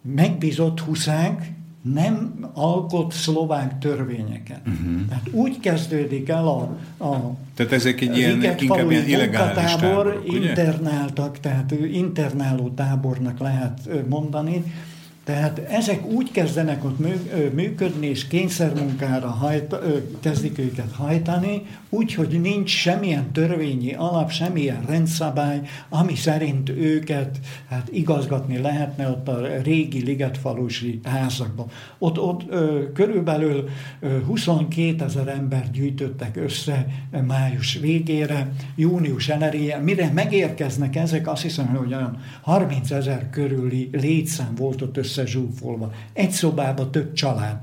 megbízott 0.02 0.80
huszák 0.80 1.52
nem 1.82 2.48
alkot 2.52 3.12
szlovák 3.12 3.78
törvényeket. 3.78 4.60
Uh-huh. 4.66 5.08
Tehát 5.08 5.28
úgy 5.30 5.60
kezdődik 5.60 6.28
el 6.28 6.46
a, 6.46 6.60
a 7.04 7.36
Tehát 7.54 7.72
ezek 7.72 8.00
egy 8.00 8.16
ilyen, 8.16 8.42
inkább 8.42 8.90
ilyen 8.90 9.08
illegális 9.08 9.74
tábor, 9.74 10.22
internáltak, 10.26 11.40
tehát 11.40 11.70
internáló 11.92 12.68
tábornak 12.68 13.38
lehet 13.38 13.88
mondani, 14.08 14.62
tehát 15.24 15.58
ezek 15.58 16.06
úgy 16.06 16.30
kezdenek 16.30 16.84
ott 16.84 16.98
működni, 17.52 18.06
és 18.06 18.26
kényszermunkára 18.26 19.28
hajt, 19.28 19.76
kezdik 20.20 20.58
őket 20.58 20.92
hajtani, 20.92 21.62
úgy, 21.88 22.14
hogy 22.14 22.40
nincs 22.40 22.70
semmilyen 22.70 23.32
törvényi 23.32 23.94
alap, 23.94 24.30
semmilyen 24.30 24.84
rendszabály, 24.86 25.60
ami 25.88 26.14
szerint 26.14 26.68
őket 26.68 27.38
hát 27.68 27.88
igazgatni 27.92 28.58
lehetne 28.58 29.08
ott 29.08 29.28
a 29.28 29.46
régi 29.62 30.04
ligetfalusi 30.04 31.00
házakban. 31.04 31.66
Ott, 31.98 32.18
ott 32.18 32.42
körülbelül 32.94 33.68
ö, 34.00 34.20
22 34.26 35.04
ezer 35.04 35.28
ember 35.28 35.70
gyűjtöttek 35.70 36.36
össze 36.36 36.86
május 37.26 37.78
végére, 37.78 38.52
június 38.76 39.28
elejére. 39.28 39.78
Mire 39.78 40.10
megérkeznek 40.14 40.96
ezek, 40.96 41.28
azt 41.28 41.42
hiszem, 41.42 41.66
hogy 41.66 41.94
olyan 41.94 42.18
30 42.40 42.90
ezer 42.90 43.30
körüli 43.30 43.88
létszám 43.92 44.54
volt 44.54 44.82
ott 44.82 44.96
összezsúfolva. 45.18 45.92
Egy 46.12 46.30
szobában 46.30 46.90
több 46.90 47.12
család. 47.12 47.58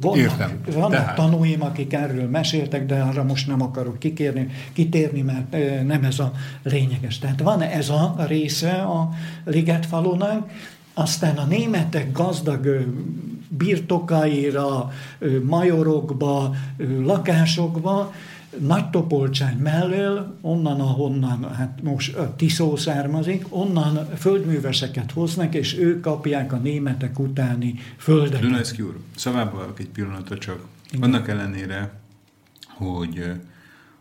Vannak, 0.00 0.18
Értem. 0.18 0.60
vannak 0.72 0.90
Tehát. 0.90 1.14
tanúim, 1.14 1.62
akik 1.62 1.92
erről 1.92 2.28
meséltek, 2.28 2.86
de 2.86 3.00
arra 3.00 3.24
most 3.24 3.46
nem 3.46 3.62
akarok 3.62 3.98
kikérni, 3.98 4.48
kitérni, 4.72 5.20
mert 5.20 5.56
nem 5.86 6.04
ez 6.04 6.18
a 6.18 6.32
lényeges. 6.62 7.18
Tehát 7.18 7.40
van 7.40 7.60
ez 7.60 7.88
a 7.88 8.14
része 8.26 8.72
a 8.72 9.08
Ligetfalunak, 9.44 10.50
aztán 10.98 11.36
a 11.36 11.44
németek 11.44 12.12
gazdag 12.12 12.86
birtokaira, 13.48 14.92
majorokba, 15.42 16.54
lakásokba, 17.02 18.12
nagy 18.58 18.90
Topolcsány 18.90 19.56
mellől, 19.56 20.38
onnan, 20.40 20.80
ahonnan 20.80 21.54
hát 21.54 21.78
most 21.82 22.16
a 22.16 22.34
Tiszó 22.36 22.76
származik, 22.76 23.44
onnan 23.48 24.08
földműveseket 24.16 25.12
hoznak, 25.12 25.54
és 25.54 25.78
ők 25.78 26.00
kapják 26.00 26.52
a 26.52 26.56
németek 26.56 27.18
utáni 27.18 27.74
földeket. 27.96 28.40
Dunajszki 28.40 28.82
úr, 28.82 28.98
szavából 29.16 29.74
egy 29.78 29.88
pillanatra 29.88 30.38
csak. 30.38 30.64
Igen. 30.90 31.02
Annak 31.02 31.28
ellenére, 31.28 31.92
hogy, 32.66 33.32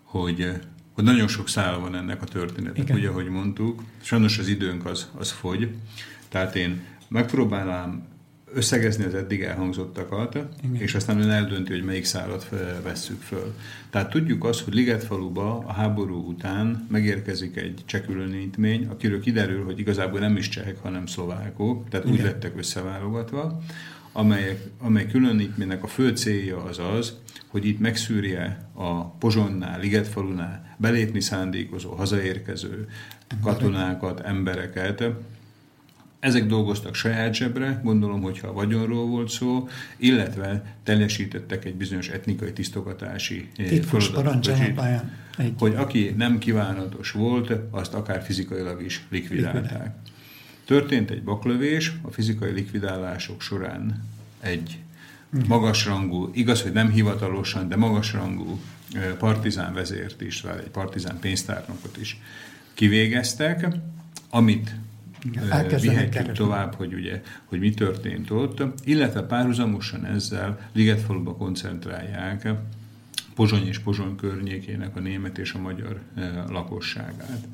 hogy, 0.03 0.51
hogy 0.93 1.03
nagyon 1.03 1.27
sok 1.27 1.49
szála 1.49 1.79
van 1.79 1.95
ennek 1.95 2.21
a 2.21 2.25
történetnek, 2.25 2.89
ugye, 2.93 3.09
ahogy 3.09 3.29
mondtuk. 3.29 3.83
Sajnos 4.01 4.37
az 4.37 4.47
időnk 4.47 4.85
az, 4.85 5.07
az 5.17 5.31
fogy, 5.31 5.69
tehát 6.29 6.55
én 6.55 6.81
megpróbálám 7.07 8.07
összegezni 8.53 9.03
az 9.03 9.13
eddig 9.13 9.41
elhangzottakat, 9.41 10.35
Igen. 10.63 10.81
és 10.81 10.95
aztán 10.95 11.21
ön 11.21 11.29
eldönti, 11.29 11.71
hogy 11.71 11.83
melyik 11.83 12.05
szálat 12.05 12.49
vesszük 12.83 13.21
föl. 13.21 13.53
Tehát 13.89 14.09
tudjuk 14.09 14.43
azt, 14.43 14.59
hogy 14.59 14.73
Ligetfaluba 14.73 15.63
a 15.67 15.71
háború 15.71 16.27
után 16.27 16.87
megérkezik 16.91 17.55
egy 17.55 17.81
csekülönítmény, 17.85 18.87
akiről 18.87 19.19
kiderül, 19.19 19.63
hogy 19.63 19.79
igazából 19.79 20.19
nem 20.19 20.37
is 20.37 20.49
csehek, 20.49 20.77
hanem 20.81 21.05
szlovákok, 21.05 21.89
tehát 21.89 22.05
Igen. 22.05 22.17
úgy 22.17 22.23
lettek 22.23 22.57
összeválogatva, 22.57 23.61
amelyek, 24.11 24.61
amely 24.79 25.07
különítménynek 25.07 25.83
a 25.83 25.87
fő 25.87 26.15
célja 26.15 26.63
az 26.63 26.79
az, 26.79 27.13
hogy 27.47 27.65
itt 27.65 27.79
megszűrje 27.79 28.69
a 28.73 29.05
Pozsonnál, 29.05 29.79
Ligetfalunál 29.79 30.75
belépni 30.77 31.21
szándékozó, 31.21 31.91
hazaérkező 31.91 32.87
katonákat, 33.41 34.19
embereket, 34.19 35.03
ezek 36.19 36.45
dolgoztak 36.45 36.95
saját 36.95 37.33
zsebre, 37.33 37.81
gondolom, 37.83 38.21
hogyha 38.21 38.47
a 38.47 38.53
vagyonról 38.53 39.05
volt 39.05 39.29
szó, 39.29 39.67
illetve 39.97 40.75
teljesítettek 40.83 41.65
egy 41.65 41.75
bizonyos 41.75 42.09
etnikai 42.09 42.53
tisztogatási 42.53 43.49
eh, 43.57 43.81
feladatot, 43.81 44.49
hogy 45.57 45.75
aki 45.75 46.13
nem 46.17 46.37
kívánatos 46.37 47.11
volt, 47.11 47.51
azt 47.71 47.93
akár 47.93 48.23
fizikailag 48.23 48.81
is 48.83 49.05
likvidálták. 49.09 49.61
Likvidál. 49.61 50.01
Történt 50.65 51.09
egy 51.09 51.23
baklövés, 51.23 51.93
a 52.01 52.11
fizikai 52.11 52.51
likvidálások 52.51 53.41
során 53.41 54.03
egy 54.39 54.77
magasrangú, 55.47 56.29
igaz, 56.33 56.61
hogy 56.61 56.71
nem 56.71 56.89
hivatalosan, 56.89 57.69
de 57.69 57.75
magasrangú 57.75 58.59
partizán 59.17 59.73
vezért 59.73 60.21
is, 60.21 60.41
vagy 60.41 60.59
egy 60.59 60.69
partizán 60.69 61.19
pénztárnokot 61.19 61.97
is 61.97 62.19
kivégeztek, 62.73 63.67
amit 64.29 64.75
vihetjük 65.81 66.31
tovább, 66.31 66.75
hogy, 66.75 66.93
ugye, 66.93 67.21
hogy 67.45 67.59
mi 67.59 67.73
történt 67.73 68.29
ott, 68.29 68.63
illetve 68.85 69.21
párhuzamosan 69.21 70.05
ezzel 70.05 70.69
Ligetfaluba 70.73 71.35
koncentrálják 71.35 72.47
Pozsony 73.37 73.67
és 73.67 73.79
Pozsony 73.79 74.15
környékének 74.15 74.95
a 74.95 74.99
német 74.99 75.37
és 75.37 75.53
a 75.53 75.59
magyar 75.59 76.01
lakosságát. 76.49 77.47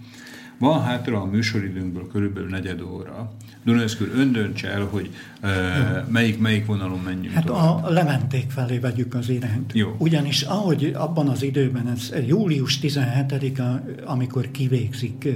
Van 0.64 0.82
hátra 0.82 1.22
a 1.22 1.26
műsoridőnkből 1.26 2.08
körülbelül 2.08 2.50
negyed 2.50 2.82
óra. 2.82 3.32
Dunajszkör, 3.64 4.12
ön 4.16 4.32
döntse 4.32 4.70
el, 4.70 4.86
hogy 4.86 5.10
uh, 5.44 5.50
melyik, 6.10 6.40
melyik 6.40 6.66
vonalon 6.66 7.00
menjünk 7.00 7.34
Hát 7.36 7.46
tovább. 7.46 7.84
a 7.84 7.90
lementék 7.90 8.50
felé 8.50 8.78
vegyük 8.78 9.14
az 9.14 9.30
irányt. 9.30 9.74
Jó. 9.74 9.96
Ugyanis 9.98 10.42
ahogy 10.42 10.92
abban 10.96 11.30
az 11.30 11.44
időben, 11.44 11.88
ez 11.88 12.12
július 12.28 12.80
17-a, 12.82 13.62
amikor 14.06 14.52
kivégzik 14.52 15.28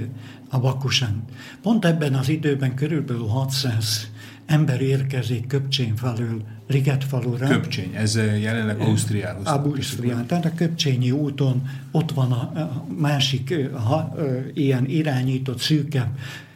a 0.48 0.58
Bakusan, 0.58 1.24
pont 1.62 1.84
ebben 1.84 2.14
az 2.14 2.28
időben 2.28 2.74
körülbelül 2.74 3.26
600 3.26 4.10
ember 4.46 4.80
érkezik 4.80 5.46
Köpcsén 5.46 5.96
felől 5.96 6.42
Ligetfalura. 6.68 7.46
Köpcsény, 7.46 7.94
ez 7.94 8.16
jelenleg 8.40 8.80
Ausztriához. 8.80 9.46
Ausztrián, 9.46 10.26
tehát 10.26 10.44
a 10.44 10.54
Köpcsényi 10.54 11.10
úton 11.10 11.68
ott 11.90 12.12
van 12.12 12.32
a 12.32 12.52
másik 12.98 13.54
ha, 13.72 14.14
ilyen 14.54 14.86
irányított 14.86 15.58
szűkebb 15.58 16.08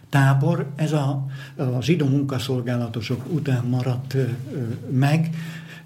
tábor, 0.08 0.66
ez 0.76 0.92
a, 0.92 1.26
az 1.56 1.84
zsidó 1.84 2.06
munkaszolgálatosok 2.06 3.32
után 3.32 3.64
maradt 3.64 4.16
meg, 4.90 5.30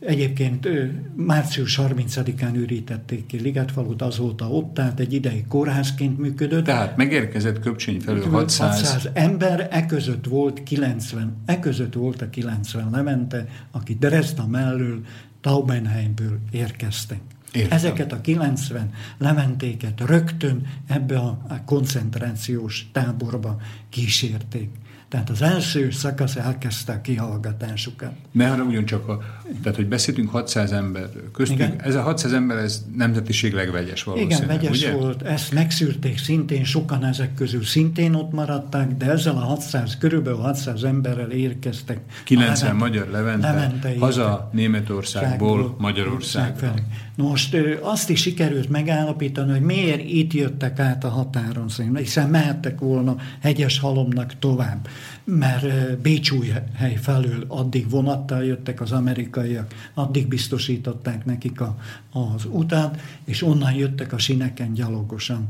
egyébként 0.01 0.69
március 1.17 1.81
30-án 1.83 2.55
ürítették 2.55 3.27
ki 3.27 3.41
Ligetfalut, 3.41 4.03
azóta 4.03 4.51
ott 4.51 4.79
állt, 4.79 5.01
egy 5.01 5.13
ideig 5.13 5.47
kórházként 5.47 6.19
működött. 6.19 6.65
Tehát 6.65 6.97
megérkezett 6.97 7.61
Köpcsény 7.61 8.01
felől 8.01 8.31
600... 8.31 8.81
600 8.81 9.09
ember, 9.13 9.69
e 9.71 9.87
között 9.87 10.25
volt 10.25 10.63
90, 10.63 11.37
e 11.47 11.59
között 11.59 11.95
volt 11.95 12.23
a 12.23 12.31
90 12.31 12.91
Levente, 12.91 13.47
aki 13.71 13.95
Dresda 13.95 14.47
mellől, 14.47 15.01
Taubenheimből 15.41 16.39
érkeztek. 16.51 17.21
Értem. 17.53 17.77
Ezeket 17.77 18.13
a 18.13 18.21
90 18.21 18.91
lementéket 19.19 20.01
rögtön 20.07 20.67
ebbe 20.87 21.19
a 21.19 21.63
koncentrációs 21.67 22.87
táborba 22.93 23.57
kísérték. 23.89 24.69
Tehát 25.09 25.31
az 25.31 25.43
első 25.43 25.91
szakasz 25.91 26.37
elkezdte 26.37 26.93
a 26.93 27.01
kihallgatásukat. 27.01 28.13
Ne 28.33 28.49
haragudjon 28.49 28.85
csak, 28.85 29.09
a, 29.09 29.23
tehát 29.63 29.77
hogy 29.77 29.89
beszéltünk 29.89 30.31
600 30.31 30.73
ember 30.73 31.09
köztük, 31.33 31.59
Igen. 31.59 31.81
ez 31.83 31.95
a 31.95 32.03
600 32.03 32.33
ember, 32.33 32.57
ez 32.57 32.85
nemzetiségleg 32.95 33.71
vegyes 33.71 34.03
valószínűleg, 34.03 34.43
Igen, 34.43 34.57
vegyes 34.57 34.79
ugye? 34.79 34.93
volt, 34.93 35.23
ezt 35.23 35.53
megszűrték 35.53 36.19
szintén, 36.19 36.65
sokan 36.65 37.05
ezek 37.05 37.35
közül 37.35 37.65
szintén 37.65 38.15
ott 38.15 38.33
maradtak, 38.33 38.93
de 38.93 39.11
ezzel 39.11 39.37
a 39.37 39.41
600, 39.41 39.99
körülbelül 39.99 40.39
600 40.39 40.83
emberrel 40.83 41.31
érkeztek. 41.31 42.01
90 42.25 42.57
Levent, 42.57 42.79
magyar 42.79 43.09
Levente, 43.09 43.53
Levente 43.53 43.95
haza 43.99 44.51
Németországból, 44.53 45.77
Magyarországra. 45.79 46.75
Most 47.17 47.57
azt 47.81 48.11
is 48.11 48.21
sikerült 48.21 48.69
megállapítani, 48.69 49.51
hogy 49.51 49.61
miért 49.61 50.03
itt 50.09 50.33
jöttek 50.33 50.79
át 50.79 51.05
a 51.05 51.09
határon, 51.09 51.69
hiszen 51.95 52.29
mehettek 52.29 52.79
volna 52.79 53.17
hegyes 53.41 53.79
halomnak 53.79 54.39
tovább 54.39 54.89
mert 55.25 55.97
Bécsújhely 55.99 56.97
felől 56.97 57.45
addig 57.49 57.91
vonattal 57.91 58.45
jöttek 58.45 58.81
az 58.81 58.93
amerikaiak, 58.93 59.75
addig 59.95 60.29
biztosították 60.29 61.25
nekik 61.25 61.61
a, 61.61 61.79
az 62.13 62.45
utat, 62.51 63.01
és 63.25 63.43
onnan 63.43 63.73
jöttek 63.73 64.13
a 64.13 64.19
sineken 64.19 64.73
gyalogosan 64.73 65.49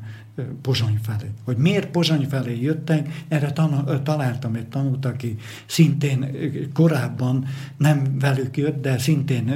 Pozsony 0.62 0.98
felé. 1.02 1.30
Hogy 1.44 1.56
miért 1.56 1.86
Pozsony 1.90 2.26
felé 2.28 2.60
jöttek, 2.60 3.24
erre 3.28 3.52
tan- 3.52 4.02
találtam 4.02 4.54
egy 4.54 4.66
tanút, 4.66 5.04
aki 5.04 5.36
szintén 5.66 6.36
korábban 6.72 7.46
nem 7.76 8.18
velük 8.18 8.56
jött, 8.56 8.82
de 8.82 8.98
szintén 8.98 9.54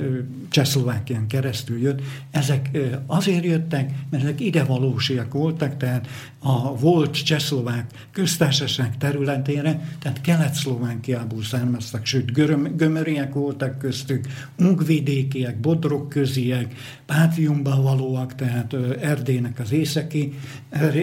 Csehszlovákián 0.49 1.27
keresztül 1.27 1.81
jött. 1.81 2.03
Ezek 2.31 2.79
azért 3.07 3.45
jöttek, 3.45 3.93
mert 4.11 4.23
ezek 4.23 4.41
idevalósiak 4.41 5.33
voltak, 5.33 5.77
tehát 5.77 6.07
a 6.43 6.77
volt 6.77 7.25
Csehszlovák 7.25 8.09
köztársaság 8.13 8.97
területére, 8.97 9.89
tehát 9.99 10.21
Kelet-Szlovákiából 10.21 11.43
származtak, 11.43 12.05
sőt 12.05 12.33
göröm, 12.33 12.77
gömöriek 12.77 13.35
voltak 13.35 13.79
köztük, 13.79 14.27
ungvidékiek, 14.59 15.61
bodrok 15.61 16.09
köziek, 16.09 16.75
valóak, 17.65 18.35
tehát 18.35 18.75
Erdélynek 19.01 19.59
az 19.59 19.73
északi 19.73 20.39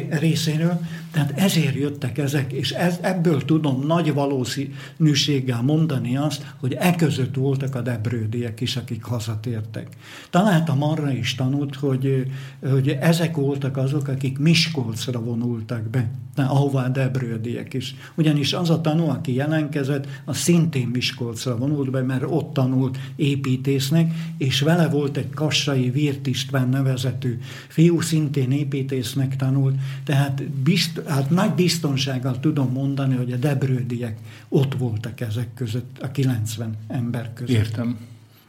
részéről, 0.09 0.80
tehát 1.11 1.31
ezért 1.35 1.76
jöttek 1.76 2.18
ezek, 2.18 2.53
és 2.53 2.72
ez, 2.72 2.97
ebből 3.01 3.45
tudom 3.45 3.85
nagy 3.85 4.14
valószínűséggel 4.14 5.61
mondani 5.61 6.18
azt, 6.18 6.53
hogy 6.59 6.73
e 6.73 6.95
között 6.95 7.35
voltak 7.35 7.76
a 7.76 7.81
debrődiek 7.81 8.61
is, 8.61 8.76
akik 8.76 9.03
hazatértek. 9.03 9.88
Találtam 10.30 10.84
arra 10.84 11.11
is 11.11 11.35
tanult, 11.35 11.76
hogy, 11.76 12.31
hogy 12.72 12.89
ezek 12.89 13.35
voltak 13.35 13.77
azok, 13.77 14.07
akik 14.07 14.38
Miskolcra 14.38 15.19
vonultak 15.28 15.90
be, 15.90 16.10
ahová 16.36 16.86
a 16.86 16.90
debrődiek 16.90 17.74
is. 17.74 17.95
Ugyanis 18.16 18.54
az 18.54 18.70
a 18.70 18.82
tanú, 18.82 19.08
aki 19.08 19.34
jelenkezett, 19.34 20.08
az 20.26 20.38
szintén 20.38 20.88
Miskolcra 20.88 21.58
vonult 21.58 21.91
be, 21.91 22.02
mert 22.02 22.24
ott 22.28 22.54
tanult 22.54 22.98
építésznek, 23.16 24.14
és 24.38 24.62
vele 24.62 24.88
volt 24.88 25.18
egy 25.18 25.30
kassai 25.30 25.90
Virt 25.90 26.28
István 26.28 26.70
nevezetű 26.70 27.40
fiú, 27.68 28.02
szintén 28.02 28.52
építésznek 28.52 29.36
tanult, 29.36 29.76
tehát 30.04 30.44
bizt, 30.44 31.02
hát 31.08 31.30
nagy 31.30 31.52
biztonsággal 31.52 32.40
tudom 32.40 32.72
mondani, 32.72 33.16
hogy 33.16 33.32
a 33.32 33.38
debrődiek 33.38 34.18
ott 34.49 34.74
voltak 34.74 35.22
ezek 35.22 35.54
között, 35.54 35.98
a 36.02 36.12
90 36.12 36.76
ember 36.88 37.34
között. 37.34 37.56
Értem. 37.56 37.98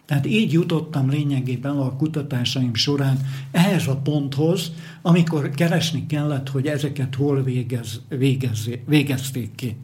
Tehát 0.09 0.27
így 0.27 0.53
jutottam 0.53 1.11
lényegében 1.11 1.77
a 1.77 1.97
kutatásaim 1.97 2.75
során 2.75 3.19
ehhez 3.51 3.87
a 3.87 3.97
ponthoz, 3.97 4.73
amikor 5.03 5.51
keresni 5.51 6.07
kellett, 6.07 6.49
hogy 6.49 6.67
ezeket 6.67 7.15
hol 7.15 7.43
végez, 7.43 8.01
végez, 8.09 8.69
végezték 8.87 9.55
ki. 9.55 9.77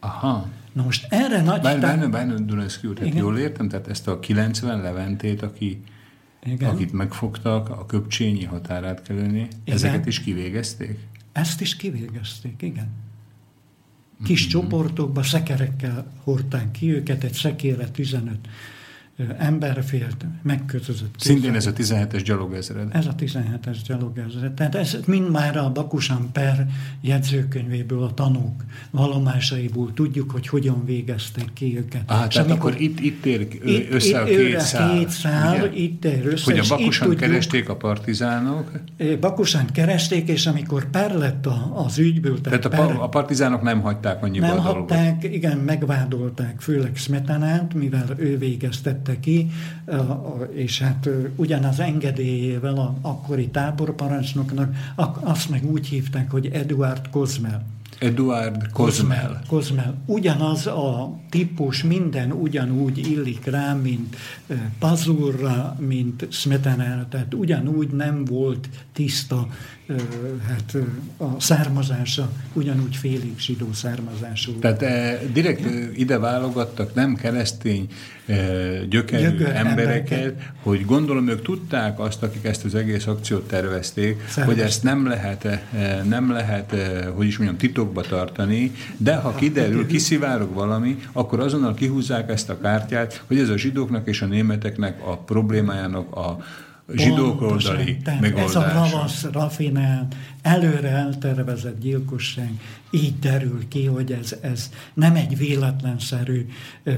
Aha. 0.00 0.48
Na 0.72 0.82
most 0.82 1.06
erre 1.10 1.42
nagy... 1.42 1.60
Bárny, 1.60 1.80
bárny, 1.80 2.10
bárny, 2.10 2.44
Dunaszki 2.44 2.86
úr, 2.86 2.98
jól 3.14 3.38
értem? 3.38 3.68
Tehát 3.68 3.88
ezt 3.88 4.08
a 4.08 4.20
90 4.20 4.80
leventét, 4.80 5.42
aki, 5.42 5.82
Igen. 6.44 6.70
akit 6.70 6.92
megfogtak 6.92 7.68
a 7.68 7.86
köpcsényi 7.86 8.44
határátkelőnél, 8.44 9.46
ezeket 9.64 10.06
is 10.06 10.20
kivégezték? 10.20 10.98
Ezt 11.32 11.60
is 11.60 11.76
kivégezték, 11.76 12.62
igen. 12.62 12.88
Kis 14.24 14.40
mm-hmm. 14.40 14.50
csoportokba 14.50 15.22
szekerekkel 15.22 16.12
hordták 16.24 16.70
ki 16.70 16.92
őket, 16.92 17.24
egy 17.24 17.32
szekére 17.32 17.88
15 17.88 18.38
ember 19.38 19.84
félt, 19.84 20.24
megkötözött. 20.42 21.14
Szintén 21.18 21.54
ez 21.54 21.66
a 21.66 21.72
17-es 21.72 22.22
gyalogezred. 22.24 22.88
Ez 22.92 23.06
a 23.06 23.14
17-es 23.14 23.76
gyalogezred. 23.86 24.52
Tehát 24.52 24.74
ez 24.74 24.96
mind 25.06 25.30
már 25.30 25.56
a 25.56 25.70
Bakusan 25.72 26.28
Per 26.32 26.66
jegyzőkönyvéből, 27.00 28.02
a 28.02 28.14
tanúk 28.14 28.64
valomásaiból 28.90 29.92
tudjuk, 29.94 30.30
hogy 30.30 30.48
hogyan 30.48 30.84
végezték 30.84 31.52
ki 31.52 31.76
őket. 31.76 32.02
Ah, 32.06 32.26
tehát 32.26 32.50
amikor 32.50 32.80
itt, 32.80 33.00
itt 33.00 33.24
ér 33.24 33.48
össze 33.90 34.08
itt, 34.08 34.14
a 34.14 34.24
két 34.24 34.60
szál. 34.60 34.98
Két 34.98 35.08
szál, 35.08 35.56
ugye? 35.56 35.76
itt 35.76 36.04
ér 36.04 36.26
össze. 36.26 36.44
Hogy 36.44 36.58
a 36.58 36.76
Bakusan 36.76 37.16
keresték 37.16 37.68
a 37.68 37.76
partizánok? 37.76 38.70
Bakusan 39.20 39.66
keresték, 39.72 40.28
és 40.28 40.46
amikor 40.46 40.90
Per 40.90 41.14
lett 41.14 41.46
a, 41.46 41.72
az 41.86 41.98
ügyből. 41.98 42.40
Tehát, 42.40 42.60
tehát 42.60 42.80
a, 42.80 42.86
per, 42.86 43.02
a 43.02 43.08
partizánok 43.08 43.62
nem 43.62 43.80
hagyták 43.80 44.22
annyiba 44.22 44.46
Nem 44.46 44.58
hagyták, 44.58 45.24
igen, 45.24 45.58
megvádolták, 45.58 46.60
főleg 46.60 46.96
Smetanát, 46.96 47.74
mivel 47.74 48.06
ő 48.16 48.38
végeztette 48.38 49.07
tette 49.08 49.20
ki, 49.20 49.50
és 50.52 50.80
hát 50.80 51.08
ugyanaz 51.36 51.80
engedélyével 51.80 52.76
a 52.76 52.94
akkori 53.00 53.48
táborparancsnoknak, 53.48 54.74
azt 55.20 55.50
meg 55.50 55.70
úgy 55.70 55.86
hívták, 55.86 56.30
hogy 56.30 56.46
Eduard 56.46 57.10
Kozmel. 57.10 57.66
Eduard 57.98 58.72
Kozmel. 58.72 59.42
Kozmel. 59.46 59.94
Ugyanaz 60.06 60.66
a 60.66 61.18
típus, 61.30 61.82
minden 61.82 62.32
ugyanúgy 62.32 62.98
illik 62.98 63.44
rá, 63.44 63.74
mint 63.74 64.16
Pazurra, 64.78 65.76
mint 65.78 66.26
Smetanára, 66.30 67.06
tehát 67.08 67.34
ugyanúgy 67.34 67.88
nem 67.88 68.24
volt 68.24 68.68
tiszta 68.92 69.48
hát 70.48 70.76
a 71.16 71.40
származása 71.40 72.30
ugyanúgy 72.52 72.96
félig 72.96 73.38
zsidó 73.38 73.72
származású. 73.72 74.58
Tehát 74.58 74.82
e, 74.82 75.20
direkt 75.32 75.66
ide 75.96 76.18
válogattak 76.18 76.94
nem 76.94 77.14
keresztény 77.14 77.86
e, 78.26 78.34
gyökerű 78.88 79.22
Gyökör 79.22 79.46
embereket, 79.46 79.68
embereket, 79.68 80.52
hogy 80.62 80.84
gondolom 80.84 81.28
ők 81.28 81.42
tudták 81.42 82.00
azt, 82.00 82.22
akik 82.22 82.44
ezt 82.44 82.64
az 82.64 82.74
egész 82.74 83.06
akciót 83.06 83.48
tervezték, 83.48 84.16
Szervezték. 84.18 84.44
hogy 84.44 84.60
ezt 84.60 84.82
nem 84.82 85.06
lehet, 85.06 85.44
e, 85.44 85.62
nem 86.08 86.30
lehet, 86.30 86.74
hogy 87.14 87.26
is 87.26 87.36
mondjam, 87.36 87.58
titokba 87.58 88.02
tartani, 88.02 88.72
de 88.96 89.16
ha 89.16 89.34
kiderül, 89.34 89.86
kiszivárog 89.86 90.52
valami, 90.52 90.98
akkor 91.12 91.40
azonnal 91.40 91.74
kihúzzák 91.74 92.30
ezt 92.30 92.50
a 92.50 92.60
kártyát, 92.60 93.22
hogy 93.26 93.38
ez 93.38 93.48
a 93.48 93.56
zsidóknak 93.56 94.08
és 94.08 94.22
a 94.22 94.26
németeknek 94.26 95.06
a 95.06 95.16
problémájának 95.16 96.16
a 96.16 96.38
zsidók 96.96 97.42
oldali 97.42 97.96
megoldása. 98.20 98.42
Ez 98.42 98.54
a 98.54 98.72
ravasz, 98.72 99.22
rafinált, 99.32 100.14
előre 100.42 100.88
eltervezett 100.88 101.80
gyilkosság 101.80 102.50
így 102.90 103.18
derül 103.18 103.68
ki, 103.68 103.84
hogy 103.84 104.12
ez, 104.12 104.36
ez 104.40 104.70
nem 104.94 105.14
egy 105.14 105.36
véletlenszerű 105.36 106.46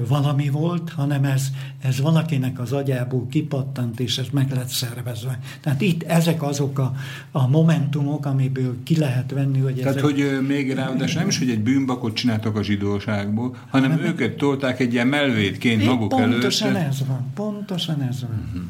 valami 0.09 0.49
volt, 0.49 0.91
hanem 0.91 1.25
ez, 1.25 1.47
ez 1.83 2.01
valakinek 2.01 2.61
az 2.61 2.73
agyából 2.73 3.27
kipattant, 3.31 4.01
és 4.01 4.19
ez 4.19 4.27
meg 4.33 4.51
lett 4.51 4.69
szervezve. 4.69 5.39
Tehát 5.61 5.81
itt 5.81 6.03
ezek 6.03 6.43
azok 6.43 6.79
a, 6.79 6.95
a 7.31 7.49
momentumok, 7.49 8.27
amiből 8.27 8.77
ki 8.83 8.99
lehet 8.99 9.31
venni, 9.31 9.59
hogy 9.59 9.75
Tehát, 9.75 9.97
ezek... 9.97 10.03
hogy 10.03 10.47
még 10.47 10.73
ráadásul 10.73 11.19
nem 11.19 11.29
is, 11.29 11.39
hogy 11.39 11.51
egy 11.51 11.61
bűnbakot 11.63 12.15
csináltak 12.15 12.57
a 12.57 12.63
zsidóságból, 12.63 13.57
hanem 13.71 13.91
nem, 13.91 14.01
őket 14.01 14.37
tolták 14.37 14.81
egy 14.81 14.93
ilyen 14.93 15.07
melvédként 15.07 15.85
maguk 15.85 16.09
pontosan 16.09 16.29
előtt. 16.29 16.41
Pontosan 16.41 16.77
ez 16.77 17.07
van, 17.07 17.31
pontosan 17.35 18.03
ez 18.03 18.21
van. 18.21 18.45
Uh-huh. 18.47 18.63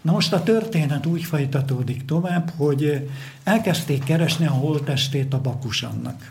Na 0.00 0.12
most 0.12 0.32
a 0.32 0.42
történet 0.42 1.06
úgy 1.06 1.22
folytatódik 1.22 2.04
tovább, 2.04 2.52
hogy 2.56 3.08
elkezdték 3.44 4.04
keresni 4.04 4.46
a 4.46 4.50
holtestét 4.50 5.34
a 5.34 5.40
Bakusannak. 5.40 6.30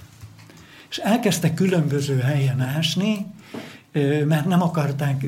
És 0.89 0.97
elkezdtek 0.97 1.53
különböző 1.53 2.19
helyen 2.19 2.61
ásni, 2.61 3.25
mert 4.25 4.45
nem 4.45 4.61
akarták, 4.61 5.25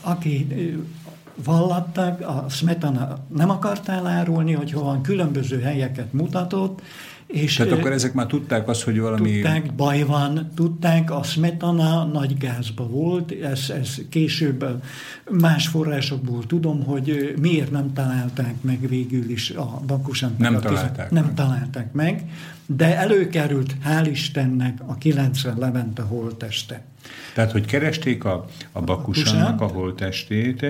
aki 0.00 0.46
vallattak, 1.44 2.20
a 2.20 2.44
Smetana 2.48 3.18
nem 3.34 3.50
akart 3.50 3.88
elárulni, 3.88 4.52
hogy 4.52 4.72
hol 4.72 5.00
különböző 5.02 5.60
helyeket 5.60 6.12
mutatott, 6.12 6.82
és 7.26 7.56
Tehát 7.56 7.72
akkor 7.72 7.92
ezek 7.92 8.12
már 8.12 8.26
tudták 8.26 8.68
azt, 8.68 8.82
hogy 8.82 9.00
valami... 9.00 9.32
Tudták, 9.32 9.74
baj 9.74 10.02
van, 10.02 10.50
tudták, 10.54 11.10
a 11.10 11.22
Smetana 11.22 12.04
nagy 12.04 12.38
gázba 12.38 12.86
volt, 12.86 13.32
ez, 13.42 13.70
ez 13.80 13.94
később 14.08 14.82
más 15.30 15.68
forrásokból 15.68 16.46
tudom, 16.46 16.84
hogy 16.84 17.34
miért 17.40 17.70
nem 17.70 17.92
találták 17.92 18.54
meg 18.60 18.88
végül 18.88 19.30
is 19.30 19.50
a 19.50 19.80
Bakusant. 19.86 20.38
Nem 20.38 20.54
a 20.54 20.58
találták 20.58 21.10
Nem 21.10 21.24
meg. 21.24 21.34
találták 21.34 21.92
meg, 21.92 22.30
de 22.66 22.96
előkerült, 22.96 23.74
hál' 23.84 24.08
Istennek, 24.10 24.78
a 24.86 24.94
90 24.94 25.58
Levente 25.58 26.02
holteste. 26.02 26.84
Tehát, 27.34 27.52
hogy 27.52 27.64
keresték 27.66 28.24
a, 28.24 28.46
a 28.72 28.80
Bakusannak 28.80 29.60
a 29.60 29.66
holtestét, 29.66 30.66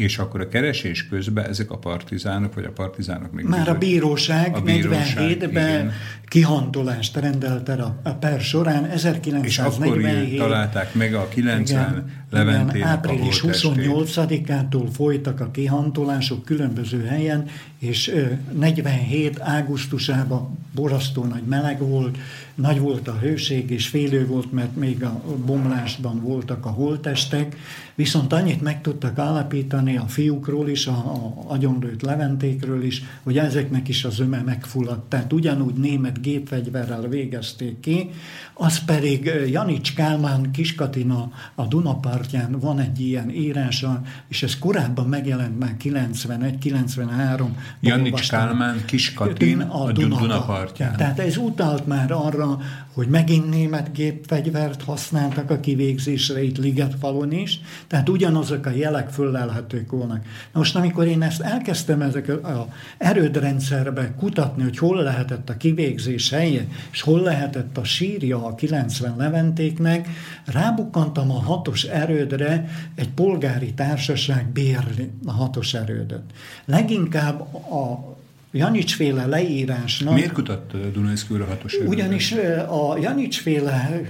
és 0.00 0.18
akkor 0.18 0.40
a 0.40 0.48
keresés 0.48 1.08
közben 1.08 1.48
ezek 1.48 1.70
a 1.70 1.78
partizánok, 1.78 2.54
vagy 2.54 2.64
a 2.64 2.70
partizánok 2.70 3.32
még... 3.32 3.44
Már 3.44 3.68
a 3.68 3.78
bíróság, 3.78 4.56
a 4.56 4.60
bíróság 4.60 5.36
47-ben 5.40 5.92
kihantolást 6.24 7.16
rendelt 7.16 7.68
el 7.68 8.00
a, 8.02 8.10
per 8.10 8.40
során, 8.40 8.84
1947... 8.84 9.44
És 9.44 9.58
akkor 9.58 10.48
találták 10.48 10.94
meg 10.94 11.14
a 11.14 11.28
90 11.28 12.20
Leventének 12.30 12.86
április 12.86 13.44
28-ától 13.46 14.88
folytak 14.92 15.40
a 15.40 15.50
kihantolások 15.50 16.44
különböző 16.44 17.04
helyen, 17.04 17.46
és 17.78 18.14
47 18.58 19.40
águstusában 19.40 20.58
borasztó 20.74 21.24
nagy 21.24 21.42
meleg 21.42 21.78
volt, 21.78 22.18
nagy 22.54 22.78
volt 22.78 23.08
a 23.08 23.18
hőség, 23.20 23.70
és 23.70 23.88
félő 23.88 24.26
volt, 24.26 24.52
mert 24.52 24.76
még 24.76 25.04
a 25.04 25.22
bomlásban 25.46 26.20
voltak 26.22 26.66
a 26.66 26.70
holtestek, 26.70 27.56
viszont 27.94 28.32
annyit 28.32 28.62
meg 28.62 28.80
tudtak 28.80 29.18
állapítani 29.18 29.89
a 29.96 30.06
fiúkról 30.06 30.68
is, 30.68 30.86
a, 30.86 30.90
a 30.90 31.44
agyonlőtt 31.46 32.02
leventékről 32.02 32.82
is, 32.82 33.02
hogy 33.22 33.38
ezeknek 33.38 33.88
is 33.88 34.04
az 34.04 34.20
öme 34.20 34.42
megfulladt. 34.42 35.08
Tehát 35.08 35.32
ugyanúgy 35.32 35.74
német 35.74 36.20
gépfegyverrel 36.20 37.08
végezték 37.08 37.80
ki, 37.80 38.10
az 38.54 38.84
pedig 38.84 39.30
Janics 39.50 39.94
Kálmán 39.94 40.50
Kiskatina 40.50 41.32
a 41.54 41.66
Dunapartján 41.66 42.58
van 42.60 42.78
egy 42.78 43.00
ilyen 43.00 43.30
írása, 43.30 44.02
és 44.28 44.42
ez 44.42 44.58
korábban 44.58 45.06
megjelent 45.06 45.58
már 45.58 45.76
91-93. 45.82 47.46
Janics 47.80 48.28
Kálmán 48.28 48.84
Kiskatin 48.86 49.60
a, 49.60 49.84
a 49.84 49.92
Dunapartján. 49.92 50.96
Tehát 50.96 51.18
ez 51.18 51.36
utalt 51.36 51.86
már 51.86 52.12
arra, 52.12 52.58
hogy 52.94 53.08
megint 53.08 53.50
német 53.50 53.92
gépfegyvert 53.92 54.82
használtak 54.82 55.50
a 55.50 55.60
kivégzésre 55.60 56.42
itt 56.42 56.58
Ligetfalon 56.58 57.32
is, 57.32 57.60
tehát 57.86 58.08
ugyanazok 58.08 58.66
a 58.66 58.70
jelek 58.70 59.10
föllelhetők 59.10 59.90
volnak. 59.90 60.24
Na 60.52 60.58
most 60.58 60.76
amikor 60.76 61.06
én 61.06 61.22
ezt 61.22 61.40
elkezdtem 61.40 62.02
ezek 62.02 62.28
a 62.28 62.68
erődrendszerbe 62.98 64.14
kutatni, 64.18 64.62
hogy 64.62 64.78
hol 64.78 65.02
lehetett 65.02 65.48
a 65.50 65.56
kivégzés 65.56 66.30
helye, 66.30 66.66
és 66.92 67.00
hol 67.00 67.20
lehetett 67.20 67.78
a 67.78 67.84
sírja 67.84 68.46
a 68.46 68.54
90 68.54 69.16
leventéknek, 69.16 70.08
rábukkantam 70.44 71.30
a 71.30 71.40
hatos 71.40 71.84
erődre, 71.84 72.68
egy 72.94 73.10
polgári 73.10 73.74
társaság 73.74 74.46
bérli 74.52 75.10
a 75.24 75.32
hatos 75.32 75.74
erődöt. 75.74 76.22
Leginkább 76.64 77.40
a 77.54 78.18
Janicsféle 78.52 79.26
leírásnak... 79.26 80.14
Miért 80.14 80.32
kutatta 80.32 80.78
Dunajszki 80.78 81.34
úr 81.34 81.40
a? 81.40 81.86
Ugyanis 81.86 82.32
a 82.68 82.98
Janicsféle 83.00 84.00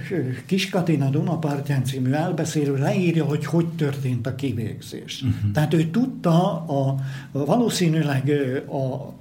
Kiskatina 0.45 1.09
Dunapartján 1.09 1.83
című 1.83 2.11
elbeszélő 2.11 2.77
leírja, 2.77 3.25
hogy 3.25 3.45
hogy 3.45 3.67
történt 3.67 4.27
a 4.27 4.35
kivégzés. 4.35 5.21
Uh-huh. 5.21 5.51
Tehát 5.51 5.73
ő 5.73 5.89
tudta 5.89 6.65
a, 6.65 6.95
a 7.31 7.45
valószínűleg 7.45 8.31
a 8.67 9.13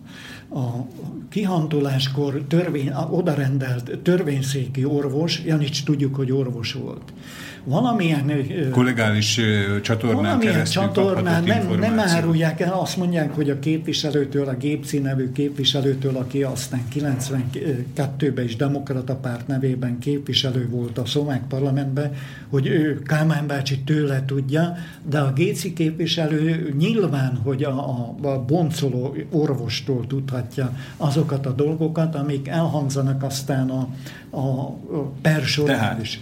a 0.53 0.87
kihantoláskor 1.29 2.45
törvény, 2.49 2.93
odarendelt 3.11 3.99
törvényszéki 4.03 4.85
orvos, 4.85 5.43
Janics 5.45 5.85
tudjuk, 5.85 6.15
hogy 6.15 6.33
orvos 6.33 6.73
volt. 6.73 7.13
Valamilyen 7.65 8.33
kollegális 8.71 9.41
csatornán 9.83 10.23
valamilyen 10.23 10.65
csatornán 10.65 11.45
nem, 11.45 11.79
nem 11.79 11.99
árulják 11.99 12.61
el, 12.61 12.73
azt 12.73 12.97
mondják, 12.97 13.35
hogy 13.35 13.51
a 13.51 13.59
képviselőtől, 13.59 14.49
a 14.49 14.55
Gépci 14.55 14.99
nevű 14.99 15.33
képviselőtől, 15.33 16.17
aki 16.17 16.43
aztán 16.43 16.81
92-ben 16.95 18.45
is 18.45 18.57
demokrata 18.57 19.15
párt 19.17 19.47
nevében 19.47 19.99
képviselő 19.99 20.69
volt 20.69 20.99
a 20.99 21.07
szomák 21.07 21.43
parlamentben, 21.49 22.13
hogy 22.49 22.67
ő 22.67 23.03
Kálmán 23.03 23.47
bácsi 23.47 23.79
tőle 23.79 24.25
tudja, 24.25 24.77
de 25.09 25.19
a 25.19 25.33
Géci 25.33 25.73
képviselő 25.73 26.75
nyilván, 26.79 27.41
hogy 27.43 27.65
a, 27.65 27.71
a, 27.71 28.29
a 28.29 28.45
boncoló 28.45 29.17
orvostól 29.31 30.07
tudhatja 30.07 30.77
azokat 30.97 31.47
a 31.47 31.53
dolgokat, 31.53 32.15
amik 32.15 32.49
elhangzanak 32.49 33.23
aztán 33.23 33.71
a, 33.71 33.89
a 34.37 34.71
per 35.23 35.43
során 35.43 36.01
is. 36.01 36.21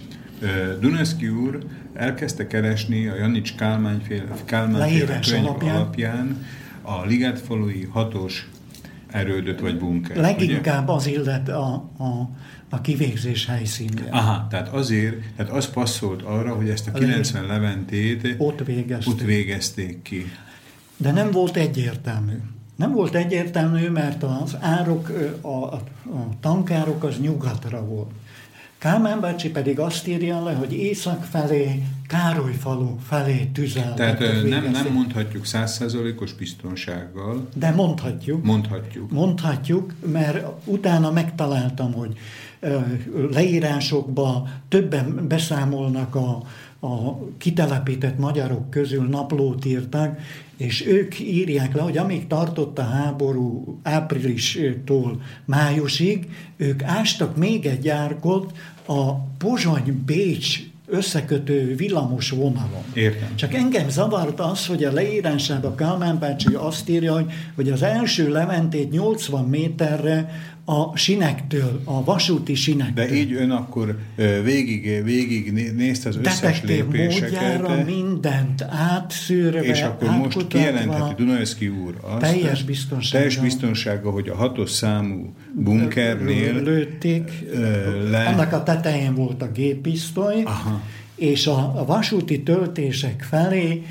Duneszki 0.79 1.27
úr 1.27 1.59
elkezdte 1.93 2.47
keresni 2.47 3.07
a 3.07 3.15
Janics 3.15 3.55
Kálmán 3.55 4.01
Kálmán 4.45 4.89
könyv 5.21 5.45
alapján. 5.45 5.75
alapján 5.75 6.45
a 6.81 7.05
Ligetfalui 7.05 7.87
hatos 7.91 8.49
erődöt 9.07 9.59
vagy 9.59 9.77
bunker. 9.77 10.15
Leginkább 10.15 10.83
ugye? 10.83 10.93
az 10.93 11.07
illet 11.07 11.49
a, 11.49 11.73
a, 11.97 12.29
a 12.69 12.81
kivégzés 12.81 13.45
helyszínje. 13.45 14.07
Aha, 14.09 14.47
tehát 14.49 14.67
azért, 14.67 15.15
tehát 15.35 15.51
az 15.51 15.69
passzolt 15.69 16.21
arra, 16.21 16.53
hogy 16.53 16.69
ezt 16.69 16.87
a 16.87 16.91
90 16.91 17.45
leventét 17.45 18.35
ott 18.37 18.65
végezték. 18.65 19.13
ott 19.13 19.21
végezték 19.21 20.01
ki. 20.01 20.31
De 20.97 21.11
nem 21.11 21.31
volt 21.31 21.55
egyértelmű. 21.55 22.35
Nem 22.75 22.91
volt 22.91 23.15
egyértelmű, 23.15 23.89
mert 23.89 24.23
az 24.23 24.57
árok, 24.59 25.09
a, 25.41 25.47
a, 25.47 25.73
a 26.03 26.29
tankárok 26.39 27.03
az 27.03 27.19
nyugatra 27.19 27.85
volt. 27.85 28.11
Kálmán 28.79 29.19
bácsi 29.19 29.49
pedig 29.49 29.79
azt 29.79 30.07
írja 30.07 30.43
le, 30.43 30.53
hogy 30.53 30.73
észak 30.73 31.23
felé, 31.23 31.83
Károly 32.07 32.53
falu 32.53 32.95
felé 33.07 33.49
tüzel. 33.53 33.93
Tehát 33.93 34.19
nem, 34.19 34.71
nem 34.71 34.93
mondhatjuk 34.93 35.45
százszerzalékos 35.45 36.33
biztonsággal. 36.33 37.47
De 37.55 37.71
mondhatjuk. 37.71 38.43
Mondhatjuk. 38.43 39.11
Mondhatjuk, 39.11 39.93
mert 40.05 40.45
utána 40.65 41.11
megtaláltam, 41.11 41.93
hogy 41.93 42.17
leírásokba 43.31 44.47
többen 44.67 45.27
beszámolnak 45.27 46.15
a, 46.15 46.43
a 46.79 47.19
kitelepített 47.37 48.17
magyarok 48.17 48.69
közül 48.69 49.07
naplót 49.07 49.65
írtak, 49.65 50.19
és 50.59 50.87
ők 50.87 51.19
írják 51.19 51.75
le, 51.75 51.81
hogy 51.81 51.97
amíg 51.97 52.27
tartott 52.27 52.79
a 52.79 52.83
háború 52.83 53.79
áprilistól 53.83 55.21
májusig, 55.45 56.27
ők 56.57 56.83
ástak 56.83 57.35
még 57.35 57.65
egy 57.65 57.87
árkot 57.87 58.57
a 58.85 59.13
Pozsony-Bécs 59.37 60.59
összekötő 60.87 61.75
villamos 61.75 62.29
vonalon. 62.29 62.83
Értem. 62.93 63.35
Csak 63.35 63.53
engem 63.53 63.89
zavart 63.89 64.39
az, 64.39 64.65
hogy 64.65 64.83
a 64.83 64.91
leírásában 64.91 65.75
Kálmán 65.75 66.19
bácsi 66.19 66.53
azt 66.53 66.89
írja, 66.89 67.13
hogy, 67.13 67.31
hogy 67.55 67.69
az 67.69 67.81
első 67.81 68.31
lementét 68.31 68.91
80 68.91 69.45
méterre 69.45 70.29
a 70.69 70.97
sinektől, 70.97 71.81
a 71.83 72.03
vasúti 72.03 72.55
sinektől. 72.55 73.05
De 73.05 73.13
így 73.13 73.33
ön 73.33 73.51
akkor 73.51 73.97
végig, 74.43 75.03
végig 75.03 75.51
nézte 75.75 76.09
az 76.09 76.15
összes 76.15 76.39
Detektív 76.39 76.69
lépéseket. 76.69 77.31
módjára 77.31 77.83
mindent 77.83 78.61
átszűrve, 78.69 79.61
És 79.61 79.81
akkor 79.81 80.09
most 80.09 80.47
kijelentheti 80.47 81.23
Dunajszki 81.23 81.67
úr 81.67 81.97
azt, 82.01 82.19
teljes 82.19 82.63
biztonsága, 82.63 83.17
teljes 83.17 83.37
biztonsága, 83.37 84.11
hogy 84.11 84.29
a 84.29 84.35
hatos 84.35 84.69
számú 84.69 85.33
bunkernél 85.53 86.63
lőtték, 86.63 87.31
le... 88.09 88.25
annak 88.25 88.53
a 88.53 88.63
tetején 88.63 89.15
volt 89.15 89.41
a 89.41 89.51
géppisztoly, 89.51 90.41
Aha. 90.43 90.81
és 91.15 91.47
a, 91.47 91.73
a 91.75 91.85
vasúti 91.85 92.43
töltések 92.43 93.25
felé 93.29 93.83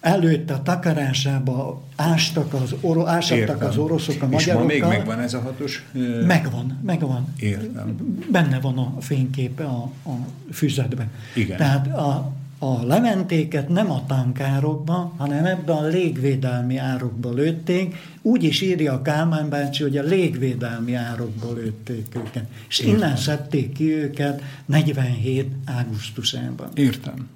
előtte 0.00 0.54
a 0.54 0.62
takarásába 0.62 1.82
ástak 1.96 2.54
az, 2.54 2.74
oro, 2.80 3.06
ásattak 3.06 3.62
az 3.62 3.76
oroszok 3.76 4.22
a 4.22 4.26
magyarokkal. 4.26 4.70
És 4.70 4.80
ma 4.80 4.88
még 4.88 4.98
megvan 4.98 5.20
ez 5.20 5.34
a 5.34 5.40
hatos? 5.40 5.84
Megvan, 6.26 6.78
megvan. 6.82 7.34
Értem. 7.38 7.96
Benne 8.30 8.60
van 8.60 8.78
a 8.78 9.00
fényképe 9.00 9.64
a, 9.64 9.90
a 10.04 10.12
füzetben. 10.52 11.10
Igen. 11.34 11.56
Tehát 11.56 11.86
a, 11.86 12.32
a 12.58 12.84
leventéket 12.84 13.68
nem 13.68 13.90
a 13.90 14.06
tankárokba, 14.06 15.14
hanem 15.16 15.44
ebben 15.44 15.76
a 15.76 15.86
légvédelmi 15.86 16.76
árokba 16.76 17.32
lőtték. 17.32 17.96
Úgy 18.22 18.42
is 18.42 18.60
írja 18.60 18.92
a 18.92 19.02
Kálmán 19.02 19.48
bácsi, 19.48 19.82
hogy 19.82 19.96
a 19.96 20.02
légvédelmi 20.02 20.94
árokba 20.94 21.52
lőtték 21.52 22.06
őket. 22.16 22.44
És 22.68 22.78
Értem. 22.78 22.94
innen 22.94 23.16
szedték 23.16 23.72
ki 23.72 23.94
őket 23.94 24.42
47. 24.66 25.48
augusztusában. 25.66 26.68
Értem. 26.74 27.28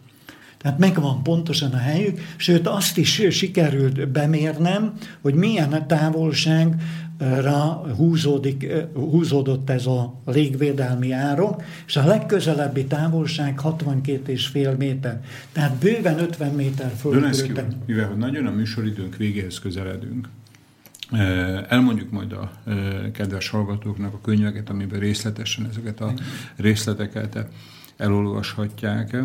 Tehát 0.63 0.79
megvan 0.79 1.23
pontosan 1.23 1.73
a 1.73 1.77
helyük, 1.77 2.21
sőt 2.37 2.67
azt 2.67 2.99
is 2.99 3.23
sikerült 3.31 4.09
bemérnem, 4.09 4.93
hogy 5.21 5.35
milyen 5.35 5.87
távolságra 5.87 7.85
húzódik, 7.97 8.73
húzódott 8.95 9.71
ez 9.71 9.87
a 9.87 10.21
légvédelmi 10.27 11.13
árok, 11.13 11.63
és 11.87 11.97
a 11.97 12.07
legközelebbi 12.07 12.85
távolság 12.85 13.61
62,5 13.63 14.77
méter. 14.77 15.21
Tehát 15.53 15.77
bőven 15.77 16.19
50 16.19 16.55
méter 16.55 16.93
fölkörülten. 16.99 17.83
Mivel 17.87 18.07
hogy 18.07 18.17
nagyon 18.17 18.47
a 18.47 18.51
műsoridőnk 18.51 19.17
végéhez 19.17 19.59
közeledünk, 19.59 20.29
Elmondjuk 21.69 22.11
majd 22.11 22.33
a 22.33 22.53
kedves 23.13 23.49
hallgatóknak 23.49 24.15
a 24.15 24.21
könyveket, 24.21 24.71
amiben 24.71 25.01
részletesen 25.01 25.67
ezeket 25.71 26.01
a 26.01 26.13
részleteket 26.57 27.47
elolvashatják, 27.97 29.17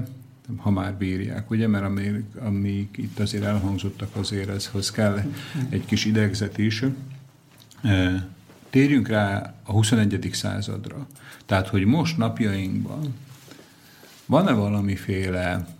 ha 0.58 0.70
már 0.70 0.94
bírják, 0.94 1.50
ugye? 1.50 1.68
Mert 1.68 1.86
amik, 1.86 2.36
amik 2.40 2.98
itt 2.98 3.20
azért 3.20 3.44
elhangzottak, 3.44 4.16
azért 4.16 4.50
ezhoz 4.50 4.92
kell 4.92 5.20
egy 5.70 5.86
kis 5.86 6.06
idegzet 6.06 6.58
is. 6.58 6.84
Térjünk 8.70 9.08
rá 9.08 9.54
a 9.64 9.72
21. 9.72 10.30
századra. 10.32 11.08
Tehát, 11.46 11.68
hogy 11.68 11.86
most 11.86 12.18
napjainkban 12.18 13.16
van-e 14.26 14.52
valamiféle 14.52 15.76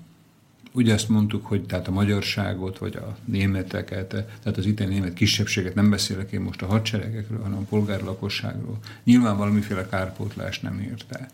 Ugye 0.78 0.94
ezt 0.94 1.10
mondtuk, 1.10 1.46
hogy 1.46 1.66
tehát 1.66 1.88
a 1.88 1.92
magyarságot, 1.92 2.78
vagy 2.78 2.96
a 2.96 3.18
németeket, 3.26 4.08
tehát 4.08 4.58
az 4.58 4.66
itteni 4.66 4.94
német 4.94 5.14
kisebbséget, 5.14 5.76
nem 5.76 5.90
beszélek 5.90 6.32
én 6.32 6.42
most 6.42 6.62
a 6.62 6.66
hadseregekről, 6.66 7.42
hanem 7.42 7.58
a 7.58 7.66
polgárlakosságról, 7.70 8.78
nyilván 9.04 9.38
valamiféle 9.38 9.88
kárpótlás 9.88 10.60
nem 10.60 10.80
érte. 10.80 11.30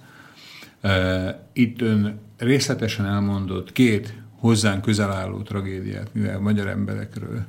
Itt 1.53 1.81
ön 1.81 2.19
részletesen 2.43 3.05
elmondott 3.05 3.71
két 3.71 4.13
hozzánk 4.35 4.81
közel 4.81 5.11
álló 5.11 5.41
tragédiát, 5.41 6.13
mivel 6.13 6.39
magyar 6.39 6.67
emberekről 6.67 7.45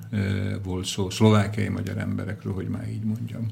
volt 0.63 0.85
szó, 0.85 1.11
szlovákiai 1.11 1.69
magyar 1.69 1.99
emberekről, 1.99 2.53
hogy 2.53 2.69
már 2.69 2.89
így 2.89 3.05
mondjam. 3.05 3.47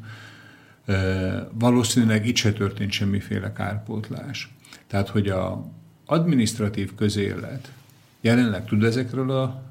Valószínűleg 1.53 2.27
itt 2.27 2.37
se 2.37 2.53
történt 2.53 2.93
semmiféle 2.93 3.53
kárpótlás. 3.53 4.55
Tehát, 4.87 5.09
hogy 5.09 5.29
a 5.29 5.71
administratív 6.07 6.95
közélet, 6.95 7.73
jelenleg 8.21 8.65
tud 8.65 8.85
ezekről 8.85 9.31
a 9.31 9.63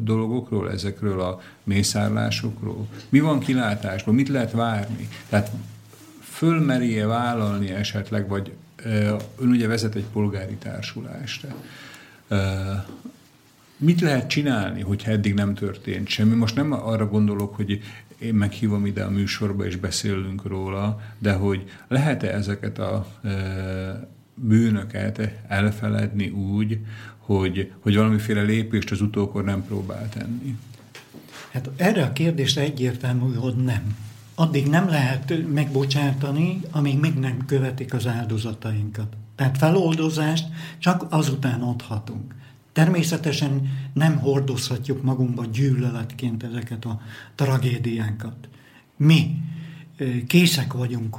dolgokról, 0.00 0.70
ezekről 0.70 1.20
a 1.20 1.40
mészárlásokról? 1.62 2.88
Mi 3.08 3.20
van 3.20 3.38
kilátásban? 3.38 4.14
Mit 4.14 4.28
lehet 4.28 4.52
várni? 4.52 5.08
Tehát 5.28 5.50
fölmerje 6.20 7.06
vállalni 7.06 7.70
esetleg, 7.70 8.28
vagy 8.28 8.52
ön 9.38 9.48
ugye 9.50 9.66
vezet 9.66 9.94
egy 9.94 10.06
polgári 10.12 10.54
társulást. 10.54 11.46
Mit 13.76 14.00
lehet 14.00 14.28
csinálni, 14.28 14.80
hogyha 14.80 15.10
eddig 15.10 15.34
nem 15.34 15.54
történt 15.54 16.08
semmi? 16.08 16.34
Most 16.34 16.56
nem 16.56 16.72
arra 16.72 17.08
gondolok, 17.08 17.54
hogy 17.54 17.82
én 18.18 18.34
meghívom 18.34 18.86
ide 18.86 19.02
a 19.02 19.10
műsorba 19.10 19.66
és 19.66 19.76
beszélünk 19.76 20.46
róla, 20.46 21.00
de 21.18 21.32
hogy 21.32 21.70
lehet-e 21.88 22.34
ezeket 22.34 22.78
a 22.78 23.06
bűnöket 24.34 25.20
elfeledni 25.48 26.28
úgy, 26.28 26.78
hogy, 27.18 27.72
hogy 27.80 27.96
valamiféle 27.96 28.42
lépést 28.42 28.90
az 28.90 29.00
utókor 29.00 29.44
nem 29.44 29.64
próbál 29.64 30.08
tenni? 30.08 30.58
Hát 31.52 31.70
erre 31.76 32.04
a 32.04 32.12
kérdésre 32.12 32.62
egyértelmű, 32.62 33.34
hogy 33.34 33.56
nem. 33.56 33.96
Addig 34.34 34.68
nem 34.68 34.88
lehet 34.88 35.52
megbocsátani, 35.52 36.60
amíg 36.70 37.00
még 37.00 37.14
nem 37.14 37.44
követik 37.46 37.94
az 37.94 38.06
áldozatainkat. 38.06 39.16
Tehát 39.36 39.58
feloldozást 39.58 40.46
csak 40.78 41.06
azután 41.10 41.60
adhatunk. 41.60 42.34
Természetesen 42.72 43.70
nem 43.92 44.18
hordozhatjuk 44.18 45.02
magunkba 45.02 45.44
gyűlöletként 45.44 46.42
ezeket 46.42 46.84
a 46.84 47.00
tragédiánkat. 47.34 48.48
Mi 48.96 49.36
készek 50.26 50.72
vagyunk 50.72 51.16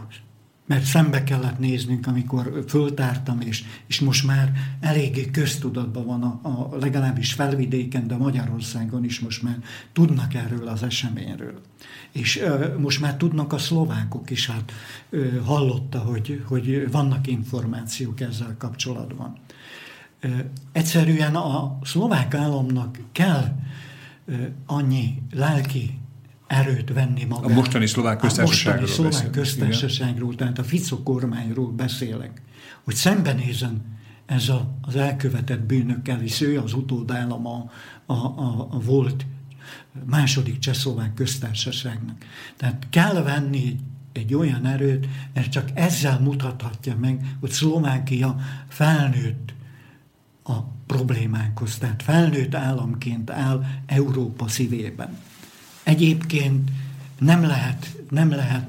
mert 0.66 0.84
szembe 0.84 1.24
kellett 1.24 1.60
néznünk, 1.60 2.08
amikor 2.08 2.64
föltártam, 2.68 3.42
és, 3.42 3.64
és 3.88 4.00
most 4.00 4.26
már 4.26 4.52
eléggé 4.80 5.32
köztudatban 5.32 6.06
van, 6.06 6.24
a, 6.24 6.40
a, 6.48 6.78
legalábbis 6.80 7.34
felvidéken, 7.34 8.08
de 8.08 8.16
Magyarországon 8.16 9.04
is 9.04 9.20
most 9.20 9.44
már 9.44 9.58
tudnak 9.94 10.34
erről 10.34 10.68
az 10.68 10.84
eseményről. 10.84 11.62
És 12.12 12.40
ö, 12.40 12.78
most 12.80 13.02
már 13.02 13.16
tudnak 13.16 13.54
a 13.54 13.58
szlovákok 13.58 14.30
is, 14.30 14.50
hát 14.50 14.72
ö, 15.10 15.42
hallotta, 15.42 16.00
hogy, 16.00 16.44
hogy 16.48 16.92
vannak 16.92 17.28
információk 17.28 18.20
ezzel 18.20 18.56
kapcsolatban. 18.58 19.38
Ö, 20.20 20.28
egyszerűen 20.72 21.36
a 21.36 21.80
szlovák 21.82 22.34
államnak 22.34 23.00
kell 23.12 23.56
ö, 24.26 24.34
annyi 24.66 25.22
lelki 25.32 26.00
erőt 26.54 26.94
venni 26.94 27.24
magára. 27.24 27.54
A 27.54 27.56
mostani 27.56 27.88
szlovák 27.88 28.18
köztársaságról 28.18 28.84
A 28.84 28.88
mostani 28.88 29.12
szlovák 29.14 29.32
köztársaságról, 29.32 30.36
tehát 30.36 30.60
a 30.60 30.64
Fico 30.64 31.04
kormányról 31.04 31.72
beszélek, 31.72 32.42
hogy 32.84 32.96
szembenézen 32.96 33.82
ez 34.26 34.50
a, 34.50 34.78
az 34.82 34.96
elkövetett 34.96 35.62
bűnökkel, 35.62 36.22
és 36.22 36.42
ő 36.42 36.60
az 36.60 36.74
utódállam 36.74 37.48
a, 37.48 37.70
a, 38.06 38.14
a, 38.14 38.68
a 38.72 38.80
volt 38.80 39.26
második 40.06 40.60
csehszlovák 40.60 41.14
köztársaságnak. 41.14 42.26
Tehát 42.58 42.88
kell 42.90 43.24
venni 43.24 43.58
egy, 43.58 43.82
egy 44.12 44.34
olyan 44.34 44.66
erőt, 44.66 45.08
mert 45.34 45.52
csak 45.52 45.70
ezzel 45.74 46.20
mutathatja 46.20 46.96
meg, 46.96 47.36
hogy 47.40 47.52
Szlovákia 47.52 48.36
felnőtt 48.68 49.54
a 50.44 50.60
problémákhoz, 50.88 51.78
tehát 51.78 52.04
felnőtt 52.04 52.56
államként 52.56 53.30
áll 53.30 53.64
Európa 53.86 54.48
szívében. 54.48 55.18
Egyébként 55.84 56.70
nem 57.20 57.42
lehet, 57.42 57.96
nem 58.10 58.30
lehet 58.30 58.68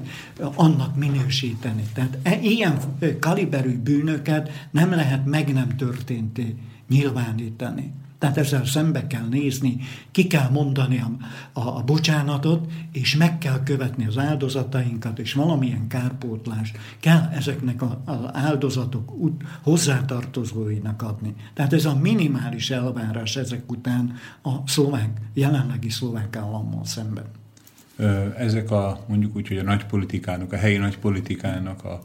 annak 0.55 0.95
minősíteni. 0.95 1.83
Tehát 1.93 2.17
e, 2.23 2.39
ilyen 2.41 2.79
kaliberű 3.19 3.77
bűnöket 3.77 4.67
nem 4.71 4.89
lehet 4.89 5.25
meg 5.25 5.53
nem 5.53 5.77
történté 5.77 6.55
nyilvánítani. 6.89 7.91
Tehát 8.25 8.39
ezzel 8.39 8.65
szembe 8.65 9.07
kell 9.07 9.27
nézni, 9.29 9.77
ki 10.11 10.27
kell 10.27 10.49
mondani 10.49 10.99
a, 10.99 11.11
a, 11.59 11.77
a 11.77 11.83
bocsánatot, 11.83 12.71
és 12.91 13.15
meg 13.15 13.37
kell 13.37 13.63
követni 13.63 14.05
az 14.05 14.17
áldozatainkat, 14.17 15.19
és 15.19 15.33
valamilyen 15.33 15.87
kárpótlást 15.87 16.77
kell 16.99 17.29
ezeknek 17.33 17.81
az 17.81 18.17
áldozatok 18.31 19.11
út, 19.11 19.43
hozzátartozóinak 19.61 21.01
adni. 21.01 21.35
Tehát 21.53 21.73
ez 21.73 21.85
a 21.85 21.95
minimális 21.95 22.69
elvárás 22.69 23.35
ezek 23.35 23.71
után 23.71 24.13
a 24.43 24.67
szlovák, 24.67 25.21
jelenlegi 25.33 25.89
szlovák 25.89 26.35
állammal 26.35 26.85
szemben. 26.85 27.25
Ezek 28.37 28.71
a 28.71 28.99
mondjuk 29.07 29.35
úgy, 29.35 29.47
hogy 29.47 29.57
a 29.57 29.63
nagypolitikának, 29.63 30.53
a 30.53 30.57
helyi 30.57 30.77
nagypolitikának 30.77 31.83
a 31.83 32.01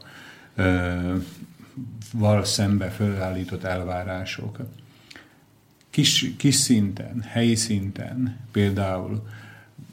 val 2.13 2.45
szembe 2.45 2.89
fölállított 2.89 3.65
elvárások 3.65 4.59
kis, 5.91 6.33
kis 6.37 6.55
szinten, 6.55 7.21
helyi 7.21 7.55
szinten, 7.55 8.37
például 8.53 9.23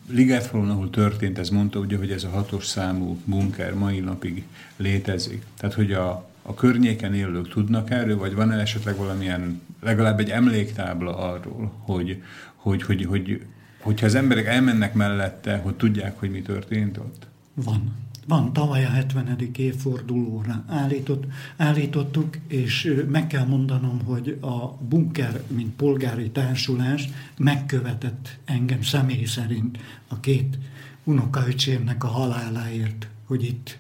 Ligetfalon, 0.10 0.70
ahol 0.70 0.90
történt, 0.90 1.38
ez 1.38 1.50
mondta 1.50 1.80
ugye, 1.80 1.98
hogy 1.98 2.12
ez 2.12 2.24
a 2.24 2.30
hatos 2.30 2.66
számú 2.66 3.20
bunker 3.26 3.74
mai 3.74 4.00
napig 4.00 4.44
létezik. 4.76 5.44
Tehát, 5.58 5.76
hogy 5.76 5.92
a, 5.92 6.30
a 6.42 6.54
környéken 6.54 7.14
élők 7.14 7.50
tudnak 7.50 7.90
erről, 7.92 8.18
vagy 8.18 8.34
van-e 8.34 8.56
esetleg 8.56 8.96
valamilyen, 8.96 9.62
legalább 9.82 10.20
egy 10.20 10.30
emléktábla 10.30 11.18
arról, 11.18 11.74
hogy, 11.80 12.24
hogy, 12.56 12.84
hogy, 12.84 13.06
hogy 13.06 13.42
hogyha 13.80 14.06
az 14.06 14.16
emberek 14.16 14.46
elmennek 14.46 14.94
mellette, 14.94 15.58
hogy 15.58 15.76
tudják, 15.76 16.20
hogy 16.20 16.32
mi 16.32 16.42
történt 16.42 16.98
ott? 16.98 17.28
Van. 17.54 17.96
Van, 18.28 18.54
tavaly 18.54 18.86
a 18.86 18.90
70. 18.90 19.50
évfordulóra 19.56 20.64
állított, 20.68 21.24
állítottuk, 21.58 22.38
és 22.48 22.94
meg 23.10 23.28
kell 23.28 23.46
mondanom, 23.46 24.02
hogy 24.06 24.38
a 24.42 24.78
bunker, 24.90 25.42
mint 25.48 25.76
polgári 25.76 26.30
társulás 26.30 27.10
megkövetett 27.38 28.38
engem 28.46 28.82
személy 28.82 29.26
szerint 29.26 29.78
a 30.08 30.20
két 30.20 30.58
unokaöcsémnek 31.04 32.04
a 32.04 32.08
haláláért, 32.08 33.08
hogy 33.26 33.44
itt 33.44 33.78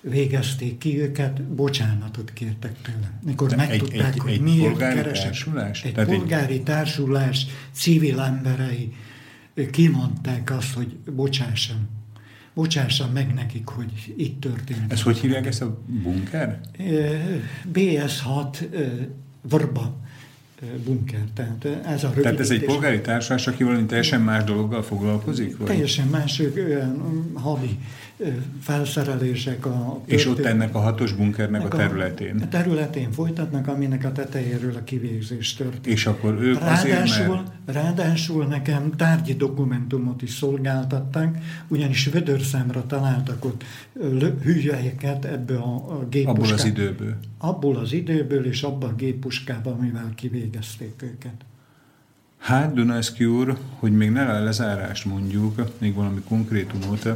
végezték 0.00 0.78
ki 0.78 1.00
őket, 1.00 1.42
bocsánatot 1.42 2.32
kértek 2.32 2.82
tőle. 2.82 3.18
Mikor 3.24 3.56
megtudták, 3.56 3.98
egy, 3.98 4.14
egy, 4.14 4.18
hogy 4.18 4.32
egy 4.32 4.40
miért 4.40 4.76
keresek. 4.76 5.24
Társulás? 5.24 5.84
Egy 5.84 5.92
Tehát 5.92 6.08
polgári 6.08 6.54
egy... 6.54 6.62
társulás 6.62 7.46
civil 7.72 8.20
emberei 8.20 8.94
kimondták 9.70 10.50
azt, 10.50 10.74
hogy 10.74 10.96
bocsássam 10.96 11.98
bocsássam 12.60 13.10
meg 13.12 13.34
nekik, 13.34 13.66
hogy 13.66 14.14
itt 14.16 14.40
történt. 14.40 14.92
Ez 14.92 15.02
hogy 15.02 15.18
hívják 15.18 15.46
ezt 15.46 15.62
a 15.62 15.78
bunker? 15.86 16.60
BS6 17.72 18.58
Vrba 19.42 19.98
bunker. 20.84 21.20
Tehát 21.34 21.64
ez 21.86 22.04
a 22.04 22.10
Tehát 22.10 22.40
ez 22.40 22.50
egy 22.50 22.64
polgári 22.64 23.00
társaság, 23.00 23.54
aki 23.54 23.64
valami 23.64 23.84
teljesen 23.84 24.20
más 24.20 24.44
dologgal 24.44 24.82
foglalkozik? 24.82 25.56
Vagy? 25.56 25.66
Teljesen 25.66 26.06
más, 26.06 26.42
olyan 26.56 27.30
hadi 27.34 27.78
felszerelések. 28.60 29.66
A 29.66 30.00
és 30.04 30.26
ott 30.26 30.44
ennek 30.44 30.74
a 30.74 30.78
hatos 30.78 31.12
bunkernek 31.12 31.64
a 31.64 31.68
területén? 31.68 32.40
A 32.42 32.48
területén 32.48 33.12
folytatnak, 33.12 33.68
aminek 33.68 34.04
a 34.04 34.12
tetejéről 34.12 34.74
a 34.74 34.84
kivégzés 34.84 35.54
történt. 35.54 35.86
És 35.86 36.06
akkor 36.06 36.38
ők 36.40 36.58
ráadásul, 36.58 37.00
azért, 37.00 37.28
mert... 37.28 37.48
Ráadásul 37.66 38.46
nekem 38.46 38.92
tárgyi 38.96 39.34
dokumentumot 39.34 40.22
is 40.22 40.30
szolgáltatták, 40.30 41.38
ugyanis 41.68 42.06
vödörszámra 42.06 42.86
találtak 42.86 43.44
ott 43.44 43.64
hülyeiket 44.42 45.24
ebből 45.24 45.56
a 45.56 46.06
géppuskában. 46.10 46.42
Abból 46.42 46.52
az 46.52 46.64
időből? 46.64 47.16
Abból 47.38 47.76
az 47.76 47.92
időből, 47.92 48.46
és 48.46 48.62
abban 48.62 48.90
a 48.90 48.94
géppuskában, 48.94 49.72
amivel 49.72 50.12
kivégezték 50.14 51.02
őket. 51.02 51.44
Hát, 52.38 52.74
Dunajszki 52.74 53.24
úr, 53.24 53.58
hogy 53.78 53.92
még 53.92 54.10
ne 54.10 54.40
lezárást 54.40 55.04
mondjuk, 55.04 55.62
még 55.78 55.94
valami 55.94 56.20
konkrétumot, 56.28 57.08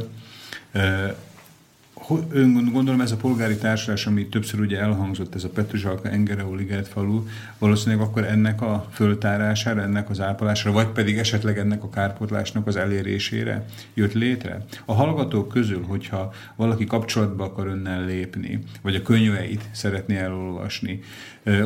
Ön 2.29 2.69
gondolom 2.71 3.01
ez 3.01 3.11
a 3.11 3.15
polgári 3.15 3.57
társulás, 3.57 4.05
ami 4.05 4.27
többször 4.27 4.59
ugye 4.59 4.79
elhangzott, 4.79 5.35
ez 5.35 5.43
a 5.43 5.49
Petőzsalka 5.49 6.09
Engereó 6.09 6.53
Liget 6.55 6.87
falu, 6.87 7.23
valószínűleg 7.57 8.05
akkor 8.05 8.23
ennek 8.25 8.61
a 8.61 8.87
föltárására, 8.91 9.81
ennek 9.81 10.09
az 10.09 10.21
ápolásra, 10.21 10.71
vagy 10.71 10.87
pedig 10.87 11.17
esetleg 11.17 11.57
ennek 11.57 11.83
a 11.83 11.89
kárpotlásnak 11.89 12.67
az 12.67 12.75
elérésére 12.75 13.65
jött 13.93 14.13
létre? 14.13 14.65
A 14.85 14.93
hallgatók 14.93 15.47
közül, 15.47 15.83
hogyha 15.83 16.33
valaki 16.55 16.85
kapcsolatba 16.85 17.43
akar 17.43 17.67
önnel 17.67 18.05
lépni, 18.05 18.63
vagy 18.81 18.95
a 18.95 19.01
könyveit 19.01 19.69
szeretné 19.71 20.17
elolvasni, 20.17 21.01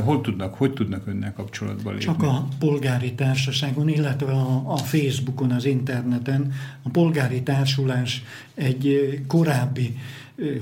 hol 0.03 0.22
tudnak, 0.22 0.53
hogy 0.53 0.73
tudnak 0.73 1.07
önnel 1.07 1.34
kapcsolatba 1.34 1.89
lépni? 1.89 2.06
Csak 2.06 2.23
a 2.23 2.47
polgári 2.60 3.14
társaságon, 3.14 3.89
illetve 3.89 4.31
a, 4.31 4.72
a 4.72 4.77
Facebookon, 4.77 5.51
az 5.51 5.65
interneten. 5.65 6.53
A 6.84 6.89
polgári 6.89 7.43
társulás 7.43 8.23
egy 8.53 9.19
korábbi 9.27 9.97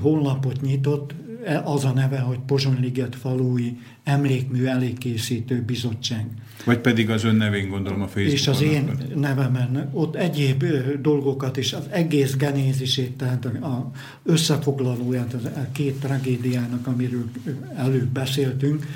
honlapot 0.00 0.60
nyitott, 0.60 1.14
e, 1.44 1.62
az 1.64 1.84
a 1.84 1.92
neve, 1.92 2.18
hogy 2.18 2.38
Pozsonyliget 2.46 3.16
falui 3.16 3.78
emlékmű 4.08 4.64
elékészítő 4.64 5.62
bizottság. 5.66 6.26
Vagy 6.64 6.78
pedig 6.78 7.10
az 7.10 7.24
ön 7.24 7.34
nevén 7.34 7.68
gondolom 7.68 8.00
a 8.02 8.06
Facebookon. 8.06 8.34
És 8.34 8.48
az 8.48 8.62
én 8.62 8.90
nevemen, 9.14 9.90
ott 9.92 10.14
egyéb 10.14 10.64
dolgokat 11.00 11.56
is, 11.56 11.72
az 11.72 11.86
egész 11.90 12.36
genézisét, 12.36 13.12
tehát 13.12 13.44
a 13.44 13.90
összefoglalóját 14.24 15.34
a 15.34 15.72
két 15.72 16.00
tragédiának, 16.00 16.86
amiről 16.86 17.30
előbb 17.76 18.08
beszéltünk, 18.08 18.86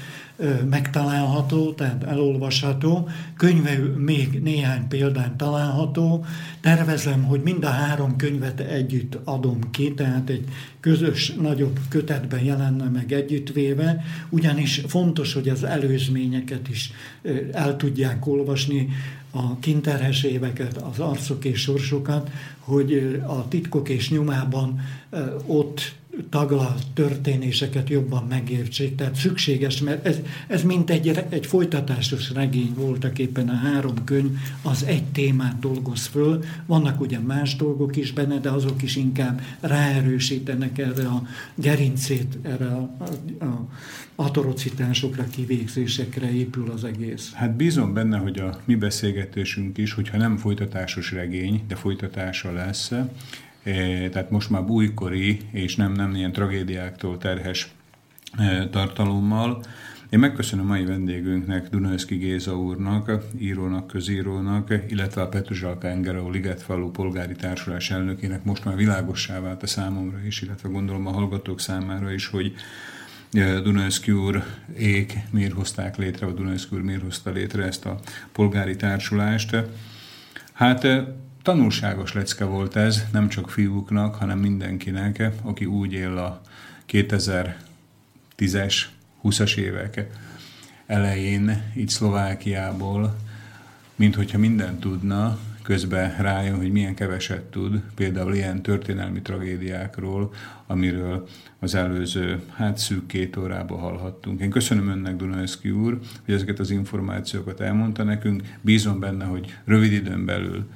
megtalálható, 0.71 1.73
tehát 1.73 2.05
elolvasható. 2.05 3.09
Könyve 3.37 3.79
még 3.97 4.41
néhány 4.43 4.89
példán 4.89 5.37
található. 5.37 6.25
Tervezem, 6.61 7.23
hogy 7.23 7.41
mind 7.43 7.65
a 7.65 7.71
három 7.71 8.17
könyvet 8.17 8.61
együtt 8.61 9.19
adom 9.25 9.59
ki, 9.71 9.95
tehát 9.95 10.29
egy 10.29 10.45
közös, 10.81 11.33
nagyobb 11.35 11.79
kötetben 11.89 12.45
jelenne 12.45 12.89
meg 12.89 13.13
együttvéve, 13.13 14.05
ugyanis 14.29 14.83
fontos, 14.87 15.33
hogy 15.33 15.49
az 15.49 15.65
előzményeket 15.65 16.69
is 16.69 16.93
el 17.53 17.77
tudják 17.77 18.27
olvasni, 18.27 18.89
a 19.35 19.59
kinterhes 19.59 20.23
éveket, 20.23 20.77
az 20.77 20.99
arcok 20.99 21.45
és 21.45 21.61
sorsokat, 21.61 22.31
hogy 22.59 23.21
a 23.27 23.49
titkok 23.49 23.89
és 23.89 24.11
nyomában 24.11 24.81
ott 25.47 25.95
taglalt 26.31 26.87
történéseket 26.95 27.89
jobban 27.89 28.27
megértsék. 28.29 28.95
Tehát 28.95 29.15
szükséges, 29.15 29.81
mert 29.81 30.07
ez, 30.07 30.21
ez 30.47 30.63
mint 30.63 30.91
egy, 30.91 31.25
egy 31.29 31.47
folytatásos 31.47 32.31
regény 32.31 32.75
voltak 32.75 33.19
éppen 33.19 33.49
a 33.49 33.55
három 33.55 34.05
könyv, 34.05 34.37
az 34.63 34.85
egy 34.85 35.05
témát 35.05 35.59
dolgoz 35.59 36.07
föl. 36.07 36.45
Vannak 36.67 37.01
ugye 37.01 37.19
más 37.19 37.57
dolgok 37.57 37.97
is 37.97 38.13
benne, 38.13 38.39
de 38.39 38.51
azok 38.51 38.83
is 38.83 38.97
inkább 38.97 39.41
ráerősítenek 39.61 40.79
erre 40.79 41.07
a 41.07 41.23
gerincét, 41.55 42.39
erre 42.43 42.67
a, 42.67 42.97
a, 43.39 43.45
a 43.45 43.69
atorocitásokra, 44.15 45.25
kivégzésekre 45.31 46.33
épül 46.33 46.71
az 46.71 46.85
egész. 46.85 47.33
Hát 47.33 47.57
bízom 47.57 47.95
benne, 47.95 48.19
hogy 48.19 48.39
a 48.39 48.61
mi 48.65 48.75
beszélgetésünk 48.75 49.79
is, 49.79 49.93
hogyha 49.93 50.17
nem 50.17 50.37
folytatásos 50.37 51.13
regény, 51.13 51.63
de 51.69 51.75
folytatása 51.75 52.53
lesz, 52.53 52.93
tehát 54.11 54.31
most 54.31 54.51
már 54.51 54.63
újkori 54.63 55.41
és 55.51 55.77
nem, 55.77 55.93
nem 55.93 56.15
ilyen 56.15 56.33
tragédiáktól 56.33 57.19
terhes 57.19 57.69
tartalommal. 58.71 59.63
Én 60.11 60.19
megköszönöm 60.19 60.67
mai 60.67 60.85
vendégünknek, 60.85 61.69
Dunajszki 61.69 62.17
Géza 62.17 62.59
úrnak, 62.59 63.13
írónak, 63.39 63.87
közírónak, 63.87 64.75
illetve 64.89 65.23
a 65.23 65.29
Petuzsalka 65.29 65.89
Engeró 65.89 66.31
Ligetfalu 66.31 66.91
polgári 66.91 67.35
társulás 67.35 67.91
elnökének 67.91 68.45
most 68.45 68.65
már 68.65 68.77
világossá 68.77 69.41
vált 69.41 69.63
a 69.63 69.67
számomra 69.67 70.19
is, 70.27 70.43
illetve 70.43 70.69
gondolom 70.69 71.07
a 71.07 71.13
hallgatók 71.13 71.61
számára 71.61 72.13
is, 72.13 72.27
hogy 72.27 72.55
Dunajszki 73.63 74.13
úr 74.13 74.45
ék 74.79 75.19
miért 75.31 75.53
hozták 75.53 75.97
létre, 75.97 76.27
vagy 76.27 76.35
Dunajszki 76.35 76.77
úr 76.77 76.83
miért 76.83 77.03
hozta 77.03 77.31
létre 77.31 77.65
ezt 77.65 77.87
a 77.87 77.99
polgári 78.33 78.77
társulást. 78.77 79.57
Hát 80.53 80.87
tanulságos 81.43 82.13
lecke 82.13 82.45
volt 82.45 82.77
ez, 82.77 83.05
nem 83.13 83.29
csak 83.29 83.51
fiúknak, 83.51 84.15
hanem 84.15 84.39
mindenkinek, 84.39 85.31
aki 85.43 85.65
úgy 85.65 85.93
él 85.93 86.17
a 86.17 86.41
2010-es, 86.89 88.75
20-as 89.25 89.57
évek 89.57 90.07
elején, 90.87 91.73
itt 91.75 91.89
Szlovákiából, 91.89 93.17
mint 93.97 94.15
hogyha 94.15 94.39
minden 94.39 94.79
tudna, 94.79 95.39
közben 95.63 96.17
rájön, 96.17 96.57
hogy 96.57 96.73
milyen 96.73 96.95
keveset 96.95 97.43
tud, 97.43 97.83
például 97.95 98.35
ilyen 98.35 98.63
történelmi 98.63 99.23
tragédiákról, 99.23 100.33
amiről 100.67 101.29
az 101.59 101.75
előző, 101.75 102.41
hát 102.55 102.79
szűk 102.79 103.07
két 103.07 103.37
órában 103.37 103.79
hallhattunk. 103.79 104.41
Én 104.41 104.51
köszönöm 104.51 104.89
önnek, 104.89 105.17
Dunajszki 105.17 105.71
úr, 105.71 105.99
hogy 106.25 106.35
ezeket 106.35 106.59
az 106.59 106.71
információkat 106.71 107.61
elmondta 107.61 108.03
nekünk. 108.03 108.43
Bízom 108.61 109.01
benne, 109.01 109.25
hogy 109.25 109.55
rövid 109.65 109.93
időn 109.93 110.25
belül 110.25 110.69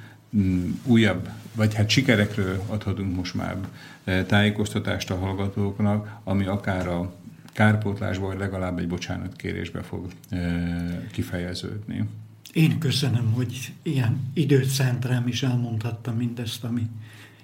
újabb, 0.84 1.28
vagy 1.54 1.74
hát 1.74 1.88
sikerekről 1.88 2.62
adhatunk 2.66 3.16
most 3.16 3.34
már 3.34 3.56
e, 4.04 4.24
tájékoztatást 4.24 5.10
a 5.10 5.16
hallgatóknak, 5.18 6.20
ami 6.24 6.46
akár 6.46 6.88
a 6.88 7.14
kárpótlásba, 7.52 8.26
vagy 8.26 8.38
legalább 8.38 8.78
egy 8.78 8.88
bocsánatkérésbe 8.88 9.82
fog 9.82 10.06
e, 10.30 11.08
kifejeződni. 11.12 12.04
Én 12.52 12.78
köszönöm, 12.78 13.32
hogy 13.32 13.72
ilyen 13.82 14.30
időt 14.34 14.68
szánt 14.68 15.04
rám, 15.04 15.26
és 15.26 15.42
elmondhattam 15.42 16.16
mindezt, 16.16 16.64
ami 16.64 16.82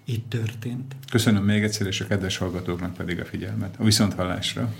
itt 0.05 0.29
történt. 0.29 0.95
Köszönöm 1.11 1.45
még 1.45 1.63
egyszer, 1.63 1.87
és 1.87 2.01
a 2.01 2.07
kedves 2.07 2.37
hallgatóknak 2.37 2.95
pedig 2.95 3.21
a 3.21 3.25
figyelmet. 3.25 3.75
A 3.79 3.85
viszonthallásra! 3.85 4.75